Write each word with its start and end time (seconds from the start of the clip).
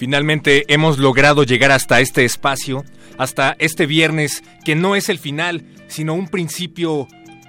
Finalmente 0.00 0.64
hemos 0.72 0.98
logrado 0.98 1.42
llegar 1.42 1.70
hasta 1.72 2.00
este 2.00 2.24
espacio, 2.24 2.86
hasta 3.18 3.54
este 3.58 3.84
viernes, 3.84 4.42
que 4.64 4.74
no 4.74 4.96
es 4.96 5.10
el 5.10 5.18
final, 5.18 5.62
sino 5.88 6.14
un 6.14 6.26
principio 6.26 7.06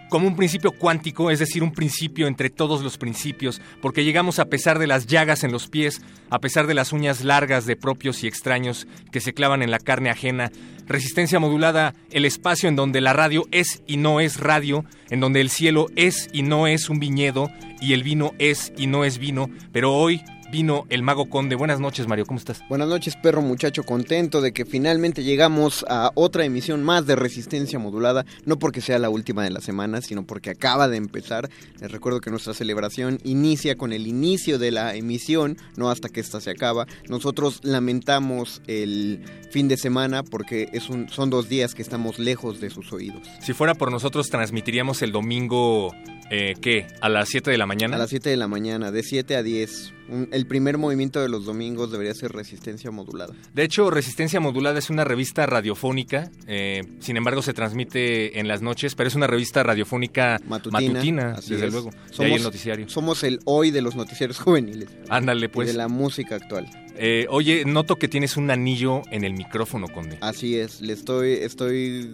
como 0.09 0.27
un 0.27 0.35
principio 0.35 0.73
cuántico, 0.73 1.31
es 1.31 1.39
decir, 1.39 1.63
un 1.63 1.71
principio 1.71 2.27
entre 2.27 2.49
todos 2.49 2.81
los 2.81 2.97
principios, 2.97 3.61
porque 3.81 4.03
llegamos 4.03 4.38
a 4.38 4.47
pesar 4.47 4.80
de 4.80 4.88
las 4.88 5.08
llagas 5.08 5.45
en 5.45 5.53
los 5.53 5.69
pies, 5.69 6.02
a 6.30 6.39
pesar 6.39 6.67
de 6.67 6.73
las 6.73 6.91
uñas 6.91 7.23
largas 7.23 7.66
de 7.66 7.77
propios 7.77 8.21
y 8.21 8.27
extraños 8.27 8.86
que 9.13 9.21
se 9.21 9.33
clavan 9.33 9.63
en 9.63 9.71
la 9.71 9.80
carne 9.80 10.09
ajena. 10.09 10.52
Resistencia 10.88 11.39
modulada, 11.39 11.95
el 12.09 12.25
espacio 12.25 12.67
en 12.67 12.75
donde 12.75 12.99
la 12.99 13.13
radio 13.13 13.47
es 13.52 13.81
y 13.88 13.95
no 13.95 14.19
es 14.19 14.41
radio, 14.41 14.83
en 15.09 15.21
donde 15.21 15.39
el 15.39 15.49
cielo 15.49 15.88
es 15.95 16.27
y 16.33 16.41
no 16.41 16.67
es 16.67 16.89
un 16.89 16.99
viñedo, 16.99 17.49
y 17.80 17.93
el 17.93 18.03
vino 18.03 18.33
es 18.39 18.73
y 18.77 18.88
no 18.88 19.05
es 19.05 19.19
vino, 19.19 19.49
pero 19.71 19.93
hoy 19.93 20.21
vino 20.52 20.85
el 20.89 21.02
Mago 21.02 21.30
Conde. 21.30 21.55
Buenas 21.55 21.80
noches, 21.80 22.07
Mario, 22.07 22.25
¿cómo 22.25 22.38
estás? 22.38 22.61
Buenas 22.67 22.89
noches, 22.89 23.16
perro 23.16 23.41
muchacho, 23.41 23.83
contento 23.83 24.41
de 24.41 24.52
que 24.52 24.66
finalmente 24.66 25.23
llegamos 25.23 25.85
a 25.89 26.11
otra 26.13 26.43
emisión 26.43 26.83
más 26.83 27.08
de 27.08 27.16
Resistencia 27.16 27.80
Modulada, 27.80 28.25
no 28.45 28.59
porque 28.59 28.81
sea 28.81 28.99
la 28.99 29.09
última 29.09 29.43
de 29.43 29.49
la 29.49 29.61
semana, 29.61 30.02
sino 30.02 30.25
porque 30.25 30.49
acaba 30.49 30.89
de 30.89 30.97
empezar. 30.97 31.49
Les 31.80 31.91
recuerdo 31.91 32.19
que 32.19 32.30
nuestra 32.30 32.53
celebración 32.53 33.19
inicia 33.23 33.77
con 33.77 33.93
el 33.93 34.08
inicio 34.08 34.59
de 34.59 34.71
la 34.71 34.93
emisión, 34.95 35.58
no 35.77 35.89
hasta 35.89 36.09
que 36.09 36.19
esta 36.19 36.41
se 36.41 36.52
acaba. 36.52 36.86
Nosotros 37.08 37.61
lamentamos 37.63 38.61
el 38.67 39.23
fin 39.52 39.69
de 39.69 39.77
semana 39.77 40.23
porque 40.23 40.67
es 40.73 40.89
un, 40.89 41.08
son 41.08 41.30
dos 41.30 41.47
días 41.47 41.73
que 41.73 41.81
estamos 41.81 42.19
lejos 42.19 42.59
de 42.59 42.69
sus 42.69 42.91
oídos. 42.91 43.25
Si 43.39 43.53
fuera 43.53 43.73
por 43.73 43.89
nosotros, 43.89 44.30
transmitiríamos 44.30 45.02
el 45.02 45.13
domingo, 45.13 45.93
eh, 46.30 46.55
¿qué? 46.61 46.88
¿A 46.99 47.08
las 47.08 47.30
7 47.30 47.52
de 47.52 47.58
la 47.58 47.65
mañana? 47.65 47.95
A 47.95 47.99
las 47.99 48.09
7 48.09 48.30
de 48.30 48.38
la 48.38 48.49
mañana, 48.49 48.91
de 48.91 49.02
7 49.02 49.38
a 49.38 49.43
10 49.43 49.93
el 50.31 50.45
primer 50.45 50.78
movimiento 50.78 51.22
de 51.22 51.30
los 51.30 51.45
domingos 51.45 51.92
debería 51.92 52.14
ser 52.14 52.31
Resistencia 52.31 52.92
Modulada. 52.92 53.34
De 53.54 53.64
hecho, 53.64 53.90
Resistencia 53.90 54.40
Modulada 54.40 54.80
es 54.80 54.90
una 54.90 55.04
revista 55.04 55.45
radiofónica, 55.45 56.30
eh, 56.48 56.84
sin 57.00 57.17
embargo 57.17 57.42
se 57.42 57.54
transmite 57.54 58.39
en 58.39 58.48
las 58.48 58.62
noches, 58.62 58.95
pero 58.95 59.08
es 59.08 59.16
una 59.16 59.27
revista 59.27 59.64
radiofónica 59.64 60.39
matutina, 60.48 61.36
desde 61.36 61.71
luego. 61.71 61.92
Somos, 62.11 62.32
el 62.38 62.44
noticiario. 62.44 62.89
Somos 62.89 63.23
el 63.23 63.39
hoy 63.45 63.71
de 63.71 63.82
los 63.82 63.95
noticiarios 63.95 64.39
juveniles. 64.42 64.89
Ándale, 65.10 65.50
pues. 65.50 65.70
de 65.70 65.73
la 65.73 65.88
música 65.88 66.36
actual. 66.36 66.67
Eh, 66.95 67.26
oye, 67.30 67.64
noto 67.66 67.95
que 67.95 68.08
tienes 68.08 68.38
un 68.38 68.52
anillo 68.52 69.02
en 69.11 69.23
el 69.23 69.33
micrófono, 69.33 69.88
Conde. 69.88 70.17
Así 70.21 70.58
es, 70.58 70.82
le 70.82 70.94
estoy, 70.94 71.32
estoy 71.32 72.14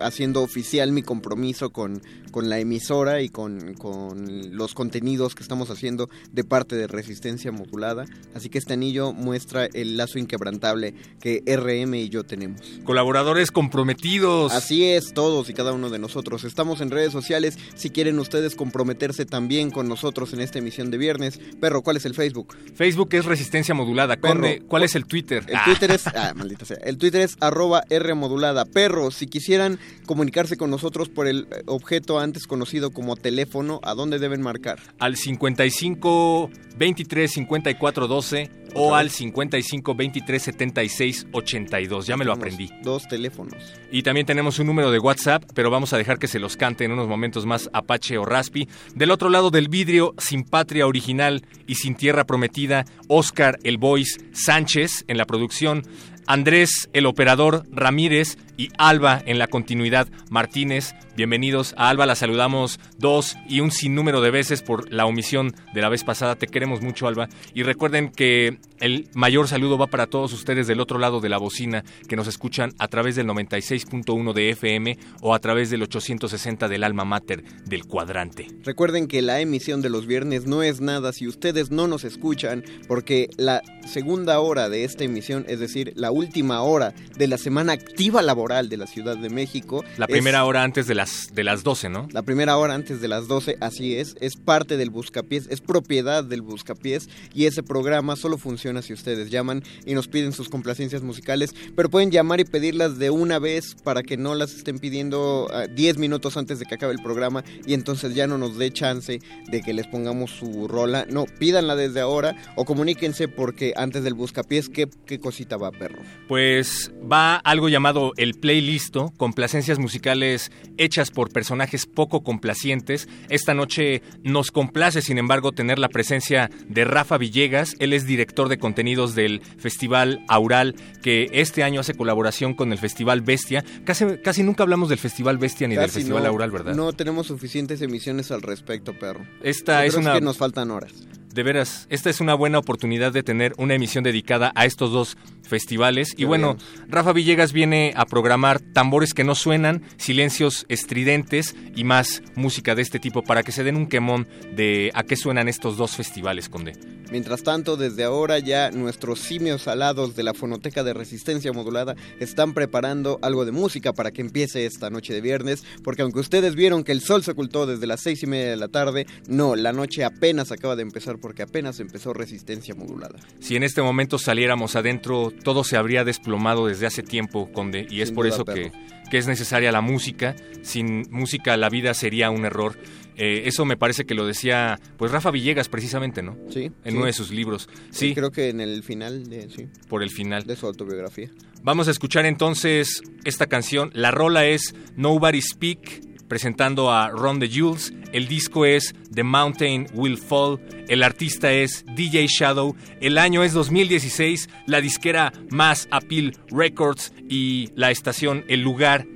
haciendo 0.00 0.42
oficial 0.42 0.90
mi 0.92 1.02
compromiso 1.02 1.70
con, 1.70 2.02
con 2.32 2.50
la 2.50 2.58
emisora 2.58 3.22
y 3.22 3.28
con, 3.28 3.74
con 3.74 4.56
los 4.56 4.74
contenidos 4.74 5.34
que 5.34 5.42
estamos 5.42 5.70
haciendo 5.70 6.10
de 6.32 6.44
parte 6.44 6.76
de 6.76 6.86
Resistencia 6.86 7.35
Modulada. 7.52 8.06
Así 8.34 8.48
que 8.48 8.58
este 8.58 8.72
anillo 8.72 9.12
muestra 9.12 9.66
el 9.72 9.96
lazo 9.96 10.18
inquebrantable 10.18 10.94
que 11.20 11.42
RM 11.46 11.94
y 11.94 12.08
yo 12.08 12.24
tenemos. 12.24 12.60
Colaboradores 12.84 13.50
comprometidos. 13.50 14.52
Así 14.52 14.84
es, 14.84 15.12
todos 15.12 15.50
y 15.50 15.54
cada 15.54 15.72
uno 15.72 15.90
de 15.90 15.98
nosotros. 15.98 16.44
Estamos 16.44 16.80
en 16.80 16.90
redes 16.90 17.12
sociales. 17.12 17.58
Si 17.74 17.90
quieren 17.90 18.18
ustedes 18.18 18.56
comprometerse 18.56 19.26
también 19.26 19.70
con 19.70 19.88
nosotros 19.88 20.32
en 20.32 20.40
esta 20.40 20.58
emisión 20.58 20.90
de 20.90 20.98
viernes. 20.98 21.38
Perro, 21.60 21.82
¿cuál 21.82 21.96
es 21.96 22.06
el 22.06 22.14
Facebook? 22.14 22.56
Facebook 22.74 23.08
es 23.12 23.24
Resistencia 23.24 23.74
Modulada. 23.74 24.16
Conde, 24.16 24.62
¿cuál 24.66 24.82
es 24.82 24.94
el 24.94 25.06
Twitter? 25.06 25.44
El 25.46 25.58
Twitter 25.64 25.90
es, 25.90 26.06
ah, 26.06 26.32
maldita 26.34 26.64
sea. 26.64 26.78
El 26.82 26.98
Twitter 26.98 27.20
es 27.20 27.36
arroba 27.40 27.84
R 27.90 28.14
modulada. 28.14 28.64
Perro, 28.64 29.10
si 29.10 29.26
quisieran 29.26 29.78
comunicarse 30.06 30.56
con 30.56 30.70
nosotros 30.70 31.08
por 31.08 31.26
el 31.26 31.46
objeto 31.66 32.18
antes 32.18 32.46
conocido 32.46 32.90
como 32.90 33.16
teléfono, 33.16 33.80
¿a 33.82 33.94
dónde 33.94 34.18
deben 34.18 34.42
marcar? 34.42 34.78
Al 34.98 35.16
55 35.16 36.50
23 36.78 37.25
54 37.28 38.08
12 38.08 38.50
o 38.74 38.94
al 38.94 39.10
55 39.10 39.94
23 39.94 40.42
76 40.42 41.26
82. 41.32 42.06
Ya 42.06 42.16
me 42.16 42.24
lo 42.24 42.32
aprendí. 42.32 42.70
Dos 42.82 43.08
teléfonos. 43.08 43.54
Y 43.90 44.02
también 44.02 44.26
tenemos 44.26 44.58
un 44.58 44.66
número 44.66 44.90
de 44.90 44.98
WhatsApp, 44.98 45.44
pero 45.54 45.70
vamos 45.70 45.92
a 45.92 45.98
dejar 45.98 46.18
que 46.18 46.28
se 46.28 46.38
los 46.38 46.56
cante 46.56 46.84
en 46.84 46.92
unos 46.92 47.08
momentos 47.08 47.46
más 47.46 47.70
Apache 47.72 48.18
o 48.18 48.24
Raspi. 48.24 48.68
Del 48.94 49.10
otro 49.10 49.28
lado 49.28 49.50
del 49.50 49.68
vidrio, 49.68 50.14
sin 50.18 50.44
patria 50.44 50.86
original 50.86 51.44
y 51.66 51.76
sin 51.76 51.94
tierra 51.94 52.24
prometida, 52.24 52.84
Oscar 53.08 53.58
el 53.62 53.78
Voice 53.78 54.20
Sánchez 54.32 55.04
en 55.08 55.16
la 55.16 55.26
producción. 55.26 55.82
Andrés, 56.26 56.90
el 56.92 57.06
operador 57.06 57.64
Ramírez 57.70 58.36
y 58.56 58.70
Alba 58.78 59.22
en 59.26 59.38
la 59.38 59.46
continuidad 59.46 60.08
Martínez. 60.28 60.94
Bienvenidos 61.16 61.72
a 61.78 61.88
Alba, 61.88 62.04
la 62.04 62.14
saludamos 62.14 62.78
dos 62.98 63.38
y 63.48 63.60
un 63.60 63.70
sinnúmero 63.70 64.20
de 64.20 64.30
veces 64.30 64.60
por 64.60 64.92
la 64.92 65.06
omisión 65.06 65.54
de 65.72 65.80
la 65.80 65.88
vez 65.88 66.04
pasada. 66.04 66.36
Te 66.36 66.46
queremos 66.46 66.82
mucho, 66.82 67.08
Alba. 67.08 67.30
Y 67.54 67.62
recuerden 67.62 68.10
que 68.10 68.58
el 68.80 69.08
mayor 69.14 69.48
saludo 69.48 69.78
va 69.78 69.86
para 69.86 70.06
todos 70.06 70.34
ustedes 70.34 70.66
del 70.66 70.78
otro 70.78 70.98
lado 70.98 71.20
de 71.20 71.30
la 71.30 71.38
bocina 71.38 71.84
que 72.06 72.16
nos 72.16 72.26
escuchan 72.26 72.74
a 72.78 72.88
través 72.88 73.16
del 73.16 73.26
96.1 73.28 74.34
de 74.34 74.50
FM 74.50 74.98
o 75.22 75.34
a 75.34 75.38
través 75.38 75.70
del 75.70 75.82
860 75.84 76.68
del 76.68 76.84
alma 76.84 77.06
mater 77.06 77.42
del 77.64 77.86
cuadrante. 77.86 78.48
Recuerden 78.62 79.08
que 79.08 79.22
la 79.22 79.40
emisión 79.40 79.80
de 79.80 79.88
los 79.88 80.06
viernes 80.06 80.44
no 80.44 80.62
es 80.62 80.82
nada 80.82 81.14
si 81.14 81.26
ustedes 81.26 81.70
no 81.70 81.88
nos 81.88 82.04
escuchan, 82.04 82.62
porque 82.86 83.30
la 83.38 83.62
segunda 83.86 84.38
hora 84.40 84.68
de 84.68 84.84
esta 84.84 85.04
emisión, 85.04 85.46
es 85.48 85.60
decir, 85.60 85.94
la 85.96 86.10
última 86.10 86.60
hora 86.60 86.92
de 87.16 87.26
la 87.26 87.38
semana 87.38 87.72
activa 87.72 88.20
laboral 88.20 88.68
de 88.68 88.76
la 88.76 88.86
Ciudad 88.86 89.16
de 89.16 89.30
México. 89.30 89.82
La 89.96 90.06
primera 90.06 90.44
hora 90.44 90.62
antes 90.62 90.86
de 90.86 90.94
las, 91.06 91.34
de 91.34 91.44
las 91.44 91.62
12, 91.62 91.88
¿no? 91.88 92.08
La 92.12 92.22
primera 92.22 92.56
hora 92.56 92.74
antes 92.74 93.00
de 93.00 93.08
las 93.08 93.28
12, 93.28 93.56
así 93.60 93.94
es. 93.94 94.16
Es 94.20 94.36
parte 94.36 94.76
del 94.76 94.90
Buscapiés, 94.90 95.46
es 95.50 95.60
propiedad 95.60 96.24
del 96.24 96.42
Buscapiés 96.42 97.08
y 97.34 97.46
ese 97.46 97.62
programa 97.62 98.16
solo 98.16 98.38
funciona 98.38 98.82
si 98.82 98.92
ustedes 98.92 99.30
llaman 99.30 99.62
y 99.84 99.94
nos 99.94 100.08
piden 100.08 100.32
sus 100.32 100.48
complacencias 100.48 101.02
musicales, 101.02 101.54
pero 101.74 101.90
pueden 101.90 102.10
llamar 102.10 102.40
y 102.40 102.44
pedirlas 102.44 102.98
de 102.98 103.10
una 103.10 103.38
vez 103.38 103.76
para 103.84 104.02
que 104.02 104.16
no 104.16 104.34
las 104.34 104.54
estén 104.54 104.78
pidiendo 104.78 105.48
10 105.74 105.96
ah, 105.96 106.00
minutos 106.00 106.36
antes 106.36 106.58
de 106.58 106.66
que 106.66 106.74
acabe 106.74 106.92
el 106.92 107.02
programa 107.02 107.44
y 107.64 107.74
entonces 107.74 108.14
ya 108.14 108.26
no 108.26 108.38
nos 108.38 108.58
dé 108.58 108.72
chance 108.72 109.20
de 109.48 109.60
que 109.60 109.72
les 109.72 109.86
pongamos 109.86 110.32
su 110.32 110.66
rola. 110.66 111.06
No, 111.08 111.26
pídanla 111.38 111.76
desde 111.76 112.00
ahora 112.00 112.36
o 112.56 112.64
comuníquense 112.64 113.28
porque 113.28 113.72
antes 113.76 114.02
del 114.02 114.14
Buscapiés, 114.14 114.68
¿qué, 114.68 114.88
qué 115.06 115.20
cosita 115.20 115.56
va, 115.56 115.70
perro? 115.70 116.02
Pues 116.26 116.90
va 117.00 117.36
algo 117.36 117.68
llamado 117.68 118.12
el 118.16 118.34
playlisto, 118.34 119.12
complacencias 119.16 119.78
musicales 119.78 120.50
hechas 120.78 120.95
por 121.10 121.30
personajes 121.30 121.86
poco 121.86 122.22
complacientes. 122.22 123.08
Esta 123.28 123.54
noche 123.54 124.02
nos 124.22 124.50
complace, 124.50 125.02
sin 125.02 125.18
embargo, 125.18 125.52
tener 125.52 125.78
la 125.78 125.88
presencia 125.88 126.50
de 126.68 126.84
Rafa 126.84 127.18
Villegas. 127.18 127.74
Él 127.78 127.92
es 127.92 128.06
director 128.06 128.48
de 128.48 128.58
contenidos 128.58 129.14
del 129.14 129.42
Festival 129.58 130.24
Aural, 130.28 130.74
que 131.02 131.28
este 131.32 131.62
año 131.62 131.80
hace 131.80 131.94
colaboración 131.94 132.54
con 132.54 132.72
el 132.72 132.78
Festival 132.78 133.20
Bestia. 133.20 133.64
Casi, 133.84 134.04
casi 134.24 134.42
nunca 134.42 134.62
hablamos 134.62 134.88
del 134.88 134.98
Festival 134.98 135.38
Bestia 135.38 135.68
ni 135.68 135.76
del 135.76 135.90
Festival 135.90 136.24
Aural, 136.26 136.50
¿verdad? 136.50 136.74
No 136.74 136.92
tenemos 136.92 137.26
suficientes 137.26 137.82
emisiones 137.82 138.30
al 138.30 138.42
respecto, 138.42 138.94
perro. 138.94 139.26
Esta 139.42 139.84
es 139.84 139.94
una... 139.94 140.14
que 140.14 140.20
nos 140.20 140.38
faltan 140.38 140.70
horas. 140.70 140.92
de 141.36 141.42
veras, 141.42 141.86
esta 141.90 142.08
es 142.08 142.20
una 142.20 142.34
buena 142.34 142.58
oportunidad 142.58 143.12
de 143.12 143.22
tener 143.22 143.52
una 143.58 143.74
emisión 143.74 144.02
dedicada 144.02 144.52
a 144.54 144.64
estos 144.64 144.90
dos 144.90 145.18
festivales. 145.46 146.14
Y 146.16 146.24
bueno, 146.24 146.56
Rafa 146.88 147.12
Villegas 147.12 147.52
viene 147.52 147.92
a 147.96 148.06
programar 148.06 148.60
tambores 148.60 149.14
que 149.14 149.24
no 149.24 149.34
suenan, 149.34 149.82
silencios 149.96 150.66
estridentes 150.68 151.54
y 151.74 151.84
más 151.84 152.22
música 152.34 152.74
de 152.74 152.82
este 152.82 152.98
tipo 152.98 153.22
para 153.22 153.42
que 153.42 153.52
se 153.52 153.64
den 153.64 153.76
un 153.76 153.88
quemón 153.88 154.28
de 154.54 154.90
a 154.94 155.04
qué 155.04 155.16
suenan 155.16 155.48
estos 155.48 155.76
dos 155.76 155.96
festivales, 155.96 156.48
Conde. 156.48 156.74
Mientras 157.10 157.44
tanto, 157.44 157.76
desde 157.76 158.02
ahora 158.02 158.40
ya 158.40 158.72
nuestros 158.72 159.20
simios 159.20 159.68
alados 159.68 160.16
de 160.16 160.24
la 160.24 160.34
Fonoteca 160.34 160.82
de 160.82 160.92
Resistencia 160.92 161.52
Modulada 161.52 161.94
están 162.18 162.52
preparando 162.52 163.20
algo 163.22 163.44
de 163.44 163.52
música 163.52 163.92
para 163.92 164.10
que 164.10 164.22
empiece 164.22 164.66
esta 164.66 164.90
noche 164.90 165.14
de 165.14 165.20
viernes, 165.20 165.62
porque 165.84 166.02
aunque 166.02 166.18
ustedes 166.18 166.56
vieron 166.56 166.82
que 166.82 166.90
el 166.90 167.00
sol 167.00 167.22
se 167.22 167.30
ocultó 167.30 167.64
desde 167.64 167.86
las 167.86 168.00
seis 168.00 168.24
y 168.24 168.26
media 168.26 168.50
de 168.50 168.56
la 168.56 168.68
tarde, 168.68 169.06
no, 169.28 169.54
la 169.54 169.72
noche 169.72 170.04
apenas 170.04 170.50
acaba 170.50 170.74
de 170.74 170.82
empezar 170.82 171.18
porque 171.18 171.42
apenas 171.42 171.78
empezó 171.78 172.12
Resistencia 172.12 172.74
Modulada. 172.74 173.20
Si 173.38 173.54
en 173.54 173.62
este 173.62 173.82
momento 173.82 174.18
saliéramos 174.18 174.74
adentro, 174.74 175.32
todo 175.42 175.64
se 175.64 175.76
habría 175.76 176.04
desplomado 176.04 176.66
desde 176.66 176.86
hace 176.86 177.02
tiempo, 177.02 177.50
Conde, 177.52 177.86
y 177.90 178.00
es 178.00 178.12
por 178.12 178.26
eso 178.26 178.44
que, 178.44 178.72
que 179.10 179.18
es 179.18 179.26
necesaria 179.26 179.72
la 179.72 179.80
música. 179.80 180.36
Sin 180.62 181.04
música 181.10 181.56
la 181.56 181.68
vida 181.68 181.94
sería 181.94 182.30
un 182.30 182.44
error. 182.44 182.76
Eh, 183.18 183.44
eso 183.46 183.64
me 183.64 183.78
parece 183.78 184.04
que 184.04 184.14
lo 184.14 184.26
decía 184.26 184.78
pues 184.98 185.10
Rafa 185.10 185.30
Villegas 185.30 185.68
precisamente, 185.68 186.22
¿no? 186.22 186.36
Sí. 186.50 186.70
En 186.84 186.96
uno 186.96 187.06
de 187.06 187.14
sus 187.14 187.30
libros. 187.30 187.68
Sí. 187.90 188.14
Creo 188.14 188.30
que 188.30 188.50
en 188.50 188.60
el 188.60 188.82
final 188.82 189.28
de 189.28 189.48
sí. 189.48 189.68
Por 189.88 190.02
el 190.02 190.10
final 190.10 190.44
de 190.44 190.56
su 190.56 190.66
autobiografía. 190.66 191.30
Vamos 191.62 191.88
a 191.88 191.90
escuchar 191.90 192.26
entonces 192.26 193.02
esta 193.24 193.46
canción. 193.46 193.90
La 193.94 194.10
rola 194.10 194.46
es 194.46 194.74
Nobody 194.96 195.40
Speak 195.40 196.05
presentando 196.28 196.92
a 196.92 197.10
Ron 197.10 197.40
the 197.40 197.48
Jules. 197.48 197.92
El 198.12 198.28
disco 198.28 198.64
es 198.64 198.94
The 199.12 199.22
Mountain 199.22 199.88
Will 199.94 200.18
Fall. 200.18 200.60
El 200.88 201.02
artista 201.02 201.52
es 201.52 201.84
DJ 201.94 202.26
Shadow. 202.26 202.76
El 203.00 203.18
año 203.18 203.42
es 203.42 203.52
2016. 203.52 204.48
La 204.66 204.80
disquera 204.80 205.32
Mass 205.50 205.88
Appeal 205.90 206.36
Records 206.48 207.12
y 207.28 207.70
la 207.74 207.90
estación 207.90 208.44
El 208.48 208.62
Lugar 208.62 209.06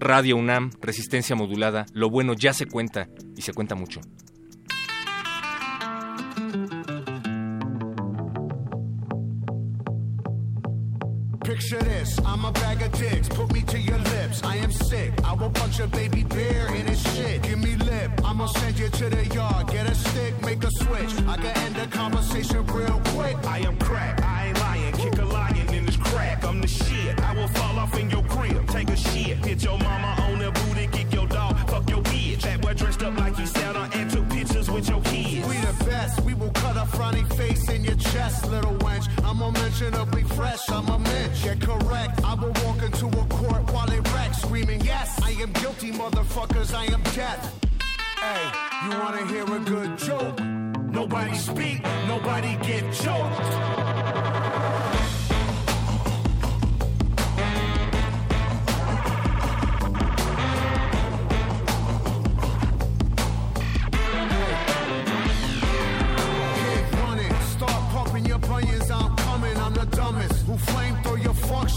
Radio 0.00 0.36
UNAM, 0.36 0.70
resistencia 0.82 1.34
modulada, 1.34 1.86
lo 1.94 2.10
bueno 2.10 2.34
ya 2.34 2.52
se 2.52 2.66
cuenta 2.66 3.08
y 3.36 3.42
se 3.42 3.54
cuenta 3.54 3.74
mucho. 3.74 4.00
Picture 11.44 11.78
this, 11.82 12.18
I'm 12.24 12.46
a 12.46 12.52
bag 12.52 12.80
of 12.80 12.90
dicks, 12.92 13.28
put 13.28 13.52
me 13.52 13.60
to 13.62 13.78
your 13.78 13.98
lips. 13.98 14.42
I 14.42 14.56
am 14.56 14.72
sick, 14.72 15.12
I 15.22 15.34
will 15.34 15.50
punch 15.50 15.78
a 15.78 15.86
baby 15.86 16.24
bear 16.24 16.74
in 16.74 16.86
his 16.86 17.02
shit. 17.14 17.42
Give 17.42 17.58
me 17.58 17.76
lip, 17.76 18.10
I'ma 18.24 18.46
send 18.46 18.78
you 18.78 18.88
to 18.88 19.10
the 19.10 19.26
yard. 19.26 19.68
Get 19.68 19.86
a 19.86 19.94
stick, 19.94 20.40
make 20.42 20.64
a 20.64 20.70
switch. 20.70 21.12
I 21.28 21.36
can 21.36 21.56
end 21.58 21.76
the 21.76 21.86
conversation 21.94 22.64
real 22.68 22.98
quick. 23.12 23.36
I 23.46 23.58
am 23.58 23.76
crack, 23.76 24.22
I 24.22 24.46
ain't 24.46 24.60
lying, 24.60 24.92
kick 24.94 25.18
a 25.18 25.24
lion 25.26 25.68
in 25.74 25.84
his 25.84 25.98
crack. 25.98 26.42
I'm 26.44 26.62
the 26.62 26.66
shit, 26.66 27.20
I 27.20 27.34
will 27.34 27.48
fall 27.48 27.78
off 27.78 27.98
in 27.98 28.08
your 28.08 28.24
crib, 28.24 28.66
take 28.68 28.88
a 28.88 28.96
shit. 28.96 29.36
Hit 29.44 29.62
your 29.62 29.78
mama 29.78 30.16
on 30.22 30.38
the 30.38 30.50
booty, 30.50 30.86
kick 30.86 31.12
little 38.46 38.74
wench. 38.78 39.08
I'm 39.24 39.40
a 39.40 39.46
unmentionably 39.46 40.24
fresh, 40.24 40.68
I'm 40.70 40.88
a 40.88 40.98
mensch. 40.98 41.44
Yeah, 41.44 41.54
correct, 41.56 42.22
I 42.24 42.34
will 42.34 42.52
walk 42.64 42.82
into 42.82 43.06
a 43.06 43.24
court 43.26 43.70
while 43.72 43.86
they 43.86 44.00
wreck, 44.00 44.34
screaming, 44.34 44.80
Yes, 44.82 45.20
I 45.22 45.30
am 45.30 45.52
guilty, 45.52 45.92
motherfuckers, 45.92 46.74
I 46.74 46.84
am 46.92 47.02
death. 47.14 47.54
Hey, 48.20 48.50
you 48.84 48.90
wanna 48.98 49.26
hear 49.26 49.44
a 49.44 49.58
good 49.60 49.98
joke? 49.98 50.38
Nobody 50.90 51.36
speak, 51.36 51.82
nobody 52.06 52.56
get 52.62 52.92
choked. 52.94 55.03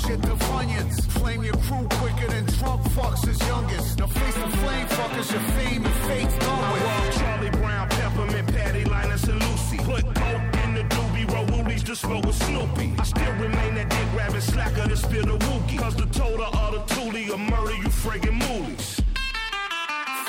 Shit 0.07 0.21
to 0.23 0.35
funyuns. 0.47 1.01
Flame 1.19 1.43
your 1.43 1.57
crew 1.65 1.87
quicker 1.99 2.27
than 2.27 2.45
Trump 2.57 2.81
fucks 2.95 3.25
his 3.25 3.39
youngest. 3.47 3.99
Now 3.99 4.07
face 4.07 4.35
the 4.35 4.49
flame 4.61 4.87
fuckers, 4.87 5.31
your 5.31 5.41
fame 5.55 5.85
and 5.85 5.95
fate's 6.07 6.37
done 6.37 6.73
with. 6.73 7.17
Charlie 7.19 7.49
Brown, 7.49 7.89
Peppermint, 7.89 8.47
Patty, 8.53 8.85
Linus, 8.85 9.23
and 9.25 9.41
Lucy. 9.43 9.77
Put 9.77 10.03
coke 10.15 10.55
in 10.63 10.73
the 10.75 10.83
doobie, 10.93 11.29
roll 11.33 11.45
woolies 11.45 11.83
to 11.83 11.95
smoke 11.95 12.25
with 12.25 12.41
Snoopy. 12.43 12.93
I 12.97 13.03
still 13.03 13.33
remain 13.33 13.75
that 13.75 13.89
dick 13.89 14.07
grabbing 14.13 14.41
slacker 14.41 14.87
to 14.87 14.97
spill 14.97 15.25
the 15.25 15.37
wookie. 15.37 15.79
Cause 15.79 15.95
the 15.95 16.07
total 16.07 16.45
of 16.45 16.71
the 16.73 16.81
toolie 16.93 17.29
will 17.29 17.37
murder 17.37 17.75
you 17.75 17.89
friggin' 18.03 18.39
moolies. 18.41 19.01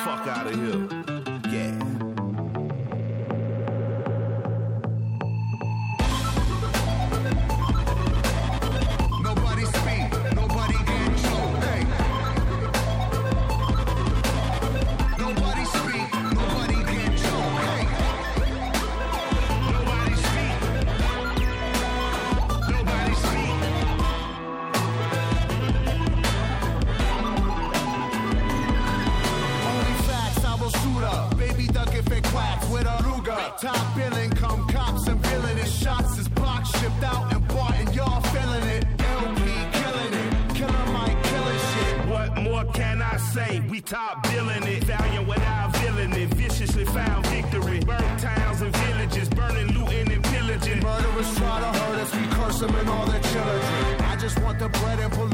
Fuck 0.05 0.27
out 0.27 0.47
of 0.47 0.55
here. 0.55 1.53
Yeah. 1.53 1.98
Top 43.89 44.23
billing 44.25 44.65
it. 44.65 44.85
Valiant 44.85 45.27
without 45.27 45.75
villain 45.79 46.13
it. 46.13 46.29
Viciously 46.35 46.85
found 46.85 47.27
victory. 47.27 47.81
Burnt 47.81 48.21
towns 48.21 48.61
and 48.61 48.75
villages. 48.77 49.29
Burning, 49.31 49.69
looting, 49.77 50.13
and 50.13 50.25
pillaging. 50.25 50.81
Murderers 50.81 51.35
try 51.37 51.61
to 51.61 51.79
hurt 51.79 51.99
us. 52.03 52.15
We 52.15 52.27
curse 52.37 52.61
them 52.61 52.75
and 52.75 52.89
all 52.89 53.07
their 53.07 53.21
children. 53.21 54.03
I 54.03 54.17
just 54.17 54.39
want 54.43 54.59
the 54.59 54.69
bread 54.69 54.99
and 55.01 55.13
bologna 55.13 55.28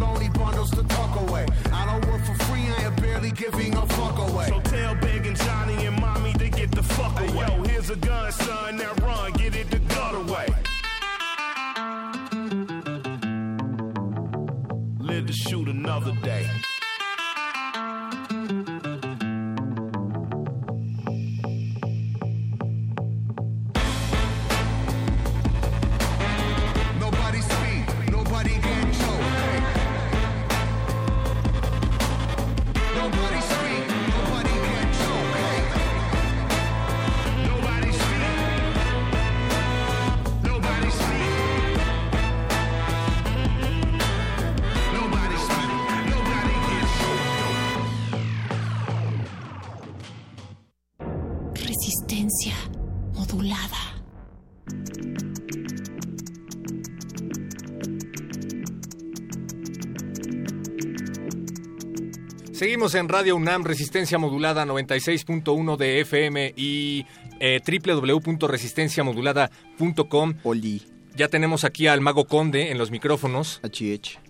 En 62.94 63.08
Radio 63.08 63.36
UNAM, 63.36 63.64
resistencia 63.64 64.18
modulada 64.18 64.64
96.1 64.64 65.76
de 65.76 66.00
FM 66.00 66.54
y 66.56 67.04
eh, 67.40 67.60
www.resistenciamodulada.com. 67.84 70.34
Oli. 70.44 70.82
Ya 71.16 71.28
tenemos 71.28 71.64
aquí 71.64 71.86
al 71.86 72.00
Mago 72.00 72.24
Conde 72.26 72.70
en 72.70 72.78
los 72.78 72.90
micrófonos, 72.90 73.60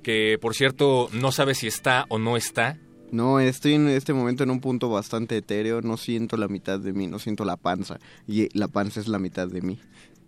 que 0.03 0.39
por 0.41 0.55
cierto 0.55 1.09
no 1.13 1.33
sabe 1.33 1.55
si 1.55 1.67
está 1.67 2.05
o 2.09 2.19
no 2.19 2.37
está. 2.37 2.79
No, 3.11 3.41
estoy 3.41 3.75
en 3.75 3.89
este 3.89 4.13
momento 4.13 4.43
en 4.45 4.51
un 4.51 4.61
punto 4.61 4.89
bastante 4.91 5.37
etéreo, 5.37 5.81
no 5.83 5.97
siento 5.97 6.37
la 6.37 6.49
mitad 6.49 6.79
de 6.81 6.93
mí, 6.93 7.07
no 7.07 7.19
siento 7.19 7.45
la 7.45 7.57
panza, 7.57 7.99
y 8.27 8.49
la 8.59 8.69
panza 8.69 9.01
es 9.01 9.09
la 9.09 9.19
mitad 9.19 9.49
de 9.49 9.63
mí. 9.63 9.79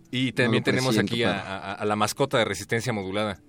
Y 0.09 0.31
también 0.31 0.61
No 0.61 0.65
tenemos 0.65 0.97
aquí 0.97 1.23
a, 1.23 1.31
pero- 1.31 1.43
a- 1.47 1.73
a 1.73 1.85
la 1.85 1.95
mascota 1.95 2.37
de 2.37 2.45
resistencia 2.45 2.93
modulada, 2.93 3.39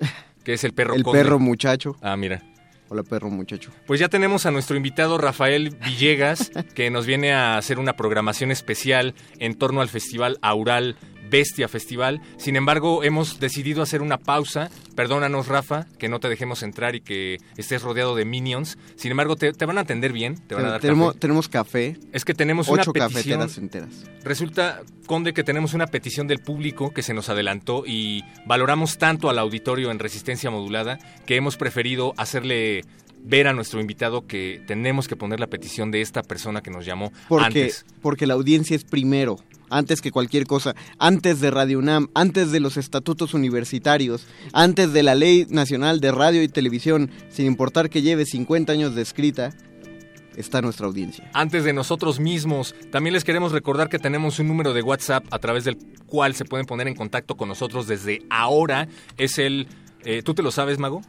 que 0.44 0.54
es 0.54 0.64
el 0.64 0.72
perro 0.74 0.94
El 0.94 1.02
Cosme. 1.02 1.20
perro 1.20 1.38
muchacho. 1.38 1.96
Ah, 2.02 2.16
mira. 2.16 2.42
Hola 2.90 3.02
perro 3.02 3.28
muchacho. 3.28 3.70
Pues 3.86 4.00
ya 4.00 4.08
tenemos 4.08 4.46
a 4.46 4.50
nuestro 4.50 4.76
invitado 4.76 5.18
Rafael 5.18 5.76
Villegas, 5.84 6.50
que 6.74 6.90
nos 6.90 7.04
viene 7.04 7.32
a 7.32 7.58
hacer 7.58 7.78
una 7.78 7.96
programación 7.96 8.50
especial 8.50 9.14
en 9.38 9.54
torno 9.56 9.82
al 9.82 9.88
festival 9.88 10.38
Aural 10.40 10.96
Bestia 11.30 11.68
Festival. 11.68 12.20
Sin 12.36 12.56
embargo, 12.56 13.02
hemos 13.04 13.40
decidido 13.40 13.82
hacer 13.82 14.02
una 14.02 14.18
pausa. 14.18 14.70
Perdónanos, 14.94 15.46
Rafa, 15.48 15.86
que 15.98 16.08
no 16.08 16.20
te 16.20 16.28
dejemos 16.28 16.62
entrar 16.62 16.94
y 16.94 17.00
que 17.00 17.38
estés 17.56 17.82
rodeado 17.82 18.14
de 18.16 18.24
minions. 18.24 18.78
Sin 18.96 19.10
embargo, 19.10 19.36
te, 19.36 19.52
te 19.52 19.64
van 19.66 19.78
a 19.78 19.82
atender 19.82 20.12
bien, 20.12 20.36
te 20.46 20.54
van 20.54 20.64
a 20.66 20.70
dar 20.70 20.80
tenemos, 20.80 21.08
café. 21.08 21.18
tenemos 21.20 21.48
café, 21.48 21.96
Es 22.12 22.24
que 22.24 22.34
tenemos 22.34 22.68
ocho 22.68 22.90
una 22.94 23.08
petición. 23.08 23.40
cafeteras 23.40 23.58
enteras. 23.58 24.04
Resulta, 24.24 24.82
Conde, 25.06 25.32
que 25.32 25.44
tenemos 25.44 25.74
una 25.74 25.86
petición 25.86 26.26
del 26.26 26.40
público 26.40 26.92
que 26.92 27.02
se 27.02 27.14
nos 27.14 27.28
adelantó 27.28 27.84
y 27.86 28.24
valoramos 28.46 28.98
tanto 28.98 29.30
al 29.30 29.38
auditorio 29.38 29.90
en 29.90 29.98
resistencia 29.98 30.50
modulada 30.50 30.98
que 31.26 31.36
hemos 31.36 31.56
preferido 31.56 32.12
hacerle 32.16 32.82
ver 33.20 33.48
a 33.48 33.52
nuestro 33.52 33.80
invitado 33.80 34.26
que 34.26 34.62
tenemos 34.66 35.08
que 35.08 35.16
poner 35.16 35.40
la 35.40 35.48
petición 35.48 35.90
de 35.90 36.00
esta 36.00 36.22
persona 36.22 36.62
que 36.62 36.70
nos 36.70 36.84
llamó 36.86 37.12
Porque, 37.28 37.44
antes. 37.46 37.84
porque 38.00 38.26
la 38.26 38.34
audiencia 38.34 38.76
es 38.76 38.84
primero, 38.84 39.38
antes 39.70 40.00
que 40.00 40.10
cualquier 40.12 40.46
cosa, 40.46 40.74
antes 40.98 41.40
de 41.40 41.50
Radio 41.50 41.78
UNAM, 41.78 42.08
antes 42.14 42.52
de 42.52 42.60
los 42.60 42.76
estatutos 42.76 43.34
universitarios, 43.34 44.26
antes 44.52 44.92
de 44.92 45.02
la 45.02 45.14
Ley 45.14 45.46
Nacional 45.48 46.00
de 46.00 46.12
Radio 46.12 46.42
y 46.42 46.48
Televisión, 46.48 47.10
sin 47.28 47.46
importar 47.46 47.90
que 47.90 48.02
lleve 48.02 48.24
50 48.26 48.72
años 48.72 48.94
de 48.94 49.02
escrita, 49.02 49.52
está 50.36 50.62
nuestra 50.62 50.86
audiencia. 50.86 51.28
Antes 51.34 51.64
de 51.64 51.72
nosotros 51.72 52.20
mismos, 52.20 52.74
también 52.92 53.12
les 53.14 53.24
queremos 53.24 53.52
recordar 53.52 53.88
que 53.88 53.98
tenemos 53.98 54.38
un 54.38 54.46
número 54.48 54.72
de 54.72 54.82
WhatsApp 54.82 55.24
a 55.32 55.38
través 55.40 55.64
del 55.64 55.76
cual 56.06 56.34
se 56.34 56.44
pueden 56.44 56.64
poner 56.66 56.86
en 56.86 56.94
contacto 56.94 57.36
con 57.36 57.48
nosotros 57.48 57.86
desde 57.88 58.22
ahora. 58.30 58.88
Es 59.16 59.38
el... 59.38 59.66
eh, 60.04 60.22
¿Tú 60.22 60.34
te 60.34 60.42
lo 60.42 60.50
sabes, 60.52 60.78
Mago? 60.78 61.02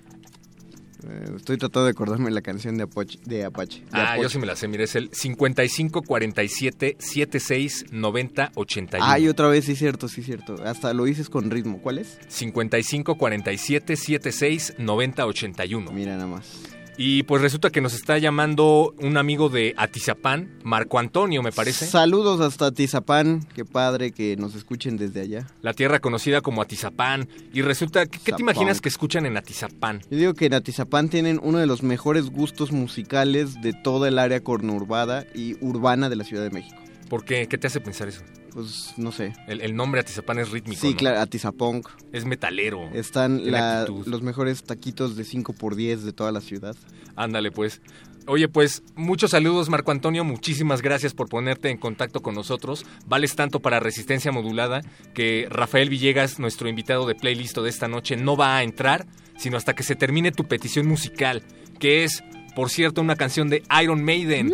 Eh, 1.08 1.32
estoy 1.36 1.58
tratando 1.58 1.86
de 1.86 1.92
acordarme 1.92 2.30
la 2.32 2.42
canción 2.42 2.78
de 2.78 2.84
Apache. 2.84 3.20
De 3.26 3.46
Apache 3.46 3.82
de 3.82 3.86
Ah, 3.92 4.18
yo 4.22 4.30
sí 4.30 4.38
me 4.38 4.46
la 4.46 4.56
sé, 4.56 4.68
mire, 4.68 4.84
es 4.84 4.96
el 4.96 5.10
5547 5.14 6.98
76 7.00 7.86
90 7.92 8.52
81. 8.56 9.06
Ay, 9.12 9.28
otra 9.28 9.48
vez, 9.48 9.66
sí, 9.66 9.76
cierto, 9.76 10.08
sí, 10.08 10.24
cierto. 10.24 10.56
Hasta 10.64 10.94
lo 10.94 11.06
dices 11.06 11.30
con 11.30 11.50
ritmo. 11.50 11.82
¿Cuál 11.82 12.00
es? 12.00 12.18
55 12.28 13.18
47 13.18 13.96
76 13.96 14.76
90 14.78 15.26
81. 15.26 15.92
Mira 15.92 16.16
nada 16.16 16.28
más. 16.28 16.79
Y 17.02 17.24
pues 17.24 17.42
resulta 17.42 17.70
que 17.70 17.80
nos 17.80 17.94
está 17.94 18.18
llamando 18.18 18.94
un 19.00 19.16
amigo 19.16 19.48
de 19.48 19.74
Atizapán, 19.78 20.60
Marco 20.64 21.00
Antonio, 21.00 21.42
me 21.42 21.54
parece. 21.54 21.86
Saludos 21.86 22.42
hasta 22.42 22.74
Tizapán. 22.74 23.48
Qué 23.56 23.64
padre 23.64 24.12
que 24.12 24.36
nos 24.36 24.54
escuchen 24.54 24.98
desde 24.98 25.22
allá. 25.22 25.48
La 25.62 25.74
tierra 25.74 26.00
conocida 26.00 26.42
como 26.42 26.62
Atizapán. 26.62 27.30
Y 27.54 27.62
resulta, 27.62 28.06
¿qué, 28.06 28.20
qué 28.20 28.34
te 28.34 28.42
imaginas 28.42 28.82
que 28.82 28.90
escuchan 28.90 29.26
en 29.26 29.38
Atizapán? 29.38 30.02
Yo 30.12 30.18
digo 30.18 30.34
que 30.34 30.48
en 30.48 30.56
Atizapán 30.56 31.08
tienen 31.08 31.40
uno 31.42 31.60
de 31.60 31.68
los 31.68 31.84
mejores 31.84 32.30
gustos 32.30 32.74
musicales 32.74 33.62
de 33.62 33.72
toda 33.72 34.10
el 34.10 34.20
área 34.20 34.42
conurbada 34.42 35.26
y 35.34 35.56
urbana 35.64 36.10
de 36.10 36.18
la 36.18 36.26
Ciudad 36.26 36.44
de 36.44 36.50
México. 36.50 36.89
¿Por 37.10 37.26
qué? 37.26 37.48
¿Qué 37.48 37.58
te 37.58 37.68
hace 37.68 37.82
pensar 37.82 38.08
eso? 38.08 38.22
Pues 38.54 38.94
no 38.98 39.12
sé. 39.12 39.34
El, 39.48 39.62
el 39.62 39.76
nombre 39.76 40.00
Atizapán 40.02 40.40
es 40.40 40.52
rítmico, 40.52 40.80
Sí, 40.82 40.92
¿no? 40.92 40.98
claro, 40.98 41.20
Atizapunk. 41.20 41.88
Es 42.14 42.26
metalero. 42.26 42.90
Están 42.94 43.52
la- 43.52 43.86
los 44.06 44.22
mejores 44.22 44.64
taquitos 44.64 45.16
de 45.16 45.24
5x10 45.26 45.98
de 45.98 46.14
toda 46.14 46.32
la 46.32 46.42
ciudad. 46.42 46.76
Ándale, 47.16 47.52
pues. 47.52 47.82
Oye, 48.28 48.48
pues 48.48 48.84
muchos 48.96 49.32
saludos, 49.32 49.70
Marco 49.70 49.92
Antonio. 49.92 50.24
Muchísimas 50.24 50.84
gracias 50.84 51.14
por 51.16 51.30
ponerte 51.30 51.70
en 51.72 51.78
contacto 51.78 52.22
con 52.22 52.36
nosotros. 52.36 52.86
Vales 53.08 53.36
tanto 53.36 53.60
para 53.60 53.80
Resistencia 53.80 54.32
Modulada 54.32 54.82
que 55.16 55.48
Rafael 55.50 55.90
Villegas, 55.90 56.38
nuestro 56.38 56.70
invitado 56.70 57.08
de 57.08 57.16
playlist 57.16 57.58
de 57.58 57.70
esta 57.70 57.88
noche, 57.88 58.18
no 58.18 58.38
va 58.38 58.58
a 58.58 58.64
entrar, 58.64 59.08
sino 59.38 59.58
hasta 59.58 59.74
que 59.74 59.82
se 59.84 59.96
termine 59.96 60.32
tu 60.32 60.44
petición 60.48 60.86
musical, 60.88 61.42
que 61.80 62.04
es, 62.04 62.24
por 62.60 62.70
cierto, 62.70 63.00
una 63.00 63.16
canción 63.16 63.48
de 63.48 63.64
Iron 63.82 64.04
Maiden. 64.04 64.52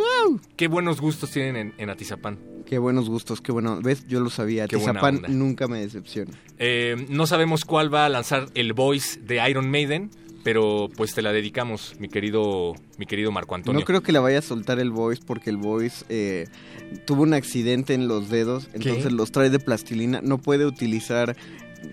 Qué 0.56 0.68
buenos 0.68 1.02
gustos 1.02 1.32
tienen 1.32 1.56
en, 1.56 1.74
en 1.80 1.90
Atizapán. 1.90 2.38
Qué 2.68 2.78
buenos 2.78 3.10
gustos, 3.10 3.42
qué 3.42 3.52
bueno. 3.52 3.82
¿Ves? 3.82 4.06
Yo 4.08 4.20
lo 4.20 4.30
sabía. 4.30 4.68
Qué 4.68 4.76
Atizapán 4.76 5.24
nunca 5.28 5.68
me 5.68 5.80
decepciona. 5.80 6.32
Eh, 6.60 7.08
no 7.10 7.26
sabemos 7.26 7.66
cuál 7.66 7.92
va 7.92 8.06
a 8.06 8.10
lanzar 8.10 8.46
el 8.54 8.74
voice 8.74 9.20
de 9.22 9.50
Iron 9.50 9.72
Maiden, 9.72 10.12
pero 10.44 10.88
pues 10.96 11.16
te 11.16 11.24
la 11.24 11.32
dedicamos, 11.32 11.96
mi 11.98 12.08
querido, 12.08 12.76
mi 13.00 13.08
querido 13.08 13.32
Marco 13.32 13.56
Antonio. 13.56 13.80
No 13.80 13.86
creo 13.88 14.04
que 14.04 14.12
la 14.12 14.20
vaya 14.20 14.38
a 14.38 14.44
soltar 14.44 14.78
el 14.78 14.92
Voice 14.92 15.24
porque 15.26 15.50
el 15.50 15.58
Voice 15.58 16.06
eh, 16.08 16.46
tuvo 17.08 17.24
un 17.24 17.34
accidente 17.34 17.96
en 17.96 18.08
los 18.08 18.30
dedos, 18.30 18.70
entonces 18.74 19.14
los 19.14 19.32
trae 19.32 19.50
de 19.50 19.58
plastilina. 19.58 20.22
No 20.22 20.38
puede 20.38 20.68
utilizar 20.68 21.36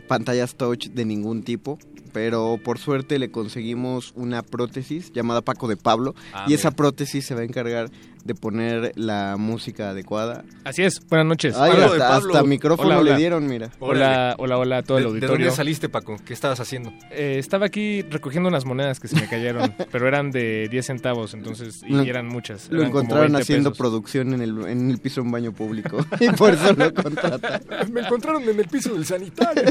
pantallas 0.08 0.56
touch 0.56 0.88
de 0.88 1.06
ningún 1.06 1.42
tipo. 1.42 1.78
Pero 2.12 2.58
por 2.62 2.78
suerte 2.78 3.18
le 3.18 3.30
conseguimos 3.30 4.12
una 4.16 4.42
prótesis 4.42 5.12
llamada 5.12 5.40
Paco 5.42 5.66
de 5.68 5.76
Pablo. 5.76 6.14
Ah, 6.34 6.44
y 6.48 6.54
esa 6.54 6.70
prótesis 6.72 7.24
se 7.24 7.34
va 7.34 7.40
a 7.40 7.44
encargar 7.44 7.90
de 8.24 8.34
poner 8.36 8.92
la 8.94 9.36
música 9.36 9.90
adecuada. 9.90 10.44
Así 10.62 10.82
es, 10.84 11.00
buenas 11.08 11.26
noches. 11.26 11.56
Ay, 11.56 11.72
Pablo 11.72 11.86
hasta, 11.86 12.16
hasta 12.16 12.42
micrófono 12.44 12.88
Hola, 12.90 12.98
hola. 13.00 13.10
le 13.12 13.16
dieron, 13.16 13.46
mira. 13.48 13.70
Hola, 13.80 14.36
hola, 14.38 14.58
hola 14.58 14.78
a 14.78 14.82
todo 14.84 14.98
el 14.98 15.04
¿De, 15.04 15.08
de 15.10 15.14
auditorio. 15.16 15.46
dónde 15.46 15.56
saliste, 15.56 15.88
Paco? 15.88 16.16
¿Qué 16.24 16.32
estabas 16.32 16.60
haciendo? 16.60 16.92
Eh, 17.10 17.36
estaba 17.40 17.66
aquí 17.66 18.02
recogiendo 18.02 18.48
unas 18.48 18.64
monedas 18.64 19.00
que 19.00 19.08
se 19.08 19.16
me 19.16 19.28
cayeron, 19.28 19.74
pero 19.90 20.06
eran 20.06 20.30
de 20.30 20.68
10 20.70 20.86
centavos, 20.86 21.34
entonces, 21.34 21.82
y 21.84 21.94
Lo- 21.94 22.02
eran 22.04 22.28
muchas. 22.28 22.68
Lo 22.70 22.76
eran 22.78 22.90
encontraron 22.90 23.24
20 23.32 23.42
haciendo 23.42 23.70
pesos. 23.70 23.78
producción 23.78 24.34
en 24.34 24.42
el, 24.42 24.66
en 24.68 24.90
el 24.90 24.98
piso 24.98 25.20
de 25.20 25.26
un 25.26 25.32
baño 25.32 25.52
público. 25.52 25.96
y 26.20 26.28
por 26.30 26.54
eso 26.54 26.72
lo 26.74 26.94
contrataron. 26.94 27.60
Me 27.92 28.02
encontraron 28.02 28.42
en 28.48 28.60
el 28.60 28.68
piso 28.68 28.94
del 28.94 29.04
sanitario. 29.04 29.64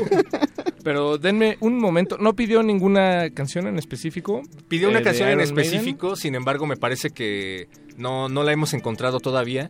Pero 0.83 1.17
denme 1.17 1.57
un 1.59 1.77
momento, 1.77 2.17
¿no 2.19 2.33
pidió 2.35 2.63
ninguna 2.63 3.29
canción 3.31 3.67
en 3.67 3.77
específico? 3.77 4.41
Pidió 4.67 4.89
una 4.89 4.99
Eh, 4.99 5.03
canción 5.03 5.29
en 5.29 5.37
Maiden. 5.37 5.57
específico, 5.57 6.15
sin 6.15 6.35
embargo, 6.35 6.65
me 6.65 6.75
parece 6.77 7.11
que 7.11 7.67
no, 7.97 8.29
no 8.29 8.43
la 8.43 8.51
hemos 8.51 8.73
encontrado 8.73 9.19
todavía. 9.19 9.69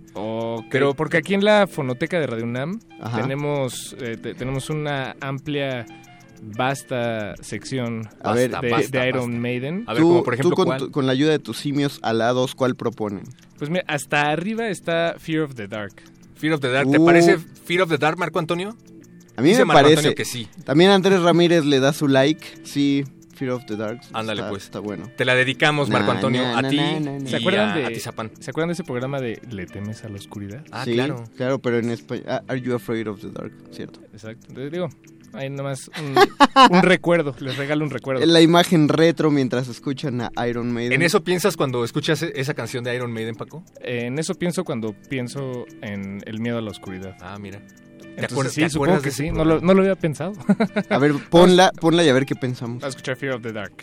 Pero 0.70 0.94
porque 0.94 1.18
aquí 1.18 1.34
en 1.34 1.44
la 1.44 1.68
fonoteca 1.68 2.20
de 2.20 2.28
Radio 2.28 2.46
UNAM 2.46 2.80
Ajá. 3.02 3.22
tenemos, 3.22 3.96
eh, 4.00 4.18
te- 4.22 4.34
tenemos 4.36 4.70
una 4.70 5.16
amplia, 5.20 5.86
vasta 6.44 7.36
sección 7.42 8.08
A 8.24 8.34
ver, 8.34 8.52
de, 8.52 8.70
basta, 8.72 9.00
de 9.00 9.08
Iron 9.10 9.22
basta. 9.32 9.40
Maiden. 9.42 9.84
A 9.88 9.94
ver, 9.94 10.02
tú, 10.02 10.10
como 10.10 10.24
por 10.24 10.34
ejemplo, 10.34 10.50
tú 10.52 10.56
con, 10.56 10.66
¿cuál? 10.66 10.80
tu- 10.80 10.92
con 10.92 11.06
la 11.06 11.12
ayuda 11.12 11.32
de 11.32 11.40
tus 11.40 11.58
simios 11.58 12.00
alados, 12.02 12.56
¿cuál 12.56 12.76
proponen? 12.76 13.24
Pues 13.58 13.70
mira, 13.70 13.84
hasta 13.88 14.30
arriba 14.32 14.68
está 14.70 15.16
Fear 15.20 15.42
of 15.44 15.56
the 15.56 15.68
Dark. 15.68 15.94
Fear 16.36 16.54
of 16.56 16.62
the 16.62 16.70
Dark. 16.70 16.90
¿Te 16.90 16.98
Uh. 17.00 17.06
parece 17.06 17.38
Fear 17.38 17.84
of 17.84 17.90
the 17.90 17.98
Dark, 17.98 18.18
Marco 18.18 18.40
Antonio? 18.40 18.76
A 19.38 19.42
mí 19.42 19.50
Dice 19.50 19.62
me 19.62 19.66
Marco 19.66 19.82
parece. 19.84 20.00
Antonio 20.00 20.16
que 20.16 20.26
sí. 20.26 20.48
También 20.66 20.92
Andrés 20.92 21.22
Ramírez 21.22 21.66
le 21.66 21.80
da 21.80 21.94
su 21.94 22.08
like. 22.08 22.46
Sí, 22.64 23.04
Fear 23.36 23.52
of 23.54 23.66
the 23.66 23.76
Dark. 23.76 24.02
Ándale, 24.14 24.42
está, 24.42 24.50
pues. 24.50 24.64
Está 24.64 24.80
bueno. 24.80 25.10
Te 25.18 25.26
la 25.26 25.34
dedicamos, 25.36 25.90
Marco 25.90 26.12
Antonio, 26.12 26.44
a 26.56 26.62
ti 26.64 26.78
¿Se 27.26 27.38
acuerdan 27.38 27.70
a 27.70 27.76
de- 27.78 27.86
Atizapán. 27.86 28.32
¿Se 28.40 28.52
acuerdan 28.52 28.68
de 28.70 28.74
ese 28.74 28.84
programa 28.84 29.20
de 29.20 29.42
Le 29.50 29.66
temes 29.66 30.04
a 30.04 30.10
la 30.10 30.16
oscuridad? 30.16 30.64
Ah, 30.72 30.84
sí, 30.86 30.94
claro. 30.94 31.24
Claro, 31.38 31.60
pero 31.60 31.80
en 31.80 31.90
español. 31.90 32.26
ah, 32.28 32.44
Are 32.48 32.62
you 32.62 32.76
afraid 32.76 33.08
of 33.08 33.22
the 33.22 33.30
dark? 33.32 33.52
Cierto. 33.72 34.00
Exacto. 34.14 34.46
Entonces, 34.50 34.72
digo, 34.72 34.90
ahí 35.34 35.50
nomás 35.50 35.90
un, 36.00 36.16
un 36.78 36.84
recuerdo, 36.84 37.34
les 37.40 37.58
regalo 37.58 37.84
un 37.84 37.90
recuerdo. 37.90 38.24
La 38.28 38.42
imagen 38.42 38.90
retro 38.90 39.32
mientras 39.32 39.68
escuchan 39.70 40.22
a 40.22 40.48
Iron 40.48 40.72
Maiden. 40.72 40.94
¿En 40.94 41.02
eso 41.02 41.24
piensas 41.24 41.58
cuando 41.58 41.84
escuchas 41.84 42.22
e- 42.22 42.34
esa 42.36 42.54
canción 42.54 42.84
de 42.84 42.94
Iron 42.96 43.12
Maiden, 43.12 43.34
Paco? 43.36 43.64
Eh, 43.82 44.06
en 44.06 44.20
eso 44.20 44.36
pienso 44.36 44.64
cuando 44.66 44.94
pienso 45.10 45.66
en 45.82 46.22
el 46.28 46.40
miedo 46.42 46.60
a 46.60 46.62
la 46.62 46.70
oscuridad. 46.70 47.16
Ah, 47.22 47.40
mira. 47.40 47.60
Entonces, 48.18 48.54
sí, 48.54 48.62
te 48.62 48.70
supongo 48.70 49.02
que 49.02 49.12
sí, 49.12 49.32
no 49.32 49.46
lo, 49.46 49.62
no 49.62 49.74
lo 49.74 49.82
había 49.82 49.96
pensado. 49.96 50.34
A 50.90 50.98
ver, 50.98 51.14
ponla, 51.30 51.72
ponla 51.80 52.04
y 52.04 52.10
a 52.10 52.14
ver 52.14 52.26
qué 52.26 52.36
pensamos. 52.36 52.84
a 52.84 52.88
escuchar 52.88 53.16
Fear 53.16 53.36
of 53.36 53.42
the 53.42 53.52
Dark 53.52 53.74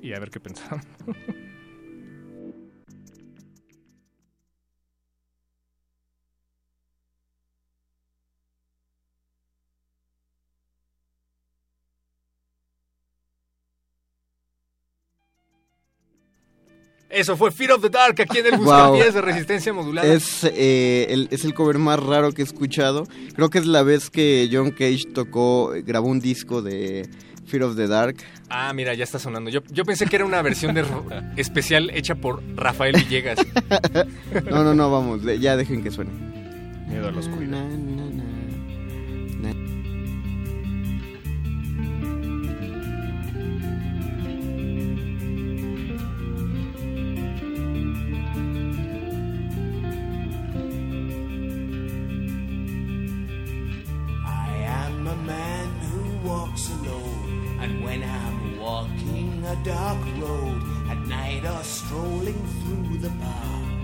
y 0.00 0.12
a 0.12 0.18
ver 0.18 0.30
qué 0.30 0.40
pensamos. 0.40 0.84
Eso 17.12 17.36
fue 17.36 17.50
Fear 17.52 17.72
of 17.72 17.82
the 17.82 17.90
Dark 17.90 18.20
aquí 18.22 18.38
en 18.38 18.46
el 18.46 18.52
Wow. 18.56 18.64
Buscapiés 18.64 19.12
de 19.14 19.20
Resistencia 19.20 19.72
Modulada. 19.72 20.12
Es, 20.12 20.44
eh, 20.44 21.06
el, 21.10 21.28
es 21.30 21.44
el 21.44 21.52
cover 21.52 21.76
más 21.78 22.00
raro 22.00 22.32
que 22.32 22.40
he 22.40 22.44
escuchado. 22.44 23.06
Creo 23.34 23.50
que 23.50 23.58
es 23.58 23.66
la 23.66 23.82
vez 23.82 24.08
que 24.08 24.48
John 24.50 24.70
Cage 24.70 25.04
tocó, 25.12 25.72
grabó 25.84 26.08
un 26.08 26.20
disco 26.20 26.62
de 26.62 27.06
Fear 27.46 27.64
of 27.64 27.76
the 27.76 27.86
Dark. 27.86 28.16
Ah, 28.48 28.72
mira, 28.72 28.94
ya 28.94 29.04
está 29.04 29.18
sonando. 29.18 29.50
Yo, 29.50 29.60
yo 29.70 29.84
pensé 29.84 30.06
que 30.06 30.16
era 30.16 30.24
una 30.24 30.40
versión 30.40 30.74
de 30.74 30.84
especial 31.36 31.90
hecha 31.90 32.14
por 32.14 32.42
Rafael 32.56 32.96
Villegas. 32.96 33.38
No, 34.50 34.64
no, 34.64 34.74
no, 34.74 34.90
vamos, 34.90 35.20
ya 35.38 35.56
dejen 35.56 35.82
que 35.82 35.90
suene. 35.90 36.10
Miedo 36.88 37.08
a 37.08 37.12
la 37.12 37.18
oscuridad. 37.18 37.50
Na, 37.50 37.76
na, 37.76 38.04
na, 38.04 38.10
na. 38.10 38.31
Walks 56.52 56.70
alone. 56.70 57.58
And 57.60 57.84
when 57.84 58.02
I'm 58.02 58.58
walking 58.58 59.44
a 59.46 59.56
dark 59.64 59.98
road 60.18 60.62
at 60.90 60.98
night 61.06 61.44
or 61.44 61.62
strolling 61.62 62.40
through 62.60 62.98
the 62.98 63.10
park. 63.10 63.82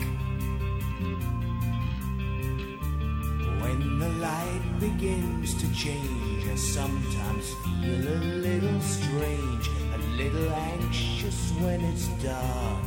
When 3.62 3.98
the 3.98 4.08
light 4.08 4.80
begins 4.80 5.54
to 5.54 5.72
change, 5.74 6.46
I 6.46 6.56
sometimes 6.56 7.54
feel 7.64 8.08
a 8.08 8.18
little 8.46 8.80
strange, 8.80 9.70
a 9.94 9.98
little 10.16 10.50
anxious 10.52 11.52
when 11.60 11.80
it's 11.84 12.08
dark. 12.22 12.84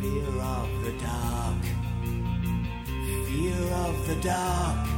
Fear 0.00 0.40
of 0.40 0.68
the 0.84 0.92
dark, 1.00 1.62
fear 3.26 3.74
of 3.86 4.06
the 4.06 4.16
dark. 4.22 4.97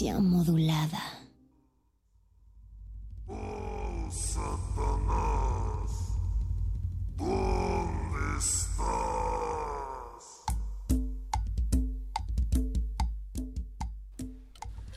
Modulada. 0.00 0.98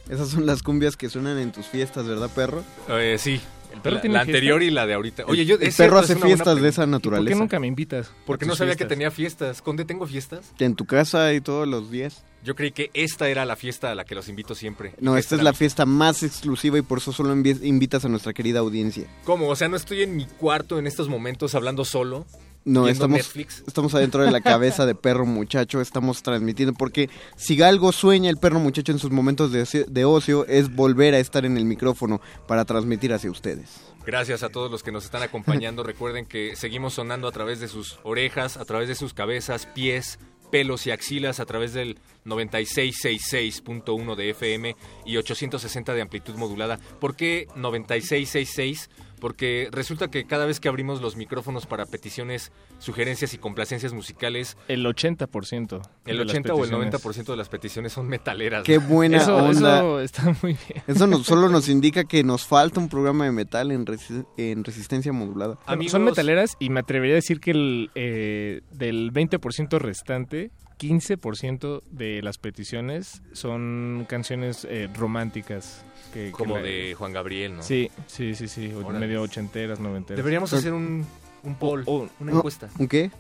Esas 0.10 0.30
son 0.30 0.46
las 0.46 0.64
cumbias 0.64 0.96
que 0.96 1.10
suenan 1.10 1.40
en 1.40 1.52
tus 1.52 1.66
fiestas, 1.66 2.08
¿verdad, 2.08 2.30
perro? 2.34 2.64
Eh, 2.88 3.18
sí. 3.20 3.42
¿El 3.90 3.94
perro 3.94 3.96
la, 3.96 4.02
tiene 4.02 4.14
la 4.14 4.22
anterior 4.22 4.60
fiesta? 4.60 4.72
y 4.72 4.76
la 4.76 4.86
de 4.88 4.94
ahorita. 4.94 5.24
Oye, 5.28 5.46
yo, 5.46 5.56
El 5.56 5.64
es 5.64 5.78
perro 5.78 5.90
cierto, 5.92 5.98
hace 5.98 6.14
es 6.14 6.18
una 6.18 6.26
buena 6.26 6.36
fiestas 6.36 6.62
de 6.62 6.70
esa 6.70 6.82
pregunta. 6.82 6.98
¿Por 6.98 7.02
qué 7.02 7.10
naturaleza. 7.10 7.40
nunca 7.40 7.60
me 7.60 7.68
invitas? 7.68 8.12
Porque 8.26 8.46
no 8.46 8.56
sabía 8.56 8.76
que 8.76 8.86
tenía 8.86 9.12
fiestas. 9.12 9.62
¿Conde 9.62 9.86
tengo 9.86 10.06
fiestas? 10.08 10.54
En 10.60 10.76
tu 10.76 10.86
casa 10.86 11.34
y 11.34 11.42
todos 11.42 11.68
los 11.68 11.92
días. 11.92 12.24
Yo 12.44 12.56
creí 12.56 12.72
que 12.72 12.92
esta 12.94 13.28
era 13.28 13.44
la 13.44 13.56
fiesta 13.56 13.92
a 13.92 13.96
la 13.96 14.06
que 14.06 14.14
los 14.14 14.30
invito 14.30 14.54
siempre. 14.54 14.94
No, 15.00 15.18
esta 15.18 15.36
es 15.36 15.42
la 15.42 15.54
fiesta 15.54 15.88
más 15.88 16.22
exclusiva 16.22 16.78
y 16.78 16.84
por 16.84 17.00
eso 17.00 17.12
solo 17.12 17.34
invitas 17.34 18.06
a 18.06 18.10
nuestra 18.10 18.34
querida 18.34 18.60
audiencia. 18.60 19.08
¿Cómo? 19.24 19.48
O 19.50 19.56
sea, 19.56 19.68
no 19.68 19.76
estoy 19.76 20.04
en 20.04 20.16
mi 20.16 20.26
cuarto 20.26 20.78
en 20.78 20.86
estos 20.86 21.10
momentos 21.10 21.56
hablando 21.56 21.86
solo. 21.86 22.28
No, 22.66 22.88
estamos, 22.88 23.18
Netflix. 23.18 23.64
estamos 23.68 23.94
adentro 23.94 24.24
de 24.24 24.32
la 24.32 24.42
cabeza 24.42 24.88
de 24.88 24.96
perro 24.96 25.28
muchacho, 25.28 25.82
estamos 25.82 26.24
transmitiendo, 26.24 26.74
porque 26.74 27.12
si 27.36 27.62
algo 27.62 27.92
sueña 27.92 28.32
el 28.32 28.38
perro 28.38 28.60
muchacho 28.60 28.92
en 28.92 28.98
sus 28.98 29.12
momentos 29.12 29.52
de, 29.52 29.86
de 29.88 30.06
ocio 30.06 30.48
es 30.48 30.76
volver 30.76 31.14
a 31.14 31.20
estar 31.20 31.46
en 31.46 31.58
el 31.58 31.66
micrófono 31.66 32.22
para 32.48 32.66
transmitir 32.66 33.14
hacia 33.14 33.30
ustedes. 33.30 33.82
Gracias 34.06 34.44
a 34.44 34.50
todos 34.50 34.70
los 34.72 34.82
que 34.82 34.92
nos 34.92 35.06
están 35.06 35.24
acompañando. 35.24 35.84
Recuerden 35.86 36.26
que 36.26 36.56
seguimos 36.56 36.96
sonando 36.96 37.28
a 37.28 37.32
través 37.32 37.60
de 37.60 37.68
sus 37.68 38.00
orejas, 38.04 38.58
a 38.58 38.66
través 38.66 38.88
de 38.88 38.96
sus 38.96 39.14
cabezas, 39.14 39.68
pies, 39.68 40.20
pelos 40.52 40.86
y 40.88 40.92
axilas, 40.92 41.40
a 41.40 41.46
través 41.46 41.74
del 41.74 41.98
9666.1 42.26 44.16
de 44.16 44.30
FM 44.30 44.76
y 45.06 45.18
860 45.18 45.94
de 45.94 46.02
amplitud 46.02 46.36
modulada. 46.36 46.80
¿Por 47.00 47.16
qué 47.16 47.48
9666? 47.56 48.90
Porque 49.26 49.70
resulta 49.72 50.12
que 50.12 50.28
cada 50.28 50.46
vez 50.46 50.60
que 50.60 50.68
abrimos 50.68 51.02
los 51.02 51.16
micrófonos 51.16 51.66
para 51.66 51.88
peticiones, 51.88 52.52
sugerencias 52.78 53.34
y 53.34 53.40
complacencias 53.40 53.92
musicales, 53.92 54.56
El 54.68 54.86
80%. 54.86 55.82
el 56.06 56.18
de 56.20 56.26
las 56.26 56.32
80 56.32 56.54
o 56.54 56.64
el 56.64 56.70
peticiones. 56.70 56.94
90% 57.04 57.26
de 57.32 57.36
las 57.36 57.50
peticiones 57.50 57.92
son 57.94 58.08
metaleras. 58.08 58.62
Qué 58.64 58.78
buena 58.78 59.18
Eso, 59.18 59.36
onda. 59.36 59.80
eso 59.80 60.00
está 60.02 60.26
muy 60.44 60.54
bien. 60.70 60.84
Eso 60.86 61.08
nos, 61.08 61.26
solo 61.26 61.50
nos 61.50 61.70
indica 61.70 62.04
que 62.04 62.24
nos 62.24 62.46
falta 62.46 62.80
un 62.80 62.88
programa 62.88 63.26
de 63.26 63.32
metal 63.32 63.72
en, 63.72 63.88
resi- 63.88 64.28
en 64.38 64.64
resistencia 64.64 65.12
modulada. 65.12 65.58
Amigos- 65.66 65.94
Son 65.94 66.04
metaleras 66.04 66.56
y 66.60 66.70
me 66.70 66.82
atrevería 66.82 67.16
a 67.16 67.18
decir 67.18 67.40
que 67.40 67.50
el, 67.50 67.90
eh, 67.96 68.62
del 68.74 69.12
20% 69.12 69.80
restante, 69.80 70.52
15% 70.78 71.82
de 71.92 72.22
las 72.22 72.38
peticiones 72.38 73.22
son 73.34 74.06
canciones 74.10 74.66
eh, 74.70 74.90
románticas. 74.96 75.84
Que, 76.14 76.26
que 76.28 76.32
Como 76.32 76.56
la- 76.58 76.64
de 76.64 76.96
Juan 76.98 77.12
Gabriel, 77.14 77.58
¿no? 77.58 77.64
Sí, 77.64 77.90
sí, 78.08 78.36
sí, 78.36 78.48
sí. 78.48 78.72
Órale. 78.74 79.00
Medio 79.00 79.22
ochenteras, 79.22 79.80
noventeras. 79.80 80.18
Deberíamos 80.18 80.54
hacer 80.54 80.72
un, 80.74 81.06
un 81.44 81.56
poll, 81.56 81.84
O- 81.86 82.08
una 82.20 82.32
No, 82.32 82.38
encuesta. 82.38 82.70
¿Un 82.80 82.88
qué? 82.88 83.12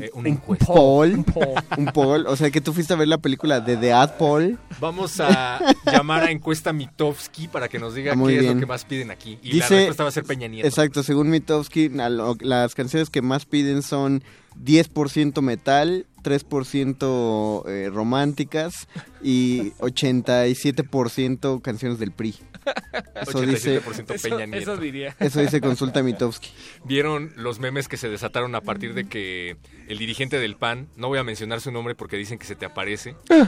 Eh, 0.00 0.10
una 0.14 0.28
encuesta. 0.28 0.66
Paul. 0.66 1.24
Un 1.76 1.84
Paul. 1.86 2.26
O 2.26 2.36
sea, 2.36 2.50
que 2.50 2.60
tú 2.60 2.72
fuiste 2.72 2.92
a 2.92 2.96
ver 2.96 3.08
la 3.08 3.18
película 3.18 3.60
de 3.60 3.76
The 3.76 3.92
Ad 3.92 4.16
Paul. 4.18 4.58
Vamos 4.80 5.20
a 5.20 5.60
llamar 5.86 6.24
a 6.24 6.30
encuesta 6.30 6.72
Mitofsky 6.72 7.48
para 7.48 7.68
que 7.68 7.78
nos 7.78 7.94
diga 7.94 8.14
muy 8.14 8.34
qué 8.34 8.40
es 8.40 8.54
lo 8.54 8.58
que 8.60 8.66
más 8.66 8.84
piden 8.84 9.10
aquí. 9.10 9.38
Y 9.42 9.48
la 9.54 9.64
Dice- 9.64 9.76
respuesta 9.76 10.02
va 10.02 10.08
a 10.08 10.12
ser 10.12 10.24
Peña 10.24 10.48
Nieto. 10.48 10.66
Exacto, 10.66 11.02
según 11.02 11.30
Mitofsky, 11.30 11.90
las 12.40 12.74
canciones 12.74 13.10
que 13.10 13.22
más 13.22 13.44
piden 13.46 13.82
son 13.82 14.22
10% 14.62 15.40
metal, 15.42 16.06
3% 16.22 17.64
eh, 17.68 17.90
románticas 17.92 18.88
y 19.22 19.70
87% 19.80 21.60
canciones 21.62 21.98
del 21.98 22.12
PRI. 22.12 22.34
Eso 23.14 23.40
dice, 23.42 23.82
87% 23.82 24.22
Peña 24.22 24.46
Nieto. 24.46 24.72
Eso 24.72 24.76
diría. 24.80 25.16
eso 25.18 25.40
dice 25.40 25.60
consulta 25.60 26.02
Mitofsky. 26.02 26.50
¿Vieron 26.84 27.32
los 27.36 27.58
memes 27.58 27.88
que 27.88 27.96
se 27.96 28.08
desataron 28.08 28.54
a 28.54 28.60
partir 28.60 28.94
de 28.94 29.04
que 29.08 29.56
el 29.88 29.98
dirigente 29.98 30.38
del 30.38 30.56
PAN, 30.56 30.88
no 30.96 31.08
voy 31.08 31.18
a 31.18 31.24
mencionar 31.24 31.60
su 31.60 31.70
nombre 31.70 31.94
porque 31.94 32.16
dicen 32.16 32.38
que 32.38 32.46
se 32.46 32.54
te 32.56 32.66
aparece, 32.66 33.16
eh, 33.30 33.44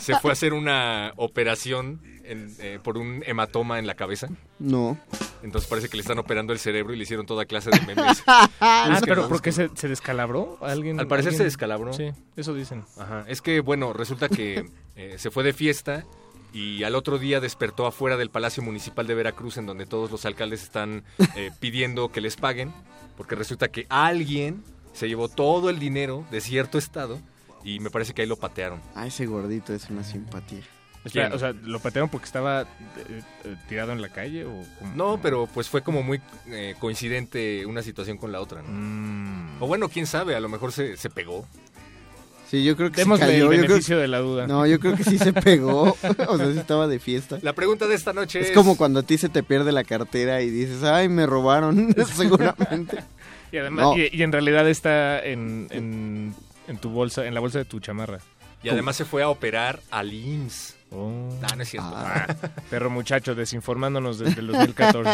se 0.00 0.18
fue 0.18 0.30
a 0.30 0.32
hacer 0.32 0.52
una 0.52 1.12
operación 1.16 2.00
en- 2.24 2.54
eh, 2.58 2.78
por 2.82 2.98
un 2.98 3.22
hematoma 3.26 3.78
en 3.78 3.86
la 3.86 3.94
cabeza? 3.94 4.28
No. 4.58 4.98
Entonces 5.42 5.68
parece 5.70 5.88
que 5.88 5.96
le 5.96 6.00
están 6.00 6.18
operando 6.18 6.52
el 6.52 6.58
cerebro 6.58 6.92
y 6.92 6.96
le 6.96 7.04
hicieron 7.04 7.24
toda 7.26 7.44
clase 7.44 7.70
de 7.70 7.80
memes. 7.82 8.22
Ah, 8.60 8.90
Es 8.94 9.00
que 9.00 9.06
pero 9.06 9.22
no, 9.22 9.28
¿por 9.28 9.42
qué 9.42 9.50
es 9.50 9.56
que- 9.58 9.68
se, 9.68 9.76
se 9.76 9.88
descalabró? 9.88 10.58
¿Alguien, 10.62 10.98
Al 10.98 11.06
parecer 11.06 11.28
alguien- 11.28 11.38
se 11.38 11.44
descalabró. 11.44 11.92
Sí, 11.92 12.10
eso 12.36 12.54
dicen. 12.54 12.84
Ajá. 12.98 13.24
Es 13.28 13.42
que, 13.42 13.60
bueno, 13.60 13.92
resulta 13.92 14.28
que 14.28 14.64
eh, 14.96 15.14
se 15.18 15.30
fue 15.30 15.44
de 15.44 15.52
fiesta 15.52 16.04
y 16.56 16.84
al 16.84 16.94
otro 16.94 17.18
día 17.18 17.38
despertó 17.38 17.86
afuera 17.86 18.16
del 18.16 18.30
Palacio 18.30 18.62
Municipal 18.62 19.06
de 19.06 19.14
Veracruz, 19.14 19.58
en 19.58 19.66
donde 19.66 19.84
todos 19.84 20.10
los 20.10 20.24
alcaldes 20.24 20.62
están 20.62 21.04
eh, 21.36 21.50
pidiendo 21.60 22.10
que 22.10 22.22
les 22.22 22.36
paguen, 22.36 22.72
porque 23.14 23.34
resulta 23.34 23.68
que 23.68 23.86
alguien 23.90 24.64
se 24.94 25.06
llevó 25.06 25.28
todo 25.28 25.68
el 25.68 25.78
dinero 25.78 26.24
de 26.30 26.40
cierto 26.40 26.78
estado 26.78 27.20
y 27.62 27.78
me 27.80 27.90
parece 27.90 28.14
que 28.14 28.22
ahí 28.22 28.28
lo 28.28 28.36
patearon. 28.36 28.80
Ah, 28.94 29.06
ese 29.06 29.26
gordito 29.26 29.74
es 29.74 29.90
una 29.90 30.02
simpatía. 30.02 30.62
O 31.06 31.38
sea, 31.38 31.52
¿lo 31.62 31.78
patearon 31.78 32.08
porque 32.08 32.24
estaba 32.24 32.62
eh, 32.62 33.22
eh, 33.44 33.56
tirado 33.68 33.92
en 33.92 34.02
la 34.02 34.08
calle 34.08 34.44
o 34.44 34.64
cómo? 34.78 34.94
No, 34.96 35.20
pero 35.22 35.46
pues 35.46 35.68
fue 35.68 35.82
como 35.82 36.02
muy 36.02 36.20
eh, 36.48 36.74
coincidente 36.80 37.64
una 37.64 37.82
situación 37.82 38.16
con 38.16 38.32
la 38.32 38.40
otra, 38.40 38.62
¿no? 38.62 38.68
Mm. 38.70 39.62
O 39.62 39.66
bueno, 39.68 39.88
quién 39.88 40.06
sabe, 40.06 40.34
a 40.34 40.40
lo 40.40 40.48
mejor 40.48 40.72
se, 40.72 40.96
se 40.96 41.08
pegó. 41.08 41.46
Sí, 42.50 42.62
yo 42.64 42.76
creo 42.76 42.90
que 42.90 42.96
se 42.96 43.00
Démosle 43.02 43.26
cayó. 43.26 43.36
el 43.36 43.40
yo 43.42 43.48
creo 43.48 43.60
beneficio 43.68 43.98
de 43.98 44.08
la 44.08 44.18
duda. 44.18 44.46
no, 44.46 44.66
yo 44.66 44.78
creo 44.78 44.94
que 44.94 45.02
sí 45.04 45.18
se 45.18 45.32
pegó. 45.32 45.96
o 46.28 46.36
sea, 46.38 46.52
sí 46.52 46.58
estaba 46.58 46.86
de 46.86 46.98
fiesta. 47.00 47.38
La 47.42 47.52
pregunta 47.54 47.86
de 47.88 47.94
esta 47.96 48.12
noche 48.12 48.40
es... 48.40 48.46
Es 48.48 48.52
como 48.54 48.76
cuando 48.76 49.00
a 49.00 49.02
ti 49.02 49.18
se 49.18 49.28
te 49.28 49.42
pierde 49.42 49.72
la 49.72 49.82
cartera 49.84 50.40
y 50.42 50.50
dices, 50.50 50.82
ay, 50.84 51.08
me 51.08 51.26
robaron, 51.26 51.94
seguramente. 52.14 52.98
Y 53.52 53.58
además, 53.58 53.84
No. 53.84 53.96
y, 53.96 54.08
y 54.12 54.22
en 54.24 54.32
realidad 54.32 54.68
está 54.68 55.20
en, 55.24 55.68
en, 55.70 56.34
en 56.66 56.78
tu 56.78 56.90
bolsa, 56.90 57.26
en 57.26 57.32
la 57.34 57.38
bolsa 57.40 57.58
de 57.58 57.64
tu 57.64 57.78
chamarra. 57.78 58.18
Y 58.62 58.68
además 58.68 58.96
se 58.96 59.04
fue 59.04 59.22
a 59.22 59.28
operar 59.28 59.80
al 59.92 60.12
IMSS. 60.12 60.74
Oh. 60.90 61.30
Ah, 61.42 61.54
no 61.56 61.62
es 61.62 61.68
cierto. 61.70 61.88
Ah. 61.94 62.26
Perro 62.68 62.90
muchacho, 62.90 63.36
desinformándonos 63.36 64.18
desde 64.18 64.40
el 64.40 64.48
2014. 64.48 65.10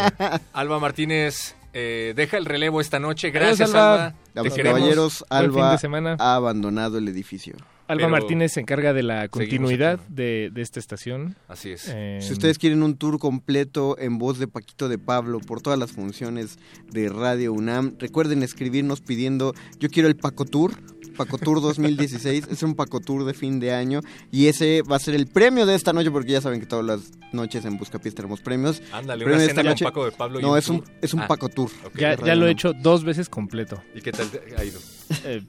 Alba 0.53 0.79
Martínez 0.79 1.55
eh, 1.73 2.13
deja 2.15 2.37
el 2.37 2.45
relevo 2.45 2.79
esta 2.81 2.99
noche. 2.99 3.31
Gracias, 3.31 3.69
Adiós, 3.73 3.75
Alba. 3.75 4.05
Alba. 4.05 4.15
Te 4.49 4.49
queremos. 4.55 4.79
caballeros, 4.79 5.17
fin 5.17 5.25
Alba 5.29 5.71
de 5.73 5.77
semana. 5.77 6.15
ha 6.19 6.35
abandonado 6.35 6.97
el 6.97 7.07
edificio. 7.07 7.55
Alba 7.85 7.97
Pero 8.05 8.09
Martínez 8.11 8.53
se 8.53 8.61
encarga 8.61 8.93
de 8.93 9.03
la 9.03 9.27
continuidad 9.27 9.99
de, 10.07 10.49
de 10.53 10.61
esta 10.61 10.79
estación. 10.79 11.35
Así 11.49 11.71
es. 11.71 11.89
Eh, 11.89 12.19
Si 12.21 12.31
ustedes 12.31 12.57
quieren 12.57 12.81
un 12.81 12.95
tour 12.95 13.19
completo 13.19 13.97
en 13.99 14.17
voz 14.17 14.39
de 14.39 14.47
Paquito 14.47 14.87
de 14.87 14.97
Pablo 14.97 15.39
por 15.41 15.61
todas 15.61 15.77
las 15.77 15.91
funciones 15.91 16.57
de 16.89 17.09
Radio 17.09 17.51
UNAM, 17.51 17.95
recuerden 17.99 18.41
escribirnos 18.41 19.01
pidiendo, 19.01 19.53
yo 19.79 19.89
quiero 19.89 20.07
el 20.07 20.15
Paco 20.15 20.45
Tour, 20.45 20.71
Paco 21.17 21.37
Tour 21.37 21.61
2016, 21.61 22.47
es 22.51 22.63
un 22.63 22.75
Paco 22.75 22.99
Tour 22.99 23.25
de 23.25 23.33
fin 23.33 23.59
de 23.59 23.71
año 23.73 24.01
y 24.31 24.47
ese 24.47 24.81
va 24.81 24.95
a 24.95 24.99
ser 24.99 25.15
el 25.15 25.27
premio 25.27 25.65
de 25.65 25.75
esta 25.75 25.93
noche 25.93 26.11
porque 26.11 26.31
ya 26.31 26.41
saben 26.41 26.59
que 26.59 26.65
todas 26.65 26.85
las 26.85 27.11
noches 27.33 27.65
en 27.65 27.77
Buscapiés 27.77 28.15
tenemos 28.15 28.41
premios. 28.41 28.81
Ándale, 28.91 29.23
Premio 29.25 29.35
una 29.37 29.43
de 29.43 29.49
esta 29.49 29.61
con 29.61 29.69
noche- 29.71 29.85
Paco 29.85 30.05
de 30.05 30.11
Pablo. 30.11 30.39
y 30.39 30.43
No, 30.43 30.57
es 30.57 30.67
un, 30.69 30.81
tour. 30.81 30.93
es 31.01 31.13
un 31.13 31.19
Ah, 31.21 31.27
Paco 31.27 31.49
Tour. 31.49 31.69
ya, 31.95 32.15
ya 32.15 32.35
lo 32.35 32.47
he 32.47 32.51
hecho 32.51 32.73
dos 32.73 33.03
veces 33.03 33.29
completo. 33.29 33.81
¿Y 33.95 34.01
qué 34.01 34.11
tal 34.11 34.27
ha 34.57 34.63
ido? 34.63 34.79
Eh, 35.25 35.41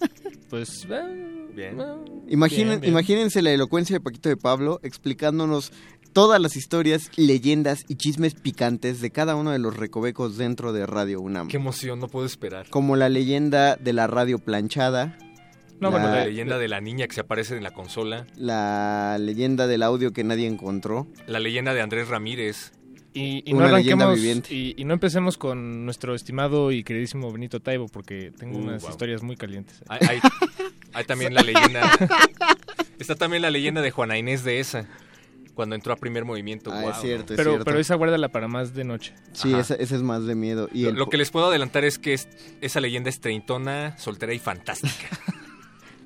pues, 0.51 0.87
eh, 0.91 1.47
Bien. 1.55 1.81
eh, 1.81 1.85
Imaginen, 2.29 2.69
bien, 2.69 2.81
bien. 2.81 2.93
Imagínense 2.93 3.43
la 3.43 3.51
elocuencia 3.53 3.97
de 3.97 4.01
Paquito 4.01 4.29
de 4.29 4.37
Pablo 4.37 4.81
explicándonos 4.83 5.73
todas 6.13 6.41
las 6.41 6.57
historias, 6.57 7.11
leyendas 7.17 7.85
y 7.89 7.97
chismes 7.97 8.35
picantes 8.35 9.01
de 9.01 9.11
cada 9.11 9.35
uno 9.37 9.51
de 9.51 9.59
los 9.59 9.77
recovecos 9.77 10.37
dentro 10.37 10.73
de 10.73 10.87
Radio 10.87 11.21
UNAM. 11.21 11.49
Qué 11.49 11.57
emoción, 11.57 11.99
no 11.99 12.09
puedo 12.09 12.25
esperar. 12.27 12.69
Como 12.71 12.95
la 12.97 13.09
leyenda 13.09 13.77
de 13.77 13.93
la 13.93 14.07
radio 14.07 14.39
planchada, 14.39 15.19
No, 15.81 15.91
La- 15.91 15.99
bueno, 15.99 16.11
La 16.15 16.25
leyenda 16.25 16.59
de 16.59 16.69
la 16.69 16.81
niña 16.81 17.07
que 17.09 17.15
se 17.15 17.21
aparece 17.21 17.57
en 17.57 17.63
la 17.63 17.73
consola. 17.73 18.27
la 18.37 19.17
leyenda 19.19 19.67
del 19.67 19.83
audio 19.83 20.13
que 20.13 20.25
nadie 20.25 20.47
encontró. 20.47 21.07
La 21.27 21.41
leyenda 21.41 21.75
de 21.75 21.81
Andrés 21.83 22.09
Ramírez. 22.09 22.73
Y, 23.17 23.43
y 23.49 23.53
no 23.53 23.59
Una 23.61 23.73
leyenda 23.79 24.07
arranquemos 24.07 24.51
y, 24.51 24.75
y 24.77 24.85
no 24.85 24.93
empecemos 24.93 25.39
con 25.39 25.85
nuestro 25.85 26.17
estimado 26.17 26.73
y 26.73 26.83
queridísimo 26.83 27.31
Benito 27.33 27.61
Taibo 27.61 27.87
porque 27.87 28.33
tengo 28.37 28.59
Uh, 28.59 28.63
unas 28.63 28.83
wow. 28.83 28.91
historias 28.91 29.23
muy 29.23 29.37
calientes. 29.37 29.83
Hay, 29.89 30.01
hay- 30.09 30.21
hay 30.95 31.05
también 31.05 31.33
la 31.33 31.43
leyenda. 31.43 31.93
Está 32.99 33.15
también 33.15 33.43
la 33.43 33.51
leyenda 33.51 33.83
de 33.83 33.91
Juana 33.93 34.19
Inés 34.19 34.43
de 34.45 34.59
esa. 34.61 34.87
Cuando 35.55 35.77
entró 35.77 35.93
a 35.93 35.97
primer 35.97 36.25
movimiento. 36.25 36.73
Ah, 36.73 36.87
es 36.91 37.01
cierto, 37.01 37.35
es 37.35 37.37
Pero, 37.37 37.51
cierto. 37.53 37.65
pero 37.65 37.79
esa 37.79 37.95
guárdala 37.95 38.29
para 38.31 38.49
más 38.49 38.75
de 38.75 38.83
noche. 38.83 39.13
Sí, 39.33 39.55
ese 39.55 39.77
es 39.81 40.03
más 40.03 40.27
de 40.27 40.35
miedo. 40.35 40.69
Y 40.73 40.83
Lo, 40.83 40.89
el, 40.89 40.95
lo 40.97 41.09
que 41.09 41.17
les 41.17 41.31
puedo 41.31 41.47
adelantar 41.47 41.85
es 41.85 42.01
que 42.01 42.15
es- 42.15 42.29
esa 42.61 42.81
leyenda 42.81 43.09
es 43.11 43.21
treintona, 43.21 43.97
soltera 43.97 44.33
y 44.35 44.41
fantástica. 44.41 45.09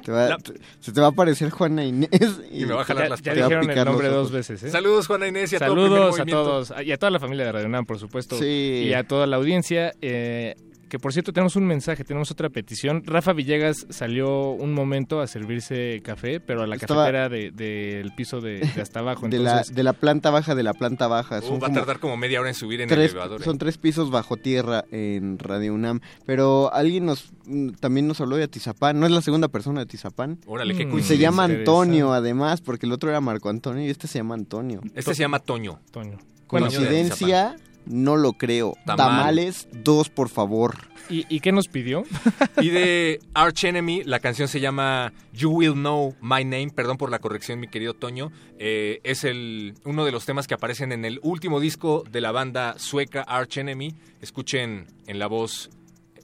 Te 0.09 0.13
va- 0.13 0.29
La- 0.31 0.39
te- 0.39 0.55
se 0.81 0.91
te 0.91 1.01
va 1.03 1.09
a 1.09 1.11
aparecer 1.11 1.51
Juana 1.51 1.85
Inés 1.85 2.09
y, 2.51 2.63
Y 2.63 2.67
me 2.67 2.73
va 2.73 2.81
a 2.81 2.85
jalar 2.87 3.05
Ya, 3.05 3.11
las 3.11 3.21
ya 3.23 3.35
te 3.35 3.41
va 3.41 3.47
a 3.47 3.49
dijeron 3.61 3.71
el 3.79 3.85
nombre 3.85 4.09
dos 4.09 4.31
veces, 4.33 4.63
¿eh? 4.63 4.71
Saludos, 4.71 5.07
Juana 5.07 5.27
Inés, 5.29 5.53
y 5.53 5.57
a 5.57 5.59
todo 5.59 5.69
Saludos 5.69 5.99
a 5.99 6.09
Movimiento. 6.25 6.43
todos 6.45 6.73
y 6.83 6.93
a 6.93 6.97
toda 6.97 7.11
la 7.11 7.21
familia 7.21 7.45
de 7.45 7.53
Radio 7.53 7.67
UNAM, 7.67 7.85
por 7.85 7.99
supuesto, 7.99 8.39
Sí. 8.39 8.85
y 8.87 8.95
a 8.95 9.07
toda 9.07 9.27
la 9.27 9.37
audiencia. 9.37 9.93
eh, 10.01 10.55
que 10.89 10.99
por 10.99 11.13
cierto 11.13 11.33
tenemos 11.33 11.57
un 11.57 11.67
mensaje, 11.67 12.05
tenemos 12.05 12.31
otra 12.31 12.49
petición. 12.51 13.03
Rafa 13.07 13.33
Villegas 13.33 13.87
salió 13.91 14.51
un 14.51 14.73
momento 14.75 15.21
a 15.21 15.27
servirse 15.27 16.01
café, 16.05 16.41
pero 16.41 16.63
a 16.63 16.67
la 16.67 16.77
Estaba- 16.77 17.03
cafetera 17.03 17.29
del 17.29 17.55
de, 17.57 17.95
del 17.99 18.15
piso 18.15 18.41
de, 18.41 18.61
de 18.61 18.81
hasta 18.83 19.01
abajo. 19.01 19.27
de, 19.29 19.39
la, 19.39 19.51
Entonces, 19.51 19.75
de 19.75 19.83
la 19.83 19.93
planta 19.93 20.31
baja 20.31 20.55
de 20.55 20.63
la 20.63 20.75
planta 20.75 21.07
baja. 21.07 21.39
Uh, 21.39 21.43
Son 21.43 21.63
va 21.63 21.69
a 21.69 21.73
tardar 21.73 21.99
como 22.01 22.17
media 22.17 22.41
hora 22.41 22.49
en 22.49 22.55
subir 22.55 22.81
en 22.81 22.89
el 22.91 22.95
tres, 22.97 23.11
elevador. 23.13 23.41
¿eh? 23.41 23.45
son 23.45 23.59
tres 23.59 23.79
pisos 23.79 24.11
bajo 24.11 24.37
tierra 24.37 24.85
en 24.91 25.39
Radio 25.39 25.75
UNAM. 25.75 26.01
Pero 26.27 26.73
alguien 26.73 27.07
nos 27.07 27.31
mm, 27.47 27.71
también 27.81 28.07
nos 28.09 28.21
habló 28.21 28.37
de 28.37 28.45
Atizapán. 28.45 28.99
No 28.99 29.07
es 29.07 29.13
la 29.13 29.23
segunda 29.23 29.49
persona 29.49 29.81
de 29.81 29.85
Atizapán. 29.85 30.39
Órale, 30.47 30.75
qué 30.75 30.87
Mm. 30.87 31.01
Se 31.03 31.19
llama. 31.19 31.45
Antonio, 31.45 32.13
además, 32.13 32.61
porque 32.61 32.87
el 32.87 32.93
otro 32.93 33.11
era 33.11 33.21
Marco 33.21 33.49
Antonio 33.49 33.85
y 33.87 33.91
este 33.91 34.07
se 34.07 34.19
llama 34.19 34.35
Antonio. 34.35 34.81
Este 34.95 35.15
se 35.15 35.21
llama 35.23 35.39
Toño. 35.39 35.79
Toño. 35.91 36.19
Coincidencia, 36.47 37.57
no 37.89 38.17
lo 38.17 38.35
creo. 38.35 38.75
Tamal. 38.85 38.97
Tamales, 38.97 39.69
dos, 39.73 40.09
por 40.11 40.29
favor. 40.29 40.77
¿Y, 41.11 41.25
y 41.35 41.41
qué 41.41 41.53
nos 41.53 41.69
pidió? 41.69 42.05
Y 42.61 42.71
de 42.71 43.21
Arch 43.35 43.65
Enemy, 43.65 44.03
la 44.05 44.19
canción 44.19 44.49
se 44.49 44.61
llama 44.61 45.13
You 45.33 45.51
Will 45.51 45.75
Know 45.75 46.17
My 46.21 46.45
Name. 46.45 46.71
Perdón 46.75 46.99
por 46.99 47.11
la 47.11 47.21
corrección, 47.21 47.61
mi 47.61 47.69
querido 47.69 47.95
Toño. 47.95 48.33
Eh, 48.59 49.01
es 49.05 49.25
el, 49.25 49.75
uno 49.85 50.05
de 50.05 50.13
los 50.13 50.27
temas 50.27 50.47
que 50.47 50.55
aparecen 50.55 50.91
en 50.93 51.05
el 51.05 51.21
último 51.23 51.61
disco 51.61 52.05
de 52.11 52.21
la 52.21 52.33
banda 52.33 52.75
sueca 52.79 53.23
Arch 53.23 53.59
Enemy. 53.59 53.95
Escuchen 54.21 54.87
en 55.07 55.19
la 55.19 55.29
voz 55.29 55.71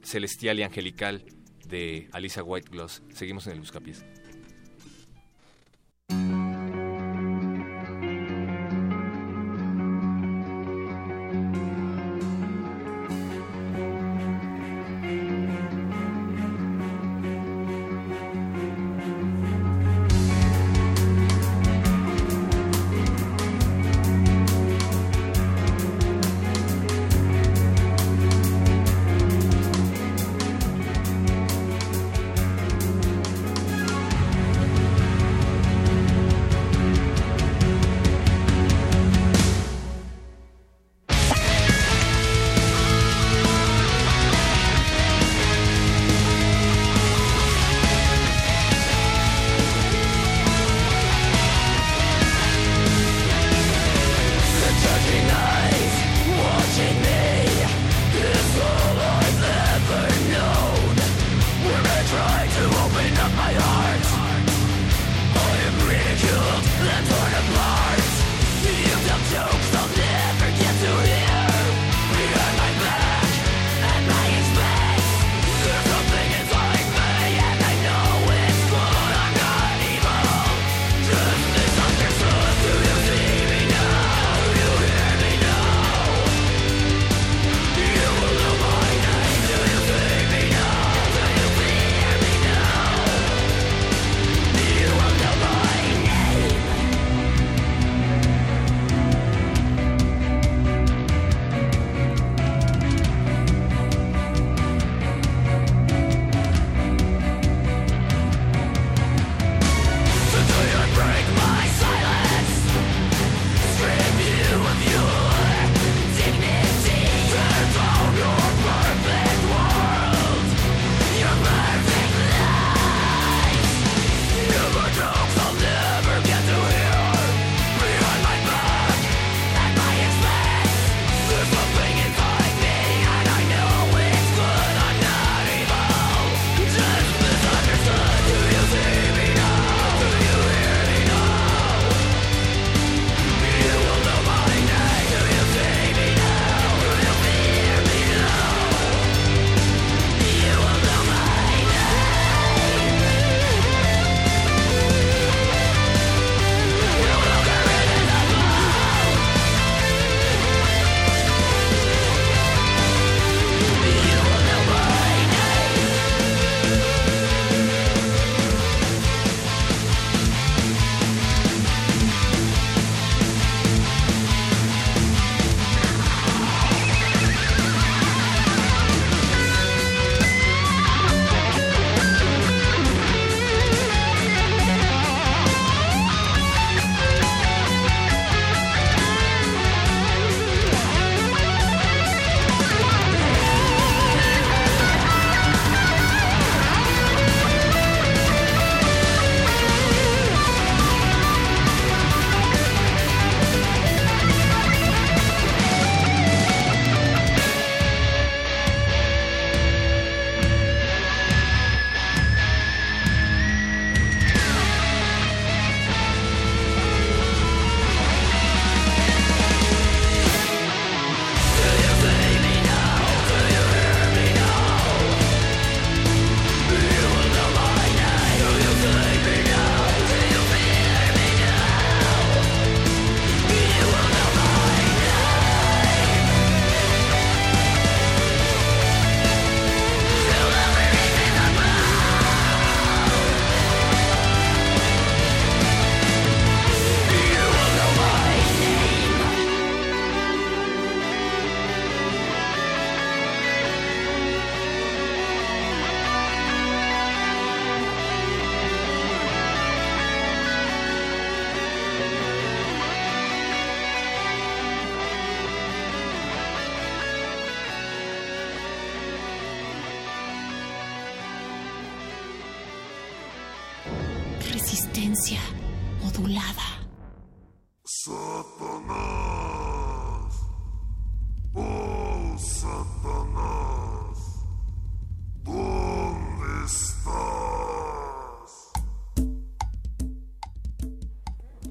celestial 0.03 0.59
y 0.59 0.63
angelical 0.63 1.23
de 1.67 2.09
Alisa 2.11 2.43
Whitegloss. 2.43 3.01
Seguimos 3.13 3.47
en 3.47 3.53
el 3.53 3.59
Buscapiés. 3.61 4.05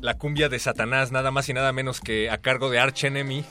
La 0.04 0.18
cumbia 0.18 0.50
de 0.50 0.58
Satanás, 0.58 1.12
nada 1.12 1.30
más 1.30 1.48
y 1.48 1.54
nada 1.54 1.72
menos 1.72 1.98
que 1.98 2.28
a 2.28 2.36
cargo 2.36 2.68
de 2.68 2.78
Arch 2.78 3.04
Enemy 3.04 3.42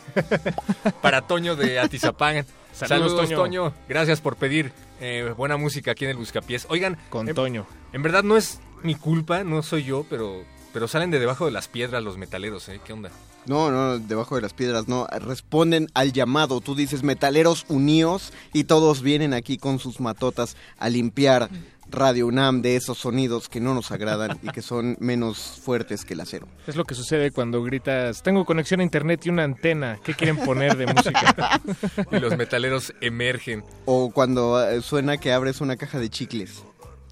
para 1.02 1.22
Toño 1.24 1.56
de 1.56 1.80
Atizapán. 1.80 2.46
Saludos, 2.72 3.12
Saludos, 3.14 3.16
Toño. 3.30 3.38
Toño. 3.38 3.74
Gracias 3.90 4.22
por 4.22 4.36
pedir 4.36 4.72
eh, 5.02 5.34
buena 5.36 5.58
música 5.58 5.92
aquí 5.94 6.06
en 6.06 6.12
el 6.12 6.18
Buscapiés. 6.18 6.68
Oigan, 6.70 6.96
Con 7.10 7.28
en- 7.28 7.34
Toño. 7.34 7.66
En 7.92 8.04
verdad 8.04 8.22
no 8.22 8.38
es 8.38 8.60
mi 8.84 8.94
culpa, 8.94 9.44
no 9.44 9.64
soy 9.64 9.84
yo, 9.84 10.06
pero, 10.08 10.44
pero 10.74 10.88
salen 10.88 11.10
de 11.10 11.18
debajo 11.18 11.46
de 11.48 11.52
las 11.52 11.68
piedras 11.68 12.04
los 12.04 12.18
metaleros, 12.18 12.70
¿eh? 12.70 12.80
¿Qué 12.86 12.94
onda? 12.94 13.10
No, 13.46 13.72
no, 13.72 13.98
debajo 13.98 14.36
de 14.36 14.42
las 14.44 14.54
piedras, 14.54 14.88
no. 14.88 15.06
Responden 15.08 15.88
al 15.96 16.14
llamado. 16.14 16.62
Tú 16.62 16.76
dices 16.76 17.02
metaleros 17.04 17.66
unidos 17.68 18.32
y 18.54 18.66
todos 18.66 19.02
vienen 19.02 19.34
aquí 19.34 19.58
con 19.58 19.80
sus 19.80 20.00
matotas 20.00 20.56
a 20.78 20.88
limpiar 20.88 21.50
Radio 21.94 22.28
UNAM 22.28 22.62
de 22.62 22.76
esos 22.76 22.98
sonidos 22.98 23.48
que 23.48 23.60
no 23.62 23.74
nos 23.74 23.92
agradan 23.92 24.40
y 24.42 24.50
que 24.50 24.62
son 24.62 24.98
menos 25.00 25.62
fuertes 25.64 26.04
que 26.06 26.14
el 26.16 26.22
acero. 26.22 26.48
Es 26.68 26.76
lo 26.76 26.84
que 26.86 26.96
sucede 26.96 27.32
cuando 27.32 27.64
gritas, 27.64 28.22
tengo 28.24 28.44
conexión 28.46 28.80
a 28.80 28.84
internet 28.84 29.26
y 29.26 29.30
una 29.30 29.44
antena. 29.44 30.00
¿Qué 30.04 30.14
quieren 30.14 30.38
poner 30.38 30.76
de 30.76 30.88
música? 30.88 31.62
Y 32.12 32.20
los 32.20 32.36
metaleros 32.38 32.94
emergen. 33.02 33.64
O 33.86 34.12
cuando 34.12 34.62
eh, 34.68 34.82
suena 34.82 35.18
que 35.18 35.32
abres 35.32 35.62
una 35.62 35.76
caja 35.78 36.00
de 36.00 36.10
chicles. 36.10 36.64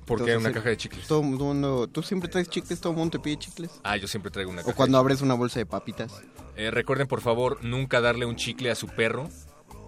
porque 0.06 0.24
Entonces, 0.32 0.38
una 0.50 0.54
caja 0.54 0.70
de 0.70 0.78
chicles? 0.78 1.08
Todo 1.08 1.22
mundo, 1.24 1.88
¿Tú 1.88 2.02
siempre 2.04 2.30
traes 2.30 2.50
chicles? 2.50 2.82
¿Todo 2.82 2.94
el 2.94 2.98
mundo 3.00 3.18
te 3.18 3.24
pide 3.24 3.38
chicles? 3.38 3.72
Ah, 3.84 3.98
yo 3.98 4.08
siempre 4.08 4.32
traigo 4.32 4.52
una 4.52 4.62
O 4.62 4.66
caja. 4.66 4.76
cuando 4.78 4.98
de 4.98 5.00
abres 5.00 5.22
una 5.22 5.36
bolsa 5.36 5.60
de 5.60 5.66
papitas. 5.66 6.22
Eh, 6.56 6.72
recuerden, 6.72 7.08
por 7.08 7.22
favor, 7.22 7.60
nunca 7.64 8.02
darle 8.02 8.26
un 8.26 8.36
chicle 8.36 8.72
a 8.72 8.76
su 8.76 8.88
perro. 8.88 9.30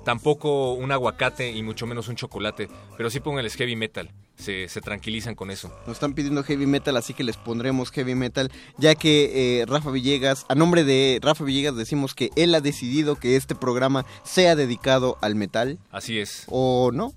Tampoco 0.06 0.74
un 0.74 0.92
aguacate 0.92 1.52
y 1.52 1.64
mucho 1.64 1.88
menos 1.88 2.08
un 2.10 2.16
chocolate. 2.16 2.70
Pero 2.98 3.10
sí 3.10 3.20
pónganles 3.20 3.56
heavy 3.56 3.76
metal. 3.76 4.12
Se, 4.44 4.68
se 4.68 4.82
tranquilizan 4.82 5.36
con 5.36 5.52
eso. 5.52 5.72
Nos 5.88 5.96
están 5.96 6.14
pidiendo 6.14 6.44
heavy 6.44 6.66
metal, 6.66 6.98
así 6.98 7.14
que 7.14 7.24
les 7.24 7.38
pondremos 7.38 7.92
heavy 7.92 8.14
metal, 8.14 8.52
ya 8.78 8.94
que 8.96 9.62
eh, 9.62 9.66
Rafa 9.66 9.90
Villegas, 9.90 10.46
a 10.50 10.56
nombre 10.56 10.84
de 10.84 11.20
Rafa 11.22 11.46
Villegas 11.46 11.78
decimos 11.78 12.14
que 12.14 12.30
él 12.36 12.54
ha 12.54 12.60
decidido 12.62 13.16
que 13.16 13.38
este 13.38 13.56
programa 13.56 14.06
sea 14.24 14.56
dedicado 14.56 15.18
al 15.22 15.36
metal, 15.36 15.80
Así 15.92 16.20
es. 16.20 16.44
o 16.48 16.92
no. 16.94 17.14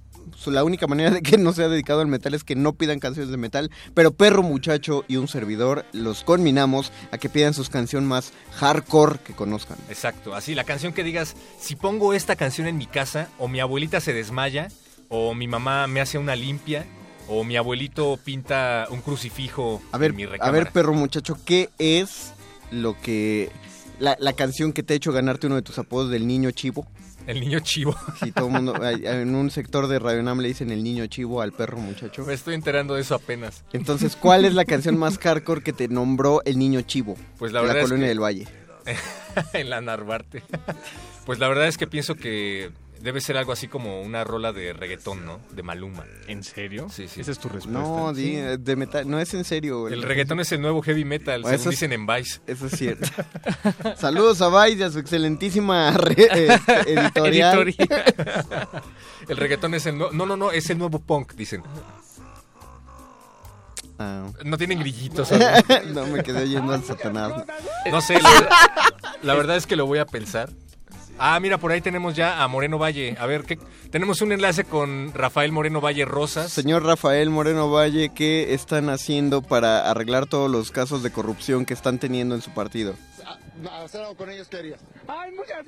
La 0.47 0.65
única 0.65 0.87
manera 0.89 1.11
de 1.11 1.23
que 1.23 1.39
no 1.39 1.53
sea 1.53 1.69
dedicado 1.69 2.01
al 2.01 2.09
metal 2.09 2.35
es 2.35 2.43
que 2.45 2.57
no 2.57 2.73
pidan 2.73 2.99
canciones 2.99 3.31
de 3.31 3.37
metal, 3.37 3.71
pero 3.95 4.13
Perro 4.13 4.43
Muchacho 4.43 5.05
y 5.07 5.17
un 5.17 5.29
servidor 5.29 5.85
los 5.93 6.25
conminamos 6.25 6.93
a 7.13 7.19
que 7.19 7.29
pidan 7.29 7.55
sus 7.55 7.71
canciones 7.71 8.09
más 8.09 8.33
hardcore 8.53 9.21
que 9.21 9.35
conozcan. 9.35 9.79
Exacto. 9.89 10.35
Así, 10.35 10.55
la 10.57 10.65
canción 10.65 10.93
que 10.93 11.05
digas, 11.05 11.37
si 11.61 11.77
pongo 11.77 12.13
esta 12.13 12.35
canción 12.35 12.67
en 12.67 12.77
mi 12.77 12.87
casa, 12.87 13.29
o 13.39 13.47
mi 13.47 13.61
abuelita 13.61 14.01
se 14.01 14.13
desmaya, 14.13 14.69
o 15.09 15.33
mi 15.35 15.47
mamá 15.47 15.87
me 15.87 16.01
hace 16.01 16.19
una 16.19 16.35
limpia, 16.35 16.87
o 17.29 17.45
mi 17.45 17.57
abuelito 17.57 18.19
pinta 18.23 18.87
un 18.91 19.01
crucifijo 19.01 19.83
A 19.93 19.99
ver, 19.99 20.11
en 20.11 20.17
mi 20.17 20.23
a 20.25 20.29
recámara. 20.29 20.59
ver, 20.65 20.73
Perro 20.73 20.93
Muchacho, 20.95 21.37
¿qué 21.45 21.71
es 21.79 22.33
lo 22.71 22.99
que... 23.01 23.51
La, 23.99 24.17
la 24.21 24.35
canción 24.35 24.73
que 24.73 24.83
te 24.83 24.93
ha 24.93 24.97
hecho 24.97 25.11
ganarte 25.13 25.47
uno 25.47 25.57
de 25.57 25.63
tus 25.63 25.79
apodos 25.79 26.11
del 26.11 26.27
niño 26.27 26.51
chivo? 26.51 26.87
El 27.27 27.41
niño 27.41 27.61
chivo. 27.61 27.97
Sí, 28.23 28.31
todo 28.31 28.47
el 28.47 28.53
mundo, 28.53 28.75
en 28.85 29.35
un 29.35 29.51
sector 29.51 29.89
de 29.89 29.99
Radio 29.99 30.23
Nam 30.23 30.39
le 30.41 30.49
dicen 30.49 30.71
el 30.71 30.85
niño 30.85 31.07
chivo 31.07 31.41
al 31.43 31.53
perro 31.53 31.79
muchacho. 31.79 32.25
Me 32.27 32.35
estoy 32.35 32.55
enterando 32.55 32.95
de 32.95 33.01
eso 33.01 33.15
apenas. 33.15 33.65
Entonces, 33.73 34.15
¿cuál 34.15 34.45
es 34.45 34.55
la 34.55 34.65
canción 34.65 34.97
más 34.99 35.19
hardcore 35.19 35.63
que 35.63 35.73
te 35.73 35.89
nombró 35.89 36.43
el 36.45 36.59
niño 36.59 36.83
chivo? 36.83 37.17
Pues 37.39 37.53
la 37.53 37.63
verdad 37.63 37.79
es 37.79 37.83
colonia 37.85 38.05
que- 38.05 38.09
del 38.11 38.21
Valle. 38.23 38.47
en 39.55 39.71
la 39.71 39.81
Narvarte. 39.81 40.43
Pues 41.27 41.41
la 41.41 41.49
verdad 41.49 41.67
es 41.67 41.77
que 41.77 41.89
pienso 41.89 42.15
que 42.15 42.71
debe 43.01 43.21
ser 43.21 43.37
algo 43.37 43.53
así 43.53 43.69
como 43.69 44.01
una 44.03 44.25
rola 44.25 44.53
de 44.53 44.73
reggaetón, 44.73 45.25
¿no? 45.25 45.41
De 45.51 45.63
Maluma. 45.63 46.05
¿En 46.27 46.43
serio? 46.43 46.89
Sí, 46.91 47.09
sí. 47.09 47.21
Esa 47.21 47.31
es 47.33 47.39
tu 47.39 47.49
respuesta. 47.49 47.81
No, 47.81 48.13
di- 48.13 48.37
de 48.37 48.77
metal, 48.77 49.09
no 49.09 49.19
es 49.21 49.33
en 49.35 49.45
serio. 49.45 49.89
El 49.89 50.03
reggaetón 50.03 50.41
es 50.41 50.51
el 50.53 50.61
nuevo 50.61 50.83
heavy 50.83 51.05
metal, 51.05 51.43
Bueno, 51.43 51.57
según 51.59 51.61
eso 51.61 51.71
es- 51.71 51.81
dicen 51.81 51.93
en 51.93 52.07
Vice. 52.07 52.41
Eso 52.47 52.67
es 52.67 52.73
cierto. 52.77 53.09
Saludos 53.97 54.41
a 54.43 54.49
Vice 54.65 54.79
y 54.79 54.83
a 54.83 54.91
su 54.91 54.99
excelentísima 54.99 55.91
re- 55.93 56.29
eh, 56.33 56.59
editorial. 56.87 57.63
Editorial. 57.69 58.05
El 59.29 59.37
reggaetón 59.37 59.75
es 59.75 59.87
el 59.87 59.99
nuevo... 59.99 60.13
No, 60.13 60.27
no, 60.27 60.37
no, 60.37 60.51
es 60.53 60.69
el 60.71 60.79
nuevo 60.79 60.99
punk, 61.01 61.33
dicen. 61.35 61.63
Ah. 63.99 64.27
No 64.45 64.59
tienen 64.59 64.79
grillitos. 64.81 65.31
no 65.95 66.07
me 66.07 66.23
quedé 66.23 66.43
oyendo 66.43 66.73
al 66.75 66.85
Satanás. 66.85 67.33
No 67.91 68.01
sé, 68.01 68.19
la 69.23 69.35
verdad 69.35 69.57
es 69.57 69.67
que 69.67 69.75
lo 69.77 69.87
voy 69.87 69.99
a 69.99 70.05
pensar. 70.07 70.51
Ah, 71.19 71.41
mira, 71.41 71.59
por 71.59 71.73
ahí 71.73 71.81
tenemos 71.81 72.15
ya 72.15 72.43
a 72.43 72.49
Moreno 72.49 72.79
Valle. 72.79 73.17
A 73.19 73.27
ver, 73.27 73.45
¿qué? 73.45 73.59
tenemos 73.91 74.21
un 74.21 74.33
enlace 74.33 74.65
con 74.65 75.13
Rafael 75.15 75.51
Moreno 75.51 75.81
Valle 75.81 76.05
Rosas. 76.05 76.53
Señor 76.53 76.85
Rafael 76.85 77.31
Moreno 77.31 77.71
Valle, 77.71 78.11
¿qué 78.11 78.53
están 78.53 78.91
haciendo 78.91 79.41
para 79.41 79.91
arreglar 79.91 80.27
todos 80.27 80.51
los 80.51 80.71
casos 80.71 81.03
de 81.03 81.11
corrupción 81.11 81.65
que 81.65 81.75
están 81.75 81.99
teniendo 81.99 82.35
en 82.35 82.43
su 82.43 82.51
partido? 82.51 82.95
Hacer 83.83 84.03
algo 84.03 84.17
con 84.17 84.31
ellos, 84.31 84.49
¿qué 84.49 84.59
harías? 84.59 84.81
Muchas 85.35 85.65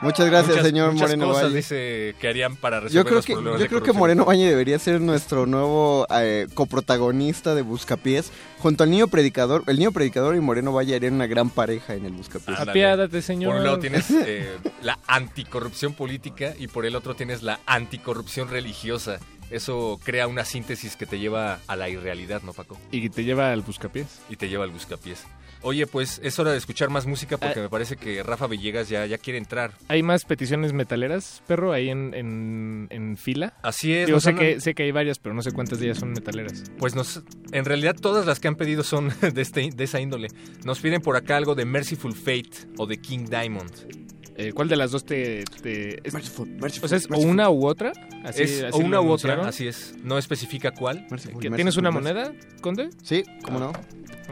gracias, 0.00 0.48
Muchas- 0.48 0.66
señor 0.66 0.92
muchas 0.92 1.08
Moreno 1.10 1.26
cosas 1.28 1.42
Valle. 1.44 1.56
dice 1.56 2.14
que 2.20 2.28
harían 2.28 2.56
para 2.56 2.80
resolver 2.80 2.96
Yo 2.96 3.04
creo 3.04 3.16
los 3.16 3.26
que, 3.26 3.32
problemas 3.34 3.58
yo 3.58 3.62
de 3.64 3.68
creo 3.68 3.82
que. 3.82 3.92
Moreno 3.92 4.24
Valle 4.24 4.46
debería 4.48 4.78
ser 4.78 5.00
nuestro 5.00 5.46
nuevo 5.46 6.06
eh, 6.14 6.46
coprotagonista 6.54 7.54
de 7.54 7.62
Buscapiés. 7.62 8.32
Junto 8.58 8.84
al 8.84 8.90
niño 8.90 9.08
predicador, 9.08 9.64
el 9.66 9.78
niño 9.78 9.92
predicador 9.92 10.36
y 10.36 10.40
Moreno 10.40 10.72
Valle 10.72 10.94
harían 10.94 11.14
una 11.14 11.26
gran 11.26 11.50
pareja 11.50 11.94
en 11.94 12.06
el 12.06 12.12
Buscapiés. 12.12 12.58
Apiádate, 12.58 13.22
señor. 13.22 13.50
Por 13.52 13.58
un 13.60 13.64
lado 13.64 13.78
tienes 13.78 14.10
eh, 14.26 14.56
la 14.82 14.98
anticorrupción 15.06 15.94
política 15.94 16.54
y 16.58 16.68
por 16.68 16.86
el 16.86 16.96
otro 16.96 17.14
tienes 17.14 17.42
la 17.42 17.60
anticorrupción 17.66 18.48
religiosa. 18.48 19.18
Eso 19.50 20.00
crea 20.02 20.26
una 20.28 20.44
síntesis 20.46 20.96
que 20.96 21.04
te 21.04 21.18
lleva 21.18 21.58
a 21.66 21.76
la 21.76 21.90
irrealidad, 21.90 22.40
¿no, 22.42 22.54
Paco? 22.54 22.78
Y 22.90 23.10
te 23.10 23.22
lleva 23.24 23.52
al 23.52 23.60
buscapiés. 23.60 24.06
Y 24.30 24.36
te 24.36 24.48
lleva 24.48 24.64
al 24.64 24.70
buscapiés. 24.70 25.24
Oye, 25.64 25.86
pues 25.86 26.20
es 26.24 26.38
hora 26.38 26.50
de 26.52 26.58
escuchar 26.58 26.90
más 26.90 27.06
música 27.06 27.36
porque 27.38 27.60
Ah. 27.60 27.62
me 27.62 27.68
parece 27.68 27.96
que 27.96 28.22
Rafa 28.22 28.46
Villegas 28.48 28.88
ya, 28.88 29.06
ya 29.06 29.16
quiere 29.18 29.38
entrar. 29.38 29.72
¿Hay 29.88 30.02
más 30.02 30.24
peticiones 30.24 30.72
metaleras, 30.72 31.42
perro, 31.46 31.72
ahí 31.72 31.88
en, 31.88 32.14
en, 32.14 32.88
en 32.90 33.16
fila? 33.16 33.54
Así 33.62 33.94
es. 33.94 34.08
Nos 34.10 34.24
sé 34.24 34.34
que, 34.34 34.60
sé 34.60 34.74
que 34.74 34.82
hay 34.82 34.90
varias, 34.90 35.18
pero 35.20 35.34
no 35.34 35.42
sé 35.42 35.52
cuántas 35.52 35.78
de 35.78 35.86
ellas 35.86 35.98
son 35.98 36.10
metaleras. 36.12 36.64
Pues 36.78 36.94
nos, 36.96 37.22
en 37.52 37.64
realidad 37.64 37.94
todas 38.00 38.26
las 38.26 38.40
que 38.40 38.48
han 38.48 38.56
pedido 38.56 38.82
son 38.82 39.12
de, 39.20 39.40
este, 39.40 39.70
de 39.70 39.84
esa 39.84 40.00
índole. 40.00 40.28
Nos 40.64 40.80
piden 40.80 41.00
por 41.00 41.16
acá 41.16 41.36
algo 41.36 41.54
de 41.54 41.64
Merciful 41.64 42.14
Fate 42.14 42.50
o 42.78 42.86
de 42.86 42.98
King 43.00 43.26
Diamond. 43.30 44.01
Eh, 44.36 44.52
¿Cuál 44.52 44.68
de 44.68 44.76
las 44.76 44.90
dos 44.90 45.04
te...? 45.04 45.44
te- 45.62 46.06
es- 46.06 46.14
Merciful, 46.14 46.48
merciful, 46.48 46.86
o 46.86 46.88
sea, 46.88 46.98
¿es 46.98 47.06
o 47.10 47.18
una 47.18 47.50
u 47.50 47.66
otra? 47.66 47.92
Así- 48.24 48.42
es 48.42 48.62
así 48.64 48.80
o 48.80 48.84
una 48.84 49.00
u 49.00 49.10
otra, 49.10 49.46
así 49.46 49.66
es. 49.68 49.94
No 50.02 50.16
especifica 50.16 50.70
cuál. 50.72 51.06
Merciful, 51.10 51.40
¿Que- 51.42 51.50
merciful, 51.50 51.56
¿Tienes 51.56 51.76
una 51.76 51.90
merciful. 51.90 52.24
moneda, 52.32 52.60
Conde? 52.62 52.88
Sí, 53.02 53.24
cómo 53.44 53.58
no. 53.58 53.72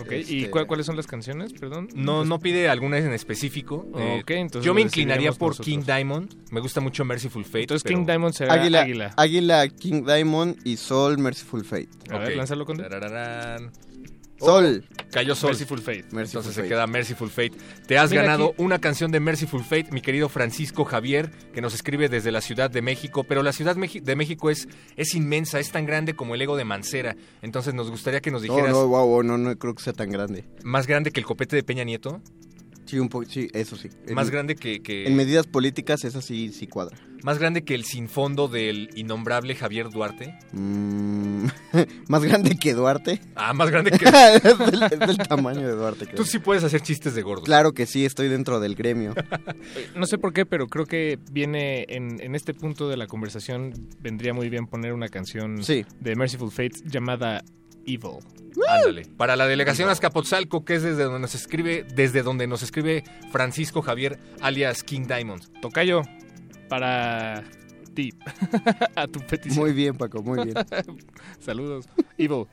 Ok, 0.01 0.13
Este- 0.13 0.33
¿y 0.35 0.45
cuál- 0.47 0.67
cuáles 0.67 0.87
son 0.87 0.97
las 0.97 1.07
canciones, 1.07 1.53
perdón? 1.53 1.89
No, 1.95 2.25
no 2.25 2.39
pide 2.39 2.69
alguna 2.71 2.97
en 2.99 3.13
específico. 3.13 3.87
Eh, 3.99 4.21
Ok, 4.23 4.31
entonces 4.31 4.65
yo 4.65 4.73
me 4.73 4.81
inclinaría 4.81 5.33
por 5.33 5.51
nosotros. 5.51 5.67
King 5.67 5.83
Diamond. 5.85 6.35
Me 6.51 6.61
gusta 6.61 6.81
mucho 6.81 7.05
Merciful 7.05 7.45
Fate. 7.45 7.61
Entonces 7.63 7.83
pero- 7.83 7.99
King 7.99 8.07
Diamond 8.07 8.33
será 8.35 8.55
Águila, 8.55 8.81
Águila. 8.83 9.15
Águila, 9.17 9.69
King 9.69 10.05
Diamond 10.07 10.57
y 10.65 10.77
Sol, 10.79 11.19
Merciful 11.19 11.65
Fate. 11.65 11.89
A 12.11 12.19
ver, 12.19 12.31
Ok. 12.31 12.37
lánzalo, 12.37 12.65
Conde. 12.65 12.85
Tarararán. 12.85 13.71
Sol. 14.41 14.85
Cayó 15.13 15.35
Sol. 15.35 15.51
Merciful 15.51 15.79
Fate. 15.81 16.05
Merciful 16.13 16.41
Entonces 16.41 16.55
se 16.55 16.69
queda 16.69 16.87
Merciful 16.87 17.31
Fate. 17.31 17.53
Te 17.87 17.99
has 17.99 18.11
Mira 18.11 18.23
ganado 18.23 18.51
aquí. 18.51 18.63
una 18.63 18.79
canción 18.81 19.11
de 19.11 19.21
Merciful 19.21 19.63
Fate, 19.65 19.89
mi 19.93 20.01
querido 20.01 20.29
Francisco 20.29 20.85
Javier, 20.85 21.31
que 21.53 21.61
nos 21.61 21.75
escribe 21.75 22.09
desde 22.09 22.31
la 22.33 22.41
Ciudad 22.41 22.71
de 22.71 22.83
México. 22.83 23.25
Pero 23.25 23.43
la 23.43 23.53
Ciudad 23.53 23.77
de 23.77 24.17
México 24.17 24.51
es, 24.51 24.69
es 24.97 25.15
inmensa, 25.15 25.59
es 25.61 25.71
tan 25.73 25.87
grande 25.87 26.15
como 26.15 26.35
el 26.35 26.43
ego 26.43 26.57
de 26.57 26.65
Mancera. 26.65 27.17
Entonces 27.43 27.75
nos 27.75 27.91
gustaría 27.91 28.21
que 28.21 28.31
nos 28.31 28.43
No, 28.45 28.55
dijeras, 28.55 28.73
no, 28.73 28.87
wow, 28.87 29.23
no, 29.23 29.37
no 29.39 29.57
creo 29.59 29.75
que 29.75 29.83
sea 29.83 29.93
tan 29.93 30.11
grande. 30.11 30.45
más 30.63 30.87
grande 30.87 31.11
que 31.11 31.21
el 31.21 31.27
copete 31.27 31.57
de 31.57 31.63
Peña 31.63 31.85
Nieto, 31.85 32.21
Sí, 32.91 32.99
un 32.99 33.09
poco, 33.09 33.25
sí, 33.27 33.49
eso 33.53 33.77
sí. 33.77 33.89
En- 34.07 34.15
más 34.15 34.31
grande 34.31 34.57
que, 34.57 34.83
que- 34.83 35.07
En 35.07 35.15
medidas 35.15 35.47
políticas, 35.47 36.05
esa 36.05 36.21
sí, 36.21 36.53
sí 36.53 36.67
cuadra. 36.67 36.97
más 37.23 37.39
grande 37.39 37.63
que 37.63 37.75
el 37.75 37.85
sin 37.85 38.09
fondo 38.09 38.49
del 38.49 38.91
innombrable 38.97 39.55
Javier 39.55 39.91
Duarte. 39.91 40.35
Mm, 40.53 41.45
más 42.09 42.25
grande 42.25 42.57
que 42.57 42.75
Duarte. 42.75 43.21
Ah, 43.37 43.53
más 43.53 43.71
grande 43.71 43.93
que... 43.93 44.05
es, 44.43 44.59
del, 44.59 44.83
es 44.83 44.99
del 44.99 45.19
tamaño 45.19 45.61
de 45.69 45.75
Duarte. 45.75 46.07
creo. 46.07 46.17
Tú 46.17 46.25
sí 46.25 46.39
puedes 46.41 46.65
hacer 46.65 46.81
chistes 46.81 47.15
de 47.15 47.23
gordo. 47.23 47.45
Claro 47.45 47.73
que 47.73 47.87
sí, 47.87 48.05
estoy 48.05 48.29
dentro 48.29 48.59
del 48.61 48.75
gremio. 48.75 49.15
No 49.95 50.07
sé 50.07 50.19
por 50.19 50.33
qué, 50.33 50.47
pero 50.47 50.67
creo 50.67 50.87
que 50.87 51.19
viene 51.31 51.85
en, 51.89 52.21
en 52.21 52.35
este 52.35 52.55
punto 52.55 52.89
de 52.89 52.97
la 52.97 53.07
conversación, 53.07 53.73
vendría 54.01 54.33
muy 54.35 54.49
bien 54.49 54.67
poner 54.67 54.93
una 54.95 55.09
canción 55.09 55.63
Sí. 55.63 55.85
de 56.01 56.17
Merciful 56.17 56.51
Fate 56.51 56.73
llamada 56.87 57.43
Evil. 57.87 58.19
Ándale. 58.69 59.07
Para 59.17 59.37
la 59.37 59.47
delegación 59.47 59.89
Azcapotzalco, 59.89 60.65
que 60.65 60.75
es 60.75 60.83
desde 60.83 61.05
donde 61.05 61.21
nos 61.21 61.35
escribe, 61.35 61.85
desde 61.95 62.23
donde 62.23 62.47
nos 62.47 62.63
escribe 62.63 63.05
Francisco 63.31 63.83
Javier, 63.83 64.19
alias 64.41 64.83
King 64.83 65.07
Diamond. 65.07 65.61
Tocayo, 65.61 66.03
para 66.69 67.45
ti, 67.95 68.13
a 68.97 69.07
tu 69.07 69.21
petición. 69.21 69.65
Muy 69.65 69.73
bien, 69.73 69.97
Paco, 69.97 70.23
muy 70.23 70.45
bien. 70.45 70.55
Saludos. 71.39 71.87
Evil, 72.19 72.47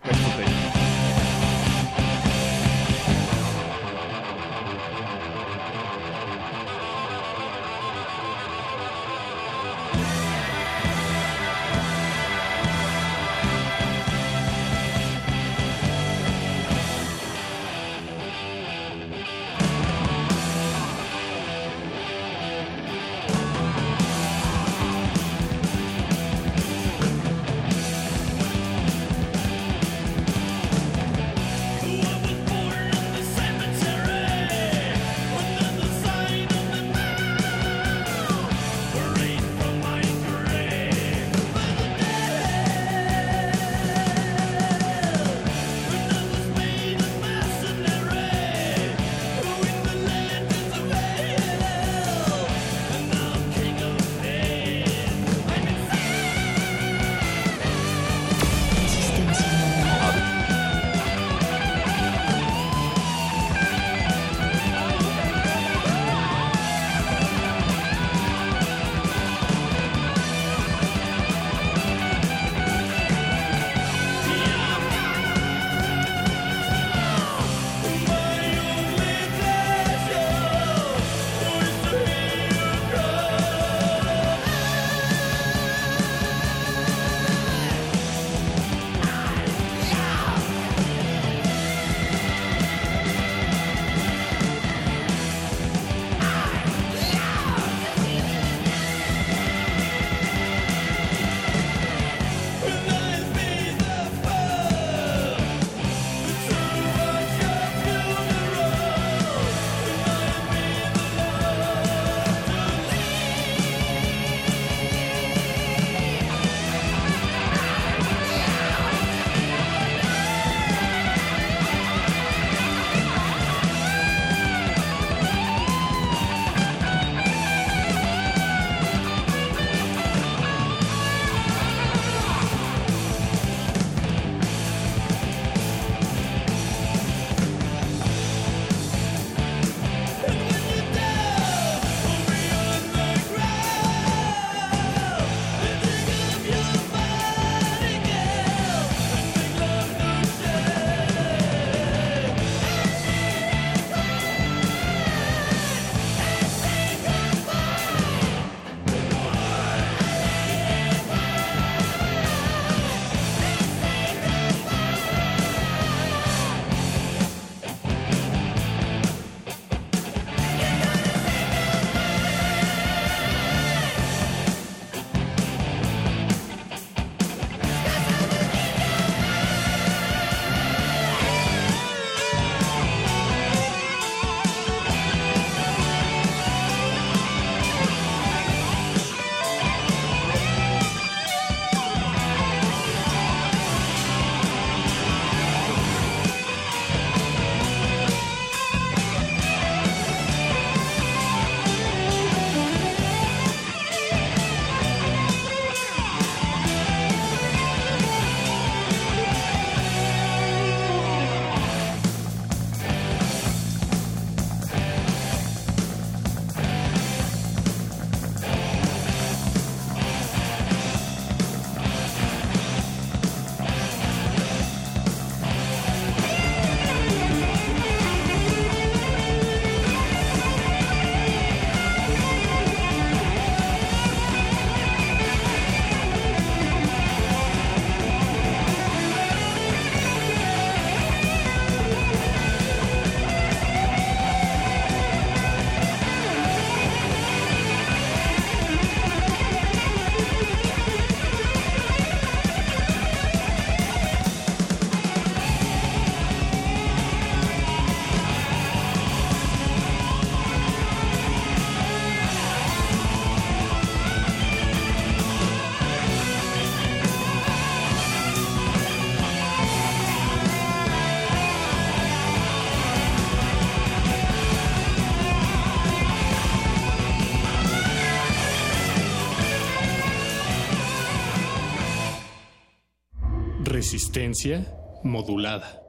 Resistencia 284.17 284.65
modulada. 285.03 285.79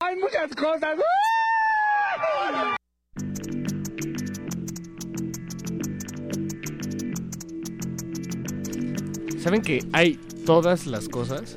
Hay 0.00 0.14
muchas 0.16 0.54
cosas. 0.54 0.98
¿Saben 9.38 9.62
que 9.62 9.82
hay 9.94 10.20
todas 10.44 10.86
las 10.86 11.08
cosas? 11.08 11.56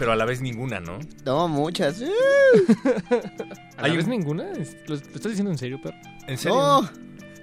Pero 0.00 0.10
a 0.10 0.16
la 0.16 0.24
vez 0.24 0.40
ninguna, 0.40 0.80
¿no? 0.80 0.98
No, 1.24 1.46
muchas. 1.46 2.02
¿A 3.76 3.86
la 3.86 3.94
vez 3.94 4.08
ninguna? 4.08 4.52
¿Lo, 4.88 4.96
lo 4.96 4.96
estás 4.96 5.28
diciendo 5.28 5.52
en 5.52 5.58
serio, 5.58 5.80
perro? 5.80 5.96
¿En 6.26 6.36
serio? 6.36 6.58
No. 6.58 6.90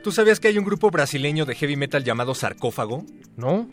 ¿Tú 0.04 0.12
sabías 0.12 0.42
que 0.42 0.50
hay 0.50 0.58
un 0.58 0.66
grupo 0.66 0.92
brasileño 0.92 1.46
de 1.46 1.56
heavy 1.56 1.78
metal 1.78 2.04
llamado 2.04 2.36
Sarcófago? 2.36 3.06
No. 3.38 3.70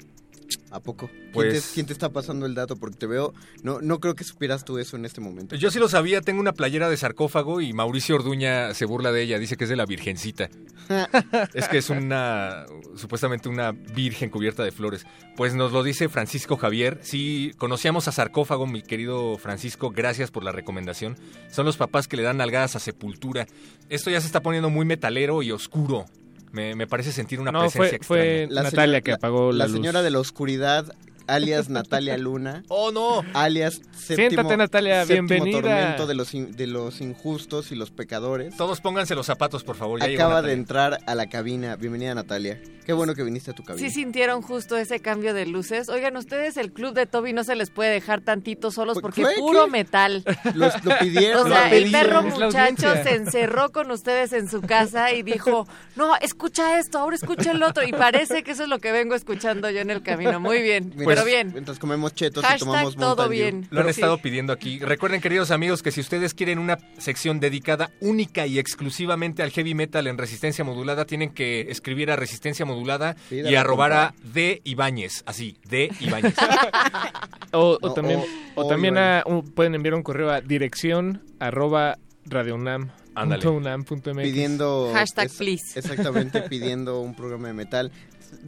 ¿A 0.71 0.81
poco? 0.81 1.09
¿Quién, 1.09 1.33
Pues- 1.33 1.69
te, 1.69 1.75
quién 1.75 1.87
te 1.87 1.93
está 1.93 2.11
pasando 2.11 2.47
el 2.47 2.55
dato? 2.55 2.77
Porque 2.77 2.97
te 2.97 3.07
veo... 3.07 3.33
No, 3.63 3.81
no 3.81 4.01
creo 4.01 4.15
que 4.15 4.25
supieras 4.25 4.65
tú 4.65 4.79
eso 4.79 4.97
en 4.97 5.05
este 5.05 5.21
momento. 5.21 5.57
Yo 5.57 5.71
sí 5.71 5.79
lo 5.79 5.89
sabía, 5.89 6.21
tengo 6.21 6.41
una 6.41 6.53
playera 6.53 6.89
de 6.89 6.97
sarcófago 6.97 7.61
y 7.61 7.73
Mauricio 7.73 8.15
Orduña 8.17 8.73
se 8.75 8.85
burla 8.85 9.13
de 9.13 9.23
ella, 9.23 9.39
dice 9.39 9.57
que 9.57 9.65
es 9.65 9.71
de 9.71 9.77
la 9.77 9.87
Virgencita. 9.87 10.49
es 11.55 11.69
que 11.69 11.79
es 11.79 11.91
una, 11.91 12.67
supuestamente 12.97 13.49
una 13.49 13.73
virgen 13.73 14.31
cubierta 14.31 14.65
de 14.65 14.73
flores. 14.73 15.07
Pues 15.37 15.55
nos 15.55 15.73
lo 15.73 15.83
dice 15.83 16.09
Francisco 16.09 16.57
Javier. 16.57 16.99
Sí, 17.03 17.53
conocíamos 17.59 18.09
a 18.09 18.13
sarcófago, 18.13 18.67
mi 18.67 18.83
querido 18.83 19.39
Francisco, 19.39 19.91
gracias 19.91 20.31
por 20.31 20.45
la 20.45 20.53
recomendación. 20.53 21.17
Son 21.51 21.65
los 21.67 21.77
papás 21.77 22.09
que 22.09 22.17
le 22.17 22.23
dan 22.23 22.39
nalgadas 22.39 22.77
a 22.77 22.81
sepultura. 22.81 23.47
Esto 23.89 24.11
ya 24.11 24.21
se 24.21 24.27
está 24.27 24.43
poniendo 24.43 24.71
muy 24.71 24.85
metalero 24.85 25.43
y 25.43 25.53
oscuro. 25.53 26.07
Me, 26.53 26.75
me 26.75 26.87
parece 26.87 27.13
sentir 27.13 27.39
una 27.41 27.53
No, 27.53 27.61
presencia 27.61 27.99
fue, 27.99 28.07
fue 28.07 28.43
extraña. 28.45 28.63
Natalia 28.65 28.85
señora- 28.87 29.01
que 29.03 29.13
apagó 29.13 29.53
la, 29.53 29.67
La 29.67 29.73
señora 29.73 30.03
de 30.03 30.11
la 30.11 30.19
oscuridad, 30.19 30.93
alias 31.35 31.69
Natalia 31.69 32.17
Luna. 32.19 32.63
¡Oh, 32.69 32.91
no! 32.93 33.23
Alias 33.35 33.81
séptimo, 33.97 34.31
Siéntate, 34.31 34.57
Natalia, 34.57 35.05
séptimo 35.07 35.29
bienvenida. 35.29 35.61
tormento 35.61 36.07
de 36.07 36.15
los, 36.15 36.35
in- 36.35 36.53
de 36.53 36.67
los 36.67 37.01
injustos 37.01 37.73
y 37.73 37.77
los 37.77 37.91
pecadores. 37.91 38.57
Todos 38.57 38.81
pónganse 38.81 39.15
los 39.15 39.27
zapatos, 39.27 39.65
por 39.65 39.77
favor. 39.77 40.01
Ya 40.01 40.07
llegó 40.09 40.23
Acaba 40.25 40.43
de 40.43 40.53
entrar 40.53 40.99
a 41.07 41.15
la 41.15 41.29
cabina. 41.29 41.77
Bienvenida, 41.77 42.15
Natalia. 42.15 42.61
Qué 42.85 42.93
bueno 42.93 43.15
que 43.15 43.23
viniste 43.23 43.53
a 43.53 43.55
tu 43.55 43.63
cabina. 43.63 43.87
Sí 43.87 43.95
sintieron 43.95 44.43
justo 44.43 44.77
ese 44.77 45.01
cambio 45.01 45.33
de 45.35 45.47
luces. 45.47 45.89
Oigan, 45.89 46.17
ustedes 46.17 46.57
el 46.57 46.73
club 46.73 46.93
de 46.95 47.07
Toby 47.07 47.33
no 47.33 47.45
se 47.45 47.55
les 47.55 47.71
puede 47.71 47.91
dejar 47.91 48.21
tantito 48.23 48.71
solos 48.71 48.99
porque 49.01 49.23
¿Qué? 49.23 49.29
puro 49.39 49.67
¿Qué? 49.67 49.71
metal. 49.71 50.25
Los- 50.55 50.85
lo 50.85 50.99
pidieron. 50.99 51.47
O 51.47 51.49
sea, 51.55 51.69
lo 51.69 51.75
el 51.77 51.91
perro 51.93 52.23
muchacho 52.23 52.93
se 53.05 53.15
encerró 53.15 53.71
con 53.71 53.91
ustedes 53.91 54.33
en 54.33 54.49
su 54.49 54.61
casa 54.63 55.13
y 55.13 55.23
dijo, 55.23 55.69
no, 55.97 56.17
escucha 56.17 56.79
esto, 56.81 56.99
ahora 56.99 57.15
escucha 57.17 57.53
el 57.53 57.63
otro. 57.63 57.85
Y 57.87 57.93
parece 57.93 58.43
que 58.43 58.53
eso 58.53 58.65
es 58.65 58.69
lo 58.69 58.79
que 58.81 58.91
vengo 58.93 59.15
escuchando 59.15 59.71
yo 59.71 59.81
en 59.81 59.91
el 59.91 60.03
camino. 60.03 60.41
Muy 60.41 60.61
bien, 60.63 60.91
Pues, 60.91 61.07
pero 61.25 61.37
bien. 61.37 61.51
Mientras 61.53 61.79
comemos 61.79 62.15
chetos 62.15 62.45
y 62.55 62.59
tomamos 62.59 62.97
todo 62.97 63.29
bien. 63.29 63.67
Lo 63.71 63.81
han 63.81 63.87
Sí. 63.87 63.91
estado 64.01 64.19
pidiendo 64.19 64.53
aquí. 64.53 64.79
Recuerden, 64.79 65.21
queridos 65.21 65.51
amigos, 65.51 65.83
que 65.83 65.91
si 65.91 66.01
ustedes 66.01 66.35
quieren 66.35 66.59
una 66.59 66.79
sección 66.99 67.41
dedicada 67.41 67.91
única 68.01 68.47
y 68.47 68.59
exclusivamente 68.59 69.43
al 69.43 69.51
heavy 69.51 69.75
metal 69.75 70.07
en 70.07 70.19
resistencia 70.19 70.65
modulada, 70.65 71.05
tienen 71.05 71.31
que 71.31 71.63
escribir 71.71 72.11
a 72.11 72.17
resistencia 72.17 72.65
modulada 72.65 73.17
Sí, 73.29 73.41
y 73.41 73.55
arrobar 73.55 73.93
a. 73.93 74.15
D. 74.23 74.61
Ibáñez. 74.65 75.23
Así, 75.27 75.57
D. 75.69 75.91
Ibáñez. 76.01 76.35
O, 77.53 77.79
o 77.81 77.89
No, 77.89 77.93
también, 77.95 78.21
o- 78.21 78.61
o 78.61 78.65
o 78.65 78.69
también 78.69 78.95
igual. 78.95 79.05
a- 79.05 79.23
un- 79.27 79.43
pueden 79.43 79.75
enviar 79.75 79.95
un 79.95 80.03
correo 80.03 80.31
a 80.31 80.41
dirección 80.41 81.23
arroba 81.41 81.99
radiounam. 82.27 82.91
Ándale. 83.13 83.43
punto 83.43 83.57
unam 83.57 83.83
punto 83.85 84.11
MX. 84.15 84.23
pidiendo 84.23 84.91
Hashtag 84.95 85.27
es- 85.27 85.33
please. 85.37 85.79
exactamente 85.79 86.43
pidiendo 86.43 87.01
un 87.01 87.17
programa 87.17 87.49
de 87.49 87.55
metal 87.55 87.91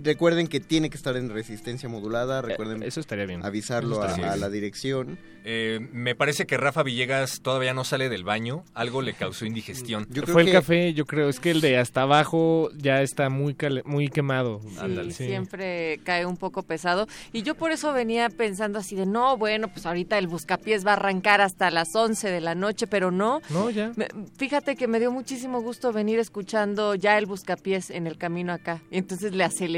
recuerden 0.03 0.47
que 0.47 0.61
tiene 0.61 0.91
que 0.91 0.97
estar 0.97 1.17
en 1.17 1.31
resistencia 1.31 1.89
modulada 1.89 2.43
recuerden 2.43 2.83
Eh, 2.83 2.89
Eso 2.89 3.01
estaría 3.01 3.27
bien. 3.27 3.45
avisarlo 3.45 4.03
a, 4.03 4.37
la 4.37 4.49
dirección 4.51 5.19
Eh, 5.45 5.81
me 5.93 6.15
parece 6.15 6.47
que 6.47 6.57
Rafa 6.57 6.85
Villegas 6.85 7.41
todavía 7.43 7.75
no 7.75 7.83
sale 7.83 8.09
del 8.09 8.23
baño. 8.23 8.63
Algo 8.75 9.03
le 9.03 9.13
causó 9.13 9.45
indigestión. 9.45 10.07
yo 10.09 10.23
creo 10.23 10.35
Fue 10.35 10.43
el 10.43 10.53
café, 10.53 10.95
yo 10.95 11.05
creo. 11.05 11.29
Es 11.29 11.41
que 11.41 11.51
el 11.51 11.61
de 11.61 11.79
hasta 11.79 12.03
abajo 12.03 12.71
ya 12.77 13.03
está 13.03 13.29
muy 13.29 13.57
muy 13.85 14.07
quemado. 14.09 14.61
Sí, 14.65 14.77
Ándale. 14.81 15.13
Sí. 15.13 15.27
siempre 15.27 15.99
cae 16.05 16.27
un 16.27 16.37
poco 16.37 16.63
pesado. 16.63 17.09
Y 17.33 17.43
yo 17.43 17.57
por 17.57 17.73
eso 17.73 17.93
venía 17.93 18.29
pensando 18.31 18.79
así 18.79 18.95
de, 18.95 19.05
no, 19.05 19.37
bueno, 19.37 19.67
pues 19.67 19.85
ahorita 19.85 20.17
el 20.17 20.29
buscapiés 20.29 20.87
va 20.87 20.93
a 20.93 20.95
arrancar 20.95 21.41
hasta 21.41 21.73
las 21.73 21.93
11 21.93 22.31
de 22.31 22.41
la 22.41 22.55
noche, 22.55 22.87
pero 22.87 23.11
no. 23.11 23.41
No, 23.51 23.69
ya. 23.69 23.91
Me- 23.97 24.07
fíjate 24.39 24.77
que 24.77 24.87
me 24.87 25.01
dio 25.01 25.11
muchísimo 25.11 25.61
gusto 25.61 25.93
venir 25.93 26.21
escuchando 26.21 26.95
ya 26.95 27.19
el 27.19 27.27
buscapiés 27.27 27.91
en 27.91 28.07
el 28.07 28.17
camino 28.17 28.53
acá. 28.53 28.81
Y 28.93 28.99
entonces 28.99 29.33
le 29.35 29.43
aceleré. 29.43 29.72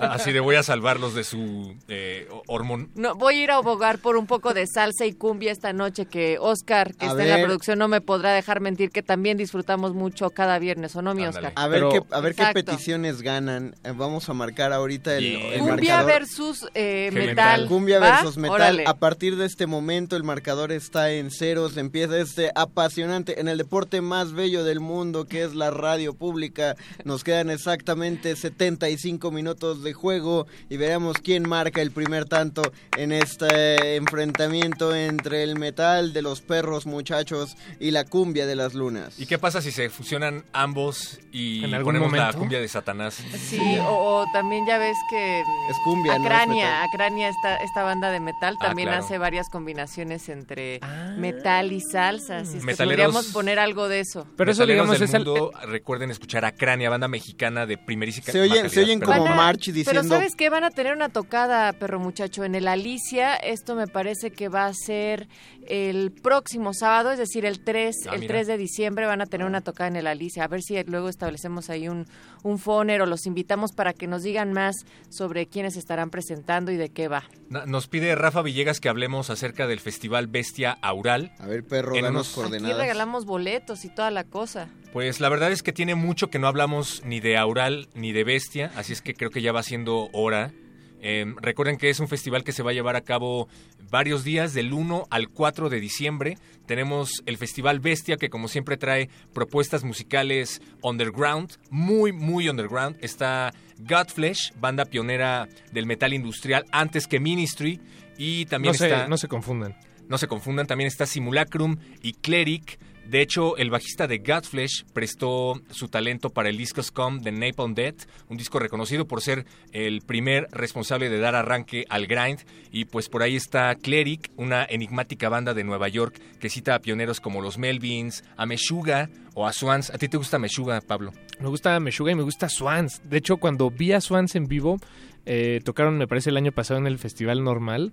Así 0.00 0.32
de 0.32 0.40
voy 0.40 0.56
a 0.56 0.62
salvarlos 0.62 1.14
de 1.14 1.24
su 1.24 1.74
eh, 1.88 2.28
hormón. 2.46 2.90
No, 2.94 3.14
voy 3.14 3.34
a 3.40 3.42
ir 3.44 3.50
a 3.50 3.56
abogar 3.56 3.98
por 3.98 4.16
un 4.16 4.26
poco 4.26 4.54
de 4.54 4.66
salsa 4.66 5.06
y 5.06 5.12
cumbia 5.12 5.52
esta 5.52 5.72
noche 5.72 6.06
que 6.06 6.38
Oscar, 6.40 6.94
que 6.94 7.06
A 7.06 7.10
está 7.10 7.22
en 7.24 7.30
la 7.30 7.42
producción, 7.42 7.78
no 7.78 7.88
me 7.88 8.00
podrá 8.00 8.32
dejar 8.32 8.60
mentir 8.60 8.90
que 8.90 9.02
también 9.02 9.36
disfrutamos 9.38 9.94
mucho 9.94 10.30
cada 10.30 10.58
viernes, 10.58 10.94
¿o 10.96 11.02
no, 11.02 11.14
mi 11.14 11.24
Ándale. 11.24 11.48
Oscar? 11.48 11.64
a 11.64 11.68
ver 11.68 11.80
Pero- 11.80 11.90
qué 11.90 12.14
a 12.14 12.20
ver 12.20 12.34
qué 12.34 12.42
Exacto. 12.42 12.64
peticiones 12.64 13.22
ganan 13.22 13.74
Eh, 13.84 13.92
vamos 13.94 14.28
a 14.28 14.34
marcar 14.34 14.72
ahorita 14.72 15.16
el, 15.16 15.58
Cumbia 15.58 15.96
marcador 15.96 16.06
versus 16.06 16.66
eh, 16.74 17.10
metal. 17.12 17.66
Cumbia 17.68 17.98
¿va? 17.98 18.10
versus 18.22 18.36
metal. 18.36 18.54
Órale. 18.54 18.84
A 18.86 18.94
partir 18.96 19.36
de 19.36 19.46
este 19.46 19.66
momento 19.66 20.16
el 20.16 20.24
marcador 20.24 20.72
está 20.72 21.10
en 21.12 21.30
ceros. 21.30 21.76
Empieza 21.76 22.18
este 22.18 22.50
apasionante 22.54 23.40
en 23.40 23.48
el 23.48 23.58
deporte 23.58 24.00
más 24.00 24.32
bello 24.32 24.64
del 24.64 24.80
mundo 24.80 25.26
que 25.26 25.42
es 25.42 25.54
la 25.54 25.70
radio 25.70 26.14
pública. 26.14 26.76
Nos 27.04 27.24
quedan 27.24 27.50
exactamente 27.50 28.36
75 28.66 29.32
minutos 29.32 29.82
de 29.82 29.92
juego 29.92 30.46
y 30.70 30.76
veremos 30.76 31.16
quién 31.18 31.48
marca 31.48 31.80
el 31.82 31.90
primer 31.90 32.26
tanto 32.26 32.62
en 32.96 33.10
este 33.10 33.96
enfrentamiento 33.96 34.94
entre 34.94 35.42
el 35.42 35.58
metal 35.58 36.12
de 36.12 36.22
los 36.22 36.40
perros 36.42 36.86
muchachos 36.86 37.56
y 37.80 37.90
la 37.90 38.04
cumbia 38.04 38.46
de 38.46 38.54
las 38.54 38.74
lunas. 38.74 39.18
¿Y 39.18 39.26
qué 39.26 39.36
pasa 39.38 39.60
si 39.60 39.72
se 39.72 39.90
fusionan 39.90 40.44
ambos 40.52 41.18
y 41.32 41.64
En 41.64 41.74
algún 41.74 41.94
ponemos 41.94 42.12
la 42.12 42.32
cumbia 42.32 42.60
de 42.60 42.68
Satanás? 42.68 43.14
Sí, 43.36 43.60
o, 43.80 44.20
o 44.22 44.26
también 44.32 44.64
ya 44.64 44.78
ves 44.78 44.96
que 45.10 45.40
Es 45.40 45.76
cumbia, 45.84 46.16
no 46.18 46.24
es 46.24 46.30
Acrania, 46.32 46.64
metal. 46.66 46.88
Acrania 46.88 47.28
esta, 47.30 47.56
esta 47.56 47.82
banda 47.82 48.10
de 48.12 48.20
metal 48.20 48.56
Ah, 48.60 48.66
también 48.68 48.88
claro. 48.88 49.04
hace 49.04 49.18
varias 49.18 49.48
combinaciones 49.48 50.28
entre 50.28 50.78
Ah. 50.82 51.14
metal 51.18 51.72
y 51.72 51.80
salsa, 51.80 52.38
así 52.38 52.58
es 52.58 52.64
que 52.64 52.72
Metaleros- 52.72 52.86
podríamos 53.12 53.26
poner 53.32 53.58
algo 53.58 53.88
de 53.88 54.00
eso. 54.00 54.24
Pero 54.36 54.52
eso, 54.52 54.66
digamos, 54.66 54.94
del 55.00 55.08
es 55.08 55.14
el, 55.14 55.24
mundo, 55.24 55.50
recuerden 55.66 56.10
escuchar 56.12 56.44
a 56.44 56.52
Crania, 56.52 56.90
banda 56.90 57.08
mexicana 57.08 57.66
de 57.66 57.76
primerísima 57.78 58.26
Se 58.26 58.40
oyen- 58.52 58.68
se 58.70 58.80
oyen 58.80 59.00
como 59.00 59.26
a- 59.26 59.34
March 59.34 59.62
Pero 59.66 59.74
diciendo 59.74 60.02
¿sabes 60.14 60.36
qué? 60.36 60.50
Van 60.50 60.64
a 60.64 60.70
tener 60.70 60.94
una 60.94 61.08
tocada, 61.08 61.72
perro 61.72 61.98
muchacho, 62.00 62.44
en 62.44 62.54
el 62.54 62.68
Alicia. 62.68 63.34
Esto 63.36 63.74
me 63.74 63.86
parece 63.86 64.30
que 64.30 64.48
va 64.48 64.66
a 64.66 64.72
ser 64.74 65.28
el 65.66 66.10
próximo 66.12 66.74
sábado, 66.74 67.10
es 67.12 67.18
decir, 67.18 67.44
el 67.46 67.62
3, 67.62 67.94
Ah, 68.08 68.14
el 68.14 68.20
mira. 68.20 68.34
3 68.34 68.46
de 68.46 68.56
diciembre 68.58 69.06
van 69.06 69.20
a 69.20 69.26
tener 69.26 69.46
una 69.46 69.60
tocada 69.60 69.88
en 69.88 69.96
el 69.96 70.06
Alicia. 70.06 70.44
A 70.44 70.48
ver 70.48 70.62
si 70.62 70.82
luego 70.84 71.08
establecemos 71.08 71.70
ahí 71.70 71.88
un, 71.88 72.06
un 72.42 72.58
foner 72.58 73.02
o 73.02 73.06
los 73.06 73.26
invitamos 73.26 73.72
para 73.72 73.92
que 73.92 74.06
nos 74.06 74.22
digan 74.22 74.52
más 74.52 74.74
sobre 75.08 75.46
quiénes 75.46 75.76
estarán 75.76 76.10
presentando 76.10 76.70
y 76.72 76.76
de 76.76 76.88
qué 76.90 77.08
va. 77.08 77.24
Nos 77.66 77.86
pide 77.88 78.14
Rafa 78.14 78.42
Villegas 78.42 78.80
que 78.80 78.88
hablemos 78.88 79.30
acerca 79.30 79.66
del 79.66 79.80
festival 79.80 80.26
Bestia 80.26 80.72
Aural. 80.82 81.32
A 81.38 81.46
ver, 81.46 81.64
perro, 81.64 81.94
En 81.94 82.02
danos 82.02 82.12
unos- 82.12 82.28
Aquí 82.28 82.34
coordenadas. 82.34 82.78
regalamos 82.78 83.24
boletos 83.24 83.84
y 83.84 83.88
toda 83.88 84.10
la 84.10 84.24
cosa. 84.24 84.68
Pues 84.92 85.20
la 85.20 85.30
verdad 85.30 85.50
es 85.50 85.62
que 85.62 85.72
tiene 85.72 85.94
mucho 85.94 86.28
que 86.28 86.38
no 86.38 86.46
hablamos 86.46 87.02
ni 87.06 87.20
de 87.20 87.38
Aural 87.38 87.88
ni 87.94 88.12
de 88.12 88.24
Bestia, 88.24 88.70
así 88.76 88.92
es 88.92 89.00
que 89.00 89.14
creo 89.14 89.30
que 89.30 89.40
ya 89.40 89.50
va 89.50 89.62
siendo 89.62 90.10
hora. 90.12 90.52
Eh, 91.00 91.24
recuerden 91.40 91.78
que 91.78 91.88
es 91.88 91.98
un 91.98 92.08
festival 92.08 92.44
que 92.44 92.52
se 92.52 92.62
va 92.62 92.70
a 92.70 92.74
llevar 92.74 92.94
a 92.94 93.00
cabo 93.00 93.48
varios 93.90 94.22
días, 94.22 94.52
del 94.52 94.72
1 94.72 95.06
al 95.10 95.30
4 95.30 95.70
de 95.70 95.80
diciembre. 95.80 96.36
Tenemos 96.66 97.22
el 97.26 97.38
Festival 97.38 97.80
Bestia, 97.80 98.18
que 98.18 98.28
como 98.28 98.48
siempre 98.48 98.76
trae 98.76 99.08
propuestas 99.32 99.82
musicales 99.82 100.60
underground, 100.82 101.56
muy, 101.70 102.12
muy 102.12 102.50
underground. 102.50 102.96
Está 103.00 103.52
Godflesh, 103.78 104.52
banda 104.60 104.84
pionera 104.84 105.48
del 105.72 105.86
metal 105.86 106.12
industrial 106.12 106.66
antes 106.70 107.08
que 107.08 107.18
Ministry. 107.18 107.80
Y 108.18 108.44
también 108.44 108.72
no, 108.72 108.78
se, 108.78 108.86
está... 108.86 109.08
no 109.08 109.16
se 109.16 109.26
confundan. 109.26 109.74
No 110.08 110.18
se 110.18 110.28
confundan, 110.28 110.66
también 110.66 110.86
está 110.86 111.06
Simulacrum 111.06 111.78
y 112.02 112.12
Cleric. 112.12 112.78
De 113.06 113.20
hecho, 113.20 113.56
el 113.56 113.68
bajista 113.68 114.06
de 114.06 114.18
Godflesh 114.18 114.84
prestó 114.92 115.60
su 115.70 115.88
talento 115.88 116.30
para 116.30 116.48
el 116.48 116.56
disco 116.56 116.82
Scum 116.82 117.20
de 117.20 117.32
Napalm 117.32 117.74
Death, 117.74 118.06
un 118.28 118.36
disco 118.36 118.58
reconocido 118.58 119.06
por 119.06 119.20
ser 119.20 119.44
el 119.72 120.00
primer 120.00 120.48
responsable 120.50 121.10
de 121.10 121.18
dar 121.18 121.34
arranque 121.34 121.84
al 121.90 122.06
grind. 122.06 122.40
Y 122.70 122.86
pues 122.86 123.08
por 123.08 123.22
ahí 123.22 123.36
está 123.36 123.74
Cleric, 123.74 124.30
una 124.36 124.64
enigmática 124.64 125.28
banda 125.28 125.52
de 125.52 125.64
Nueva 125.64 125.88
York 125.88 126.20
que 126.40 126.48
cita 126.48 126.74
a 126.74 126.78
pioneros 126.78 127.20
como 127.20 127.42
los 127.42 127.58
Melvins, 127.58 128.24
a 128.36 128.46
Meshuga 128.46 129.10
o 129.34 129.46
a 129.46 129.52
Swans. 129.52 129.90
¿A 129.90 129.98
ti 129.98 130.08
te 130.08 130.16
gusta 130.16 130.38
Meshuga, 130.38 130.80
Pablo? 130.80 131.12
Me 131.40 131.48
gusta 131.48 131.78
Meshuga 131.80 132.12
y 132.12 132.14
me 132.16 132.22
gusta 132.22 132.48
Swans. 132.48 133.02
De 133.04 133.18
hecho, 133.18 133.36
cuando 133.36 133.70
vi 133.70 133.92
a 133.92 134.00
Swans 134.00 134.36
en 134.36 134.46
vivo, 134.46 134.78
eh, 135.26 135.60
tocaron, 135.64 135.98
me 135.98 136.06
parece, 136.06 136.30
el 136.30 136.36
año 136.36 136.52
pasado 136.52 136.80
en 136.80 136.86
el 136.86 136.98
Festival 136.98 137.44
Normal. 137.44 137.92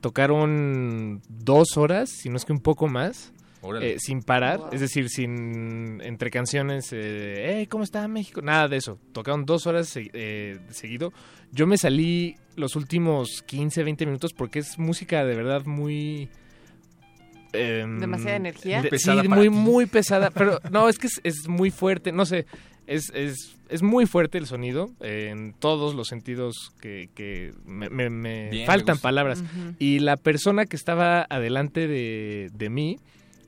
Tocaron 0.00 1.22
dos 1.28 1.76
horas, 1.76 2.10
si 2.10 2.28
no 2.28 2.36
es 2.36 2.44
que 2.44 2.52
un 2.52 2.60
poco 2.60 2.86
más. 2.86 3.32
Eh, 3.80 3.96
sin 3.98 4.22
parar, 4.22 4.58
Wow. 4.58 4.68
es 4.72 4.80
decir, 4.80 5.08
sin 5.08 6.00
entre 6.02 6.30
canciones, 6.30 6.88
eh, 6.92 7.54
"Hey, 7.56 7.66
¿cómo 7.66 7.82
está 7.84 8.06
México? 8.08 8.40
Nada 8.40 8.68
de 8.68 8.76
eso. 8.76 8.98
Tocaron 9.12 9.44
dos 9.46 9.66
horas 9.66 9.92
eh, 9.96 10.58
seguido. 10.70 11.12
Yo 11.52 11.66
me 11.66 11.76
salí 11.78 12.36
los 12.56 12.76
últimos 12.76 13.42
15, 13.46 13.82
20 13.82 14.06
minutos 14.06 14.32
porque 14.32 14.60
es 14.60 14.78
música 14.78 15.24
de 15.24 15.34
verdad 15.34 15.64
muy... 15.66 16.28
em, 17.52 17.98
¿Demasiada 18.00 18.36
energía? 18.36 18.82
de- 18.82 18.88
Pesada 18.90 19.22
sí, 19.22 19.28
muy, 19.28 19.44
ti. 19.48 19.50
muy 19.50 19.86
pesada. 19.86 20.30
Pero 20.30 20.60
no, 20.70 20.88
es 20.88 20.98
que 20.98 21.06
es, 21.08 21.20
es 21.24 21.48
muy 21.48 21.70
fuerte, 21.70 22.12
no 22.12 22.26
sé. 22.26 22.46
Es, 22.86 23.10
es, 23.14 23.56
es 23.68 23.82
muy 23.82 24.06
fuerte 24.06 24.38
el 24.38 24.46
sonido 24.46 24.90
eh, 25.00 25.28
en 25.30 25.52
todos 25.52 25.94
los 25.94 26.08
sentidos 26.08 26.72
que, 26.80 27.10
que 27.14 27.52
me, 27.66 27.90
me- 27.90 28.08
me 28.10 28.48
Bien, 28.50 28.62
me 28.62 28.66
faltan 28.66 28.98
palabras. 28.98 29.42
Y 29.78 29.98
la 29.98 30.16
persona 30.16 30.64
que 30.66 30.76
estaba 30.76 31.26
adelante 31.28 31.86
de, 31.86 32.50
de 32.54 32.70
mí, 32.70 32.98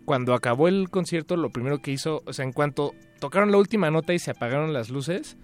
cuando 0.05 0.35
acabó 0.35 0.69
el 0.69 0.91
concierto, 0.91 1.37
lo 1.37 1.51
primero 1.51 1.81
que 1.81 1.93
hizo, 1.93 2.23
o 2.27 2.33
sea, 2.33 2.45
en 2.45 2.53
cuanto 2.53 2.95
tocaron 3.19 3.51
la 3.51 3.59
última 3.59 3.91
nota 3.91 4.13
y 4.13 4.19
se 4.19 4.31
apagaron 4.31 4.73
las 4.73 4.91
luces, 4.91 5.37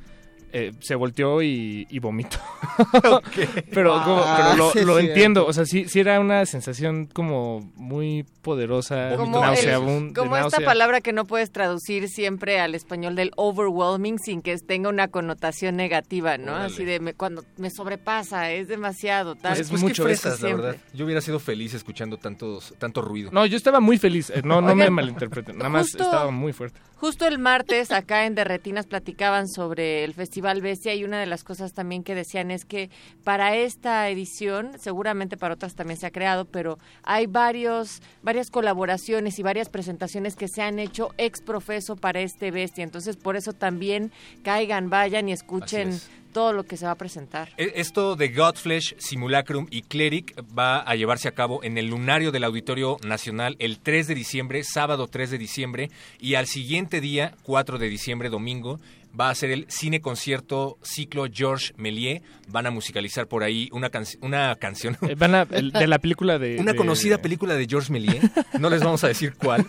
eh, 0.53 0.73
se 0.81 0.95
volteó 0.95 1.43
y, 1.43 1.87
y 1.91 1.99
vomitó. 1.99 2.39
pero 3.73 4.03
como- 4.05 4.23
Ah, 4.25 4.51
pero 4.53 4.57
lo, 4.67 4.71
sí, 4.73 4.85
lo 4.85 4.99
sí, 4.99 5.07
entiendo, 5.07 5.47
o 5.47 5.53
sea, 5.53 5.65
sí, 5.67 5.89
sí 5.89 6.01
era 6.01 6.19
una 6.21 6.45
sensación 6.47 7.07
como 7.07 7.61
muy 7.77 8.25
poderosa, 8.43 9.17
Como, 9.17 9.45
el- 9.45 9.65
de 9.65 9.73
como 10.15 10.37
esta 10.37 10.41
náusea. 10.51 10.65
palabra 10.65 11.01
que 11.01 11.13
no 11.13 11.25
puedes 11.27 11.51
traducir 11.51 12.09
siempre 12.09 12.61
al 12.61 12.75
español 12.75 13.17
del 13.17 13.33
overwhelming 13.37 14.19
sin 14.19 14.41
que 14.43 14.57
tenga 14.59 14.89
una 14.89 15.09
connotación 15.09 15.77
negativa, 15.77 16.39
¿no? 16.39 16.53
Órale. 16.53 16.67
Así 16.67 16.85
de 16.85 17.01
me- 17.01 17.15
cuando 17.15 17.45
me 17.57 17.71
sobrepasa, 17.71 18.53
es 18.53 18.69
demasiado, 18.69 19.35
tal. 19.35 19.53
Pues, 19.53 19.61
es 19.61 19.71
pues 19.71 19.83
mucho 19.83 20.05
fresas, 20.05 20.41
la 20.41 20.49
siempre. 20.49 20.67
verdad. 20.67 20.81
Yo 20.95 21.05
hubiera 21.05 21.21
sido 21.21 21.39
feliz 21.41 21.75
escuchando 21.75 22.17
tantos, 22.19 22.75
tanto 22.79 23.03
ruido. 23.03 23.31
No, 23.33 23.45
yo 23.47 23.57
estaba 23.57 23.81
muy 23.81 23.99
feliz, 23.99 24.31
eh, 24.31 24.43
no, 24.45 24.61
no 24.61 24.75
me 24.75 24.89
malinterpreten, 24.91 25.59
nada 25.59 25.69
más 25.71 25.87
justo- 25.89 26.05
estaba 26.05 26.31
muy 26.31 26.53
fuerte. 26.53 26.79
Justo 26.97 27.27
el 27.27 27.39
martes 27.39 27.91
acá 27.93 28.25
en 28.27 28.35
Derretinas 28.35 28.87
platicaban 28.87 29.49
sobre 29.49 30.05
el 30.05 30.15
Festival 30.15 30.36
Bestia 30.41 30.95
y 30.95 31.05
una 31.05 31.19
de 31.21 31.27
las 31.27 31.45
cosas 31.45 31.73
también 31.73 32.03
que 32.03 32.15
decían 32.15 32.51
es 32.51 32.65
que 32.65 32.91
para 33.25 33.57
esta 33.57 34.09
edición, 34.09 34.73
seguramente 34.79 35.37
para 35.37 35.55
otras 35.55 35.75
también 35.75 35.99
se 35.99 36.07
ha 36.07 36.11
creado, 36.11 36.45
pero 36.45 36.79
hay 37.03 37.27
varios 37.27 38.03
varias 38.23 38.51
colaboraciones 38.51 39.39
y 39.39 39.43
varias 39.43 39.69
presentaciones 39.69 40.37
que 40.37 40.49
se 40.49 40.63
han 40.63 40.79
hecho 40.79 41.11
ex 41.19 41.41
profeso 41.41 41.97
para 41.97 42.21
este 42.21 42.51
Bestia, 42.51 42.85
entonces 42.85 43.17
por 43.17 43.37
eso 43.37 43.53
también 43.53 44.13
caigan, 44.43 44.91
vayan 44.91 45.29
y 45.29 45.33
escuchen 45.33 45.99
todo 46.33 46.53
lo 46.53 46.65
que 46.65 46.77
se 46.77 46.85
va 46.85 46.91
a 46.93 46.97
presentar. 46.97 47.49
E- 47.57 47.73
Esto 47.77 48.15
de 48.15 48.29
Godflesh, 48.29 48.95
Simulacrum 48.99 49.67
y 49.71 49.81
Cleric 49.83 50.35
va 50.57 50.81
a 50.81 50.95
llevarse 50.95 51.29
a 51.29 51.33
cabo 51.33 51.63
en 51.65 51.79
el 51.79 51.87
lunario 51.87 52.31
del 52.31 52.45
Auditorio 52.45 52.99
Nacional 53.07 53.57
el 53.59 53.79
3 53.79 54.07
de 54.09 54.15
diciembre, 54.15 54.63
sábado 54.63 55.07
3 55.09 55.31
de 55.31 55.39
diciembre, 55.39 55.91
y 56.21 56.35
al 56.35 56.47
siguiente 56.47 57.01
día, 57.01 57.35
4 57.45 57.79
de 57.79 57.89
diciembre, 57.89 58.29
domingo, 58.29 58.79
va 59.19 59.31
a 59.31 59.35
ser 59.35 59.51
el 59.51 59.67
cine 59.69 60.01
concierto 60.01 60.79
ciclo 60.83 61.27
Georges 61.33 61.73
Méliès. 61.77 62.23
Van 62.49 62.67
a 62.67 62.71
musicalizar 62.71 63.27
por 63.27 63.43
ahí 63.43 63.69
una, 63.73 63.91
canc- 63.91 64.19
una 64.21 64.55
canción. 64.57 64.97
Eh, 65.03 65.15
van 65.17 65.35
a, 65.35 65.47
el- 65.51 65.73
de 65.73 65.87
la 65.87 65.99
película 65.99 66.39
de... 66.39 66.59
Una 66.59 66.73
de- 66.73 66.79
conocida 66.79 67.19
película 67.19 67.55
de 67.55 67.67
Georges 67.67 67.91
Méliès. 67.91 68.23
No 68.61 68.69
les 68.71 68.83
vamos 68.83 69.03
a 69.05 69.09
decir 69.09 69.35
cuál, 69.37 69.67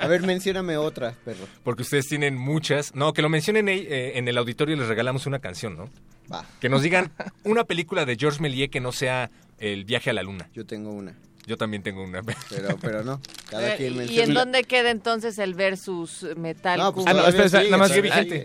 A 0.00 0.06
ver, 0.06 0.22
mencióname 0.22 0.76
otra, 0.76 1.14
perro. 1.24 1.46
porque 1.64 1.82
ustedes 1.82 2.06
tienen 2.08 2.36
muchas. 2.36 2.94
No, 2.94 3.12
que 3.12 3.22
lo 3.22 3.28
mencionen 3.28 3.68
eh, 3.68 4.12
en 4.18 4.28
el 4.28 4.38
auditorio 4.38 4.74
y 4.74 4.78
les 4.78 4.88
regalamos 4.88 5.26
una 5.26 5.38
canción, 5.40 5.76
¿no? 5.76 5.88
Va, 6.32 6.46
Que 6.60 6.68
nos 6.68 6.82
digan 6.82 7.10
una 7.44 7.64
película 7.64 8.04
de 8.04 8.16
Georges 8.16 8.40
Méliès 8.40 8.70
que 8.70 8.80
no 8.80 8.92
sea 8.92 9.30
El 9.58 9.84
viaje 9.84 10.10
a 10.10 10.12
la 10.12 10.22
luna. 10.22 10.48
yo 10.54 10.64
tengo 10.66 10.90
una. 10.90 11.14
Yo 11.46 11.56
también 11.56 11.82
tengo 11.82 12.02
una. 12.04 12.22
Pero, 12.50 12.76
pero 12.80 13.02
no. 13.02 13.20
Cada 13.50 13.62
ver, 13.62 13.76
quien 13.76 14.10
¿Y 14.10 14.20
en 14.20 14.32
dónde 14.32 14.62
queda 14.64 14.90
entonces 14.90 15.38
el 15.38 15.54
versus 15.54 16.24
metal? 16.36 16.78
No, 16.78 16.92
pues, 16.94 17.06
Ah, 17.06 17.12
no, 17.14 17.20
espera, 17.26 17.44
espera, 17.46 17.60
sigue, 17.62 17.70
nada, 17.70 17.78
más, 17.82 17.90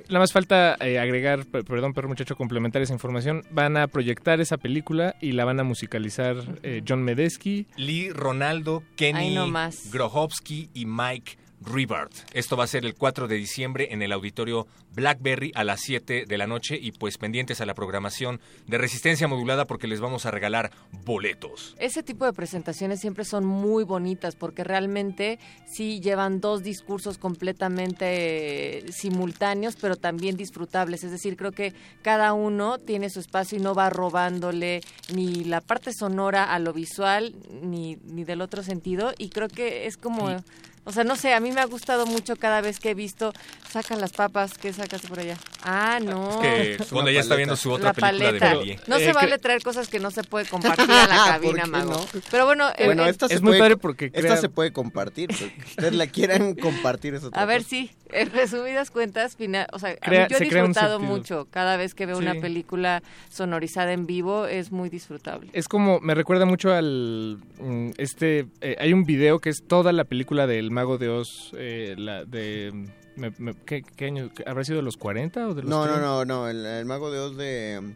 nada 0.10 0.20
falta 0.32 0.76
eh, 0.80 0.98
agregar, 1.00 1.46
per- 1.46 1.64
perdón, 1.64 1.94
perro 1.94 2.08
muchacho, 2.08 2.36
complementar 2.36 2.82
esa 2.82 2.94
información. 2.94 3.44
Van 3.52 3.78
a 3.78 3.88
proyectar 3.88 4.42
esa 4.42 4.58
película 4.58 5.16
y 5.22 5.34
la 5.34 5.46
van 5.46 5.60
a 5.60 5.64
musicalizar 5.64 6.38
eh, 6.64 6.82
John 6.88 7.04
Medesky. 7.04 7.68
Lee 7.76 8.10
Ronaldo, 8.10 8.84
Kenny 8.96 9.36
nomás. 9.36 9.92
Grohovsky 9.92 10.70
y 10.74 10.86
Mike 10.86 11.38
Ribard. 11.62 12.12
Esto 12.34 12.56
va 12.58 12.64
a 12.64 12.68
ser 12.68 12.86
el 12.86 12.94
4 12.96 13.28
de 13.28 13.36
diciembre 13.36 13.88
en 13.92 14.02
el 14.02 14.12
auditorio 14.12 14.68
Blackberry 14.98 15.52
a 15.54 15.64
las 15.64 15.82
7 15.82 16.26
de 16.28 16.38
la 16.40 16.48
noche 16.48 16.78
y 16.82 16.92
pues 16.92 17.20
pendientes 17.20 17.62
a 17.62 17.68
la 17.68 17.76
programación 17.76 18.42
de 18.66 18.80
resistencia 18.80 19.28
modulada 19.28 19.66
porque 19.66 19.88
les 19.88 20.02
vamos 20.02 20.26
a 20.26 20.32
regalar 20.32 20.72
boletos. 21.06 21.76
Ese 21.80 22.02
tipo 22.02 22.26
de 22.26 22.34
presentaciones 22.34 23.00
siempre 23.00 23.24
son 23.24 23.46
muy 23.46 23.84
bonitas 23.84 24.36
porque 24.36 24.64
realmente 24.64 25.38
sí 25.72 26.02
llevan 26.02 26.42
dos 26.42 26.64
discursos 26.64 27.20
completamente 27.20 28.86
simultáneos, 28.92 29.76
pero 29.80 29.98
también 29.98 30.36
disfrutables. 30.36 31.04
Es 31.04 31.12
decir, 31.12 31.38
creo 31.38 31.52
que 31.52 31.76
cada 32.02 32.34
uno 32.34 32.80
tiene 32.80 33.12
su 33.12 33.20
espacio 33.20 33.60
y 33.60 33.62
no 33.62 33.76
va 33.76 33.92
robándole 33.92 34.82
ni 35.14 35.44
la 35.44 35.62
parte 35.62 35.92
sonora 35.94 36.52
a 36.56 36.58
lo 36.58 36.74
visual 36.74 37.36
ni, 37.62 37.98
ni 38.04 38.24
del 38.24 38.42
otro 38.42 38.64
sentido. 38.64 39.14
Y 39.20 39.30
creo 39.30 39.48
que 39.48 39.86
es 39.86 39.96
como... 39.96 40.36
O 40.88 40.94
sea, 40.94 41.04
no 41.04 41.18
sé, 41.18 41.34
a 41.34 41.42
mí 41.42 41.52
me 41.52 41.60
ha 41.60 41.66
gustado 41.66 42.06
mucho 42.06 42.38
cada 42.38 42.62
vez 42.62 42.80
que 42.80 42.92
he 42.92 42.94
visto, 42.94 43.34
sacan 43.70 44.00
las 44.00 44.14
papas, 44.14 44.58
¿qué 44.58 44.72
sacaste 44.88 45.08
por 45.08 45.20
allá? 45.20 45.38
Ah, 45.64 46.00
no. 46.02 46.40
Que 46.42 46.74
Es 46.80 46.88
cuando 46.88 47.02
una 47.04 47.12
ya 47.12 47.20
está 47.22 47.36
viendo 47.36 47.56
su 47.56 47.72
otra 47.72 47.88
la 47.88 47.94
película 47.94 48.30
paleta. 48.30 48.50
de 48.50 48.56
Méliès. 48.58 48.88
No 48.88 48.96
Eh, 48.96 49.00
se 49.00 49.06
que- 49.08 49.14
vale 49.14 49.38
traer 49.38 49.62
cosas 49.64 49.88
que 49.88 50.00
no 50.00 50.12
se 50.12 50.24
puede 50.24 50.46
compartir 50.46 50.90
a 50.90 51.08
la 51.08 51.16
¿Por 51.42 51.56
cabina, 51.56 51.66
mago. 51.66 51.92
no? 51.92 52.22
Pero 52.32 52.46
bueno, 52.46 52.70
el- 52.78 52.86
Bueno, 52.88 53.04
el- 53.04 53.10
esta 53.10 53.28
se 53.28 53.36
es 53.36 53.42
muy 53.42 53.52
puede- 53.52 53.60
padre 53.60 53.78
porque 53.78 54.06
Esta 54.06 54.20
crea- 54.22 54.38
se 54.38 54.50
puede 54.50 54.72
compartir. 54.72 55.30
que 55.30 55.46
ustedes 55.68 55.94
la 55.94 56.08
quieran 56.08 56.56
compartir 56.56 57.14
es 57.16 57.24
otra 57.24 57.42
a 57.42 57.46
ver 57.46 57.60
cosa. 57.60 57.70
si, 57.70 57.92
en 58.12 58.32
resumidas 58.32 58.92
cuentas, 58.92 59.36
final, 59.36 59.68
o 59.74 59.80
sea, 59.80 59.90
a 59.90 59.94
mí 59.94 59.98
Crea- 60.02 60.28
yo 60.28 60.38
he 60.38 60.48
crea 60.48 60.64
disfrutado 60.64 61.00
mucho. 61.00 61.48
Cada 61.52 61.78
vez 61.78 61.94
que 61.94 62.06
veo 62.06 62.18
una 62.18 62.34
Sí. 62.34 62.40
película 62.40 63.04
sonorizada 63.30 63.92
en 63.94 64.06
vivo 64.06 64.46
es 64.48 64.72
muy 64.72 64.90
disfrutable. 64.90 65.50
Es 65.54 65.68
como, 65.68 66.00
me 66.00 66.16
recuerda 66.16 66.46
mucho 66.46 66.74
al, 66.74 67.40
mm, 67.60 67.92
este, 67.98 68.48
eh, 68.62 68.76
hay 68.80 68.94
un 68.94 69.04
video 69.04 69.40
que 69.40 69.50
es 69.50 69.64
toda 69.68 69.92
la 69.92 70.04
película 70.06 70.48
del 70.48 70.72
Mago 70.72 70.98
de 70.98 71.10
Oz, 71.10 71.52
eh, 71.58 71.96
la 71.98 72.24
de, 72.26 72.72
me- 73.18 73.34
me- 73.38 73.56
¿qué, 73.66 73.84
qué 73.84 74.06
año? 74.06 74.30
¿Habrá 74.46 74.64
sido 74.64 74.78
de 74.78 74.84
los 74.84 74.96
40 74.98 75.48
o 75.48 75.54
de 75.54 75.64
los 75.64 75.70
No, 75.70 75.80
no, 75.86 75.92
30? 75.94 76.02
no, 76.08 76.26
no. 76.26 76.48
El, 76.48 76.66
el 76.66 76.86
Mago 76.86 77.12
de 77.12 77.20
Oz 77.20 77.36
de... 77.38 77.94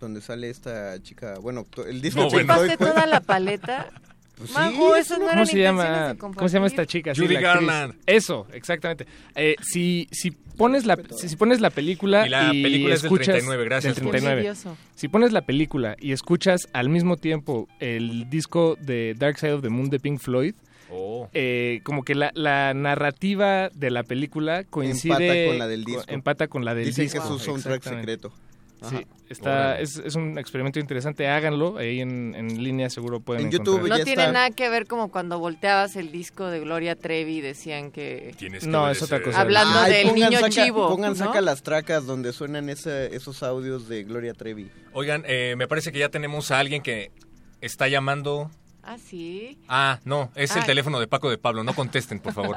Donde 0.00 0.20
sale 0.20 0.48
esta 0.48 1.00
chica... 1.02 1.38
Bueno, 1.40 1.64
to- 1.68 1.86
el 1.86 2.00
disco 2.00 2.20
No, 2.20 2.30
bueno. 2.30 2.54
Floyd, 2.54 2.66
¿Pasaste 2.68 2.78
pues. 2.78 2.90
toda 2.94 3.06
la 3.06 3.20
paleta? 3.20 3.88
Pues 4.38 4.50
sí, 4.50 4.54
Mago, 4.56 4.94
es 4.94 5.06
eso 5.06 5.18
no 5.18 5.26
¿Cómo 5.26 5.46
se 5.46 5.58
llama? 5.58 6.14
¿Cómo 6.16 6.48
se 6.48 6.54
llama 6.54 6.68
esta 6.68 6.86
chica? 6.86 7.12
Sí, 7.12 7.22
Judy 7.22 7.34
la 7.40 7.54
actriz. 7.54 7.68
Garland. 7.68 7.94
Eso, 8.06 8.46
exactamente. 8.52 9.04
Eh, 9.34 9.56
si, 9.60 10.06
si 10.12 10.30
pones 10.30 10.86
la 10.86 10.96
si, 11.16 11.28
si 11.28 11.34
pones 11.34 11.60
la 11.60 11.70
película 11.70 12.24
Y 12.24 12.30
la 12.30 12.50
película 12.52 12.94
es 12.94 13.02
del 13.02 13.08
escuchas 13.08 13.26
39, 13.34 13.64
gracias, 13.64 13.96
del 13.96 14.04
Juan. 14.04 14.12
Qué 14.12 14.18
39. 14.20 14.40
envidioso. 14.48 14.76
Si 14.94 15.08
pones 15.08 15.32
la 15.32 15.40
película 15.44 15.96
y 15.98 16.12
escuchas 16.12 16.68
al 16.72 16.88
mismo 16.88 17.16
tiempo 17.16 17.66
el 17.80 18.30
disco 18.30 18.76
de 18.80 19.16
Dark 19.18 19.40
Side 19.40 19.54
of 19.54 19.62
the 19.62 19.70
Moon 19.70 19.90
de 19.90 19.98
Pink 19.98 20.20
Floyd, 20.20 20.54
Oh. 20.90 21.28
eh, 21.34 21.80
como 21.84 22.02
que 22.02 22.14
la, 22.14 22.30
la 22.34 22.72
narrativa 22.74 23.68
de 23.74 23.90
la 23.90 24.02
película 24.04 24.64
coincide 24.64 25.14
Empata 25.14 25.46
con 25.50 25.58
la 25.58 25.66
del 25.68 25.84
co- 25.84 25.90
disco. 25.90 26.04
empata 26.08 26.48
con 26.48 26.64
la 26.64 26.74
del 26.74 26.86
Dicen 26.86 27.04
disco. 27.04 27.18
que 27.20 27.24
es 27.26 27.30
un 27.30 27.40
soundtrack 27.40 27.82
secreto. 27.82 28.32
Sí, 28.88 29.04
está, 29.28 29.80
es, 29.80 29.96
es 29.96 30.14
un 30.14 30.38
experimento 30.38 30.78
interesante, 30.78 31.26
háganlo, 31.26 31.78
ahí 31.78 32.00
en, 32.00 32.36
en 32.36 32.62
línea 32.62 32.88
seguro 32.90 33.18
pueden 33.18 33.46
En 33.46 33.52
encontrar. 33.52 33.74
YouTube 33.78 33.88
No 33.88 33.96
tiene 34.04 34.22
está. 34.22 34.32
nada 34.32 34.50
que 34.50 34.68
ver 34.68 34.86
como 34.86 35.10
cuando 35.10 35.40
volteabas 35.40 35.96
el 35.96 36.12
disco 36.12 36.46
de 36.46 36.60
Gloria 36.60 36.94
Trevi 36.94 37.38
y 37.38 37.40
decían 37.40 37.90
que... 37.90 38.32
Tienes 38.38 38.62
que 38.62 38.68
No, 38.70 38.88
es 38.88 39.02
otra 39.02 39.20
cosa. 39.20 39.40
Hablando 39.40 39.80
Ay, 39.80 39.92
del 40.06 40.14
niño 40.14 40.30
saca- 40.38 40.48
chivo, 40.50 40.88
Pongan 40.90 41.10
¿no? 41.10 41.16
saca 41.16 41.40
las 41.40 41.64
tracas 41.64 42.06
donde 42.06 42.32
suenan 42.32 42.68
ese- 42.68 43.12
esos 43.16 43.42
audios 43.42 43.88
de 43.88 44.04
Gloria 44.04 44.32
Trevi. 44.32 44.70
Oigan, 44.92 45.24
eh, 45.26 45.54
me 45.58 45.66
parece 45.66 45.90
que 45.90 45.98
ya 45.98 46.08
tenemos 46.10 46.52
a 46.52 46.60
alguien 46.60 46.80
que 46.80 47.10
está 47.60 47.88
llamando. 47.88 48.48
Ah, 48.90 48.96
sí. 48.96 49.58
Ah, 49.68 50.00
no, 50.06 50.30
es 50.34 50.52
el 50.56 50.62
Ay. 50.62 50.66
teléfono 50.66 50.98
de 50.98 51.06
Paco 51.06 51.28
de 51.28 51.36
Pablo. 51.36 51.62
No 51.62 51.74
contesten, 51.74 52.20
por 52.20 52.32
favor. 52.32 52.56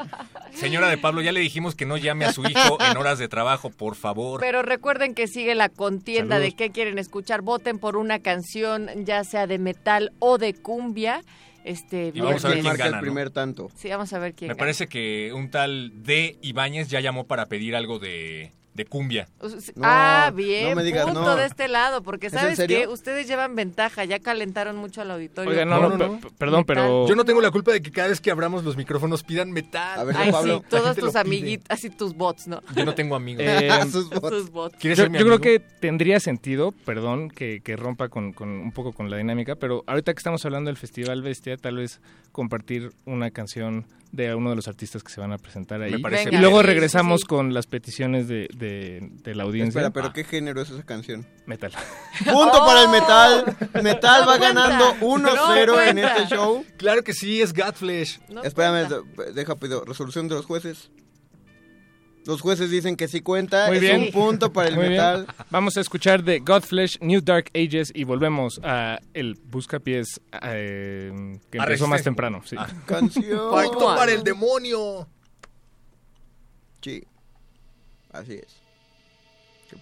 Señora 0.54 0.88
de 0.88 0.98
Pablo, 0.98 1.22
ya 1.22 1.34
le 1.34 1.42
dijimos 1.42 1.76
que 1.76 1.86
no 1.86 1.98
llame 1.98 2.24
a 2.24 2.32
su 2.32 2.46
hijo 2.46 2.78
en 2.82 2.96
horas 2.96 3.20
de 3.20 3.28
trabajo, 3.28 3.70
por 3.70 3.96
favor. 3.96 4.40
Pero 4.40 4.62
recuerden 4.62 5.14
que 5.14 5.28
sigue 5.28 5.56
la 5.56 5.68
contienda 5.68 6.36
Saludos. 6.38 6.52
de 6.54 6.56
qué 6.56 6.72
quieren 6.72 6.98
escuchar. 7.00 7.42
Voten 7.42 7.80
por 7.80 7.98
una 7.98 8.20
canción, 8.20 8.88
ya 9.04 9.26
sea 9.26 9.46
de 9.46 9.58
metal 9.60 10.14
o 10.20 10.38
de 10.38 10.54
cumbia. 10.54 11.24
Este 11.66 12.12
Y 12.16 12.22
vamos 12.22 12.44
a 12.46 12.48
ver 12.48 12.56
quién 12.58 12.66
marca 12.66 12.86
gana, 12.86 12.98
el 12.98 13.02
¿no? 13.02 13.02
primer 13.02 13.30
tanto. 13.30 13.70
Sí, 13.76 13.90
vamos 13.90 14.12
a 14.14 14.20
ver 14.20 14.34
quién 14.34 14.48
Me 14.48 14.54
gana. 14.54 14.60
parece 14.60 14.88
que 14.88 15.32
un 15.34 15.52
tal 15.52 15.92
D. 16.04 16.38
Ibáñez 16.42 16.88
ya 16.88 17.02
llamó 17.02 17.28
para 17.28 17.48
pedir 17.48 17.76
algo 17.76 18.00
de 18.00 18.52
de 18.74 18.86
cumbia. 18.86 19.28
No, 19.42 19.50
ah, 19.84 20.32
bien, 20.34 20.70
no 20.70 20.76
me 20.78 20.84
digas, 20.84 21.04
punto 21.06 21.22
no. 21.22 21.36
de 21.36 21.46
este 21.46 21.68
lado, 21.68 22.02
porque 22.04 22.28
¿Es 22.28 22.34
en 22.34 22.40
¿sabes 22.40 22.62
qué? 22.68 22.88
Ustedes 22.88 23.28
llevan 23.28 23.54
ventaja, 23.56 24.06
ya 24.06 24.20
calentaron 24.20 24.78
mucho 24.78 25.02
al 25.02 25.12
auditorio. 25.12 25.52
Oiga, 25.52 25.66
no, 25.66 25.82
No, 25.82 25.90
no, 25.90 25.98
no, 25.98 26.20
pe- 26.22 26.28
pe- 26.30 26.34
perdón, 26.38 26.64
pero... 26.66 27.06
Yo 27.08 27.16
no 27.16 27.26
tengo 27.26 27.42
la 27.42 27.52
culpa 27.52 27.72
de 27.74 27.82
que 27.82 27.92
cada 27.92 28.08
vez 28.08 28.22
que 28.22 28.32
abramos 28.32 28.64
los 28.64 28.78
micrófonos 28.78 29.24
pidan 29.24 29.52
metal. 29.52 30.00
A 30.00 30.04
ver, 30.06 30.16
Ay, 30.18 30.32
Pablo, 30.32 30.60
sí, 30.60 30.66
todos 30.70 30.96
tus 30.96 31.10
pide. 31.12 31.20
amiguitos, 31.20 31.66
así 31.70 31.90
tus 31.90 32.16
bots, 32.16 32.48
¿no? 32.48 32.62
Yo 32.76 32.86
no 32.86 32.96
tengo 32.96 33.16
amigos. 33.16 33.44
Eh, 33.46 33.70
Sus 33.92 34.10
bots. 34.10 34.30
Tus 34.30 34.50
bots. 34.52 34.78
¿Quieres 34.80 34.98
Yo, 34.98 35.04
ser 35.04 35.12
mi 35.12 35.20
yo 35.20 35.26
creo 35.26 35.40
que 35.40 35.60
tendría 35.60 36.20
sentido, 36.22 36.72
perdón, 36.72 37.30
que, 37.30 37.60
que 37.62 37.76
rompa 37.76 38.08
con, 38.08 38.32
con 38.32 38.48
un 38.50 38.72
poco 38.72 38.94
con 38.94 39.10
la 39.10 39.18
dinámica, 39.18 39.56
pero 39.56 39.84
ahorita 39.88 40.14
que 40.14 40.18
estamos 40.20 40.46
hablando 40.46 40.70
del 40.70 40.78
Festival 40.78 41.22
Bestia, 41.22 41.58
tal 41.58 41.76
vez 41.76 42.00
compartir 42.32 42.92
una 43.06 43.32
canción 43.32 43.86
de 44.12 44.36
uno 44.36 44.50
de 44.50 44.56
los 44.58 44.68
artistas 44.68 45.04
que 45.04 45.12
se 45.12 45.22
van 45.22 45.32
a 45.32 45.38
presentar 45.38 45.82
ahí. 45.82 45.92
Me 45.92 46.00
parece 46.00 46.30
y 46.32 46.38
luego 46.38 46.60
sí, 46.62 46.66
regresamos 46.68 47.22
sí. 47.22 47.28
con 47.28 47.54
las 47.54 47.66
peticiones 47.68 48.28
de, 48.28 48.48
de- 48.54 49.00
de 49.24 49.36
la 49.36 49.44
audiencia. 49.44 49.80
Espera, 49.82 49.92
pero 49.92 50.12
¿qué 50.14 50.24
género 50.24 50.62
es 50.62 50.70
esa 50.70 50.84
canción? 50.84 51.26
Metal. 51.46 51.72
Punto 52.26 52.60
para 52.66 52.84
el 52.84 52.90
metal. 52.90 53.58
Metal 53.84 54.22
No 54.22 54.28
va 54.28 54.38
cuenta. 54.38 54.68
ganando 54.68 54.96
1-0 55.00 55.66
No 55.66 55.82
en 55.82 55.98
este 56.00 56.28
show. 56.28 56.66
Claro 56.78 57.04
que 57.04 57.14
sí, 57.14 57.42
es 57.42 57.54
Godflesh. 57.54 58.20
No 58.30 58.44
Espérame, 58.44 58.88
cuenta. 58.88 59.32
deja 59.34 59.56
pido 59.56 59.86
resolución 59.86 60.28
de 60.28 60.36
los 60.36 60.46
jueces. 60.46 60.92
Los 62.26 62.42
jueces 62.42 62.70
dicen 62.70 62.96
que 62.96 63.08
sí 63.08 63.22
cuenta. 63.22 63.68
Muy 63.68 63.78
es 63.78 63.82
bien. 63.82 64.02
un 64.02 64.12
punto 64.12 64.54
para 64.54 64.70
el 64.70 64.76
Muy 64.76 64.84
bien. 64.84 64.92
metal. 64.94 65.28
Vamos 65.50 65.76
a 65.78 65.82
escuchar 65.82 66.24
de 66.24 66.40
Godflesh, 66.40 67.00
New 67.02 67.22
Dark 67.22 67.50
Ages 67.56 67.92
y 67.96 68.04
volvemos 68.04 68.60
a 68.64 69.00
el 69.14 69.36
Buscapiés 69.46 70.22
eh, 70.44 71.40
que 71.50 71.60
A 71.60 71.64
empezó 71.64 71.88
más 71.88 72.04
temprano. 72.04 72.42
sí. 72.46 72.56
Canción. 72.86 73.52
¡Pacto 73.52 73.86
para 73.96 74.12
el 74.12 74.24
demonio! 74.24 75.08
Sí. 76.82 77.04
Así 78.12 78.34
es. 78.34 78.56
Qué 79.70 79.78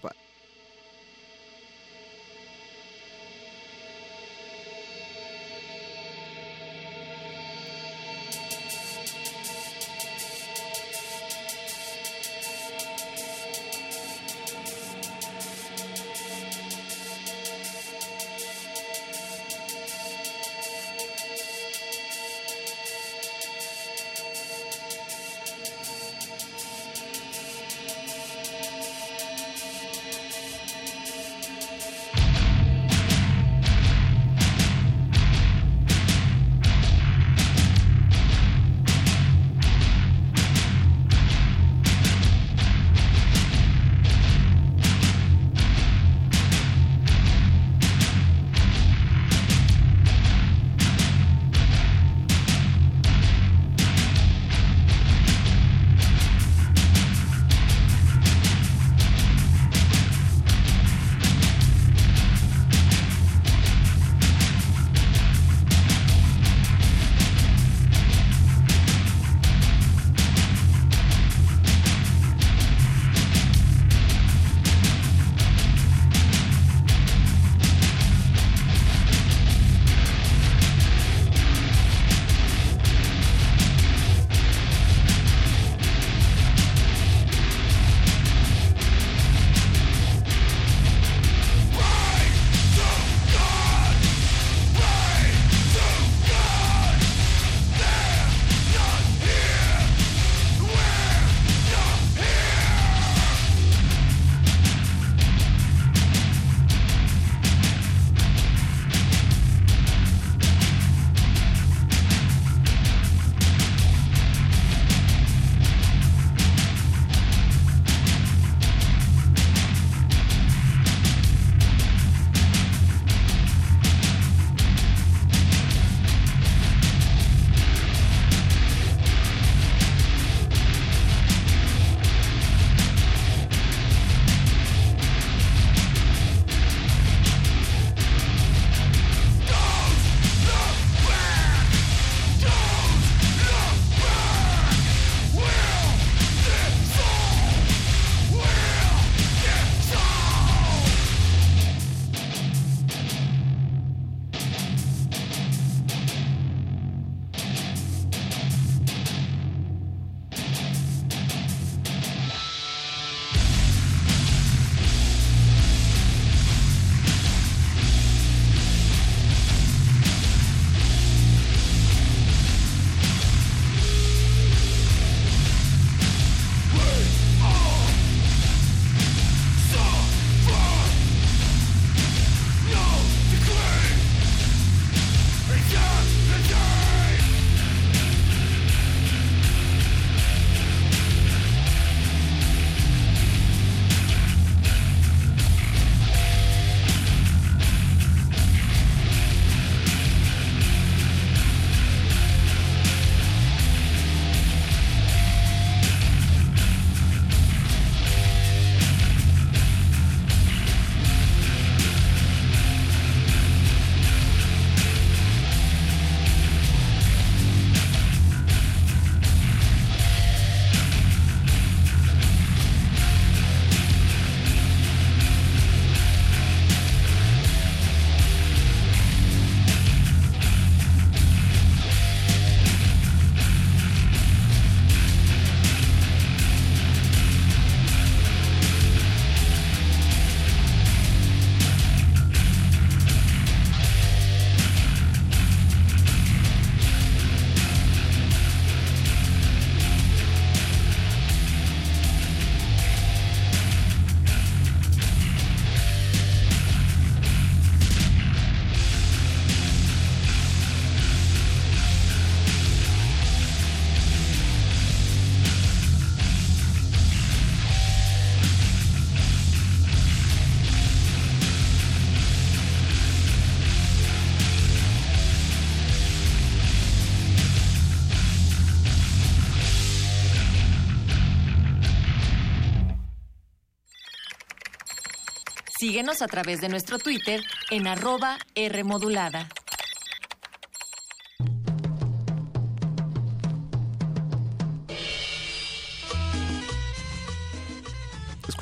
Síguenos 285.90 286.22
a 286.22 286.28
través 286.28 286.60
de 286.60 286.68
nuestro 286.68 287.00
Twitter 287.00 287.42
en 287.72 287.88
arroba 287.88 288.38
Rmodulada. 288.54 289.48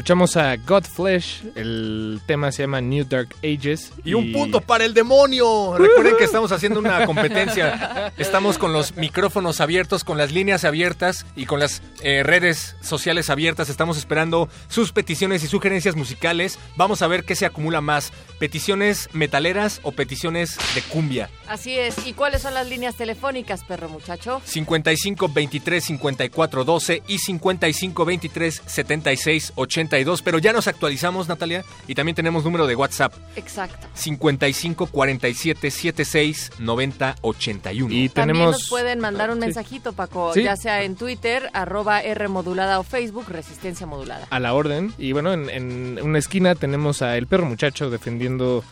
Escuchamos 0.09 0.39
a 0.39 0.57
Godflesh, 0.57 1.43
el 1.55 2.23
tema 2.25 2.51
se 2.51 2.63
llama 2.63 2.81
New 2.81 3.05
Dark 3.05 3.29
Ages. 3.45 3.93
Y 4.07 4.15
un 4.15 4.33
punto 4.33 4.63
para 4.63 4.87
el 4.87 4.95
demonio. 4.95 5.77
Recuerden 5.77 6.17
que 6.17 6.25
estamos 6.25 6.51
haciendo 6.51 6.81
una 6.81 7.05
competencia. 7.05 8.11
Estamos 8.17 8.57
con 8.57 8.73
los 8.73 8.97
micrófonos 8.97 9.61
abiertos, 9.61 10.05
con 10.05 10.17
las 10.17 10.33
líneas 10.33 10.65
abiertas 10.65 11.27
y 11.37 11.45
con 11.45 11.61
las 11.61 11.83
eh, 12.01 12.23
redes 12.23 12.75
sociales 12.81 13.29
abiertas. 13.29 13.69
Estamos 13.69 13.99
esperando 13.99 14.49
sus 14.69 14.93
peticiones 14.93 15.45
y 15.45 15.47
sugerencias 15.47 15.95
musicales. 15.95 16.59
Vamos 16.77 17.03
a 17.03 17.07
ver 17.07 17.25
qué 17.25 17.35
se 17.35 17.45
acumula 17.45 17.83
más. 17.83 18.11
¿Peticiones 18.39 19.11
metaleras 19.13 19.81
o 19.83 19.93
peticiones 19.93 20.57
de 20.75 20.81
cumbia? 20.81 21.29
Así 21.49 21.79
es. 21.79 22.07
¿Y 22.07 22.15
cuáles 22.15 22.41
son 22.41 22.55
las 22.55 22.67
líneas 22.67 22.95
telefónicas, 22.95 23.63
perro 23.63 23.91
muchacho? 23.91 24.41
55 24.43 25.29
23 25.29 25.85
54 25.85 26.65
12 26.65 27.03
y 27.09 27.19
55 27.19 28.05
23 28.07 28.63
76 28.65 29.53
82. 29.99 30.23
Pero 30.23 30.39
ya 30.39 30.53
nos 30.53 30.67
actualizamos, 30.69 31.29
Natalia, 31.29 31.65
y 31.87 31.95
también 31.95 32.15
tenemos 32.15 32.45
número 32.45 32.67
de 32.67 32.75
WhatsApp. 32.77 33.13
Exacto. 33.37 33.87
55 33.95 34.87
47 34.87 35.71
76 35.71 36.51
90 36.59 37.17
81. 37.21 37.93
Y 37.95 38.09
También 38.09 38.35
tenemos... 38.37 38.53
nos 38.53 38.69
pueden 38.69 39.01
mandar 39.01 39.31
un 39.31 39.39
mensajito, 39.39 39.93
Paco, 39.93 40.33
Sí. 40.35 40.43
ya 40.45 40.57
sea 40.57 40.83
en 40.83 40.97
Twitter, 40.97 41.51
arroba 41.53 42.01
R 42.03 42.29
modulada 42.29 42.79
o 42.79 42.83
Facebook, 42.85 43.27
Resistencia 43.29 43.87
Modulada. 43.87 44.27
a 44.31 44.41
la 44.41 44.55
orden. 44.55 44.93
Y 44.99 45.13
bueno, 45.13 45.33
en, 45.33 45.51
en 45.51 45.99
una 46.03 46.19
esquina 46.19 46.55
tenemos 46.55 47.03
a 47.03 47.17
El 47.17 47.27
Perro 47.27 47.47
Muchacho 47.47 47.91
defendiendo 47.91 48.65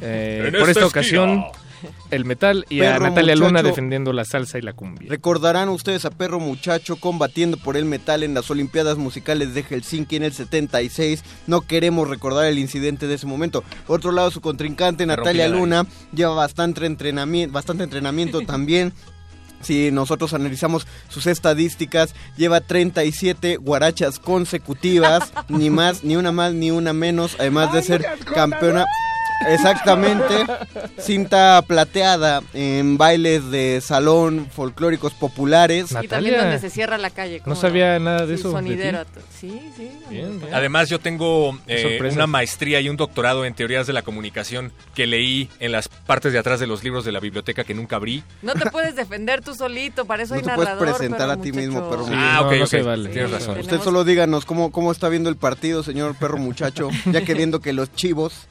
eh, 0.00 0.40
por 0.50 0.68
esta 0.68 0.70
esta 0.80 0.86
ocasión 0.86 1.44
el 2.10 2.24
metal 2.24 2.66
y 2.68 2.82
a 2.82 2.98
Natalia 2.98 3.36
Luna 3.36 3.62
defendiendo 3.62 4.12
la 4.12 4.24
salsa 4.24 4.58
y 4.58 4.62
la 4.62 4.72
cumbia. 4.72 5.08
Recordarán 5.08 5.68
ustedes 5.68 6.04
a 6.04 6.10
Perro 6.10 6.40
Muchacho 6.40 6.96
combatiendo 6.96 7.56
por 7.56 7.76
el 7.76 7.84
metal 7.84 8.22
en 8.22 8.34
las 8.34 8.50
Olimpiadas 8.50 8.98
Musicales 8.98 9.54
de 9.54 9.62
Helsinki 9.62 10.16
en 10.16 10.24
el 10.24 10.32
76. 10.32 11.22
No 11.46 11.62
queremos 11.62 12.08
recordar 12.08 12.46
el 12.46 12.58
incidente 12.58 13.06
de 13.06 13.14
ese 13.14 13.26
momento. 13.26 13.64
Por 13.86 13.98
otro 13.98 14.12
lado, 14.12 14.30
su 14.30 14.40
contrincante 14.40 15.06
Natalia 15.06 15.48
Luna 15.48 15.86
lleva 16.14 16.34
bastante 16.34 16.86
entrenamiento, 16.86 17.52
bastante 17.52 17.84
entrenamiento 17.84 18.40
también. 18.46 18.92
Si 19.60 19.90
nosotros 19.90 20.34
analizamos 20.34 20.86
sus 21.08 21.26
estadísticas, 21.26 22.14
lleva 22.36 22.60
37 22.60 23.56
guarachas 23.56 24.18
consecutivas, 24.18 25.32
ni 25.48 25.70
más, 25.70 26.04
ni 26.04 26.16
una 26.16 26.32
más, 26.32 26.52
ni 26.52 26.70
una 26.70 26.92
menos, 26.92 27.36
además 27.38 27.72
de 27.72 27.82
ser 27.82 28.06
campeona. 28.34 28.84
Exactamente, 29.48 30.34
cinta 30.98 31.62
plateada 31.66 32.42
en 32.52 32.96
bailes 32.98 33.50
de 33.50 33.80
salón 33.80 34.48
folclóricos 34.50 35.12
populares. 35.14 35.94
Y 36.02 36.08
también 36.08 36.38
donde 36.38 36.58
se 36.58 36.70
cierra 36.70 36.98
la 36.98 37.10
calle. 37.10 37.38
no 37.38 37.44
¿cómo 37.44 37.56
sabía 37.56 37.98
nada 37.98 38.26
de 38.26 38.34
Sí, 38.36 38.40
eso. 38.40 38.48
de 38.48 38.54
sonidero. 38.54 39.04
Sí, 39.38 39.60
sí. 39.76 39.90
Bien, 40.10 40.40
bien. 40.40 40.54
Además, 40.54 40.88
yo 40.88 40.98
tengo 40.98 41.58
eh, 41.66 41.98
una 42.12 42.26
maestría 42.26 42.80
y 42.80 42.88
un 42.88 42.96
doctorado 42.96 43.44
en 43.44 43.54
teorías 43.54 43.86
de 43.86 43.92
la 43.92 44.02
comunicación 44.02 44.72
que 44.94 45.06
leí 45.06 45.48
en 45.60 45.72
las 45.72 45.88
partes 45.88 46.32
de 46.32 46.38
atrás 46.38 46.60
de 46.60 46.66
los 46.66 46.82
libros 46.84 47.04
de 47.04 47.12
la 47.12 47.20
biblioteca 47.20 47.64
que 47.64 47.74
nunca 47.74 47.96
abrí. 47.96 48.22
No 48.42 48.54
te 48.54 48.70
puedes 48.70 48.96
defender 48.96 49.42
tú 49.42 49.54
solito, 49.54 50.04
para 50.04 50.22
eso 50.22 50.34
No 50.34 50.40
hay 50.40 50.46
te 50.46 50.54
puedes 50.54 50.74
presentar 50.74 51.30
a 51.30 51.36
ti 51.36 51.52
mismo, 51.52 51.88
perro 51.88 52.06
Sí, 52.06 52.12
Ah, 52.14 52.42
ok, 52.44 52.52
no 52.56 52.62
ok. 52.64 52.68
se 52.70 52.82
vale. 52.82 53.10
Tienes 53.10 53.30
razón. 53.30 53.54
sí. 53.54 53.60
Usted 53.60 53.70
Tenemos- 53.70 53.84
solo 53.84 54.04
díganos 54.04 54.44
cómo, 54.44 54.70
cómo 54.72 54.92
está 54.92 55.08
viendo 55.08 55.28
el 55.30 55.36
partido, 55.36 55.82
señor 55.82 56.14
perro 56.16 56.38
muchacho, 56.38 56.88
ya 57.06 57.22
que 57.22 57.34
viendo 57.34 57.60
que 57.60 57.72
los 57.72 57.92
chivos 57.94 58.46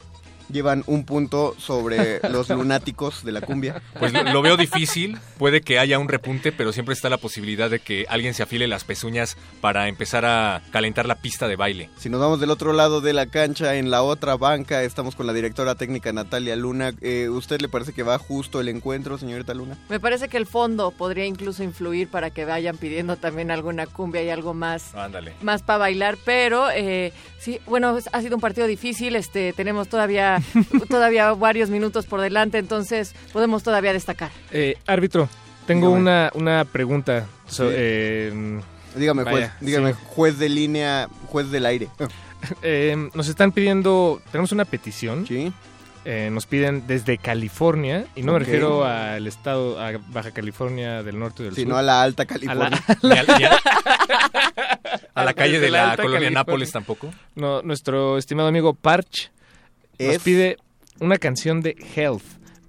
llevan 0.50 0.84
un 0.86 1.04
punto 1.04 1.54
sobre 1.58 2.20
los 2.28 2.48
lunáticos 2.48 3.24
de 3.24 3.32
la 3.32 3.40
cumbia. 3.40 3.82
Pues 3.98 4.12
lo, 4.12 4.22
lo 4.24 4.42
veo 4.42 4.56
difícil, 4.56 5.18
puede 5.38 5.60
que 5.60 5.78
haya 5.78 5.98
un 5.98 6.08
repunte, 6.08 6.52
pero 6.52 6.72
siempre 6.72 6.94
está 6.94 7.08
la 7.08 7.18
posibilidad 7.18 7.70
de 7.70 7.78
que 7.80 8.06
alguien 8.08 8.34
se 8.34 8.42
afile 8.42 8.66
las 8.66 8.84
pezuñas 8.84 9.36
para 9.60 9.88
empezar 9.88 10.24
a 10.24 10.62
calentar 10.70 11.06
la 11.06 11.16
pista 11.16 11.48
de 11.48 11.56
baile. 11.56 11.90
Si 11.98 12.08
nos 12.08 12.20
vamos 12.20 12.40
del 12.40 12.50
otro 12.50 12.72
lado 12.72 13.00
de 13.00 13.12
la 13.12 13.26
cancha, 13.26 13.74
en 13.76 13.90
la 13.90 14.02
otra 14.02 14.36
banca, 14.36 14.82
estamos 14.82 15.14
con 15.14 15.26
la 15.26 15.32
directora 15.32 15.74
técnica 15.74 16.12
Natalia 16.12 16.56
Luna. 16.56 16.92
Eh, 17.00 17.28
¿Usted 17.28 17.60
le 17.60 17.68
parece 17.68 17.92
que 17.92 18.02
va 18.02 18.18
justo 18.18 18.60
el 18.60 18.68
encuentro, 18.68 19.18
señorita 19.18 19.54
Luna? 19.54 19.78
Me 19.88 20.00
parece 20.00 20.28
que 20.28 20.36
el 20.36 20.46
fondo 20.46 20.90
podría 20.90 21.24
incluso 21.24 21.62
influir 21.62 22.08
para 22.08 22.30
que 22.30 22.44
vayan 22.44 22.76
pidiendo 22.76 23.16
también 23.16 23.50
alguna 23.50 23.86
cumbia 23.86 24.22
y 24.22 24.30
algo 24.30 24.54
más 24.54 24.94
Ándale. 24.94 25.32
más 25.42 25.62
para 25.62 25.78
bailar, 25.78 26.16
pero 26.24 26.70
eh, 26.70 27.12
sí, 27.38 27.60
bueno, 27.66 27.98
ha 28.12 28.20
sido 28.20 28.36
un 28.36 28.40
partido 28.40 28.66
difícil, 28.66 29.16
este 29.16 29.52
tenemos 29.52 29.88
todavía 29.88 30.33
todavía 30.88 31.32
varios 31.32 31.70
minutos 31.70 32.06
por 32.06 32.20
delante, 32.20 32.58
entonces 32.58 33.14
podemos 33.32 33.62
todavía 33.62 33.92
destacar. 33.92 34.30
Eh, 34.50 34.76
árbitro, 34.86 35.28
tengo 35.66 35.88
Dígame. 35.88 36.00
una, 36.02 36.30
una 36.34 36.64
pregunta. 36.64 37.26
So- 37.46 37.68
Sí. 37.68 37.74
eh, 37.76 38.60
Dígame, 38.96 39.22
juez, 39.24 39.34
Vaya, 39.34 39.56
dígame, 39.60 39.92
sí. 39.92 39.98
juez 40.06 40.38
de 40.38 40.48
línea, 40.48 41.08
juez 41.26 41.50
del 41.50 41.66
aire. 41.66 41.88
eh, 42.62 43.08
nos 43.14 43.26
están 43.28 43.50
pidiendo, 43.52 44.22
tenemos 44.30 44.52
una 44.52 44.64
petición. 44.64 45.26
¿Sí? 45.26 45.52
Eh, 46.06 46.28
nos 46.30 46.44
piden 46.44 46.86
desde 46.86 47.16
California, 47.16 48.04
y 48.14 48.22
no 48.22 48.34
me 48.34 48.38
refiero 48.38 48.84
al 48.84 49.26
estado, 49.26 49.80
a 49.80 49.92
Baja 50.12 50.32
California 50.32 51.02
del 51.02 51.18
norte 51.18 51.42
y 51.42 51.46
del 51.46 51.54
Si 51.54 51.62
sur. 51.62 51.70
no 51.70 51.76
a 51.78 51.82
la 51.82 52.02
Alta 52.02 52.24
A 52.24 52.26
la- 52.26 52.28
California. 52.28 52.82
Ni 53.38 53.44
a, 55.14 55.24
la 55.24 55.32
calle 55.32 55.60
de 55.60 55.70
la 55.70 55.96
colonia 55.96 55.96
California. 55.96 56.30
Nápoles 56.30 56.72
tampoco. 56.72 57.10
No, 57.34 57.62
nuestro 57.62 58.18
estimado 58.18 58.48
amigo 58.48 58.74
Parch 58.74 59.30
nos 59.98 60.16
Es- 60.16 60.22
pide 60.22 60.56
una 61.00 61.18
canción 61.18 61.60
de 61.60 61.76
Health, 61.94 62.22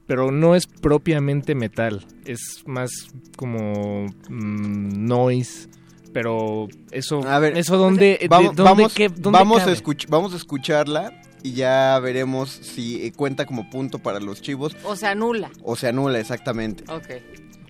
pero 0.07 0.31
no 0.31 0.55
es 0.55 0.67
propiamente 0.67 1.55
metal, 1.55 2.05
es 2.25 2.63
más 2.65 2.91
como 3.37 4.05
mm, 4.29 5.05
noise, 5.07 5.67
pero 6.13 6.67
eso, 6.91 7.27
A 7.27 7.39
ver, 7.39 7.57
eso 7.57 7.77
dónde, 7.77 8.17
de- 8.21 8.27
Vamos, 8.27 8.55
dónde 8.55 8.63
vamos, 8.69 8.93
qué- 8.93 9.09
dónde 9.09 9.31
vamos, 9.39 9.61
a 9.61 9.65
cabe? 9.65 9.77
vamos 10.09 10.33
a 10.33 10.37
escucharla 10.37 11.21
y 11.43 11.51
ya 11.53 11.99
veremos 11.99 12.49
si 12.49 13.05
eh, 13.05 13.11
cuenta 13.11 13.45
como 13.45 13.69
punto 13.69 13.99
para 13.99 14.19
los 14.19 14.41
chivos 14.41 14.75
O 14.83 14.95
sea, 14.95 15.13
nula. 15.15 15.51
o 15.63 15.75
se 15.75 15.87
anula 15.89 16.19
exactamente. 16.19 16.83
Ok. 16.91 17.07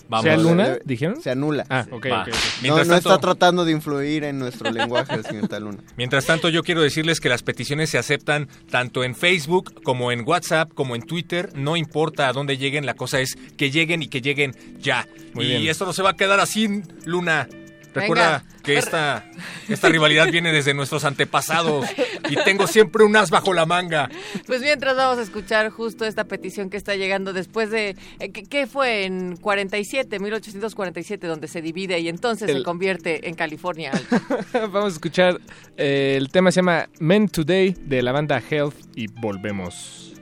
Vamos. 0.10 0.24
¿Sea 0.26 0.38
Luna? 0.38 0.68
Eh, 0.74 0.80
¿Dijeron? 0.86 1.22
Se 1.22 1.32
anula. 1.32 1.66
Ah, 1.70 1.86
ok, 1.91 2.06
Va. 2.12 2.22
ok, 2.22 2.28
ok. 2.30 2.36
No, 2.68 2.84
no 2.84 2.95
está 2.95 3.18
tratando 3.18 3.66
de 3.66 3.72
influir 3.72 4.24
en 4.24 4.39
nuestro 4.39 4.72
lenguaje, 4.72 5.24
señorita 5.24 5.60
Luna. 5.60 5.80
Mientras 5.97 6.26
tanto, 6.26 6.49
yo 6.49 6.64
quiero 6.64 6.82
decirles 6.82 7.20
que 7.20 7.30
las 7.30 7.43
peticiones 7.43 7.89
se 7.89 7.97
aceptan 7.97 8.47
tanto 8.70 9.03
en 9.03 9.16
Facebook 9.16 9.82
como 9.84 10.12
en 10.12 10.28
WhatsApp, 10.28 10.72
como 10.74 10.95
en 10.95 11.01
Twitter. 11.01 11.49
No 11.56 11.76
importa 11.76 12.28
a 12.28 12.34
dónde 12.34 12.58
lleguen, 12.58 12.86
la 12.86 12.93
cosa 12.93 13.20
es 13.20 13.36
que 13.58 13.72
lleguen 13.72 14.01
y 14.01 14.08
que 14.08 14.22
lleguen 14.22 14.56
ya. 14.80 15.08
Muy 15.34 15.45
y 15.45 15.49
bien. 15.49 15.68
esto 15.68 15.86
no 15.86 15.93
se 15.93 16.03
va 16.03 16.12
a 16.12 16.16
quedar 16.16 16.39
así, 16.39 16.82
Luna. 17.06 17.47
Recuerda 17.95 18.43
Venga. 18.43 18.61
que 18.63 18.77
esta, 18.77 19.25
esta 19.69 19.89
rivalidad 19.89 20.29
viene 20.31 20.51
desde 20.51 20.73
nuestros 20.73 21.05
antepasados 21.05 21.87
y 22.29 22.35
tengo 22.43 22.67
siempre 22.67 23.03
un 23.03 23.15
as 23.15 23.29
bajo 23.31 23.53
la 23.53 23.65
manga. 23.65 24.09
Pues 24.45 24.61
mientras 24.61 24.95
vamos 24.95 25.17
a 25.17 25.21
escuchar 25.21 25.69
justo 25.69 26.05
esta 26.05 26.25
petición 26.25 26.69
que 26.69 26.77
está 26.77 26.95
llegando 26.95 27.31
después 27.33 27.71
de 27.71 27.95
eh, 28.19 28.31
¿qué, 28.31 28.43
qué 28.43 28.67
fue 28.67 29.05
en 29.05 29.37
47, 29.37 30.19
1847 30.19 31.25
donde 31.25 31.47
se 31.47 31.61
divide 31.61 31.99
y 31.99 32.09
entonces 32.09 32.49
El- 32.49 32.57
se 32.57 32.63
convierte 32.63 33.29
en 33.29 33.35
California. 33.35 33.91
Vamos 34.53 34.85
a 34.85 34.87
escuchar, 34.95 35.39
eh, 35.77 36.15
el 36.17 36.29
tema 36.29 36.51
se 36.51 36.57
llama 36.57 36.89
Men 36.99 37.29
Today 37.29 37.75
de 37.79 38.01
la 38.01 38.11
banda 38.11 38.41
Health 38.49 38.75
y 38.95 39.07
volvemos. 39.07 40.14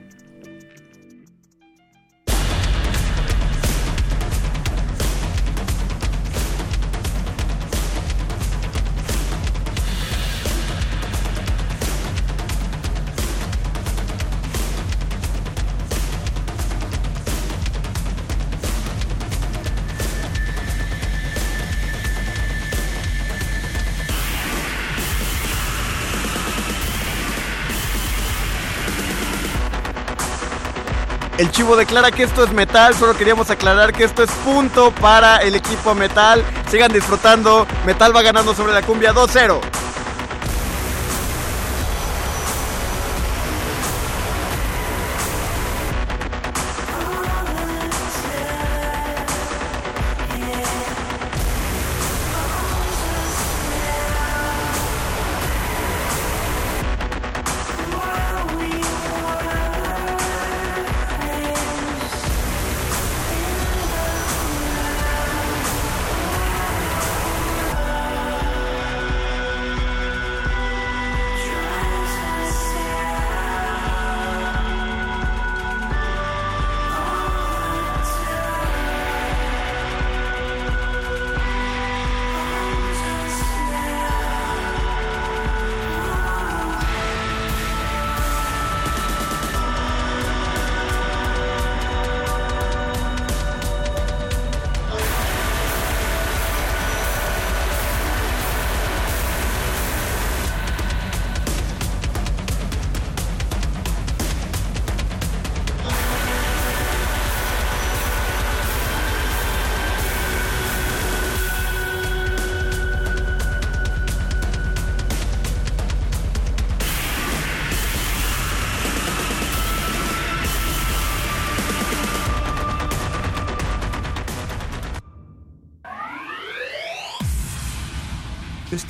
El 31.36 31.50
chivo 31.50 31.74
declara 31.74 32.12
que 32.12 32.22
esto 32.22 32.44
es 32.44 32.52
metal, 32.52 32.94
solo 32.94 33.16
queríamos 33.16 33.50
aclarar 33.50 33.92
que 33.92 34.04
esto 34.04 34.22
es 34.22 34.30
punto 34.44 34.92
para 34.92 35.38
el 35.38 35.56
equipo 35.56 35.92
metal. 35.92 36.44
Sigan 36.70 36.92
disfrutando, 36.92 37.66
metal 37.84 38.14
va 38.14 38.22
ganando 38.22 38.54
sobre 38.54 38.72
la 38.72 38.82
cumbia 38.82 39.12
2-0. 39.12 39.83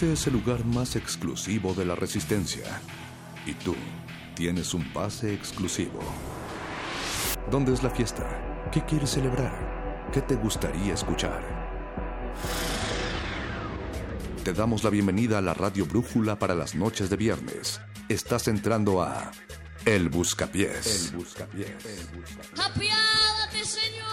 Este 0.05 0.13
es 0.13 0.27
el 0.27 0.35
lugar 0.35 0.67
más 0.67 0.97
exclusivo 0.97 1.73
de 1.73 1.87
la 1.87 1.95
Resistencia. 1.95 2.79
Y 3.47 3.55
tú 3.55 3.75
tienes 4.35 4.75
un 4.75 4.85
pase 4.93 5.33
exclusivo. 5.33 5.99
¿Dónde 7.51 7.73
es 7.73 7.83
la 7.83 7.89
fiesta? 7.89 8.69
¿Qué 8.71 8.85
quieres 8.85 9.13
celebrar? 9.13 10.11
¿Qué 10.13 10.21
te 10.21 10.35
gustaría 10.35 10.93
escuchar? 10.93 11.43
Te 14.45 14.53
damos 14.53 14.85
la 14.85 14.91
bienvenida 14.91 15.39
a 15.39 15.41
la 15.41 15.55
Radio 15.55 15.87
Brújula 15.87 16.39
para 16.39 16.55
las 16.55 16.75
noches 16.75 17.09
de 17.09 17.17
viernes. 17.17 17.81
Estás 18.11 18.47
entrando 18.47 19.01
a 19.01 19.31
El 19.87 20.11
Buscapiés. 20.11 21.13
El 21.13 21.17
Buscapiés. 21.17 21.71
¡Apiádate, 22.63 23.65
señor! 23.65 24.05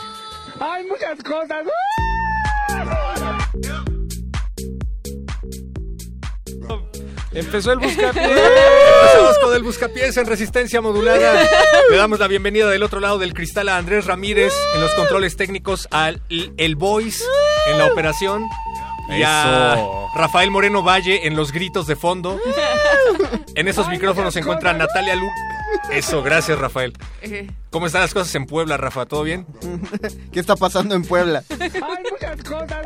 Hay 0.58 0.86
muchas 0.86 1.22
cosas. 1.22 1.68
Empezó 7.34 7.72
el 7.72 7.80
buscapiés. 7.80 8.26
Empezamos 8.28 9.40
con 9.42 9.56
el 9.56 9.64
buscapiés 9.64 10.18
en 10.18 10.26
resistencia 10.26 10.82
modulada. 10.82 11.44
Le 11.90 11.96
damos 11.96 12.20
la 12.20 12.28
bienvenida 12.28 12.70
del 12.70 12.84
otro 12.84 13.00
lado 13.00 13.20
del 13.20 13.34
cristal 13.34 13.70
a 13.70 13.78
Andrés 13.78 14.06
Ramírez 14.06 14.54
en 14.76 14.82
los 14.82 14.94
controles 14.96 15.38
técnicos, 15.38 15.88
al 15.92 16.22
el 16.30 16.76
Voice 16.76 17.24
en 17.68 17.78
la 17.78 17.88
operación 17.88 18.48
y 19.10 19.24
a 19.24 19.76
Eso. 19.76 20.08
Rafael 20.16 20.52
Moreno 20.52 20.84
Valle 20.84 21.26
en 21.26 21.36
los 21.36 21.52
gritos 21.52 21.88
de 21.88 21.96
fondo. 21.96 22.40
En 23.56 23.68
esos 23.68 23.88
micrófonos 23.88 24.34
se 24.34 24.42
encuentra 24.42 24.74
Natalia 24.74 25.16
Lu. 25.16 25.28
Eso, 25.90 26.22
gracias 26.22 26.60
Rafael. 26.60 26.94
Eh, 27.22 27.50
¿Cómo 27.70 27.86
están 27.86 28.02
las 28.02 28.14
cosas 28.14 28.34
en 28.36 28.46
Puebla, 28.46 28.76
Rafa? 28.76 29.06
¿Todo 29.06 29.24
bien? 29.24 29.46
¿Qué 30.32 30.40
está 30.40 30.56
pasando 30.56 30.96
en 30.96 31.04
Puebla? 31.04 31.44
Hay 32.32 32.38
muchas 32.38 32.50
cosas. 32.50 32.86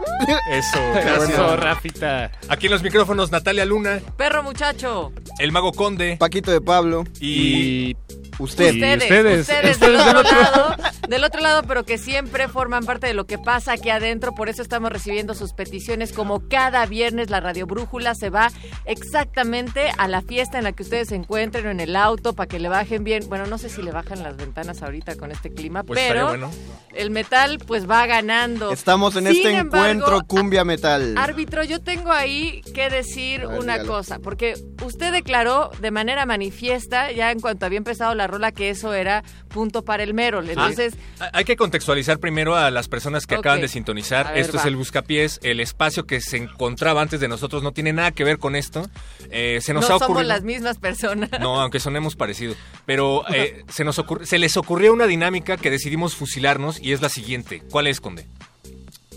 Eso, 0.52 0.78
Eso, 0.78 0.92
gracias. 0.94 1.60
Rafita. 1.60 2.32
Aquí 2.50 2.66
en 2.68 2.72
los 2.72 2.82
micrófonos 2.84 3.32
Natalia 3.32 3.66
Luna, 3.66 4.00
Perro 4.18 4.44
muchacho. 4.44 5.12
el 5.40 5.52
Mago 5.52 5.72
Conde 5.72 6.18
Paquito 6.18 6.52
de 6.52 6.62
Pablo, 6.62 7.04
y... 7.20 7.92
Y 7.92 7.96
usted. 8.40 8.74
Ustedes, 8.74 9.04
ustedes, 9.04 9.42
ustedes, 9.42 9.80
del 9.80 9.96
ustedes 9.96 10.06
del 10.06 10.16
otro 10.18 10.42
lado, 10.42 10.76
del 11.08 11.24
otro 11.24 11.42
lado, 11.42 11.64
pero 11.68 11.84
que 11.86 11.98
siempre 11.98 12.48
forman 12.48 12.86
parte 12.86 13.08
de 13.08 13.14
lo 13.14 13.26
que 13.26 13.38
pasa 13.38 13.74
aquí 13.74 13.90
adentro, 13.90 14.34
por 14.34 14.50
eso 14.50 14.62
estamos 14.62 14.92
recibiendo 14.92 15.34
sus 15.34 15.54
peticiones 15.54 16.12
como 16.14 16.48
cada 16.50 16.86
viernes 16.86 17.30
la 17.30 17.40
Radio 17.40 17.66
Brújula 17.68 18.16
se 18.16 18.30
va 18.30 18.50
exactamente 18.86 19.92
a 19.98 20.08
la 20.08 20.22
fiesta 20.22 20.58
en 20.58 20.64
la 20.64 20.72
que 20.72 20.84
ustedes 20.84 21.10
se 21.10 21.16
encuentren 21.16 21.68
o 21.68 21.70
en 21.70 21.80
el 21.80 21.96
auto 21.96 22.34
para 22.34 22.48
que 22.48 22.60
le 22.60 22.70
bajen 22.70 23.04
bien, 23.04 23.24
bueno, 23.28 23.46
no 23.46 23.58
sé 23.58 23.70
si 23.70 23.82
le 23.82 23.92
bajan 23.92 24.24
las 24.24 24.36
ventanas 24.38 24.82
ahorita 24.82 25.16
con 25.16 25.32
este 25.32 25.52
clima, 25.54 25.84
Pues 25.84 26.00
pero 26.08 26.28
bueno. 26.30 26.52
el 26.94 27.12
metal 27.12 27.60
pues 27.66 27.90
va 27.90 28.06
ganando. 28.08 28.72
Estamos 28.72 29.16
en 29.16 29.28
Sin 29.28 29.36
este 29.38 29.52
embargo, 29.58 29.86
encuentro 29.90 30.22
cumbia 30.28 30.64
metal. 30.64 31.16
Árbitro, 31.18 31.64
yo 31.64 31.82
tengo 31.82 32.12
ahí 32.12 32.62
que 32.74 32.90
decir 32.90 33.42
ver, 33.48 33.60
una 33.60 33.74
dígalo. 33.74 33.94
cosa, 33.94 34.20
porque 34.20 34.56
usted 34.84 35.12
declaró 35.12 35.70
de 35.82 35.92
manera 35.92 36.26
manifiesta, 36.26 37.12
ya 37.12 37.32
en 37.32 37.40
cuanto 37.40 37.66
había 37.66 37.78
empezado 37.78 38.16
la 38.16 38.25
rola, 38.28 38.52
que 38.52 38.70
eso 38.70 38.94
era 38.94 39.24
punto 39.50 39.84
para 39.84 40.04
el 40.04 40.14
Merol. 40.14 40.50
Entonces, 40.50 40.94
Ah, 41.20 41.30
Hay 41.34 41.46
que 41.46 41.56
contextualizar 41.56 42.20
primero 42.20 42.56
a 42.56 42.72
las 42.72 42.88
personas 42.88 43.26
que 43.26 43.36
acaban 43.36 43.62
de 43.62 43.68
sintonizar. 43.68 44.28
Ver, 44.30 44.38
esto 44.40 44.58
es 44.58 44.66
el 44.66 44.76
Buscapiés, 44.76 45.40
el 45.44 45.60
espacio 45.60 46.06
que 46.06 46.22
se 46.22 46.38
encontraba 46.38 47.02
antes 47.02 47.20
de 47.20 47.28
nosotros 47.28 47.64
no 47.64 47.72
tiene 47.72 47.94
nada 47.94 48.12
que 48.12 48.24
ver 48.24 48.38
con 48.38 48.56
esto. 48.56 48.90
Eh, 49.32 49.60
se 49.62 49.74
no 49.74 49.80
nos 49.82 49.90
ha 49.90 49.94
somos 49.94 50.04
ocurrido. 50.10 50.28
las 50.28 50.44
mismas 50.44 50.78
personas. 50.78 51.30
No, 51.40 51.60
aunque 51.62 51.80
sonemos 51.80 52.16
parecido. 52.16 52.56
Pero 52.86 53.24
eh, 53.34 53.64
se, 53.70 53.84
nos 53.84 53.98
ocurri- 54.00 54.26
se 54.26 54.38
les 54.40 54.58
ocurrió 54.58 54.94
una 54.94 55.08
dinámica 55.08 55.58
que 55.58 55.70
decidimos 55.72 56.16
fusilarnos 56.16 56.80
y 56.82 56.94
es 56.94 57.02
la 57.02 57.10
siguiente. 57.10 57.62
¿Cuál 57.72 57.88
es, 57.88 58.02
Conde? 58.02 58.28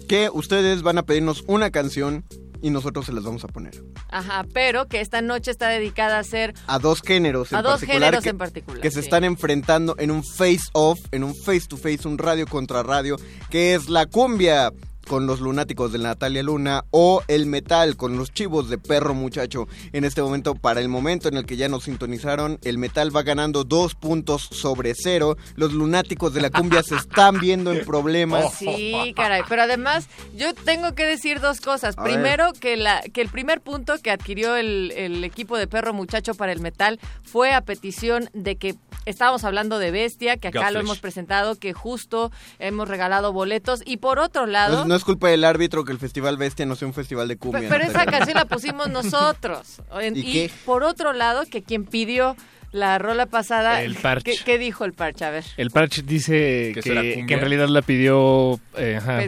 Que 0.09 0.31
ustedes 0.33 0.83
van 0.83 0.99
a 0.99 1.03
pedirnos 1.03 1.45
una 1.47 1.71
canción 1.71 2.25
y 2.63 2.71
nosotros 2.71 3.07
se 3.07 3.13
las 3.13 3.25
vamos 3.25 3.45
a 3.45 3.49
poner. 3.49 3.83
Ajá, 4.11 4.45
pero 4.53 4.87
que 4.89 5.01
esta 5.01 5.23
noche 5.23 5.51
está 5.51 5.69
dedicada 5.69 6.19
a 6.19 6.25
ser 6.25 6.55
A 6.67 6.79
dos 6.79 7.03
géneros 7.03 7.53
en 7.53 7.59
a 7.59 7.63
dos 7.63 7.73
particular 7.73 8.03
géneros 8.03 8.25
que, 8.25 8.31
en 8.31 8.39
particular. 8.39 8.81
que 8.81 8.91
se 8.91 9.01
están 9.01 9.25
enfrentando 9.25 9.95
en 9.99 10.11
un 10.11 10.25
face-off, 10.25 10.99
en 11.13 11.25
un 11.25 11.35
face-to-face, 11.35 12.07
un 12.09 12.19
radio 12.19 12.47
contra 12.47 12.83
radio, 12.83 13.17
que 13.51 13.75
es 13.75 13.89
la 13.89 14.07
cumbia 14.07 14.73
con 15.09 15.27
los 15.27 15.41
lunáticos 15.41 15.91
de 15.91 15.99
Natalia 15.99 16.43
Luna 16.43 16.85
o 16.91 17.23
el 17.27 17.47
metal 17.47 17.97
con 17.97 18.17
los 18.17 18.33
chivos 18.33 18.69
de 18.69 18.79
perro 18.79 19.15
muchacho. 19.15 19.67
En 19.93 20.05
este 20.05 20.23
momento, 20.23 20.55
para 20.55 20.81
el 20.81 20.89
momento 20.89 21.29
en 21.29 21.37
el 21.37 21.47
que 21.47 21.57
ya 21.57 21.69
nos 21.69 21.85
sintonizaron, 21.85 22.59
el 22.63 22.79
metal 22.79 23.15
va 23.15 23.23
ganando 23.23 23.65
dos 23.65 23.95
puntos 23.95 24.43
sobre 24.43 24.93
cero. 24.95 25.37
Los 25.57 25.73
lunáticos 25.73 26.35
de 26.35 26.43
la 26.43 26.51
cumbia 26.51 26.83
se 26.83 26.95
están 26.95 27.41
viendo 27.41 27.73
en 27.73 27.85
problemas. 27.85 28.55
Sí, 28.59 29.15
caray. 29.17 29.43
Pero 29.49 29.63
además, 29.63 30.09
yo 30.37 30.53
tengo 30.53 30.95
que 30.95 31.07
decir 31.07 31.41
dos 31.41 31.61
cosas. 31.61 31.97
A 31.97 32.03
Primero, 32.03 32.53
que, 32.53 32.77
la, 32.77 33.01
que 33.01 33.23
el 33.23 33.29
primer 33.29 33.61
punto 33.61 33.95
que 34.03 34.11
adquirió 34.11 34.57
el, 34.57 34.93
el 34.95 35.25
equipo 35.25 35.57
de 35.57 35.67
Perro 35.67 35.95
Muchacho 35.95 36.35
para 36.35 36.53
el 36.53 36.61
metal 36.61 37.01
fue 37.23 37.55
a 37.55 37.63
petición 37.63 38.29
de 38.35 38.57
que 38.57 38.75
estábamos 39.07 39.45
hablando 39.45 39.79
de 39.79 39.91
Bestia, 39.91 40.37
que 40.37 40.49
acá 40.49 40.71
lo 40.71 40.81
hemos 40.81 40.99
presentado, 40.99 41.57
que 41.57 41.73
justo 41.73 42.31
hemos 42.59 42.89
regalado 42.89 43.33
boletos. 43.33 43.83
Y 43.85 43.99
por 43.99 44.19
otro 44.19 44.47
lado... 44.47 44.79
No, 44.81 44.85
no 44.87 44.95
es 44.95 45.05
culpa 45.05 45.29
del 45.29 45.45
árbitro 45.45 45.85
que 45.85 45.93
el 45.93 45.99
Festival 45.99 46.37
Bestia 46.37 46.67
no 46.67 46.77
sea 46.77 46.89
un 46.89 46.95
festival 46.95 47.29
de 47.29 47.37
cumbia. 47.37 47.69
Pero 47.69 47.85
esa 47.85 47.93
Natalia. 47.99 48.19
canción 48.19 48.37
la 48.37 48.45
pusimos 48.45 48.89
nosotros. 48.91 49.81
En- 50.01 50.17
¿Y 50.17 50.21
y 50.21 50.33
qué? 50.33 50.51
por 50.65 50.83
otro 50.85 51.13
lado, 51.13 51.45
que 51.51 51.63
quien 51.63 51.85
pidió 51.85 52.37
la 52.71 52.99
rola 52.99 53.25
pasada... 53.27 53.83
El 53.83 53.95
Parche. 53.97 54.33
¿qué, 54.37 54.45
qué 54.45 54.59
dijo 54.59 54.85
el 54.85 54.93
parche? 54.93 55.25
A 55.25 55.31
ver. 55.31 55.45
El 55.57 55.71
Parch 55.71 56.03
dice 56.05 56.73
¿Que 56.73 56.73
que, 56.75 56.81
eso 56.81 56.93
era 56.93 57.01
cumbia? 57.01 57.27
que 57.27 57.35
en 57.35 57.41
realidad 57.41 57.69
la 57.69 57.81
pidió 57.83 58.61
eh, 58.77 58.97
ajá, 58.99 59.19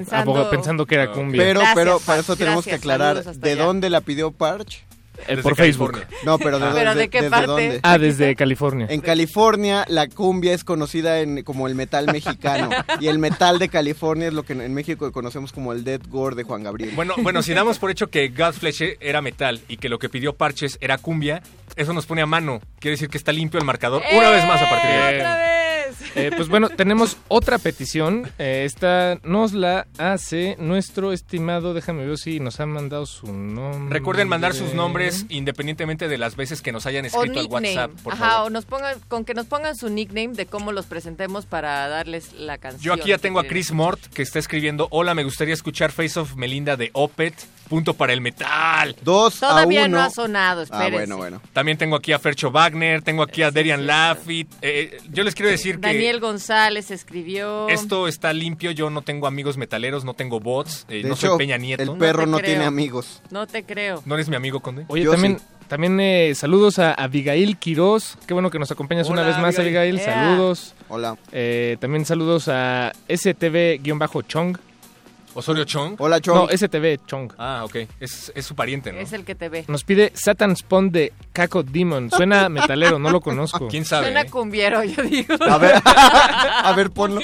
Pensando- 0.51 0.87
que 0.87 0.95
era 0.95 1.05
Ah, 1.05 1.13
cumbia. 1.13 1.43
Pero, 1.43 1.61
Gracias, 1.61 1.75
pero 1.75 2.01
para 2.01 2.21
eso 2.21 2.37
tenemos 2.37 2.65
que 2.67 2.75
aclarar 2.75 3.25
de 3.25 3.53
allá. 3.53 3.65
dónde 3.65 3.89
la 3.89 4.03
pidió 4.03 4.31
Parch. 4.31 4.85
Eh, 5.29 5.37
Desde 5.37 5.43
por 5.43 5.57
Facebook. 5.57 5.93
California. 5.93 6.19
No, 6.25 6.39
pero 6.39 6.59
de, 6.59 6.65
Ah. 6.67 6.71
¿Pero 6.75 6.85
dónde- 6.91 7.01
de 7.03 7.09
qué 7.11 7.19
desde 7.19 7.31
parte? 7.31 7.47
dónde. 7.47 7.81
Ah, 7.83 7.99
desde 7.99 8.35
California. 8.37 8.87
En 8.91 9.01
California 9.01 9.85
la 9.89 10.09
cumbia 10.09 10.53
es 10.55 10.65
conocida 10.65 11.21
en, 11.21 11.43
como 11.43 11.67
el 11.67 11.75
metal 11.75 12.07
mexicano 12.13 12.69
y 13.01 13.09
el 13.09 13.19
metal 13.19 13.59
de 13.59 13.69
California 13.69 14.29
es 14.29 14.35
lo 14.35 14.43
que 14.45 14.53
en 14.55 14.75
México 14.75 15.11
conocemos 15.13 15.53
como 15.53 15.73
el 15.73 15.85
death 15.85 16.07
gore 16.09 16.37
de 16.37 16.43
Juan 16.45 16.63
Gabriel. 16.63 16.93
Bueno, 16.95 17.15
bueno, 17.19 17.43
si 17.43 17.55
damos 17.55 17.79
por 17.79 17.91
hecho 17.91 18.09
que 18.09 18.29
Godflesh 18.29 18.97
era 19.01 19.21
metal 19.23 19.61
y 19.69 19.77
que 19.77 19.89
lo 19.89 19.99
que 19.99 20.09
pidió 20.09 20.35
Parches 20.35 20.79
era 20.81 20.99
cumbia, 20.99 21.43
eso 21.77 21.93
nos 21.93 22.07
pone 22.07 22.23
a 22.23 22.27
mano. 22.27 22.61
Quiere 22.79 22.93
decir 22.95 23.09
que 23.09 23.19
está 23.19 23.33
limpio 23.33 23.59
el 23.61 23.67
marcador 23.67 24.03
una 24.13 24.31
vez 24.31 24.45
más 24.47 24.61
a 24.63 24.69
partir 24.71 24.91
de 24.91 24.97
¡Eh, 24.97 25.25
ahí. 25.25 25.80
Eh, 26.15 26.31
pues 26.35 26.49
bueno, 26.49 26.69
tenemos 26.77 27.17
otra 27.29 27.59
petición. 27.59 28.31
Eh, 28.39 28.63
esta 28.65 29.19
nos 29.23 29.53
la 29.53 29.87
hace 29.99 30.57
nuestro 30.59 31.13
estimado. 31.13 31.75
Déjame 31.75 32.07
ver 32.07 32.19
si 32.19 32.41
nos 32.41 32.61
han 32.61 32.71
mandado 32.71 33.07
su 33.07 33.33
nombre. 33.33 33.99
Recuerden 33.99 34.29
mandar 34.29 34.55
sus 34.55 34.75
nombres 34.75 35.27
independientemente 35.29 36.09
de 36.09 36.19
las 36.19 36.37
veces 36.37 36.63
que 36.63 36.73
nos 36.73 36.87
hayan 36.87 37.05
escrito 37.05 37.41
al. 37.41 37.47
WhatsApp, 37.47 37.91
por 38.03 38.13
Ajá, 38.15 38.31
favor. 38.31 38.47
o 38.47 38.51
nos 38.51 38.65
pongan, 38.65 38.99
con 39.09 39.25
que 39.25 39.35
nos 39.35 39.47
pongan 39.47 39.77
su 39.77 39.89
nickname 39.91 40.35
de 40.35 40.47
cómo 40.47 40.73
los 40.73 40.87
presentemos 40.87 41.47
para 41.47 41.89
darles 41.89 42.33
la 42.35 42.59
canción. 42.59 42.83
Yo 42.83 42.93
aquí 42.95 43.11
ya 43.11 43.19
tengo 43.19 43.41
a. 43.41 43.45
Chris 43.45 43.73
Mort 43.73 44.01
que 44.15 44.23
está 44.23 44.39
escribiendo, 44.39 44.87
hola, 44.93 45.15
me 45.15 45.25
gustaría 45.25 45.55
escuchar 45.55 45.91
Face 45.91 46.19
of 46.21 46.37
Melinda 46.37 46.77
de 46.77 46.91
Opet, 46.93 47.35
punto 47.69 47.95
para 47.95 48.13
el 48.13 48.21
metal. 48.21 48.95
Dos 49.03 49.41
Todavía 49.41 49.83
a 49.85 49.87
uno. 49.87 49.97
no 49.99 50.03
ha 50.05 50.11
sonado, 50.11 50.61
ah, 50.61 50.65
espérense. 50.65 50.93
bueno, 50.93 51.17
bueno. 51.17 51.43
También 51.53 51.77
tengo 51.79 51.97
aquí 51.97 52.13
a 52.13 52.19
Fercho 52.21 52.53
Wagner, 52.53 53.03
tengo 53.03 53.23
aquí 53.25 53.43
a 53.43 53.51
Derian 53.51 53.87
Lafitte. 53.87 54.55
Eh, 54.63 54.99
yo 55.11 55.25
les 55.25 55.35
quiero 55.35 55.51
decir 55.51 55.80
que 55.81 55.87
Daniel 55.89 56.21
González 56.21 56.91
escribió. 56.91 57.69
esto 57.69 58.09
está 58.09 58.33
limpio, 58.33 58.71
yo 58.71 58.91
no 58.91 59.03
tengo 59.03 59.27
amigos 59.27 59.57
metaleros, 59.57 60.05
no 60.05 60.15
tengo 60.15 60.41
bots, 60.41 60.87
eh, 60.89 61.03
no 61.05 61.15
hecho, 61.15 61.29
soy 61.29 61.39
Peña 61.39 61.57
Nieto. 61.57 61.83
el 61.83 61.99
perro 61.99 62.27
No 62.27 62.39
tiene 62.39 62.65
amigos. 62.65 63.23
No 63.31 63.47
te 63.47 63.65
creo. 63.65 64.03
¿No 64.07 64.15
eres 64.15 64.29
mi 64.29 64.37
amigo, 64.37 64.61
Conde? 64.61 64.85
Oye, 64.89 65.05
Yo 65.05 65.13
también, 65.13 65.39
sí. 65.39 65.45
también 65.69 65.99
eh, 66.01 66.35
saludos 66.35 66.79
a 66.79 66.93
Abigail 66.95 67.57
Quiroz. 67.57 68.17
Qué 68.27 68.35
bueno 68.35 68.51
que 68.51 68.59
nos 68.59 68.71
acompañas 68.71 69.09
una 69.09 69.23
vez 69.23 69.39
más, 69.39 69.59
Abigail. 69.59 69.97
Abigail. 69.99 70.01
Saludos. 70.01 70.75
Hola. 70.89 71.17
Eh, 71.33 71.77
también 71.81 72.05
saludos 72.05 72.49
a 72.49 72.93
STV-Chong. 73.09 74.59
Osorio 75.35 75.65
Chong. 75.65 75.95
Hola, 75.99 76.21
Chong. 76.21 76.51
No, 76.51 76.57
STV 76.57 77.07
Chong. 77.07 77.33
Ah, 77.39 77.63
ok. 77.65 77.77
Es, 78.01 78.33
es 78.35 78.45
su 78.45 78.55
pariente, 78.55 78.93
¿no? 78.93 78.99
Es 78.99 79.13
el 79.13 79.25
que 79.25 79.35
te 79.35 79.49
ve. 79.49 79.65
Nos 79.69 79.85
pide 79.85 80.13
Satan 80.15 80.57
Spawn 80.57 80.91
de 80.91 81.13
Caco 81.33 81.63
Demon. 81.63 82.11
Suena 82.11 82.49
metalero, 82.51 82.99
no 82.99 83.11
lo 83.11 83.21
conozco. 83.21 83.69
¿Quién 83.69 83.85
sabe? 83.85 84.07
Suena 84.07 84.23
eh? 84.23 84.31
cumbiero, 84.31 84.83
yo 84.85 85.03
digo. 85.03 85.35
A 85.49 85.59
ver, 85.59 85.75
a 85.85 86.73
ver, 86.77 86.91
ponlo. 86.91 87.21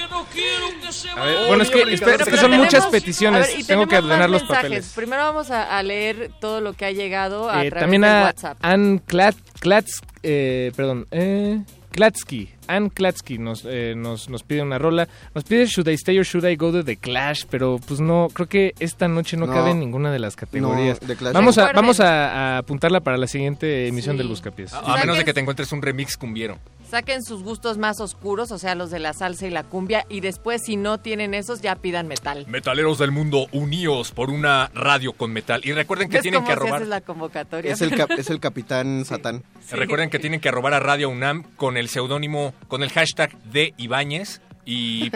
A 1.16 1.24
ver, 1.24 1.46
bueno, 1.48 1.62
es 1.62 1.70
que, 1.70 1.82
espera, 1.94 2.12
es 2.12 2.18
pero 2.20 2.30
que 2.30 2.36
son 2.36 2.50
tenemos- 2.50 2.66
muchas 2.66 2.86
peticiones. 2.86 3.56
ver, 3.56 3.66
Tengo 3.66 3.86
que 3.86 3.96
ordenar 3.98 4.30
los 4.30 4.42
mensajes. 4.42 4.62
papeles. 4.64 4.92
Primero 4.94 5.22
vamos 5.24 5.50
a, 5.50 5.76
a 5.76 5.82
leer 5.82 6.30
todo 6.40 6.60
lo 6.60 6.72
que 6.74 6.84
ha 6.86 6.90
llegado 6.92 7.50
a 7.50 7.64
Eh, 7.64 7.70
través 7.70 7.82
también 7.82 8.02
de 8.02 8.08
a 8.08 8.22
WhatsApp. 8.24 8.58
Ann 8.62 8.98
Klat, 8.98 9.34
Klats, 9.60 10.00
eh, 10.22 10.72
perdón, 10.76 11.06
eh, 11.10 11.60
Klatsky. 11.96 12.50
Ann 12.68 12.90
Klatsky 12.90 13.38
nos, 13.38 13.64
eh, 13.66 13.94
nos, 13.96 14.28
nos 14.28 14.42
pide 14.42 14.62
una 14.62 14.78
rola. 14.78 15.08
Nos 15.34 15.44
pide 15.44 15.66
Should 15.66 15.88
I 15.88 15.94
Stay 15.94 16.18
or 16.18 16.24
Should 16.24 16.46
I 16.48 16.56
Go 16.56 16.70
de 16.72 16.84
The 16.84 16.96
Clash, 16.96 17.44
pero 17.50 17.78
pues 17.84 18.00
no, 18.00 18.28
creo 18.32 18.48
que 18.48 18.74
esta 18.78 19.08
noche 19.08 19.36
no, 19.36 19.46
No. 19.46 19.52
cabe 19.54 19.70
en 19.70 19.80
ninguna 19.80 20.12
de 20.12 20.18
las 20.18 20.36
categorías. 20.36 21.00
No, 21.00 21.08
The 21.08 21.16
Clash 21.16 21.32
vamos 21.32 21.58
a, 21.58 21.72
vamos 21.72 22.00
a, 22.00 22.56
a 22.56 22.58
apuntarla 22.58 23.00
para 23.00 23.16
la 23.16 23.26
siguiente 23.26 23.88
emisión 23.88 24.14
Sí. 24.14 24.18
del 24.18 24.28
Buscapiés. 24.28 24.72
A, 24.74 24.96
menos 24.98 25.16
de 25.18 25.24
que 25.24 25.32
te 25.34 25.40
encuentres 25.40 25.72
un 25.72 25.80
remix 25.82 26.16
cumbiero. 26.16 26.58
Saquen 26.90 27.24
sus 27.24 27.42
gustos 27.42 27.78
más 27.78 28.00
oscuros, 28.00 28.52
o 28.52 28.58
sea, 28.58 28.74
los 28.76 28.90
de 28.90 29.00
la 29.00 29.12
salsa 29.12 29.46
y 29.46 29.50
la 29.50 29.64
cumbia, 29.64 30.06
y 30.08 30.20
después, 30.20 30.62
si 30.64 30.76
no 30.76 30.98
tienen 30.98 31.34
esos, 31.34 31.60
ya 31.60 31.74
pidan 31.76 32.06
metal. 32.06 32.46
Metaleros 32.48 32.98
del 32.98 33.10
mundo, 33.10 33.46
uníos 33.52 34.12
por 34.12 34.30
una 34.30 34.70
radio 34.72 35.12
con 35.12 35.32
metal. 35.32 35.62
Y 35.64 35.72
recuerden 35.72 36.08
que 36.08 36.18
¿Ves 36.18 36.22
tienen 36.22 36.44
que 36.44 36.52
arrobar. 36.52 36.76
hace 36.76 36.86
la 36.86 37.00
convocatoria? 37.00 37.72
Es 37.72 37.82
el, 37.82 37.94
cap- 37.96 38.10
es 38.16 38.30
el 38.30 38.38
capitán 38.38 39.04
Satán. 39.04 39.42
Recuerden 39.72 40.10
que 40.10 40.18
tienen 40.20 40.40
que 40.40 40.48
arrobar 40.48 40.74
a 40.74 40.80
Radio 40.80 41.08
UNAM 41.10 41.42
con 41.56 41.76
el 41.76 41.88
seudónimo, 41.88 42.54
con 42.68 42.82
el 42.84 42.90
hashtag 42.90 43.36
de 43.44 43.74
Ibáñez 43.76 44.40
y 44.64 45.10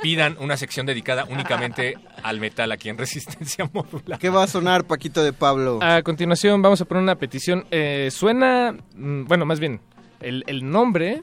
pidan 0.00 0.36
una 0.40 0.56
sección 0.56 0.86
dedicada 0.86 1.24
únicamente 1.28 1.96
al 2.22 2.38
metal 2.40 2.70
aquí 2.72 2.88
en 2.88 2.98
Resistencia 2.98 3.68
Modular. 3.72 4.18
¿Qué 4.18 4.28
va 4.30 4.44
a 4.44 4.46
sonar, 4.46 4.84
Paquito 4.84 5.22
de 5.24 5.32
Pablo? 5.32 5.78
A 5.82 6.02
continuación 6.02 6.62
vamos 6.62 6.80
a 6.80 6.84
poner 6.84 7.02
una 7.02 7.16
petición. 7.16 7.64
Eh, 7.70 8.10
suena, 8.12 8.72
mm, 8.96 9.24
bueno, 9.24 9.44
más 9.44 9.58
bien, 9.60 9.80
el, 10.22 10.44
el 10.46 10.70
nombre 10.70 11.22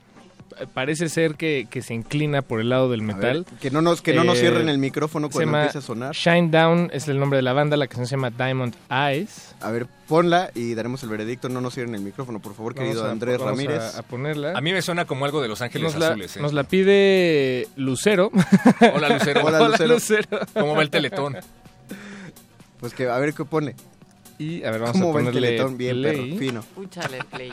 parece 0.73 1.07
ser 1.07 1.35
que, 1.35 1.67
que 1.69 1.81
se 1.81 1.93
inclina 1.93 2.41
por 2.41 2.59
el 2.59 2.67
lado 2.69 2.89
del 2.89 3.01
metal. 3.01 3.45
ver, 3.49 3.59
que 3.61 3.71
no 3.71 3.81
nos, 3.81 4.01
que 4.01 4.13
no 4.13 4.23
nos 4.25 4.37
Eh, 4.37 4.41
cierren 4.41 4.67
el 4.67 4.77
micrófono 4.77 5.27
se 5.27 5.33
cuando 5.33 5.57
empiece 5.57 5.77
a 5.77 5.81
sonar. 5.81 6.13
Shine 6.13 6.49
Down 6.51 6.89
es 6.91 7.07
el 7.07 7.17
nombre 7.19 7.37
de 7.37 7.43
la 7.43 7.53
banda, 7.53 7.77
la 7.77 7.87
canción 7.87 8.07
se 8.07 8.15
llama 8.15 8.29
Diamond 8.31 8.75
Eyes. 8.91 9.55
A 9.61 9.71
ver, 9.71 9.87
ponla 10.07 10.51
y 10.55 10.73
daremos 10.73 11.01
el 11.03 11.09
veredicto. 11.09 11.47
No 11.49 11.61
nos 11.61 11.75
cierren 11.75 11.95
el 11.95 12.01
micrófono, 12.01 12.39
por 12.41 12.55
favor, 12.55 12.73
querido 12.73 12.95
Vamos 12.95 13.07
a- 13.09 13.11
Andrés 13.11 13.37
vamos 13.37 13.51
Ramírez. 13.51 13.95
A, 13.95 13.99
a 13.99 14.03
ponerla. 14.03 14.53
A 14.57 14.59
mí 14.61 14.73
me 14.73 14.81
suena 14.81 15.05
como 15.05 15.23
algo 15.23 15.41
de 15.41 15.47
Los 15.47 15.61
Ángeles 15.61 15.93
nos, 15.93 15.99
la, 16.01 16.07
Azules. 16.09 16.35
¿eh? 16.35 16.41
nos 16.41 16.51
la 16.53 16.63
pide 16.63 17.67
Lucero. 17.77 18.29
Hola, 18.95 19.09
Lucero. 19.17 19.45
Hola, 19.45 19.77
Lucero. 19.87 20.39
¿Cómo 20.53 20.75
va 20.75 20.81
el 20.81 20.89
teletón? 20.89 21.37
Pues 22.79 22.93
que 22.93 23.07
a 23.07 23.17
ver 23.19 23.33
qué 23.33 23.45
pone. 23.45 23.75
Y 24.37 24.63
a 24.63 24.71
ver, 24.71 24.79
vamos 24.81 24.93
¿Cómo 24.93 25.09
a 25.11 25.13
va 25.13 25.19
el 25.19 25.25
ponerle 25.27 25.47
teletón? 25.49 25.77
Bien, 25.77 26.01
perro, 26.01 26.23
fino. 26.37 26.61
Púchale 26.75 27.19
play. 27.29 27.51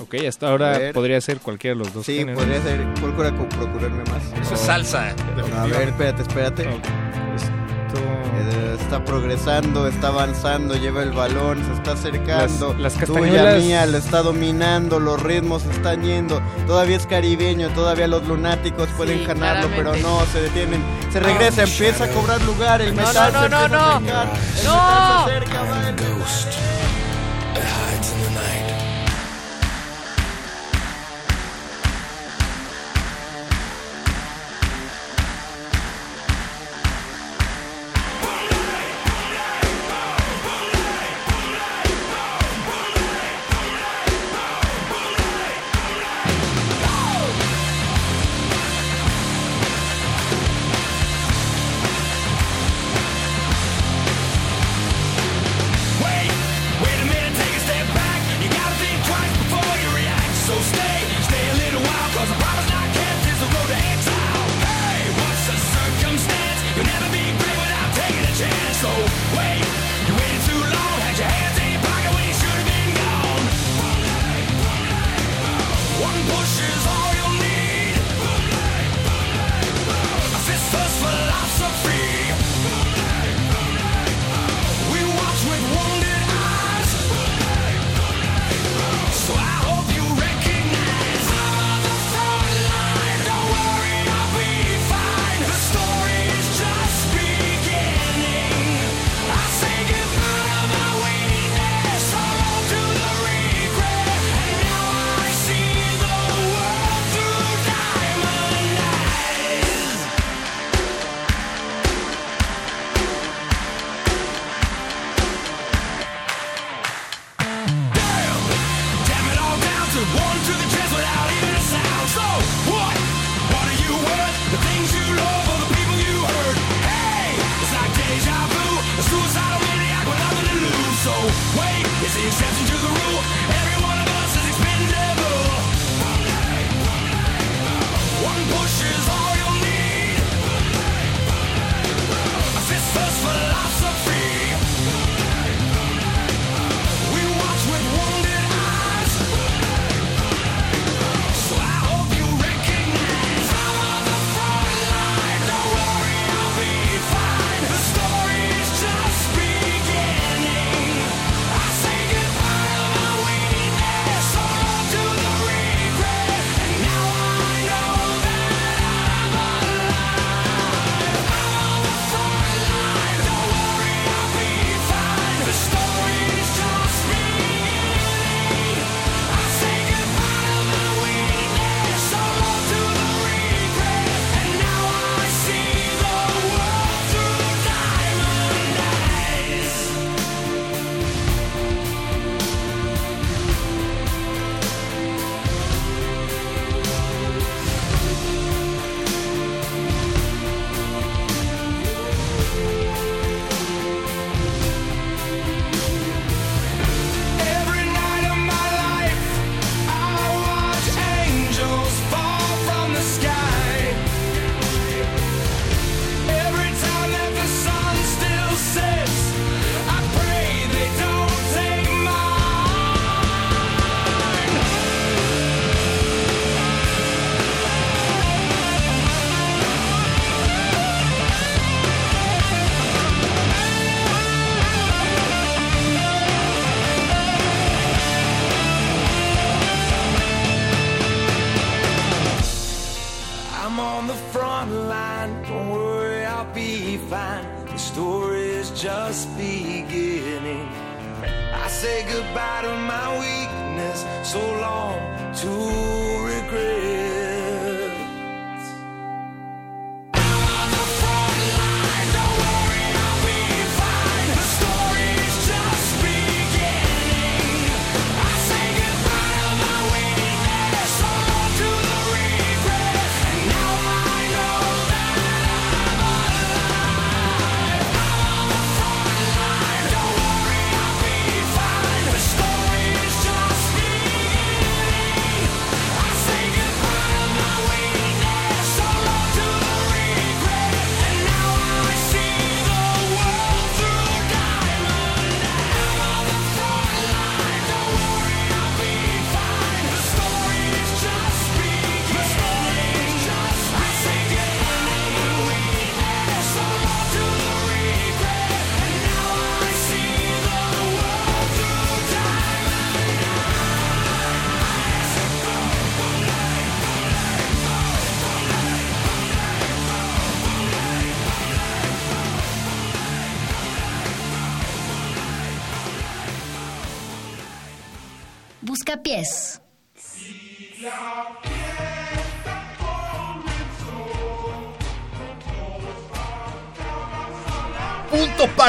Ok, 0.00 0.14
hasta 0.28 0.48
ahora 0.48 0.78
podría 0.94 1.20
ser 1.20 1.38
cualquiera 1.38 1.76
de 1.76 1.84
los 1.84 1.92
dos. 1.92 2.06
Sí, 2.06 2.18
géneros. 2.18 2.42
podría 2.42 2.62
ser. 2.62 2.94
Procura 2.94 3.34
procurarme 3.34 4.04
más. 4.04 4.22
Eso 4.42 4.54
es 4.54 4.60
salsa. 4.60 5.14
A 5.58 5.66
ver, 5.66 5.88
espérate, 5.88 6.22
espérate. 6.22 6.62
Esto... 6.62 7.98
Eh, 8.00 8.76
Está 8.80 9.04
progresando, 9.04 9.86
está 9.86 10.08
avanzando, 10.08 10.74
lleva 10.74 11.02
el 11.02 11.12
balón, 11.12 11.62
se 11.62 11.72
está 11.74 11.92
acercando. 11.92 12.72
Las- 12.78 12.80
las 12.80 12.94
Tuya 12.94 13.20
castañuelas- 13.20 13.58
mía, 13.62 13.84
lo 13.86 13.98
está 13.98 14.22
dominando, 14.22 14.98
los 14.98 15.20
ritmos 15.22 15.64
están 15.66 16.02
yendo. 16.02 16.40
Todavía 16.66 16.96
es 16.96 17.06
caribeño, 17.06 17.68
todavía 17.70 18.06
los 18.08 18.26
lunáticos 18.26 18.88
pueden 18.96 19.18
Sí, 19.18 19.24
ganarlo, 19.26 19.68
pero 19.76 19.94
no, 19.96 20.24
se 20.32 20.40
detienen. 20.40 20.80
Se 21.12 21.20
regresa, 21.20 21.64
empieza 21.64 22.04
a 22.04 22.08
cobrar 22.08 22.40
lugar. 22.42 22.80
El 22.80 22.94
No, 22.96 23.02
metal 23.06 23.32
no, 23.32 23.42
se 23.42 23.48
no, 23.50 23.62
empieza 23.64 23.68
no, 23.68 23.84
a 23.92 24.00
no. 24.00 24.06
El 24.06 24.06
No. 24.06 24.22
metal 24.22 25.24
se 25.26 25.30
acerca, 25.32 25.62
va 25.64 25.92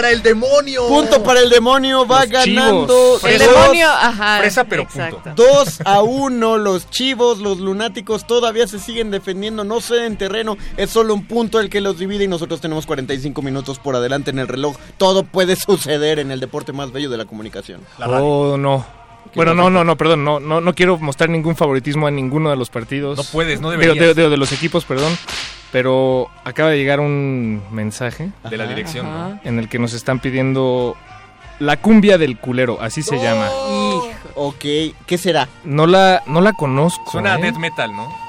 para 0.02 0.12
el 0.12 0.22
demonio. 0.24 0.88
Punto 0.88 1.22
para 1.24 1.42
el 1.42 1.50
demonio, 1.50 2.08
va 2.08 2.22
Los 2.22 2.30
ganando. 2.30 2.86
chivos. 3.20 3.24
El 3.26 3.40
dos- 3.40 3.48
demonio, 3.48 3.88
ajá. 3.90 4.38
Fresa, 4.40 4.64
pero 4.64 4.84
exacto. 4.84 5.32
2 5.36 5.82
a 5.86 6.02
1, 6.02 6.58
los 6.58 6.90
chivos, 6.90 7.40
los 7.40 7.60
lunáticos 7.60 8.26
todavía 8.26 8.66
se 8.68 8.80
siguen 8.80 9.12
defendiendo, 9.12 9.64
no 9.64 9.82
ceden 9.82 10.18
terreno, 10.18 10.58
es 10.78 10.90
solo 10.90 11.14
un 11.14 11.26
punto 11.26 11.60
el 11.60 11.70
que 11.70 11.82
los 11.82 11.98
divide 12.00 12.24
y 12.24 12.28
nosotros 12.28 12.62
tenemos 12.62 12.86
45 12.86 13.42
minutos 13.42 13.80
por 13.80 13.96
adelante 13.96 14.32
en 14.32 14.40
el 14.40 14.48
reloj. 14.48 14.76
Todo 14.98 15.24
puede 15.24 15.56
suceder 15.56 16.20
en 16.20 16.32
el 16.32 16.40
deporte 16.40 16.72
más 16.72 16.92
bello 16.92 17.10
de 17.10 17.18
la 17.18 17.26
comunicación. 17.26 17.82
Oh, 18.00 18.56
no. 18.58 18.86
Bueno, 19.36 19.54
no, 19.54 19.70
no, 19.70 19.84
no, 19.84 19.96
perdón, 19.96 20.24
no, 20.24 20.40
no, 20.40 20.60
no 20.60 20.74
quiero 20.74 20.98
mostrar 20.98 21.30
ningún 21.30 21.56
favoritismo 21.56 22.08
a 22.08 22.12
ninguno 22.12 22.50
de 22.50 22.56
los 22.56 22.70
partidos. 22.70 23.18
No 23.18 23.24
puedes, 23.26 23.62
no 23.62 23.70
deberías. 23.70 23.96
de, 23.98 24.14
de- 24.24 24.30
de 24.30 24.38
los 24.38 24.52
equipos, 24.52 24.86
perdón. 24.86 25.16
Pero 25.72 26.30
acaba 26.46 26.70
de 26.70 26.78
llegar 26.78 27.00
un 27.00 27.62
mensaje 27.72 28.32
de 28.50 28.58
la 28.58 28.66
dirección, 28.66 29.06
¿no? 29.06 29.40
En 29.44 29.60
el 29.60 29.70
que 29.70 29.78
nos 29.78 29.94
están 29.94 30.20
pidiendo 30.20 30.96
la 31.60 31.78
cumbia 31.78 32.18
del 32.18 32.38
culero, 32.38 32.80
así 32.82 33.04
se 33.04 33.18
llama. 33.18 33.50
Ok, 34.36 34.66
¿qué 35.06 35.18
será? 35.18 35.48
No 35.64 35.86
la, 35.86 36.24
no 36.26 36.42
la 36.42 36.54
conozco. 36.54 37.12
Suena 37.12 37.36
a 37.36 37.40
¿eh? 37.40 37.44
death 37.44 37.58
metal, 37.58 37.92
¿no? 37.92 38.29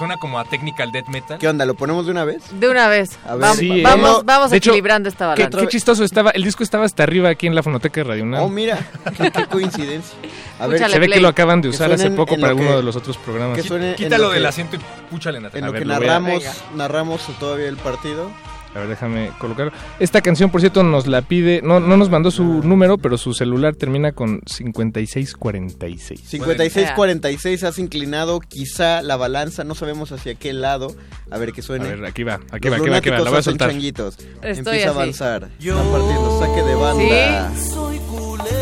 Suena 0.00 0.16
como 0.16 0.38
a 0.38 0.44
technical 0.46 0.90
death 0.92 1.08
metal. 1.08 1.36
¿Qué 1.38 1.46
onda? 1.46 1.66
¿Lo 1.66 1.74
ponemos 1.74 2.06
de 2.06 2.12
una 2.12 2.24
vez? 2.24 2.42
De 2.58 2.70
una 2.70 2.88
vez. 2.88 3.18
A 3.26 3.32
ver, 3.32 3.40
vamos 3.42 3.56
Sí, 3.58 3.82
vamos, 3.82 4.20
eh. 4.20 4.22
vamos 4.24 4.50
De 4.50 4.56
hecho, 4.56 4.70
equilibrando 4.70 5.10
esta 5.10 5.34
Qué, 5.34 5.42
balanza. 5.42 5.60
qué 5.60 5.66
chistoso 5.68 6.04
estaba. 6.04 6.30
El 6.30 6.42
disco 6.42 6.62
estaba 6.62 6.86
hasta 6.86 7.02
arriba 7.02 7.28
aquí 7.28 7.46
en 7.46 7.54
la 7.54 7.62
fonoteca 7.62 8.00
de 8.00 8.04
Radio 8.04 8.22
UNAM. 8.24 8.42
Oh, 8.44 8.48
mira, 8.48 8.78
qué, 9.14 9.30
qué 9.30 9.44
coincidencia. 9.46 10.16
A 10.58 10.66
ver. 10.68 10.78
Se 10.78 10.86
ve 10.98 11.00
que 11.00 11.06
play. 11.10 11.20
lo 11.20 11.28
acaban 11.28 11.60
de 11.60 11.68
Que 11.68 11.74
usar 11.74 11.92
hace 11.92 12.10
poco 12.12 12.34
en 12.34 12.40
para 12.40 12.54
que- 12.54 12.62
de 12.62 12.82
los 12.82 12.96
otros 12.96 13.18
programas. 13.18 13.58
que 13.58 13.62
suene 13.62 13.90
en 13.90 13.94
Quítalo 13.96 14.24
lo 14.24 14.28
que- 14.30 14.34
del 14.36 14.46
asiento 14.46 14.76
y 14.76 14.80
púchale, 15.10 15.36
En 15.36 15.42
Natalia. 15.44 15.66
lo 15.66 15.70
A 15.70 15.72
que 15.74 15.78
ver, 15.80 15.86
lo 15.86 15.92
narramos, 15.94 16.38
Venga. 16.42 16.54
narramos 16.76 17.20
todavía 17.38 17.68
el 17.68 17.76
partido. 17.76 18.30
A 18.74 18.78
ver, 18.78 18.88
déjame 18.88 19.30
colocar. 19.38 19.72
Esta 19.98 20.20
canción, 20.20 20.50
por 20.50 20.60
cierto, 20.60 20.82
nos 20.84 21.06
la 21.08 21.22
pide. 21.22 21.60
No, 21.62 21.80
no 21.80 21.96
nos 21.96 22.08
mandó 22.08 22.30
su 22.30 22.44
número, 22.62 22.98
pero 22.98 23.18
su 23.18 23.34
celular 23.34 23.74
termina 23.74 24.12
con 24.12 24.40
5646. 24.46 26.32
56-46 26.32 27.62
has 27.64 27.78
inclinado 27.78 28.40
quizá 28.40 29.02
la 29.02 29.16
balanza, 29.16 29.64
no 29.64 29.74
sabemos 29.74 30.12
hacia 30.12 30.34
qué 30.34 30.52
lado. 30.52 30.94
A 31.30 31.38
ver 31.38 31.52
que 31.52 31.60
A 31.60 31.64
suene. 31.64 31.88
ver, 31.88 32.04
aquí 32.04 32.22
va, 32.22 32.40
aquí 32.50 32.68
Los 32.68 32.72
va, 32.72 32.76
aquí 32.82 32.90
va, 32.90 32.96
aquí 32.98 33.10
va. 33.10 33.18
La 33.20 33.30
voy 33.30 33.38
a 33.38 33.42
soltar. 33.42 33.70
Estoy 33.70 34.12
Empieza 34.42 34.70
a 34.70 34.72
así. 34.72 34.84
avanzar. 34.88 35.48
Están 35.58 35.90
partiendo 35.92 36.38
saque 36.40 36.62
de 36.62 36.74
banda. 36.74 37.52
Soy 37.56 37.98
culero 37.98 38.59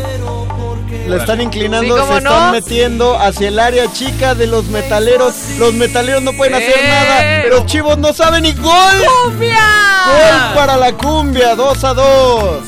La 1.09 1.17
están 1.17 1.41
inclinando, 1.41 1.95
Sí, 1.95 2.01
¿cómo 2.01 2.11
se 2.13 2.17
están 2.19 2.45
no? 2.47 2.51
metiendo 2.51 3.17
hacia 3.19 3.47
el 3.47 3.59
área 3.59 3.91
chica 3.91 4.35
de 4.35 4.47
los 4.47 4.65
metaleros. 4.65 5.33
Los 5.57 5.73
metaleros 5.73 6.21
no 6.21 6.33
pueden 6.33 6.53
hacer 6.55 6.69
¡Eh! 6.69 6.87
nada. 6.87 7.49
Los 7.49 7.65
chivos 7.65 7.97
no 7.97 8.13
saben 8.13 8.45
y 8.45 8.53
gol. 8.53 8.73
¡Cumbia! 9.23 9.57
Gol 10.05 10.55
para 10.55 10.77
la 10.77 10.91
cumbia, 10.93 11.55
2 11.55 11.83
a 11.83 11.93
2. 11.93 12.63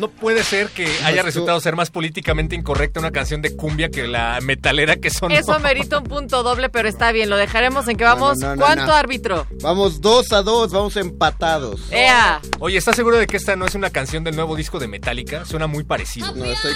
No, 0.00 0.08
puede 0.08 0.42
ser 0.44 0.68
que 0.68 0.86
haya 1.04 1.22
resultado 1.22 1.60
ser 1.60 1.76
más 1.76 1.90
políticamente 1.90 2.56
incorrecta 2.56 3.00
una 3.00 3.10
canción 3.10 3.42
de 3.42 3.54
cumbia 3.54 3.90
que 3.90 4.06
la 4.06 4.38
metalera 4.40 4.96
que 4.96 5.10
son. 5.10 5.30
Eso 5.30 5.58
merita 5.60 5.98
un 5.98 6.04
punto 6.04 6.42
doble, 6.42 6.70
pero 6.70 6.88
está 6.88 7.12
bien, 7.12 7.28
lo 7.28 7.36
dejaremos 7.36 7.86
en 7.88 7.96
que 7.96 8.04
vamos. 8.04 8.38
no, 8.38 8.56
no, 8.56 8.62
¿Cuánto 8.62 8.86
no. 8.86 8.94
árbitro? 8.94 9.46
Vamos 9.62 10.00
dos 10.00 10.32
a 10.32 10.42
dos, 10.42 10.72
vamos 10.72 10.96
empatados. 10.96 11.80
¡Ea! 11.90 12.40
Oye, 12.60 12.78
¿estás 12.78 12.96
seguro 12.96 13.18
de 13.18 13.26
que 13.26 13.36
esta 13.36 13.56
no 13.56 13.66
es 13.66 13.74
una 13.74 13.90
canción 13.90 14.24
del 14.24 14.36
nuevo 14.36 14.56
disco 14.56 14.78
de 14.78 14.88
Metallica? 14.88 15.44
Suena 15.44 15.66
muy 15.66 15.84
parecido. 15.84 16.34
No, 16.34 16.44
estoy 16.44 16.72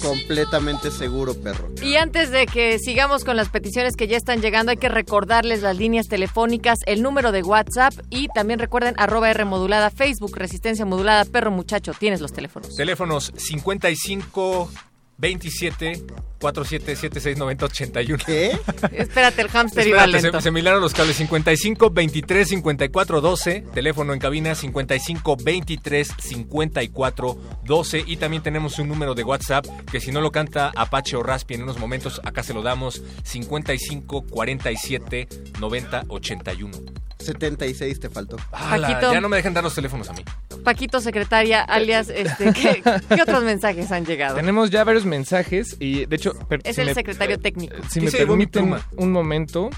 completamente 0.00 0.90
seguro, 0.90 1.34
perro. 1.34 1.68
Y 1.82 1.96
antes 1.96 2.30
de 2.30 2.46
que 2.46 2.78
sigamos 2.78 3.24
con 3.24 3.36
las 3.36 3.50
peticiones 3.50 3.96
que 3.96 4.08
ya 4.08 4.16
están 4.16 4.40
llegando, 4.40 4.70
hay 4.70 4.78
que 4.78 4.88
recordarles 4.88 5.62
las 5.62 5.76
líneas 5.76 6.08
telefónicas, 6.08 6.78
el 6.86 7.02
número 7.02 7.32
de 7.32 7.42
WhatsApp 7.42 7.92
y 8.08 8.28
también 8.28 8.58
recuerden 8.58 8.94
arroba 8.96 9.30
R 9.30 9.44
modulada, 9.44 9.90
Facebook, 9.90 10.36
Resistencia 10.36 10.84
Modulada, 10.86 11.24
Perro 11.26 11.50
Muchacho, 11.50 11.92
tienes 11.98 12.20
los 12.20 12.32
teléfonos. 12.32 12.61
Teléfonos 12.76 13.32
55 13.36 14.70
27 15.18 16.04
47 16.42 16.96
76 16.96 17.38
90 17.38 17.66
81. 17.66 18.24
¿Qué? 18.26 18.58
Espérate, 18.92 19.42
el 19.42 19.48
hámster 19.48 19.86
iba 19.86 20.04
lento. 20.08 20.38
se, 20.38 20.42
se 20.42 20.50
me 20.50 20.58
hilaron 20.58 20.80
los 20.80 20.92
cables 20.92 21.14
55 21.16 21.90
23 21.90 22.48
54 22.48 23.20
12, 23.20 23.64
teléfono 23.72 24.12
en 24.12 24.18
cabina 24.18 24.56
55 24.56 25.36
23 25.36 26.08
54 26.18 27.38
12 27.64 28.04
y 28.04 28.16
también 28.16 28.42
tenemos 28.42 28.80
un 28.80 28.88
número 28.88 29.14
de 29.14 29.22
WhatsApp 29.22 29.64
que 29.90 30.00
si 30.00 30.10
no 30.10 30.20
lo 30.20 30.32
canta 30.32 30.72
Apache 30.74 31.14
o 31.14 31.22
Raspi 31.22 31.54
en 31.54 31.62
unos 31.62 31.78
momentos 31.78 32.20
acá 32.24 32.42
se 32.42 32.52
lo 32.52 32.62
damos 32.62 33.00
55 33.22 34.26
47 34.26 35.28
90 35.60 36.04
81. 36.08 37.01
76 37.22 38.00
te 38.00 38.10
faltó. 38.10 38.36
Ala, 38.52 38.88
Paquito. 38.88 39.12
ya 39.12 39.20
no 39.20 39.28
me 39.28 39.36
dejan 39.36 39.54
dar 39.54 39.64
los 39.64 39.74
teléfonos 39.74 40.08
a 40.08 40.12
mí. 40.12 40.24
Paquito, 40.64 41.00
secretaria, 41.00 41.62
alias, 41.62 42.08
este, 42.08 42.52
¿qué, 42.52 42.82
qué 43.08 43.22
otros 43.22 43.42
mensajes 43.44 43.90
han 43.92 44.04
llegado? 44.04 44.36
Tenemos 44.36 44.70
ya 44.70 44.84
varios 44.84 45.04
mensajes 45.06 45.76
y 45.80 46.06
de 46.06 46.16
hecho... 46.16 46.34
per- 46.48 46.60
Es 46.64 46.76
si 46.76 46.82
el 46.82 46.88
me- 46.88 46.94
secretario 46.94 47.38
técnico. 47.40 47.74
Si 47.88 48.00
¿Qué 48.00 48.04
me 48.06 48.10
se 48.10 48.18
llevó 48.18 48.36
mi 48.36 48.46
permiten 48.46 48.80
pluma? 48.80 49.02
un 49.02 49.12
momento... 49.12 49.70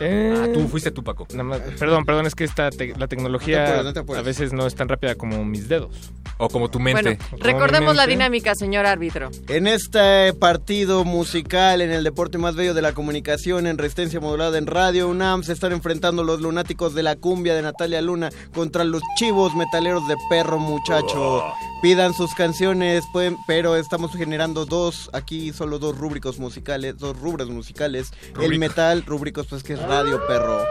Eh, 0.00 0.34
Ah, 0.36 0.48
tú 0.52 0.66
fuiste 0.68 0.90
tú, 0.90 1.02
Paco. 1.02 1.26
nada 1.30 1.42
más- 1.44 1.60
perdón, 1.78 2.04
perdón, 2.04 2.26
es 2.26 2.34
que 2.34 2.44
esta 2.44 2.70
te- 2.70 2.94
la 2.96 3.06
tecnología 3.08 3.58
No 3.58 3.64
te 3.64 3.70
apures, 3.70 3.84
no 3.84 3.92
te 3.92 4.00
apures. 4.00 4.20
a 4.20 4.24
veces 4.24 4.52
no 4.52 4.66
es 4.66 4.74
tan 4.74 4.88
rápida 4.88 5.14
como 5.14 5.44
mis 5.44 5.68
dedos. 5.68 5.94
O 6.42 6.48
como 6.48 6.70
tu 6.70 6.80
mente. 6.80 7.18
Bueno, 7.32 7.44
recordemos 7.44 7.94
la 7.96 8.06
dinámica, 8.06 8.54
señor 8.54 8.86
árbitro. 8.86 9.30
En 9.48 9.66
este 9.66 10.32
partido 10.32 11.04
musical, 11.04 11.82
en 11.82 11.90
el 11.90 12.02
deporte 12.02 12.38
más 12.38 12.54
bello 12.56 12.72
de 12.72 12.80
la 12.80 12.92
comunicación, 12.94 13.66
en 13.66 13.76
resistencia 13.76 14.20
modulada 14.20 14.56
en 14.56 14.66
Radio 14.66 15.08
UNAM, 15.08 15.42
se 15.42 15.52
están 15.52 15.72
enfrentando 15.72 16.24
los 16.24 16.40
lunáticos 16.40 16.94
de 16.94 17.02
la 17.02 17.16
cumbia 17.16 17.54
de 17.54 17.60
Natalia 17.60 18.00
Luna 18.00 18.30
contra 18.54 18.84
los 18.84 19.02
chivos 19.18 19.54
metaleros 19.54 20.08
de 20.08 20.14
Perro 20.30 20.58
Muchacho. 20.58 21.44
Pidan 21.82 22.14
sus 22.14 22.34
canciones, 22.34 23.04
pueden, 23.12 23.36
pero 23.46 23.76
estamos 23.76 24.12
generando 24.14 24.64
dos, 24.66 25.10
aquí 25.12 25.52
solo 25.52 25.78
dos 25.78 25.96
rúbricos 25.98 26.38
musicales, 26.38 26.96
dos 26.98 27.18
rubros 27.18 27.48
musicales. 27.50 28.12
El 28.28 28.34
Rúbrico. 28.34 28.60
metal, 28.60 29.02
rúbricos, 29.06 29.46
pues 29.46 29.62
que 29.62 29.74
es 29.74 29.79
radio, 29.86 30.26
perro. 30.26 30.64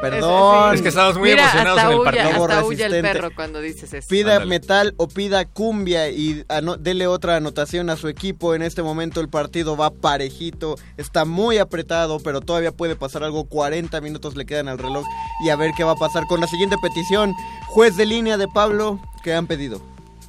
Perdón. 0.00 0.74
Es 0.74 0.82
que 0.82 0.88
estábamos 0.88 1.16
muy 1.18 1.30
Mira, 1.30 1.44
emocionados 1.44 1.78
hasta 1.78 1.86
en 1.88 1.92
el 1.92 1.98
huye, 1.98 2.04
partido. 2.04 2.44
Hasta 2.44 2.64
huye 2.64 2.84
el 2.84 3.02
perro 3.02 3.34
cuando 3.34 3.60
dices 3.60 3.94
eso. 3.94 4.06
Pida 4.08 4.32
Ándale. 4.34 4.50
metal 4.50 4.94
o 4.98 5.08
pida 5.08 5.46
cumbia 5.46 6.10
y 6.10 6.44
dele 6.80 7.06
otra 7.06 7.36
anotación 7.36 7.88
a 7.88 7.96
su 7.96 8.08
equipo. 8.08 8.54
En 8.54 8.60
este 8.60 8.82
momento 8.82 9.20
el 9.22 9.30
partido 9.30 9.78
va 9.78 9.90
parejito, 9.90 10.76
está 10.98 11.24
muy 11.24 11.56
apretado, 11.56 12.18
pero 12.20 12.42
todavía 12.42 12.72
puede 12.72 12.96
pasar 12.96 13.24
algo. 13.24 13.44
40 13.44 13.98
minutos 14.02 14.36
le 14.36 14.44
quedan 14.44 14.68
al 14.68 14.78
reloj 14.78 15.06
y 15.42 15.48
a 15.48 15.56
ver 15.56 15.70
qué 15.74 15.84
va 15.84 15.92
a 15.92 15.96
pasar 15.96 16.26
con 16.26 16.40
la 16.40 16.48
siguiente 16.48 16.76
petición. 16.82 17.32
Juez 17.68 17.96
de 17.96 18.04
línea 18.04 18.36
de 18.36 18.48
Pablo, 18.48 19.00
que 19.22 19.32
han 19.32 19.46
pedido? 19.46 19.80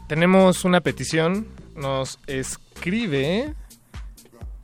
Tenemos 0.07 0.63
una 0.63 0.79
petición, 0.79 1.47
nos 1.75 2.19
escribe 2.27 3.53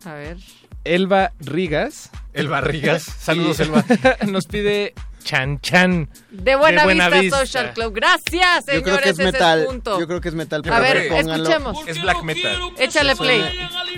A 0.06 0.14
ver. 0.14 0.38
Elba 0.84 1.32
Rigas. 1.40 2.10
El 2.34 2.48
Barrigas. 2.48 3.04
Saludos, 3.20 3.60
Elba. 3.60 3.84
nos 4.28 4.46
pide 4.46 4.94
Chan 5.24 5.60
Chan. 5.62 6.10
De 6.32 6.56
Buena, 6.56 6.82
De 6.82 6.86
Buena 6.86 7.10
Vista, 7.10 7.22
Vista. 7.22 7.38
Social 7.40 7.74
Club. 7.74 7.94
Gracias, 7.94 8.66
Yo 8.66 8.82
creo 8.82 8.84
señores. 8.84 9.04
que 9.04 9.10
es 9.10 9.18
metal. 9.18 9.68
Yo 9.84 10.08
creo 10.08 10.22
que 10.22 10.30
es 10.30 10.36
metal. 10.36 10.62
A 10.72 10.80
ver, 10.80 11.10
pónganlo. 11.10 11.44
escuchemos. 11.50 11.88
Es 11.88 12.02
black 12.02 12.24
metal. 12.24 12.58
Échale 12.78 13.16
play. 13.16 13.44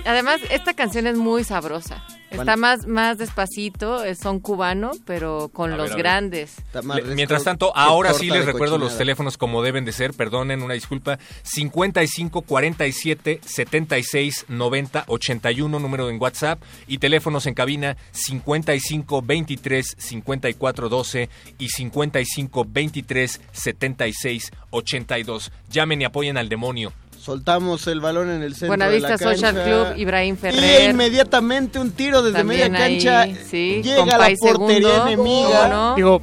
Además, 0.06 0.42
esta 0.50 0.74
canción 0.74 1.08
es 1.08 1.16
muy 1.16 1.44
sabrosa. 1.44 2.04
Está 2.40 2.56
más, 2.58 2.88
más 2.88 3.18
despacito, 3.18 4.04
es 4.04 4.18
son 4.20 4.40
cubano, 4.40 4.92
pero 5.06 5.50
con 5.54 5.74
A 5.74 5.78
los 5.78 5.90
ver, 5.90 5.98
grandes. 6.00 6.56
Le- 6.96 7.16
Mientras 7.16 7.44
tanto, 7.44 7.76
ahora 7.76 8.14
sí 8.14 8.30
les 8.30 8.46
recuerdo 8.46 8.78
los 8.78 8.88
cochinada. 8.90 8.98
teléfonos 8.98 9.38
como 9.38 9.62
deben 9.62 9.86
de 9.86 9.92
ser, 9.92 10.14
perdonen, 10.14 10.62
una 10.62 10.74
disculpa. 10.74 11.20
55 11.44 12.42
47 12.42 13.40
76 13.46 14.46
90 14.48 15.04
81, 15.08 15.80
número 15.80 16.10
en 16.10 16.20
WhatsApp, 16.22 16.62
y 16.88 16.98
teléfonos 16.98 17.46
en 17.46 17.54
cabina 17.54 17.98
55 18.12 19.22
23 19.22 19.96
54 19.98 20.90
12 20.90 21.30
y 21.60 21.70
55 21.70 22.66
23 22.68 23.42
76 23.52 24.52
82. 24.72 25.52
Llamen 25.70 26.02
y 26.02 26.06
apoyen 26.06 26.38
al 26.38 26.50
demonio. 26.50 26.92
Soltamos 27.24 27.88
el 27.88 28.02
balón 28.02 28.30
en 28.30 28.44
el 28.44 28.52
centro 28.54 28.68
Buenavista 28.68 29.08
de 29.08 29.14
la 29.14 29.18
cancha. 29.18 29.36
Social 29.54 29.64
Club, 29.64 29.98
Ibrahim 29.98 30.34
Y 30.36 30.38
Ferrer. 30.38 30.90
inmediatamente 30.90 31.80
un 31.80 31.92
tiro 31.92 32.22
desde 32.22 32.40
También 32.40 32.70
media 32.74 32.86
ahí, 32.86 33.02
cancha. 33.02 33.40
sí, 33.50 33.82
llega 33.82 34.04
a 34.04 34.06
la 34.18 34.30
portería 34.38 34.90
segundo, 34.90 35.08
enemiga. 35.08 35.62
¿cómo 35.62 35.68
no? 35.74 35.96
Digo, 35.96 36.22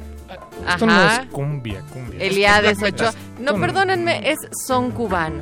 esto 0.69 0.85
no 0.85 1.11
es 1.11 1.19
cumbia, 1.31 1.81
cumbia. 1.91 2.19
Eliades 2.23 2.83
Ochoa. 2.83 3.13
No, 3.39 3.55
perdónenme, 3.55 4.29
es 4.29 4.37
son 4.67 4.91
cubano. 4.91 5.41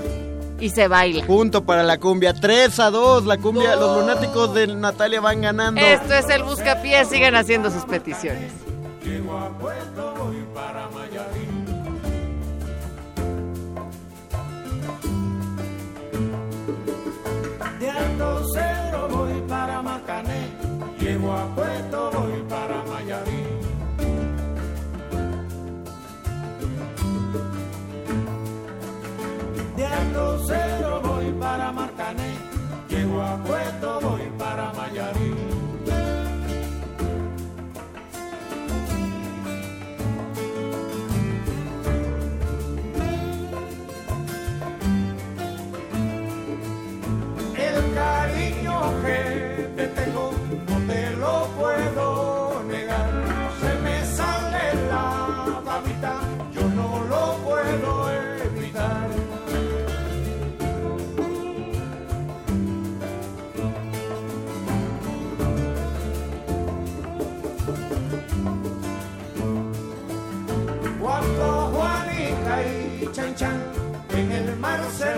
Y 0.62 0.70
se 0.70 0.88
baila. 0.88 1.26
Punto 1.26 1.66
para 1.66 1.84
la 1.84 1.98
cumbia. 1.98 2.34
3 2.34 2.80
a 2.80 2.90
2. 2.90 3.26
La 3.26 3.38
cumbia, 3.38 3.76
los 3.76 4.00
lunáticos 4.02 4.54
de 4.54 4.68
Natalia 4.68 5.20
van 5.20 5.42
ganando. 5.42 5.82
Esto 5.82 6.14
es 6.14 6.30
el 6.30 6.44
Buscapiés, 6.44 7.10
sigan 7.10 7.36
haciendo 7.36 7.70
sus 7.70 7.84
peticiones. 7.84 8.52
De 9.04 9.22
Alto 18.00 18.44
Cero 18.54 19.08
voy 19.12 19.42
para 19.48 19.82
Marcané, 19.82 20.50
llego 21.00 21.34
a 21.34 21.46
Puerto, 21.56 22.12
voy 22.14 22.44
para 22.50 22.84
Mayarí. 22.84 23.44
De 29.76 29.86
Cero 30.48 31.02
voy 31.04 31.32
para 31.34 31.72
Marcané, 31.72 32.32
llego 32.90 33.22
a 33.22 33.38
Puerto, 33.44 34.00
voy 34.02 34.32
para 34.38 34.74
Mayarí. 34.74 35.49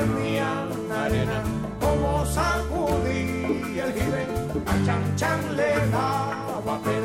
Servían 0.02 0.68
arena, 0.92 1.44
como 1.80 2.26
sacudí 2.26 3.80
el 3.80 3.94
jibe, 3.94 4.26
a 4.66 4.86
Chan 4.86 5.16
Chan 5.16 5.56
le 5.56 5.74
daba 5.92 6.80
pena. 6.84 7.01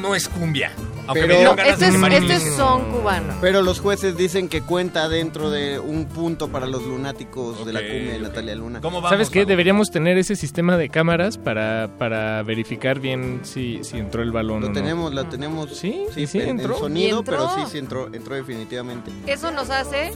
No 0.00 0.14
es 0.14 0.28
cumbia. 0.28 0.72
Aunque 1.06 1.22
Pero- 1.22 1.26
me 1.28 1.34
dieron 1.36 1.56
No, 1.56 1.56
ganas 1.56 1.72
Esto 1.72 1.84
de 1.84 1.86
es, 1.88 1.94
quemar 2.42 2.56
son 2.56 2.90
cubano. 2.92 3.34
Pero 3.40 3.62
los 3.62 3.80
jueces 3.80 4.14
dicen 4.16 4.48
que 4.50 4.60
cuenta 4.60 5.08
dentro 5.08 5.48
de 5.50 5.78
un 5.78 6.04
punto 6.04 6.48
para 6.48 6.66
los 6.66 6.82
lunáticos 6.82 7.64
de 7.64 7.72
la 7.72 7.80
cumbia 7.80 8.12
de. 8.12 8.18
Natalia 8.18 8.54
Luna. 8.54 8.80
¿Cómo 8.82 8.98
vamos? 8.98 9.10
¿Sabes 9.10 9.30
qué? 9.30 9.46
Deberíamos 9.46 9.90
tener 9.90 10.18
ese 10.18 10.36
sistema 10.36 10.76
de 10.76 10.90
cámaras 10.90 11.38
para, 11.38 11.88
para 11.98 12.42
verificar 12.42 13.00
bien 13.00 13.40
si, 13.42 13.82
si 13.84 13.96
entró 13.96 14.22
el 14.22 14.32
balón 14.32 14.58
o 14.58 14.60
Lo 14.60 14.68
no. 14.68 14.74
tenemos, 14.74 15.14
la 15.14 15.28
tenemos. 15.30 15.74
Sí, 15.78 16.04
sí, 16.14 16.26
sí, 16.26 16.40
en, 16.40 16.48
en 16.50 16.60
entró. 16.60 16.78
sonido, 16.78 17.16
¿Y 17.16 17.18
entró? 17.20 17.36
pero 17.38 17.54
sí, 17.54 17.72
sí 17.72 17.78
entró, 17.78 18.12
entró 18.12 18.34
definitivamente. 18.34 19.10
Eso 19.26 19.50
nos 19.50 19.70
hace 19.70 20.12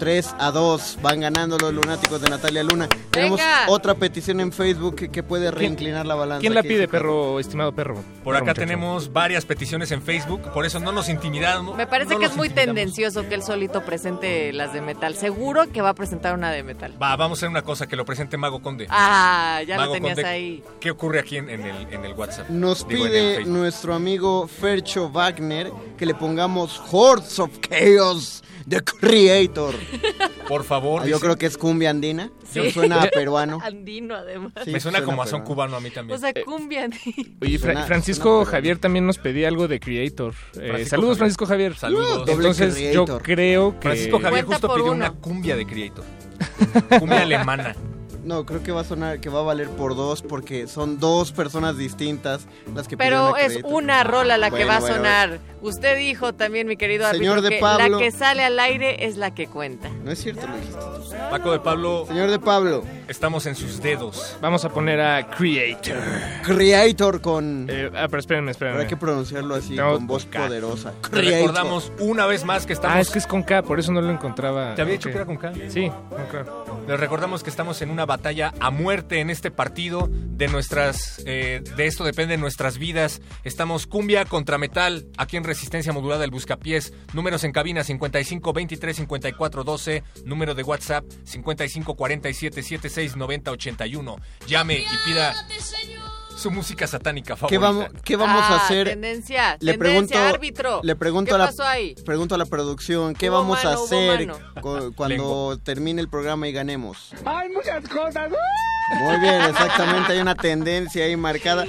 3 0.00 0.34
a 0.38 0.50
2 0.50 0.98
van 1.02 1.20
ganando 1.20 1.56
los 1.58 1.72
lunáticos 1.72 2.20
de 2.20 2.28
Natalia 2.30 2.64
Luna. 2.64 2.88
Tenemos 3.16 3.40
otra 3.68 3.94
petición 3.94 4.40
en 4.40 4.52
Facebook 4.52 4.94
que, 4.96 5.08
que 5.10 5.22
puede 5.22 5.50
reinclinar 5.50 6.06
la 6.06 6.14
balanza. 6.14 6.40
¿Quién 6.40 6.54
la 6.54 6.62
¿Qué 6.62 6.68
pide, 6.68 6.80
dice? 6.80 6.88
perro, 6.88 7.40
estimado 7.40 7.72
perro? 7.72 7.94
Por 7.94 8.04
Perro 8.24 8.36
acá 8.36 8.44
muchacho. 8.46 8.60
tenemos 8.60 9.12
varias 9.12 9.44
peticiones 9.44 9.90
en 9.92 10.02
Facebook, 10.02 10.42
por 10.52 10.64
eso 10.66 10.78
no 10.80 10.92
nos 10.92 11.08
intimidamos. 11.08 11.76
Me 11.76 11.86
parece 11.86 12.14
no 12.14 12.18
que 12.20 12.24
nos 12.26 12.32
es 12.32 12.36
muy 12.36 12.48
intimidamos. 12.48 12.74
tendencioso 12.76 13.28
que 13.28 13.34
él 13.34 13.42
solito 13.42 13.82
presente 13.84 14.52
las 14.52 14.72
de 14.72 14.80
metal. 14.80 15.14
Seguro 15.16 15.70
que 15.72 15.82
va 15.82 15.90
a 15.90 15.94
presentar 15.94 16.34
una 16.34 16.50
de 16.50 16.62
metal. 16.62 16.94
Va, 17.02 17.16
vamos 17.16 17.38
a 17.38 17.40
hacer 17.40 17.48
una 17.48 17.62
cosa, 17.62 17.86
que 17.86 17.96
lo 17.96 18.04
presente 18.04 18.36
Mago 18.36 18.60
Conde. 18.60 18.86
Ah, 18.90 19.60
ya 19.66 19.76
Mago 19.76 19.88
lo 19.88 19.92
tenías 19.94 20.14
Conde, 20.16 20.28
ahí. 20.28 20.62
¿Qué 20.80 20.90
ocurre 20.90 21.20
aquí 21.20 21.36
en, 21.36 21.48
en 21.50 21.62
el, 21.62 21.92
en 21.92 22.04
el 22.04 22.12
WhatsApp? 22.14 22.48
Nos 22.50 22.86
Digo, 22.88 23.06
en 23.06 23.06
el 23.06 23.10
pide 23.12 23.34
Facebook. 23.36 23.52
nuestro 23.56 23.94
amigo 23.94 24.46
Fercho 24.48 25.10
Wagner 25.10 25.72
que 25.96 26.06
le 26.06 26.14
pongamos 26.14 26.80
Hordes 26.90 27.38
of 27.38 27.50
Chaos, 27.60 28.42
The 28.68 28.82
Creator. 28.82 29.74
Por 30.48 30.64
favor. 30.64 31.02
Yo 31.02 31.06
dice- 31.16 31.20
creo 31.20 31.36
que 31.36 31.46
es 31.46 31.56
cumbia 31.56 31.90
andina. 31.90 32.30
Sí. 32.50 32.70
Suena 32.70 33.02
a 33.02 33.05
peruano. 33.14 33.58
Andino, 33.62 34.14
además. 34.14 34.52
Sí, 34.64 34.70
me 34.70 34.80
suena 34.80 35.02
como 35.02 35.22
a 35.22 35.26
son 35.26 35.42
cubano 35.42 35.76
a 35.76 35.80
mí 35.80 35.90
también. 35.90 36.16
O 36.16 36.20
sea, 36.20 36.32
cumbia 36.44 36.84
andino. 36.84 37.34
Oye, 37.40 37.58
Fra- 37.58 37.72
Suena- 37.72 37.86
Francisco 37.86 38.36
suena, 38.44 38.50
Javier 38.50 38.78
también 38.78 39.06
nos 39.06 39.18
pedía 39.18 39.48
algo 39.48 39.68
de 39.68 39.80
Creator. 39.80 40.32
Eh, 40.32 40.68
Francisco 40.68 40.88
saludos, 40.90 40.90
Javier. 40.90 41.16
Francisco 41.18 41.46
Javier. 41.46 41.74
Saludos. 41.76 42.18
Doble 42.26 42.32
Entonces, 42.48 42.92
yo 42.94 43.04
creo 43.22 43.74
que... 43.78 43.88
Francisco 43.88 44.18
Javier 44.20 44.44
Cuenta 44.44 44.66
justo 44.66 44.74
pidió 44.74 44.92
uno. 44.92 44.94
una 45.06 45.12
cumbia 45.12 45.56
de 45.56 45.66
Creator. 45.66 46.04
cumbia 46.98 47.22
alemana. 47.22 47.74
No, 48.26 48.44
creo 48.44 48.60
que 48.60 48.72
va 48.72 48.80
a 48.80 48.84
sonar, 48.84 49.20
que 49.20 49.28
va 49.28 49.38
a 49.38 49.42
valer 49.44 49.68
por 49.70 49.94
dos 49.94 50.20
porque 50.20 50.66
son 50.66 50.98
dos 50.98 51.30
personas 51.30 51.78
distintas 51.78 52.48
las 52.74 52.88
que 52.88 52.96
Pero 52.96 53.36
es 53.36 53.60
una 53.62 54.02
rola 54.02 54.36
la 54.36 54.50
que 54.50 54.56
Bueno, 54.56 54.68
va 54.68 54.76
a 54.78 54.80
bueno, 54.80 54.96
sonar. 54.96 55.38
Usted 55.62 55.96
dijo 55.96 56.34
también, 56.34 56.66
mi 56.66 56.76
querido 56.76 57.08
Señor 57.10 57.38
árbitro, 57.38 57.42
de 57.42 57.50
que 57.50 57.60
Pablo. 57.60 57.98
la 57.98 58.04
que 58.04 58.10
sale 58.10 58.42
al 58.42 58.58
aire 58.58 59.06
es 59.06 59.16
la 59.16 59.32
que 59.32 59.46
cuenta. 59.46 59.88
No 60.04 60.10
es 60.10 60.20
cierto, 60.20 60.46
lo 60.46 60.56
dijiste. 60.56 61.16
Paco 61.30 61.52
de 61.52 61.60
Pablo, 61.60 62.04
Señor 62.08 62.30
de 62.30 62.38
Pablo, 62.40 62.84
estamos 63.08 63.46
en 63.46 63.54
sus 63.54 63.80
dedos. 63.80 64.36
Vamos 64.40 64.64
a 64.64 64.70
poner 64.70 65.00
a 65.00 65.28
Creator. 65.30 65.96
Creator 66.44 67.20
con... 67.20 67.66
Eh, 67.70 67.90
ah, 67.94 68.06
pero 68.08 68.18
espérenme, 68.18 68.50
espérenme. 68.50 68.78
Habrá 68.80 68.88
que 68.88 68.96
pronunciarlo 68.96 69.54
así, 69.54 69.74
No, 69.74 69.94
con 69.94 70.06
voz 70.06 70.26
K. 70.26 70.46
poderosa. 70.46 70.92
Creator. 71.00 71.32
recordamos 71.32 71.92
una 72.00 72.26
vez 72.26 72.44
más 72.44 72.66
que 72.66 72.72
estamos. 72.72 72.96
Ah, 72.96 73.00
es 73.00 73.10
que 73.10 73.18
es 73.20 73.26
con 73.26 73.42
K, 73.44 73.62
por 73.62 73.78
eso 73.78 73.92
no 73.92 74.00
lo 74.00 74.10
encontraba. 74.10 74.74
¿Te 74.74 74.82
había 74.82 74.94
dicho 74.94 75.10
que 75.10 75.16
era 75.16 75.26
con 75.26 75.36
K? 75.36 75.52
Sí, 75.68 75.90
con 76.10 76.26
K. 76.26 76.44
Les 76.88 77.00
recordamos 77.00 77.42
que 77.42 77.50
estamos 77.50 77.80
en 77.82 77.90
una 77.90 78.04
batalla 78.04 78.15
a 78.60 78.70
muerte 78.70 79.20
en 79.20 79.30
este 79.30 79.50
partido. 79.50 80.08
De 80.10 80.48
nuestras, 80.48 81.22
eh, 81.24 81.62
de 81.76 81.86
esto 81.86 82.04
dependen 82.04 82.40
nuestras 82.40 82.76
vidas. 82.76 83.22
Estamos 83.44 83.86
cumbia 83.86 84.24
contra 84.24 84.58
metal 84.58 85.06
aquí 85.16 85.36
en 85.36 85.44
Resistencia 85.44 85.92
Modulada 85.92 86.20
del 86.20 86.30
Buscapiés. 86.30 86.92
Números 87.14 87.44
en 87.44 87.52
cabina 87.52 87.84
55 87.84 88.52
23 88.52 88.96
54 88.96 89.64
12. 89.64 90.02
Número 90.24 90.54
de 90.54 90.62
WhatsApp 90.62 91.04
55 91.24 91.94
47 91.94 92.62
76 92.62 93.16
90 93.16 93.50
81. 93.50 94.16
Llame 94.46 94.78
y 94.78 95.08
pida 95.08 95.34
su 96.36 96.50
música 96.50 96.86
satánica 96.86 97.34
favorita. 97.36 97.48
¿Qué 97.48 97.58
vamos, 97.58 97.86
qué 98.04 98.16
vamos 98.16 98.42
Ah, 98.46 98.54
a 98.54 98.64
hacer? 98.64 98.88
Tendencia, 98.88 99.56
Le 99.60 99.72
tendencia, 99.72 99.78
pregunto, 99.78 100.18
árbitro. 100.18 100.80
le 100.82 100.96
pregunto 100.96 101.28
¿Qué 101.30 101.34
a 101.34 101.38
la, 101.38 101.46
pasó 101.46 101.64
ahí? 101.64 101.94
pregunto 102.04 102.34
a 102.34 102.38
la 102.38 102.46
producción, 102.46 103.14
¿qué 103.14 103.30
Hubo 103.30 103.38
vamos 103.38 103.64
a 103.64 103.70
mano, 103.70 103.84
hacer 103.84 104.30
cu- 104.60 104.92
cuando 104.94 105.58
termine 105.58 106.00
el 106.00 106.08
programa 106.08 106.46
y 106.48 106.52
ganemos? 106.52 107.10
Hay 107.24 107.48
muchas 107.48 107.88
cosas. 107.88 108.30
Muy 109.00 109.18
bien, 109.18 109.40
exactamente, 109.42 110.12
hay 110.12 110.20
una 110.20 110.34
tendencia 110.34 111.04
ahí 111.04 111.16
marcada. 111.16 111.64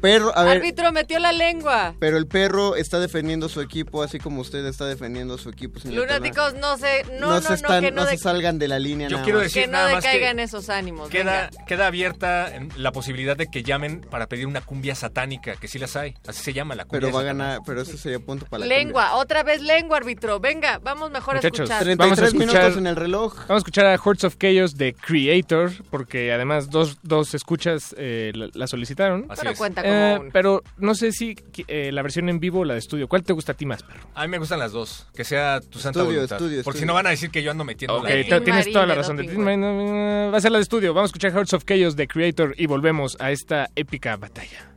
Perro, 0.00 0.36
a 0.36 0.44
ver, 0.44 0.58
Árbitro 0.58 0.92
metió 0.92 1.18
la 1.18 1.32
lengua. 1.32 1.94
pero 1.98 2.16
el 2.18 2.26
perro 2.26 2.76
está 2.76 3.00
defendiendo 3.00 3.48
su 3.48 3.60
equipo, 3.60 4.02
así 4.02 4.18
como 4.18 4.40
usted 4.40 4.64
está 4.66 4.86
defendiendo 4.86 5.38
su 5.38 5.48
equipo. 5.48 5.80
Lunáticos, 5.84 6.54
no 6.54 6.76
se, 6.78 7.04
no, 7.18 7.28
no, 7.28 7.40
se 7.40 7.62
no, 7.62 7.80
que 7.80 7.90
no, 7.90 8.04
se 8.04 8.10
de- 8.12 8.18
salgan 8.18 8.58
de 8.58 8.68
la 8.68 8.78
línea. 8.78 9.08
Yo 9.08 9.16
nada 9.16 9.24
quiero 9.24 9.40
decir 9.40 9.62
que 9.62 9.66
no 9.66 9.72
nada 9.72 9.92
más 9.94 10.04
que 10.04 10.08
decaigan 10.10 10.38
esos 10.40 10.68
ánimos. 10.70 11.08
Queda, 11.10 11.48
venga. 11.50 11.64
queda 11.66 11.86
abierta 11.88 12.52
la 12.76 12.92
posibilidad 12.92 13.36
de 13.36 13.48
que 13.48 13.62
llamen 13.62 14.00
para 14.02 14.26
pedir 14.28 14.46
una 14.46 14.60
cumbia 14.60 14.94
satánica, 14.94 15.56
que 15.56 15.68
sí 15.68 15.78
las 15.78 15.96
hay. 15.96 16.14
Así 16.26 16.42
se 16.42 16.52
llama 16.52 16.74
la 16.74 16.84
cumbia. 16.84 17.00
Pero 17.00 17.12
va 17.12 17.20
a 17.20 17.24
ganar, 17.24 17.60
pero 17.66 17.82
eso 17.82 17.96
sería 17.96 18.18
punto 18.20 18.46
para 18.46 18.60
la 18.60 18.66
Lengua, 18.66 19.14
otra 19.16 19.42
vez 19.42 19.60
lengua, 19.62 19.96
árbitro. 19.98 20.38
Venga, 20.40 20.78
vamos 20.82 21.10
mejor 21.10 21.34
Muchachos, 21.36 21.60
a 21.60 21.62
escuchar. 21.64 21.78
cumbia. 21.80 21.96
Vamos 21.96 22.18
a 22.18 22.22
33 22.22 22.34
escuchar- 22.48 22.62
minutos 22.62 22.78
en 22.78 22.86
el 22.86 22.96
reloj. 22.96 23.34
Vamos 23.34 23.50
a 23.50 23.56
escuchar 23.58 23.86
a 23.86 24.00
Hordes 24.02 24.24
of 24.24 24.36
Chaos 24.38 24.76
de 24.76 24.94
Creator, 24.94 25.72
porque 25.90 26.32
además 26.32 26.70
dos, 26.70 26.98
dos 27.02 27.34
escuchas 27.34 27.94
eh, 27.98 28.32
la, 28.34 28.48
la 28.54 28.66
solicitaron. 28.66 29.26
Así 29.28 29.40
Pero 29.40 29.50
es. 29.52 29.58
cuenta 29.58 29.82
como 29.82 29.87
Eh, 29.90 30.28
pero 30.32 30.62
no 30.76 30.94
sé 30.94 31.12
si 31.12 31.36
eh, 31.66 31.90
la 31.92 32.02
versión 32.02 32.28
en 32.28 32.40
vivo 32.40 32.60
o 32.60 32.64
la 32.64 32.74
de 32.74 32.80
estudio. 32.80 33.08
¿Cuál 33.08 33.22
te 33.22 33.32
gusta 33.32 33.52
a 33.52 33.54
ti 33.54 33.66
más, 33.66 33.82
perro? 33.82 34.08
A 34.14 34.22
mí 34.22 34.28
me 34.28 34.38
gustan 34.38 34.58
las 34.58 34.72
dos. 34.72 35.06
Que 35.14 35.24
sea 35.24 35.60
tu 35.60 35.78
santa 35.78 36.00
Estudio, 36.00 36.16
voluntad. 36.20 36.36
estudio, 36.36 36.62
Porque 36.64 36.78
estudio. 36.78 36.80
si 36.80 36.86
no 36.86 36.94
van 36.94 37.06
a 37.06 37.10
decir 37.10 37.30
que 37.30 37.42
yo 37.42 37.50
ando 37.50 37.64
metiendo 37.64 37.96
Ok, 37.98 38.08
la... 38.28 38.40
Tienes 38.40 38.72
toda 38.72 38.86
la 38.86 38.94
razón. 38.94 39.16
Doping 39.16 39.60
no, 39.60 40.30
va 40.32 40.38
a 40.38 40.40
ser 40.40 40.50
la 40.52 40.58
de 40.58 40.62
estudio. 40.62 40.94
Vamos 40.94 41.08
a 41.08 41.10
escuchar 41.10 41.32
Hearts 41.32 41.52
of 41.54 41.64
Chaos 41.64 41.96
de 41.96 42.06
Creator 42.08 42.54
y 42.56 42.66
volvemos 42.66 43.16
a 43.20 43.30
esta 43.30 43.68
épica 43.74 44.16
batalla. 44.16 44.72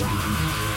Trap. 0.00 0.69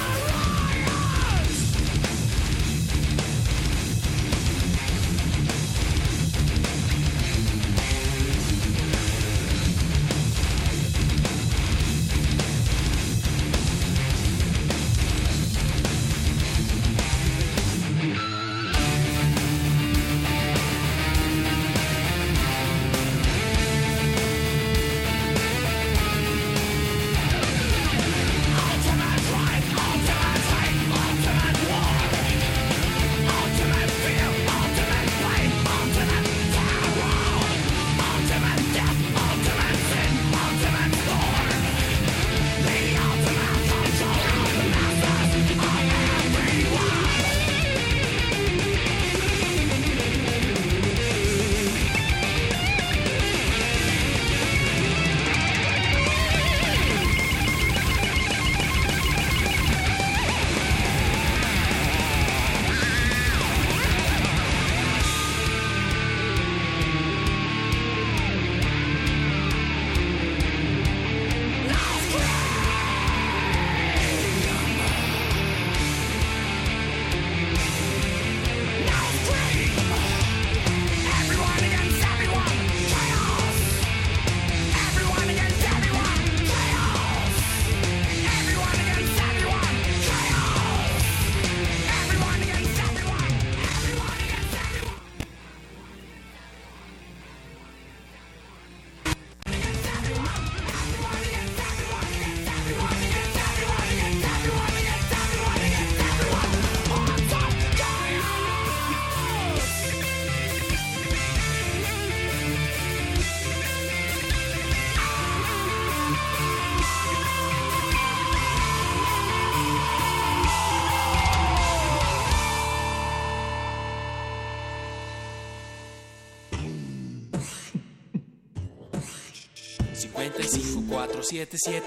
55 131.24 131.26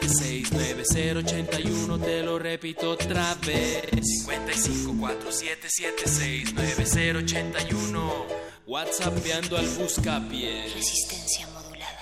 477 0.06 0.84
69081 0.84 1.98
te 1.98 2.22
lo 2.22 2.38
repito 2.38 2.90
otra 2.92 3.34
vez 3.46 3.84
55 4.24 4.94
477 4.98 6.08
69081 6.08 8.26
WhatsAppeando 8.66 9.58
al 9.58 9.66
buscapié 9.68 10.64
Resistencia 10.74 11.46
modulada. 11.48 12.00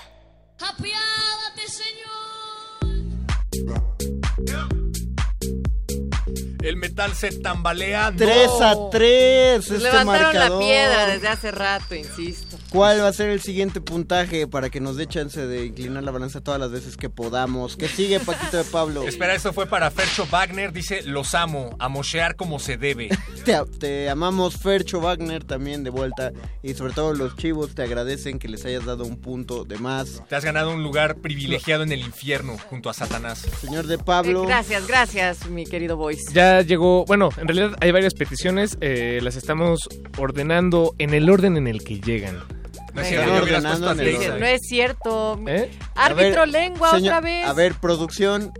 ¡Apiádate, 0.59 1.67
señor! 1.67 2.05
El 6.63 6.77
metal 6.77 7.13
se 7.13 7.31
tambalea. 7.39 8.09
no. 8.11 8.17
3 8.17 8.49
a 8.61 8.89
3 8.89 9.65
Pues 9.67 9.71
este 9.71 9.83
levantaron 9.83 10.33
la 10.33 10.39
marcador. 10.39 10.59
piedra 10.59 11.05
desde 11.07 11.27
hace 11.27 11.51
rato, 11.51 11.93
insisto. 11.93 12.44
¿Cuál 12.75 13.01
va 13.01 13.07
a 13.07 13.13
ser 13.13 13.29
el 13.29 13.39
siguiente 13.39 13.79
puntaje 13.79 14.47
para 14.47 14.69
que 14.69 14.81
nos 14.81 14.97
dé 14.97 15.07
chance 15.07 15.47
de 15.47 15.67
inclinar 15.67 16.03
la 16.03 16.11
balanza 16.11 16.41
todas 16.41 16.59
las 16.59 16.71
veces 16.71 16.97
que 16.97 17.09
podamos? 17.09 17.77
¿Qué 17.77 17.87
sigue, 17.87 18.19
Paquito 18.19 18.57
de 18.57 18.65
Pablo? 18.65 19.07
Espera, 19.07 19.33
eso 19.33 19.53
fue 19.53 19.65
para 19.65 19.89
Fercho 19.91 20.27
Wagner. 20.29 20.73
Dice, 20.73 21.01
los 21.03 21.35
amo, 21.35 21.77
a 21.79 21.87
mochear 21.87 22.35
como 22.35 22.59
se 22.59 22.75
debe. 22.75 23.07
Te, 23.45 23.57
te 23.79 24.09
amamos, 24.09 24.57
Fercho 24.57 24.99
Wagner, 24.99 25.45
también 25.45 25.85
de 25.85 25.89
vuelta. 25.89 26.33
Y 26.63 26.73
sobre 26.73 26.91
todo 26.91 27.13
los 27.13 27.37
chivos 27.37 27.75
te 27.75 27.83
agradecen 27.83 28.39
que 28.39 28.49
les 28.49 28.65
hayas 28.65 28.83
dado 28.83 29.05
un 29.05 29.21
punto 29.21 29.63
de 29.63 29.77
más. 29.77 30.21
Te 30.27 30.35
has 30.35 30.43
ganado 30.43 30.71
un 30.73 30.83
lugar 30.83 31.15
privilegiado 31.19 31.83
en 31.83 31.93
el 31.93 32.01
infierno 32.01 32.57
junto 32.69 32.89
a 32.89 32.93
Satanás. 32.93 33.45
Señor 33.61 33.87
de 33.87 33.99
Pablo. 33.99 34.43
Eh, 34.43 34.47
gracias, 34.47 34.85
gracias, 34.85 35.49
mi 35.49 35.65
querido 35.65 35.95
Voice. 35.95 36.33
Ya 36.33 36.59
llegó, 36.61 37.05
bueno, 37.05 37.29
en 37.37 37.47
realidad 37.47 37.77
hay 37.79 37.91
varias 37.91 38.15
peticiones, 38.15 38.77
eh, 38.81 39.19
las 39.21 39.37
estamos 39.37 39.87
ordenando 40.17 40.93
en 40.97 41.13
el 41.13 41.29
orden 41.29 41.55
en 41.55 41.67
el 41.67 41.81
que 41.81 42.01
llegan. 42.01 42.43
No 42.95 43.01
es 43.01 43.07
cierto, 43.07 43.25
ya 43.27 43.31
hubieras 43.43 43.43
ordenando 43.43 43.85
puesto 43.87 43.91
en 43.91 43.99
el 43.99 44.07
atención. 44.15 44.31
orden. 44.35 44.39
No 44.41 44.47
es 44.55 44.61
cierto. 44.67 45.39
¿Eh? 45.47 45.71
Árbitro 45.95 46.39
ver, 46.41 46.47
lengua 46.49 46.91
señor- 46.91 47.03
otra 47.17 47.21
vez. 47.21 47.45
A 47.45 47.53
ver, 47.53 47.73
producción, 47.75 48.53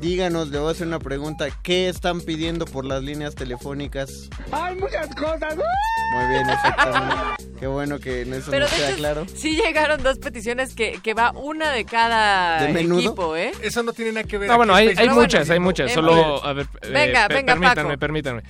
díganos, 0.00 0.48
le 0.48 0.58
voy 0.58 0.68
a 0.68 0.70
hacer 0.72 0.86
una 0.86 0.98
pregunta. 0.98 1.46
¿Qué 1.62 1.88
están 1.88 2.20
pidiendo 2.20 2.64
por 2.66 2.84
las 2.84 3.02
líneas 3.02 3.34
telefónicas? 3.34 4.28
Hay 4.52 4.74
muchas 4.76 5.14
cosas. 5.14 5.56
Muy 5.56 6.26
bien, 6.28 6.48
exactamente. 6.50 7.16
Qué 7.60 7.66
bueno 7.66 7.98
que 7.98 8.22
en 8.22 8.32
eso 8.34 8.50
Pero 8.50 8.64
nos 8.64 8.70
de 8.70 8.76
queda 8.78 8.88
hecho, 8.88 8.96
claro. 8.98 9.26
sí 9.34 9.54
llegaron 9.54 10.02
dos 10.02 10.18
peticiones 10.18 10.74
que, 10.74 10.98
que 11.02 11.12
va 11.14 11.30
una 11.32 11.70
de 11.72 11.84
cada 11.84 12.62
¿De 12.66 12.80
equipo, 12.80 13.36
¿eh? 13.36 13.52
Eso 13.62 13.82
no 13.82 13.92
tiene 13.92 14.12
nada 14.12 14.26
que 14.26 14.38
ver. 14.38 14.48
No, 14.48 14.56
bueno, 14.56 14.74
aquí 14.74 14.88
hay, 14.88 14.94
hay 14.96 15.08
muchas, 15.10 15.48
hay 15.50 15.60
muchas. 15.60 15.92
Solo, 15.92 16.42
a 16.44 16.52
ver, 16.54 16.66
eh, 16.82 16.88
Venga, 16.90 17.28
per- 17.28 17.36
venga, 17.36 17.52
permítanme, 17.52 17.88
Paco. 17.90 18.00
permítanme. 18.00 18.42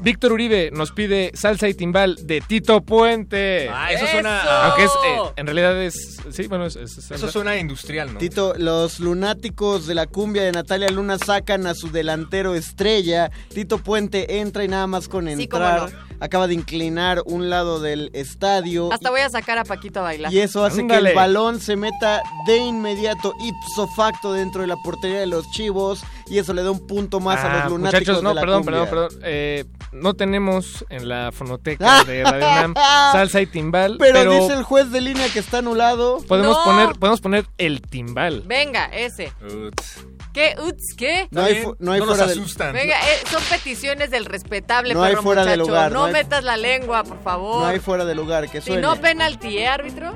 Víctor 0.00 0.32
Uribe 0.32 0.70
nos 0.72 0.92
pide 0.92 1.32
salsa 1.34 1.66
y 1.68 1.74
timbal 1.74 2.18
de 2.24 2.40
Tito 2.40 2.82
Puente. 2.82 3.68
Ah, 3.72 3.90
eso 3.90 4.04
¡Eso! 4.04 4.12
suena... 4.12 4.66
Aunque 4.66 4.84
es, 4.84 4.90
eh, 4.90 5.18
en 5.36 5.46
realidad 5.46 5.82
es, 5.82 6.18
sí, 6.30 6.46
bueno, 6.46 6.66
es, 6.66 6.76
es- 6.76 6.98
es- 6.98 7.10
Eso 7.10 7.28
suena 7.32 7.56
industrial, 7.56 8.12
¿no? 8.12 8.18
Tito, 8.20 8.54
los 8.56 9.00
lunáticos 9.00 9.86
de 9.88 9.94
la 9.96 10.06
cumbia 10.06 10.42
de 10.44 10.52
Natalia 10.52 10.77
Luna 10.88 11.18
sacan 11.18 11.66
a 11.66 11.74
su 11.74 11.90
delantero 11.90 12.54
estrella. 12.54 13.30
Tito 13.52 13.78
Puente 13.78 14.38
entra 14.38 14.62
y 14.64 14.68
nada 14.68 14.86
más 14.86 15.08
con 15.08 15.26
Sí, 15.26 15.48
cómo 15.48 15.64
entrar. 15.64 15.92
no. 15.92 16.08
Acaba 16.20 16.48
de 16.48 16.54
inclinar 16.54 17.22
un 17.26 17.48
lado 17.48 17.78
del 17.78 18.10
estadio. 18.12 18.92
Hasta 18.92 19.10
voy 19.10 19.20
a 19.20 19.30
sacar 19.30 19.56
a 19.58 19.64
Paquito 19.64 20.00
a 20.00 20.02
bailar. 20.02 20.32
Y 20.32 20.40
eso 20.40 20.64
hace 20.64 20.80
Ándale. 20.80 21.02
que 21.02 21.08
el 21.10 21.14
balón 21.14 21.60
se 21.60 21.76
meta 21.76 22.22
de 22.46 22.56
inmediato, 22.56 23.34
ipso 23.40 23.86
facto, 23.94 24.32
dentro 24.32 24.62
de 24.62 24.66
la 24.66 24.74
portería 24.82 25.20
de 25.20 25.28
los 25.28 25.48
chivos. 25.52 26.00
Y 26.28 26.38
eso 26.38 26.52
le 26.54 26.64
da 26.64 26.72
un 26.72 26.84
punto 26.88 27.20
más 27.20 27.38
a 27.38 27.52
Ah, 27.52 27.62
los 27.64 27.72
lunáticos 27.72 28.00
muchachos, 28.00 28.22
no, 28.24 28.28
de 28.30 28.34
la 28.34 28.40
perdón, 28.40 28.64
cumbia. 28.64 28.84
perdón, 28.90 29.08
perdón. 29.10 29.22
Eh, 29.26 29.64
no 29.92 30.14
tenemos 30.14 30.84
en 30.90 31.08
la 31.08 31.30
fonoteca 31.32 32.02
de 32.02 32.24
Radio 32.24 32.46
UNAM 32.48 32.74
salsa 32.74 33.40
y 33.40 33.46
timbal, 33.46 33.96
Pero, 34.00 34.14
pero, 34.14 34.32
dice 34.40 34.54
el 34.54 34.64
juez 34.64 34.90
de 34.90 35.00
línea 35.00 35.28
que 35.32 35.38
está 35.38 35.58
anulado. 35.58 36.18
podemos 36.26 36.56
No. 36.58 36.64
poner 36.64 36.98
podemos 36.98 37.20
poner 37.20 37.46
el 37.58 37.80
timbal. 37.80 38.42
Venga, 38.44 38.86
ese. 38.86 39.32
Uts. 39.40 40.04
¿Qué? 40.38 40.54
Uts, 40.62 40.94
¿qué? 40.96 41.26
No 41.32 41.42
hay, 41.42 41.64
no 41.80 41.90
hay 41.90 41.98
nos 41.98 42.10
fuera 42.10 42.26
del... 42.28 42.38
asustan. 42.38 42.72
Venga, 42.72 42.94
eh, 43.00 43.16
son 43.28 43.42
peticiones 43.50 44.08
del 44.12 44.24
respetable 44.24 44.94
No 44.94 45.02
hay 45.02 45.16
fuera 45.16 45.44
de 45.44 45.56
muchacho. 45.56 45.68
lugar, 45.68 45.90
no 45.90 45.98
no 45.98 46.04
hay- 46.04 46.12
metas 46.12 46.44
la 46.44 46.56
lengua, 46.56 47.02
por 47.02 47.20
favor. 47.24 47.62
No 47.62 47.66
hay 47.66 47.80
fuera 47.80 48.04
de 48.04 48.14
lugar, 48.14 48.48
que 48.48 48.60
suene. 48.60 48.80
no 48.80 48.94
penalti, 49.00 49.58
¿eh, 49.58 49.66
árbitro? 49.66 50.14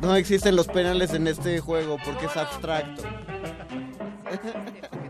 No 0.00 0.16
existen 0.16 0.56
los 0.56 0.66
penales 0.66 1.14
en 1.14 1.28
este 1.28 1.60
juego 1.60 1.98
porque 2.04 2.26
es 2.26 2.36
abstracto. 2.36 3.04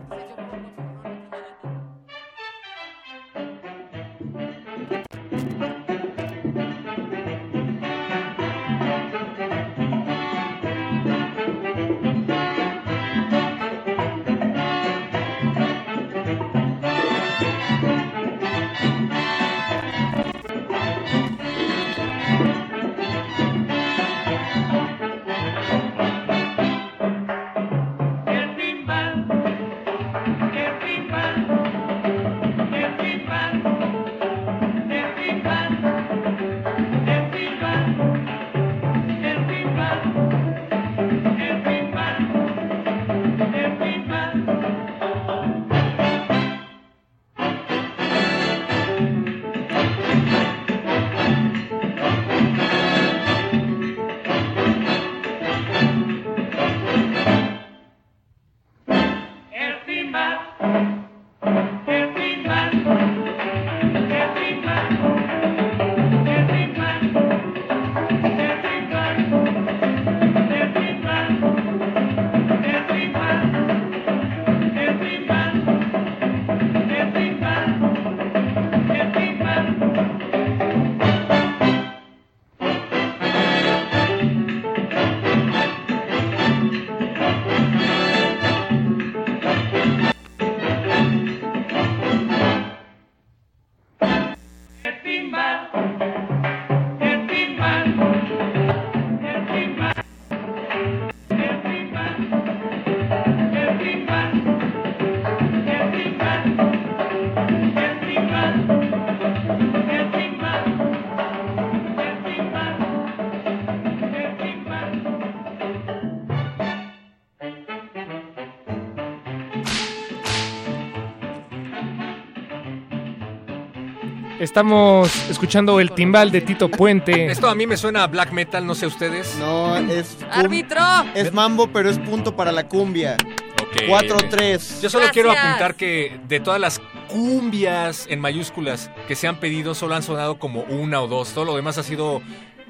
Estamos 124.51 125.29
escuchando 125.29 125.79
el 125.79 125.93
timbal 125.93 126.29
de 126.29 126.41
Tito 126.41 126.67
Puente. 126.67 127.27
Esto 127.27 127.47
a 127.47 127.55
mí 127.55 127.65
me 127.65 127.77
suena 127.77 128.03
a 128.03 128.07
black 128.07 128.33
metal, 128.33 128.67
no 128.67 128.75
sé 128.75 128.85
ustedes. 128.85 129.37
No, 129.39 129.77
es... 129.77 130.17
¡Árbitro! 130.29 130.81
Es 131.15 131.31
mambo, 131.31 131.67
pero 131.67 131.89
es 131.89 131.97
punto 131.97 132.35
para 132.35 132.51
la 132.51 132.67
cumbia. 132.67 133.15
Ok. 133.61 133.83
4-3. 133.87 134.81
Yo 134.81 134.89
solo 134.89 135.05
quiero 135.13 135.31
apuntar 135.31 135.75
que 135.75 136.19
de 136.27 136.41
todas 136.41 136.59
las 136.59 136.81
cumbias 137.07 138.07
en 138.09 138.19
mayúsculas 138.19 138.91
que 139.07 139.15
se 139.15 139.25
han 139.25 139.39
pedido, 139.39 139.73
solo 139.73 139.95
han 139.95 140.03
sonado 140.03 140.37
como 140.37 140.63
una 140.63 141.01
o 141.01 141.07
dos. 141.07 141.29
Todo 141.29 141.45
lo 141.45 141.55
demás 141.55 141.77
ha 141.77 141.83
sido 141.83 142.21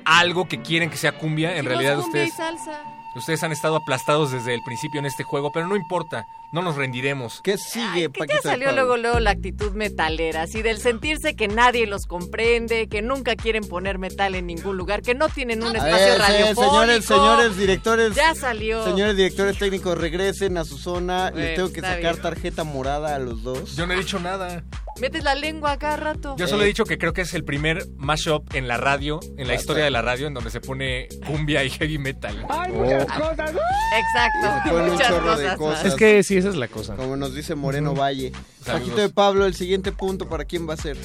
algo 0.06 0.48
que 0.48 0.62
quieren 0.62 0.92
que 0.92 0.98
sea 0.98 1.14
cumbia. 1.14 1.58
En 1.58 1.66
realidad 1.66 1.96
cumbia 2.00 2.26
y 2.26 2.28
ustedes, 2.28 2.38
salsa. 2.38 2.80
ustedes 3.16 3.42
han 3.42 3.52
estado 3.52 3.78
aplastados 3.78 4.32
desde 4.32 4.54
el 4.54 4.62
principio 4.62 5.00
en 5.00 5.08
este 5.08 5.24
juego, 5.24 5.52
pero 5.52 5.66
no 5.66 5.76
importa, 5.76 6.28
no 6.52 6.62
nos 6.62 6.76
rendiremos. 6.76 7.42
¿Qué 7.44 7.58
sigue, 7.58 8.10
Que 8.12 8.28
ya 8.28 8.42
salió 8.42 8.72
luego, 8.72 8.98
luego 8.98 9.20
la 9.20 9.32
actitud 9.32 9.72
metalera, 9.74 10.44
así 10.44 10.62
del 10.62 10.78
sentirse 10.80 11.36
que 11.36 11.48
nadie 11.48 11.88
los 11.88 12.06
comprende, 12.06 12.88
que 12.88 13.02
nunca 13.02 13.36
quieren 13.36 13.64
poner 13.64 13.98
metal 14.00 14.36
en 14.36 14.48
ningún 14.48 14.78
lugar, 14.78 15.02
que 15.02 15.16
no 15.16 15.30
tienen 15.30 15.64
un 15.64 15.76
espacio 15.76 15.96
ver, 15.98 16.20
radiofónico. 16.20 16.64
señores, 16.64 17.06
señores 17.06 17.58
directores. 17.58 18.16
Ya 18.16 18.36
salió. 18.36 18.84
Señores 18.84 19.16
directores 19.16 19.58
técnicos, 19.58 19.98
regresen 19.98 20.58
a 20.58 20.66
su 20.66 20.78
zona. 20.78 21.26
Les 21.32 21.34
Bueno, 21.34 21.56
tengo 21.56 21.74
que 21.74 21.82
sacar 21.82 22.00
bien. 22.14 22.22
tarjeta 22.22 22.64
morada 22.64 23.16
a 23.16 23.20
los 23.20 23.44
dos. 23.44 23.76
Yo 23.76 23.88
no 23.88 23.94
he 23.94 23.98
dicho 23.98 24.20
nada. 24.20 24.64
Metes 25.00 25.24
la 25.24 25.36
lengua 25.36 25.78
cada 25.78 25.96
rato. 25.96 26.36
Yo 26.38 26.48
solo 26.48 26.64
he 26.64 26.66
dicho 26.68 26.84
que 26.84 26.98
creo 26.98 27.14
que 27.14 27.22
es 27.22 27.34
el 27.34 27.46
primer 27.46 27.86
mashup 27.98 28.54
en 28.54 28.68
la 28.68 28.76
radio, 28.78 29.20
en 29.38 29.48
la 29.48 29.56
historia 29.56 29.86
de 29.86 29.90
la 29.90 30.02
radio, 30.02 30.28
en 30.28 30.34
donde 30.34 30.52
se 30.52 30.60
pone 30.60 31.08
cumbia 31.26 31.64
y 31.64 31.70
heavy 31.70 31.98
metal. 31.98 32.46
Hay 32.50 32.72
Oh. 32.72 32.76
muchas 32.76 33.06
cosas. 33.06 33.52
Exacto. 33.98 34.76
Muchas 34.92 35.12
cosas. 35.14 35.58
cosas. 35.58 35.86
Es 35.86 35.96
que 35.96 36.24
sí, 36.24 36.41
esa 36.42 36.50
es 36.50 36.56
la 36.56 36.68
cosa. 36.68 36.96
Como 36.96 37.16
nos 37.16 37.34
dice 37.34 37.56
Moreno 37.56 37.96
Valle. 37.96 38.32
Saludos. 38.64 38.82
Paquito 38.82 39.02
de 39.02 39.10
Pablo, 39.10 39.46
el 39.46 39.54
siguiente 39.56 39.92
punto, 39.92 40.28
¿para 40.28 40.46
quién 40.46 40.68
va 40.68 40.74
a 40.74 40.78
ser? 40.78 40.98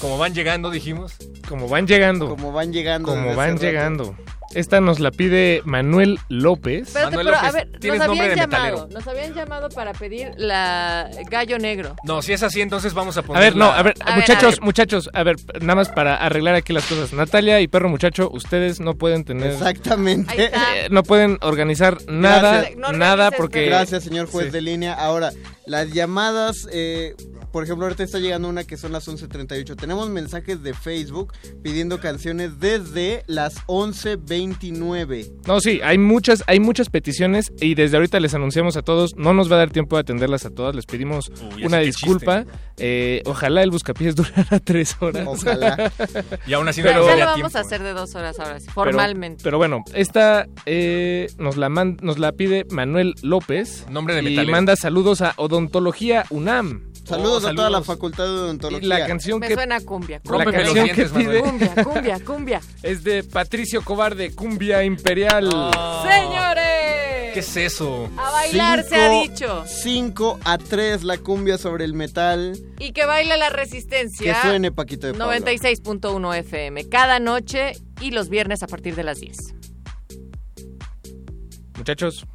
Como 0.00 0.16
van 0.18 0.34
llegando, 0.34 0.70
dijimos. 0.70 1.14
Como 1.48 1.68
van 1.68 1.86
llegando. 1.86 2.28
Como 2.28 2.52
van 2.52 2.72
llegando. 2.72 3.08
Como 3.08 3.34
van 3.34 3.58
llegando. 3.58 4.16
Esta 4.54 4.80
nos 4.80 4.98
la 4.98 5.10
pide 5.10 5.60
Manuel 5.64 6.18
López. 6.28 6.88
Espérate, 6.88 7.16
Manuel 7.16 7.36
pero 7.36 7.48
a 7.48 7.52
ver, 7.52 7.68
nos 7.70 7.80
tienes 7.80 8.00
nombre 8.00 8.20
habían 8.20 8.30
de 8.30 8.36
llamado, 8.40 8.64
metalero. 8.72 8.88
nos 8.98 9.06
habían 9.06 9.34
llamado 9.34 9.68
para 9.68 9.92
pedir 9.92 10.30
la 10.36 11.10
gallo 11.30 11.58
negro. 11.58 11.96
No, 12.04 12.22
si 12.22 12.32
es 12.32 12.42
así, 12.42 12.60
entonces 12.62 12.94
vamos 12.94 13.16
a 13.16 13.20
A 13.20 13.22
poner. 13.24 13.42
ver, 13.42 13.56
no, 13.56 13.66
a 13.66 13.82
ver, 13.82 13.94
A 14.00 14.06
ver, 14.12 14.14
muchachos, 14.20 14.44
a 14.44 14.50
ver. 14.56 14.60
muchachos, 14.62 15.10
a 15.12 15.22
ver, 15.22 15.36
nada 15.60 15.74
más 15.74 15.88
para 15.90 16.16
arreglar 16.16 16.54
aquí 16.54 16.72
las 16.72 16.86
cosas. 16.86 17.12
Natalia 17.12 17.60
y 17.60 17.68
perro 17.68 17.88
muchacho, 17.88 18.30
ustedes 18.32 18.80
no 18.80 18.94
pueden 18.94 19.24
tener, 19.24 19.52
Exactamente. 19.52 20.44
Eh, 20.44 20.88
no 20.90 21.02
pueden 21.02 21.38
organizar 21.42 21.98
nada. 22.08 22.64
No 22.76 22.92
nada 22.92 23.30
porque 23.30 23.66
Gracias, 23.66 24.04
señor 24.04 24.28
juez 24.30 24.46
Sí. 24.46 24.52
de 24.52 24.60
línea. 24.62 24.94
Ahora, 24.94 25.30
las 25.68 25.92
llamadas, 25.92 26.66
eh, 26.72 27.14
por 27.52 27.62
ejemplo, 27.64 27.84
ahorita 27.86 28.02
está 28.02 28.18
llegando 28.18 28.48
una 28.48 28.64
que 28.64 28.76
son 28.76 28.92
las 28.92 29.06
11.38. 29.08 29.76
Tenemos 29.76 30.08
mensajes 30.10 30.62
de 30.62 30.74
Facebook 30.74 31.32
pidiendo 31.62 32.00
canciones 32.00 32.58
desde 32.58 33.22
las 33.26 33.54
11.29. 33.66 35.30
No, 35.46 35.60
sí, 35.60 35.80
hay 35.82 35.98
muchas, 35.98 36.42
hay 36.46 36.60
muchas 36.60 36.88
peticiones 36.90 37.52
y 37.60 37.74
desde 37.74 37.96
ahorita 37.96 38.20
les 38.20 38.34
anunciamos 38.34 38.76
a 38.76 38.82
todos, 38.82 39.16
no 39.16 39.32
nos 39.34 39.50
va 39.50 39.56
a 39.56 39.58
dar 39.60 39.70
tiempo 39.70 39.96
de 39.96 40.00
atenderlas 40.00 40.44
a 40.44 40.50
todas, 40.50 40.74
les 40.74 40.86
pedimos 40.86 41.30
Uy, 41.56 41.64
una 41.64 41.78
disculpa. 41.78 42.44
Eh, 42.76 43.22
ojalá 43.26 43.62
el 43.62 43.70
buscapiés 43.70 44.14
durara 44.16 44.60
tres 44.60 44.96
horas. 45.00 45.26
Ojalá. 45.26 45.90
Y 46.46 46.52
aún 46.52 46.68
así 46.68 46.80
no 46.80 46.88
daría 46.88 47.00
lo 47.00 47.06
vamos 47.26 47.34
tiempo. 47.34 47.58
a 47.58 47.60
hacer 47.60 47.82
de 47.82 47.92
dos 47.92 48.14
horas 48.14 48.38
ahora 48.38 48.60
sí, 48.60 48.66
Pero- 48.66 48.74
formalmente. 48.74 49.42
Pero, 49.42 49.58
bueno, 49.58 49.84
esta 49.94 50.46
eh, 50.66 51.26
nos, 51.38 51.56
la 51.56 51.68
man- 51.68 51.96
nos 52.02 52.18
la 52.18 52.32
pide 52.32 52.64
Manuel 52.70 53.14
López. 53.22 53.86
Nombre 53.90 54.14
de 54.14 54.20
y 54.22 54.24
metalero. 54.26 54.52
manda 54.52 54.76
saludos 54.76 55.20
a 55.22 55.34
Odontología 55.58 56.24
UNAM. 56.30 56.84
Saludos, 57.04 57.44
Oh, 57.44 57.48
a 57.48 57.54
toda 57.54 57.70
la 57.70 57.82
facultad 57.82 58.24
de 58.24 58.30
Y 58.30 58.34
odontología. 58.34 58.88
la 58.88 59.06
canción 59.06 59.40
Me 59.40 59.48
que 59.48 59.54
suena 59.54 59.76
a 59.76 59.80
cumbia. 59.80 60.20
la 60.22 60.30
Rómpeme 60.30 60.64
los 60.64 60.74
canción 60.74 60.96
que 60.96 61.04
pide 61.06 61.40
Cumbia, 61.40 61.74
cumbia, 61.84 62.20
cumbia. 62.24 62.60
es 62.82 63.02
de 63.02 63.24
Patricio 63.24 63.82
Cobarde, 63.82 64.34
Cumbia 64.34 64.84
Imperial. 64.84 65.48
Oh, 65.52 66.04
¡Señores! 66.06 67.32
¿Qué 67.32 67.40
es 67.40 67.56
eso? 67.56 68.10
A 68.18 68.30
bailar 68.30 68.84
se 68.84 68.94
ha 68.96 69.22
dicho. 69.22 69.64
5 69.66 70.38
a 70.44 70.58
3 70.58 71.04
la 71.04 71.16
cumbia 71.18 71.56
sobre 71.58 71.84
el 71.86 71.94
metal. 71.94 72.58
Y 72.78 72.92
que 72.92 73.06
baile 73.06 73.36
la 73.38 73.48
Que 73.48 73.56
resistencia. 73.56 74.42
suene 74.42 74.70
Paquito 74.70 75.06
de 75.06 75.14
Pablo. 75.14 75.32
96.1 75.34 76.34
FM. 76.40 76.88
Cada 76.90 77.20
noche 77.20 77.72
y 78.00 78.10
los 78.10 78.28
viernes 78.28 78.62
a 78.62 78.66
partir 78.66 78.94
de 78.94 79.04
las 79.04 79.20
10. 79.20 79.54
Muchachos, 81.76 82.26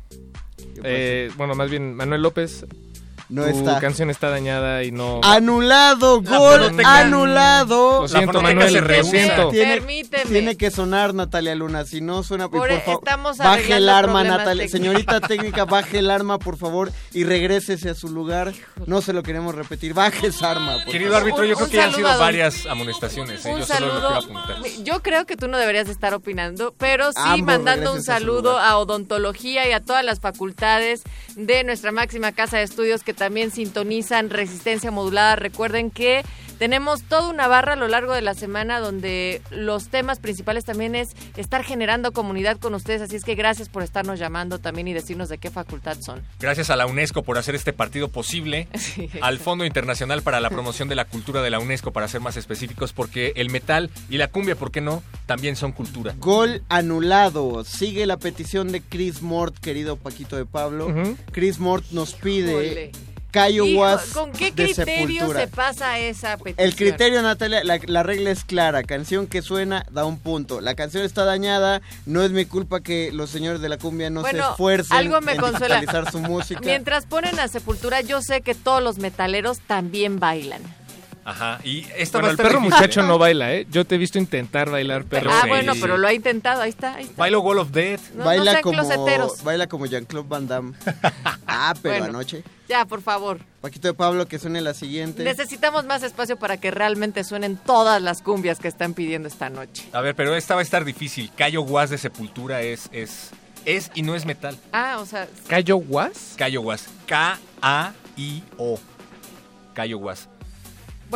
¿Qué 0.76 0.82
eh, 0.84 1.32
bueno, 1.38 1.54
más 1.54 1.70
bien 1.70 1.94
Manuel 1.95 2.22
López, 2.22 2.66
No 3.34 3.43
tu 3.43 3.49
está. 3.60 3.80
canción 3.80 4.10
está 4.10 4.30
dañada 4.30 4.84
y 4.84 4.91
no... 4.91 5.22
Anulado, 5.23 6.22
La 6.23 6.38
gol 6.38 6.61
fonoteca- 6.61 6.99
anulado. 7.01 8.01
Lo 8.03 8.07
siento, 8.07 8.41
Manuel, 8.41 8.69
se 8.72 8.81
lo 8.81 9.03
siento. 9.03 9.49
Tiene, 9.49 9.73
Permíteme. 9.77 10.26
tiene 10.26 10.55
que 10.57 10.69
sonar 10.72 11.14
Natalia 11.14 11.55
Luna, 11.55 11.85
si 11.85 12.01
no 12.01 12.23
suena 12.23 12.47
Por- 12.49 12.68
por 12.68 12.81
favor, 12.81 12.99
estamos 13.03 13.38
baje 13.38 13.76
el 13.76 13.89
arma 13.89 14.23
Natalia, 14.23 14.65
técnicos. 14.65 14.72
señorita 14.72 15.19
técnica, 15.27 15.65
baje 15.65 15.99
el 15.99 16.11
arma 16.11 16.38
por 16.39 16.57
favor 16.57 16.91
y 17.11 17.23
regrésese 17.23 17.89
a 17.89 17.95
su 17.95 18.10
lugar. 18.10 18.53
No 18.85 19.01
se 19.01 19.14
lo 19.14 19.23
queremos 19.23 19.55
repetir, 19.55 19.93
baje 19.93 20.27
esa 20.27 20.51
arma. 20.51 20.76
por 20.84 20.91
Querido 20.91 21.11
favor. 21.14 21.23
árbitro, 21.27 21.45
yo 21.45 21.49
Un- 21.51 21.55
creo 21.55 21.65
un 21.65 21.72
que 21.72 21.77
ya 21.77 21.85
han 21.85 21.93
sido 21.95 22.07
a 22.07 22.11
don- 22.11 22.19
varias 22.19 22.65
amonestaciones. 22.68 23.45
¿eh? 23.45 23.51
Un 23.53 23.60
Yo 23.61 23.65
solo 23.65 23.88
lo 23.88 23.93
saludo. 23.93 24.07
quiero 24.22 24.39
apuntar. 24.43 24.84
Yo 24.84 25.01
creo 25.01 25.26
que 25.26 25.38
tú 25.38 25.47
no 25.47 25.57
deberías 25.57 25.85
de 25.88 25.91
estar 25.93 26.14
opinando, 26.14 26.73
pero 26.77 27.11
sí 27.11 27.18
Ambos 27.23 27.47
mandando 27.47 27.93
un 27.93 27.99
a 27.99 28.03
saludo 28.03 28.51
lugar. 28.53 28.68
a 28.68 28.77
odontología 28.77 29.68
y 29.68 29.72
a 29.72 29.80
todas 29.80 30.05
las 30.05 30.19
facultades 30.19 31.01
de 31.35 31.64
nuestra 31.64 31.91
máxima 31.91 32.31
casa 32.31 32.57
de 32.57 32.64
estudios 32.64 33.03
que 33.03 33.14
también 33.24 33.52
sintonizan 33.52 34.30
resistencia 34.30 34.91
modulada. 34.91 35.38
Recuerden 35.38 35.91
que 35.91 36.26
tenemos 36.60 37.04
toda 37.04 37.30
una 37.30 37.48
barra 37.48 37.74
a 37.74 37.76
lo 37.76 37.88
largo 37.88 38.14
de 38.14 38.22
la 38.22 38.34
semana 38.34 38.80
donde 38.80 39.41
los 39.50 39.88
temas 39.88 40.20
principales 40.20 40.66
también 40.66 40.94
es 40.94 41.10
estar 41.36 41.64
generando 41.64 42.12
comunidad 42.12 42.58
con 42.58 42.74
ustedes, 42.74 43.02
así 43.02 43.16
es 43.16 43.24
que 43.24 43.36
gracias 43.36 43.70
por 43.70 43.82
estarnos 43.82 44.20
llamando 44.20 44.60
también 44.60 44.88
y 44.88 44.94
decirnos 44.94 45.30
de 45.30 45.38
qué 45.38 45.52
facultad 45.52 45.98
son. 46.02 46.22
Gracias 46.40 46.70
a 46.70 46.76
la 46.76 46.86
UNESCO 46.86 47.24
por 47.24 47.38
hacer 47.38 47.56
este 47.56 47.74
partido 47.74 48.10
posible. 48.10 48.68
Sí. 48.84 49.10
Al 49.22 49.40
Fondo 49.40 49.66
Internacional 49.66 50.24
para 50.24 50.41
la 50.41 50.50
Promoción 50.50 50.90
de 50.90 50.95
la 50.95 51.06
Cultura 51.06 51.41
de 51.41 51.50
la 51.50 51.60
UNESCO, 51.60 51.91
para 51.91 52.08
ser 52.10 52.20
más 52.20 52.36
específicos, 52.36 52.91
porque 52.91 53.32
el 53.38 53.50
metal 53.50 53.90
y 54.10 54.18
la 54.18 54.28
cumbia, 54.28 54.56
¿por 54.56 54.72
qué 54.72 54.82
no? 54.82 55.02
También 55.26 55.56
son 55.56 55.72
cultura. 55.72 56.14
Gol 56.20 56.64
anulado. 56.68 57.64
Sigue 57.64 58.06
la 58.06 58.18
petición 58.18 58.72
de 58.72 58.82
Chris 58.82 59.22
Mort, 59.22 59.58
querido 59.58 59.95
Paquito 59.95 60.36
de 60.36 60.45
Pablo. 60.45 60.88
Ujú. 60.88 61.18
Chris 61.32 61.60
Mort 61.60 61.86
nos 61.91 62.14
pide 62.14 62.52
Híjole. 62.52 63.12
Cayo 63.34 63.65
Hijo, 63.65 63.81
Was 63.81 64.05
¿Con 64.14 64.31
qué 64.31 64.51
de 64.51 64.65
criterio 64.65 65.07
Sepultura. 65.22 65.39
se 65.41 65.47
pasa 65.47 65.97
esa 65.97 66.38
petición? 66.38 66.68
El 66.69 66.76
criterio, 66.76 67.22
Natalia, 67.23 67.64
la, 67.64 67.80
la 67.84 68.03
regla 68.03 68.30
es 68.30 68.43
clara. 68.45 68.84
Canción 68.84 69.26
que 69.26 69.41
suena 69.41 69.85
da 69.91 70.05
un 70.05 70.19
punto. 70.19 70.61
La 70.61 70.76
canción 70.76 71.03
está 71.03 71.26
dañada. 71.26 71.81
No 72.05 72.22
es 72.22 72.30
mi 72.30 72.45
culpa 72.45 72.81
que 72.81 73.11
los 73.11 73.31
señores 73.31 73.60
de 73.60 73.69
la 73.69 73.77
cumbia 73.80 74.11
no 74.11 74.23
se 74.23 74.38
esfuercen 74.38 74.95
algo 74.95 75.19
me 75.19 75.34
en 75.34 75.39
consuela. 75.39 75.81
su 76.11 76.19
música. 76.19 76.61
Mientras 76.64 77.07
ponen 77.07 77.39
a 77.39 77.47
Sepultura, 77.47 78.01
yo 78.01 78.22
sé 78.22 78.41
que 78.41 78.53
todos 78.53 78.84
los 78.84 78.99
metaleros 78.99 79.60
también 79.61 80.19
bailan. 80.19 80.61
Ajá. 81.26 81.60
Y 81.64 81.86
esto 81.98 82.18
Bueno, 82.20 82.32
el 82.32 82.38
perro 82.38 82.60
difícil, 82.60 82.74
muchacho 82.74 83.00
¿eh? 83.02 83.04
no 83.08 83.18
baila, 83.18 83.54
¿eh? 83.54 83.66
Yo 83.72 83.86
te 83.86 83.95
he 83.95 83.98
visto 83.98 84.18
intentar 84.18 84.70
bailar, 84.70 85.06
perro. 85.06 85.30
ah, 85.32 85.41
sí. 85.44 85.48
bueno, 85.50 85.74
pero 85.80 85.98
lo 85.98 86.08
ha 86.08 86.14
intentado, 86.14 86.62
ahí 86.62 86.70
está, 86.70 86.95
ahí 86.95 87.04
está. 87.06 87.16
Bailo 87.16 87.40
Wall 87.41 87.60
of 87.60 87.72
Death. 87.72 88.02
No, 88.16 88.26
baila 88.26 88.62
como 88.62 88.84
baila 89.44 89.68
como 89.68 89.86
Jean-Claude 89.86 90.28
Van 90.28 90.48
Damme. 90.48 90.74
Ah, 91.48 91.74
pero 91.82 92.00
Bueno. 92.00 92.18
anoche. 92.18 92.44
Ya, 92.68 92.86
por 92.86 93.02
favor. 93.02 93.40
Paquito 93.62 93.88
de 93.88 93.94
Pablo 93.94 94.28
que 94.28 94.40
suene 94.40 94.60
la 94.62 94.74
siguiente. 94.74 95.24
Necesitamos 95.24 95.86
más 95.86 96.02
espacio 96.04 96.38
para 96.38 96.58
que 96.58 96.72
realmente 96.72 97.24
suenen 97.24 97.58
todas 97.58 98.02
las 98.02 98.22
cumbias 98.22 98.60
que 98.60 98.68
están 98.68 98.94
pidiendo 98.94 99.28
esta 99.28 99.50
noche. 99.50 99.84
A 99.94 100.02
ver, 100.02 100.16
pero 100.16 100.36
esta 100.36 100.56
va 100.56 100.62
a 100.62 100.64
estar 100.64 100.84
difícil. 100.84 101.32
Cayo 101.38 101.62
Guas 101.62 101.90
de 101.91 101.98
Sepultura 102.00 102.62
es, 102.62 102.90
es, 102.91 103.30
es 103.66 103.91
y 103.94 104.02
no 104.02 104.16
es 104.16 104.26
metal. 104.26 104.58
Ah, 104.72 104.98
o 105.00 105.06
sea, 105.06 105.28
¿Cayo 105.48 105.78
Was? 105.78 106.34
Cayo 106.38 106.62
Guas. 106.62 106.88
K-A-I-O. 107.06 108.80
Cayo 109.74 109.98
Guas. 109.98 110.30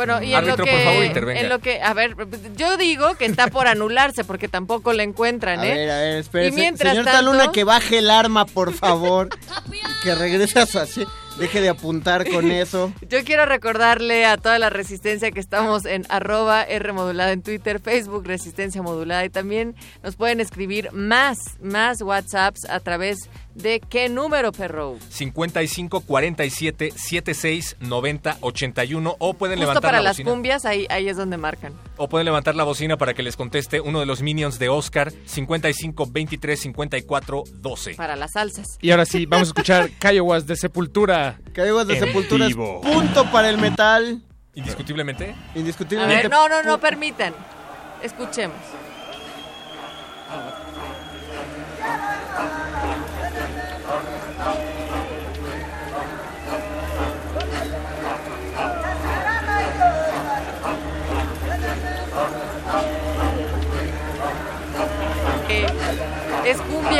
Bueno, 0.06 0.22
y 0.22 0.30
en 0.30 0.36
Árbitro, 0.36 0.56
lo 0.58 0.64
que 0.64 0.70
por 0.70 0.80
favor, 0.84 1.04
intervenga. 1.04 1.40
en 1.40 1.48
lo 1.48 1.58
que, 1.58 1.82
a 1.82 1.92
ver, 1.92 2.14
yo 2.56 2.76
digo 2.76 3.14
que 3.16 3.24
está 3.26 3.48
por 3.48 3.66
anularse 3.66 4.22
porque 4.24 4.46
tampoco 4.48 4.92
la 4.92 5.02
encuentran, 5.02 5.60
A 5.60 5.66
¿eh? 5.66 5.74
ver, 5.74 5.90
a 5.90 5.98
ver, 5.98 6.16
espérese. 6.18 6.50
Y 6.54 6.60
mientras 6.60 6.90
Señor 6.92 7.04
tanto- 7.04 7.18
Taluna, 7.18 7.52
que 7.52 7.64
baje 7.64 7.98
el 7.98 8.10
arma, 8.10 8.46
por 8.46 8.72
favor. 8.72 9.28
y 9.72 10.02
que 10.04 10.14
regrese 10.14 10.60
a 10.60 10.66
su 10.66 10.78
así. 10.78 11.04
Deje 11.38 11.60
de 11.60 11.68
apuntar 11.68 12.28
con 12.28 12.50
eso. 12.50 12.92
Yo 13.08 13.22
quiero 13.24 13.46
recordarle 13.46 14.24
a 14.26 14.38
toda 14.38 14.58
la 14.58 14.70
resistencia 14.70 15.30
que 15.30 15.38
estamos 15.38 15.84
en 15.84 16.04
arroba 16.08 16.64
R 16.64 16.92
modulada 16.92 17.30
en 17.30 17.42
Twitter, 17.42 17.78
Facebook 17.80 18.26
Resistencia 18.26 18.82
Modulada 18.82 19.24
y 19.24 19.30
también 19.30 19.76
nos 20.02 20.16
pueden 20.16 20.40
escribir 20.40 20.90
más, 20.92 21.38
más 21.62 22.02
WhatsApps 22.02 22.64
a 22.68 22.80
través 22.80 23.18
de 23.58 23.80
qué 23.80 24.08
número, 24.08 24.52
perro. 24.52 24.96
55 25.08 26.00
47 26.00 26.92
76 26.96 27.76
90 27.80 28.36
81 28.40 29.16
o 29.18 29.34
pueden 29.34 29.58
Justo 29.58 29.60
levantar 29.68 29.82
para 29.82 29.98
la 29.98 30.04
las 30.04 30.16
bocina 30.16 30.30
cumbias, 30.30 30.64
ahí, 30.64 30.86
ahí 30.90 31.08
es 31.08 31.16
donde 31.16 31.36
marcan. 31.36 31.74
o 31.96 32.08
pueden 32.08 32.24
levantar 32.24 32.54
la 32.54 32.64
bocina 32.64 32.96
para 32.96 33.14
que 33.14 33.22
les 33.22 33.36
conteste 33.36 33.80
uno 33.80 34.00
de 34.00 34.06
los 34.06 34.22
minions 34.22 34.58
de 34.58 34.68
Oscar 34.68 35.12
55 35.26 36.06
23 36.10 36.60
54 36.60 37.44
12. 37.54 37.94
Para 37.94 38.16
las 38.16 38.32
salsas. 38.32 38.78
Y 38.80 38.90
ahora 38.90 39.04
sí, 39.04 39.26
vamos 39.26 39.48
a 39.48 39.50
escuchar 39.50 39.90
Cayo 39.98 40.24
Was 40.24 40.46
de 40.46 40.56
Sepultura. 40.56 41.38
Caigos 41.52 41.86
de 41.86 41.94
En 41.98 42.00
Sepultura 42.04 42.46
es 42.46 42.54
punto 42.54 43.30
para 43.30 43.50
el 43.50 43.58
metal. 43.58 44.22
Indiscutiblemente. 44.54 45.34
A 45.54 45.58
Indiscutiblemente. 45.58 46.22
ver, 46.28 46.30
no, 46.30 46.48
no, 46.48 46.62
no 46.62 46.78
permitan. 46.80 47.32
Escuchemos. 48.02 48.56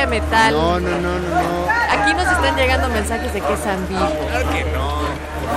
Metal. 0.07 0.53
No, 0.53 0.79
no, 0.81 0.91
no, 0.91 1.19
no, 1.19 1.29
no. 1.29 1.67
Aquí 1.91 2.15
nos 2.15 2.27
están 2.27 2.57
llegando 2.57 2.89
mensajes 2.89 3.33
de 3.33 3.41
que 3.41 3.53
es 3.53 3.67
ambiguo. 3.67 4.27
Claro 4.31 4.51
que 4.51 4.65
no. 4.65 4.99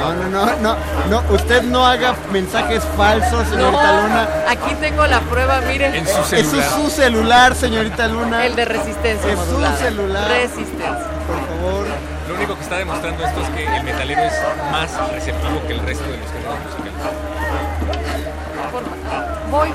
No, 0.01 0.13
no, 0.13 0.29
no, 0.29 0.45
no, 0.61 0.77
no, 1.09 1.33
usted 1.35 1.61
no 1.63 1.85
haga 1.85 2.15
mensajes 2.31 2.81
falsos, 2.97 3.47
señorita 3.49 3.93
No, 3.93 4.01
Luna. 4.07 4.27
Aquí 4.49 4.73
tengo 4.75 5.05
la 5.05 5.19
prueba, 5.19 5.61
mire. 5.67 5.95
En 5.97 6.07
su 6.07 6.35
Eso 6.35 6.59
es 6.59 6.65
su 6.65 6.89
celular, 6.89 7.53
señorita 7.55 8.07
Luna. 8.07 8.45
El 8.45 8.55
de 8.55 8.65
resistencia 8.65 9.31
Es 9.33 9.39
su 9.39 9.83
celular. 9.83 10.27
Resistencia. 10.29 11.07
Por 11.27 11.37
favor. 11.47 11.85
Lo 12.27 12.35
único 12.35 12.55
que 12.55 12.63
está 12.63 12.77
demostrando 12.77 13.23
esto 13.25 13.41
es 13.41 13.49
que 13.49 13.65
el 13.77 13.83
metalero 13.83 14.21
es 14.23 14.33
más 14.71 14.89
receptivo 15.11 15.61
que 15.67 15.73
el 15.73 15.79
resto 15.81 16.03
de 16.09 16.17
los 16.17 16.27
géneros 16.31 16.55
musicales. 16.65 16.93
Por- 18.71 19.51
Voy. 19.51 19.69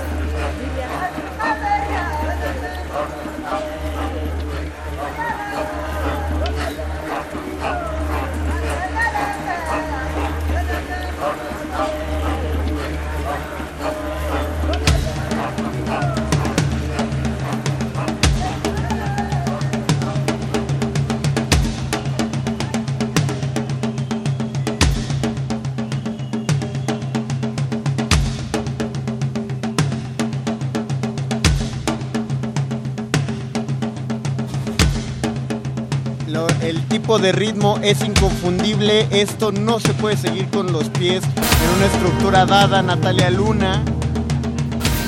El 36.69 36.83
tipo 36.89 37.19
de 37.19 37.33
ritmo 37.33 37.79
es 37.83 38.03
inconfundible. 38.03 39.07
Esto 39.11 39.53
no 39.53 39.79
se 39.79 39.95
puede 39.95 40.17
seguir 40.17 40.49
con 40.51 40.73
los 40.73 40.89
pies 40.91 41.23
en 41.25 41.77
una 41.77 41.87
estructura 41.87 42.45
dada, 42.45 42.83
Natalia 42.83 43.31
Luna. 43.31 43.83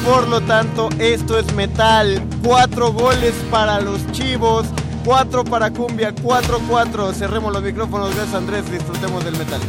Por 0.05 0.29
lo 0.29 0.41
tanto, 0.41 0.89
esto 0.99 1.39
es 1.39 1.53
metal. 1.55 2.23
Cuatro 2.45 2.93
goles 2.93 3.35
para 3.51 3.81
los 3.81 4.11
chivos. 4.13 4.67
Cuatro 5.05 5.45
para 5.45 5.71
cumbia. 5.71 6.15
Cuatro, 6.23 6.61
cuatro. 6.69 7.13
Cerremos 7.13 7.53
los 7.53 7.63
micrófonos. 7.63 8.15
Gracias, 8.15 8.35
Andrés. 8.35 8.71
Disfrutemos 8.71 9.25
del 9.25 9.37
metal. 9.37 9.61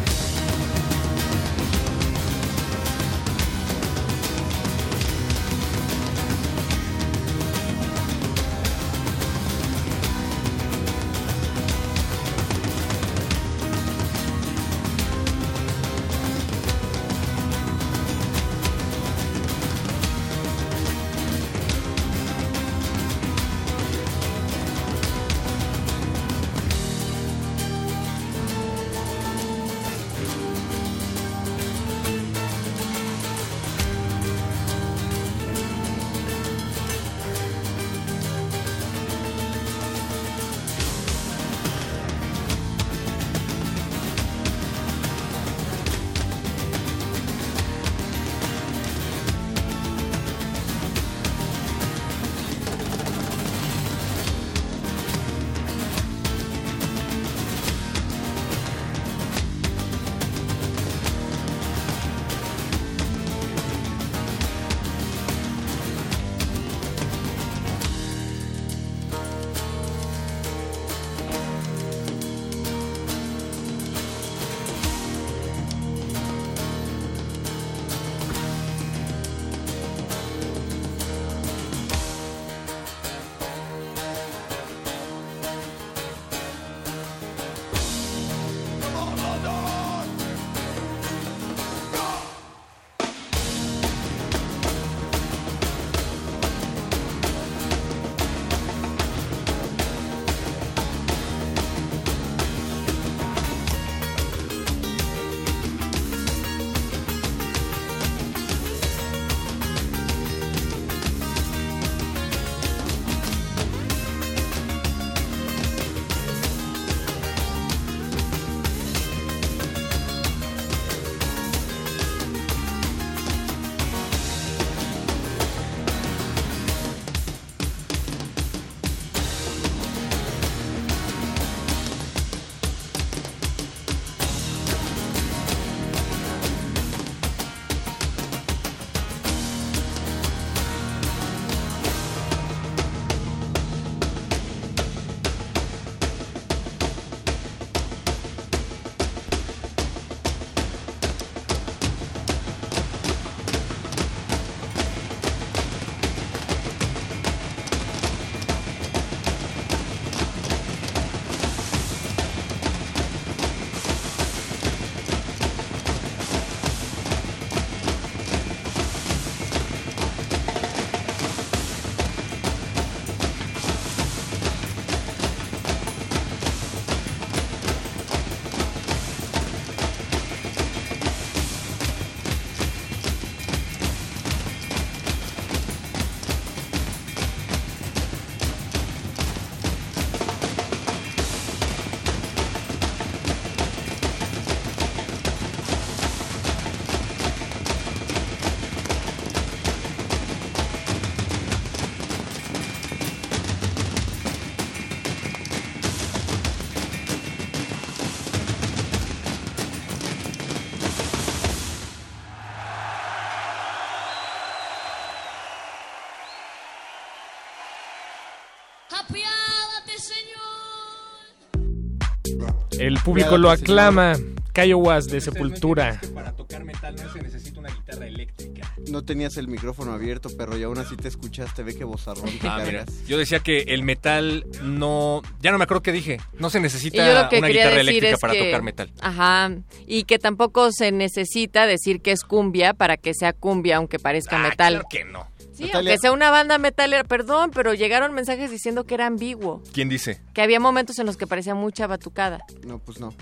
El 222.90 222.98
público 223.02 223.38
lo 223.38 223.52
aclama. 223.52 224.18
Cayo 224.52 224.80
Was 224.80 225.06
de 225.06 225.22
Sepultura. 225.22 226.02
Para 226.12 226.32
tocar 226.36 226.66
metal 226.66 226.96
no 226.96 227.14
se 227.14 227.22
necesita 227.22 227.60
una 227.60 227.70
guitarra 227.70 228.08
eléctrica. 228.08 228.74
No 228.90 229.04
tenías 229.04 229.38
el 229.38 229.48
micrófono 229.48 229.94
abierto, 229.94 230.30
pero 230.36 230.58
y 230.58 230.64
aún 230.64 230.80
así 230.80 230.98
te 230.98 231.08
escuchaste, 231.08 231.62
ve 231.62 231.76
que 231.76 231.84
vozarrón 231.84 232.26
te 232.26 232.48
Ah, 232.48 232.58
mira. 232.66 232.80
cargas. 232.80 233.06
Yo 233.08 233.20
decía 233.20 233.42
que 233.42 233.60
el 233.68 233.84
metal 233.84 234.44
no... 234.64 235.22
Ya 235.40 235.52
no 235.52 235.60
me 235.60 235.66
acuerdo 235.66 235.84
qué 235.84 235.92
dije. 235.92 236.20
No 236.40 236.50
se 236.50 236.60
necesita 236.60 237.04
una 237.04 237.48
guitarra 237.48 237.48
decir 237.48 237.80
eléctrica 237.80 238.16
es 238.16 238.20
para 238.20 238.34
que, 238.34 238.46
tocar 238.46 238.64
metal. 238.64 238.92
Ajá, 239.02 239.52
y 239.86 240.06
que 240.06 240.18
tampoco 240.18 240.72
se 240.72 240.92
necesita 240.92 241.68
decir 241.68 242.02
que 242.02 242.12
es 242.12 242.24
cumbia 242.24 242.74
para 242.74 242.98
que 242.98 243.14
sea 243.14 243.34
cumbia, 243.34 243.78
aunque 243.78 244.00
parezca 244.00 244.38
Ah, 244.44 244.50
metal. 244.50 244.74
claro 244.74 244.88
que 244.90 245.06
no. 245.06 245.28
Sí, 245.60 245.66
Natalia- 245.66 245.92
aunque 245.92 246.02
sea 246.02 246.12
una 246.12 246.32
banda 246.32 246.58
metalera, 246.58 247.04
perdón, 247.04 247.52
pero 247.54 247.74
llegaron 247.74 248.14
mensajes 248.14 248.50
diciendo 248.50 248.86
que 248.86 248.96
era 248.96 249.06
ambiguo, 249.06 249.62
¿Quién 249.74 249.90
dice? 249.90 250.22
que 250.34 250.42
había 250.42 250.60
momentos 250.60 250.98
en 251.00 251.06
los 251.06 251.18
que 251.18 251.28
parecía 251.28 251.54
mucha 251.56 251.86
batucada. 251.88 252.40
No, 252.66 252.80
pues 252.80 253.00
no. 253.00 253.14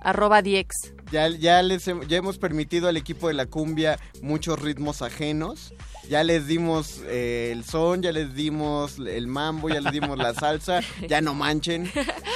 Arroba 0.00 0.42
Diex. 0.42 0.94
Ya, 1.10 1.28
ya, 1.28 1.62
les 1.62 1.84
ya 1.86 2.16
hemos 2.18 2.38
permitido 2.38 2.88
al 2.88 2.96
equipo 2.96 3.28
de 3.28 3.34
la 3.34 3.46
cumbia 3.46 3.98
muchos 4.20 4.60
ritmos 4.60 5.00
ajenos. 5.02 5.72
Ya 6.08 6.24
les 6.24 6.46
dimos 6.46 7.02
eh, 7.04 7.50
el 7.52 7.64
son, 7.64 8.00
ya 8.02 8.12
les 8.12 8.34
dimos 8.34 8.98
el 8.98 9.26
mambo, 9.26 9.68
ya 9.68 9.80
les 9.82 9.92
dimos 9.92 10.16
la 10.16 10.32
salsa. 10.34 10.80
Ya 11.08 11.20
no 11.20 11.34
manchen. 11.34 11.90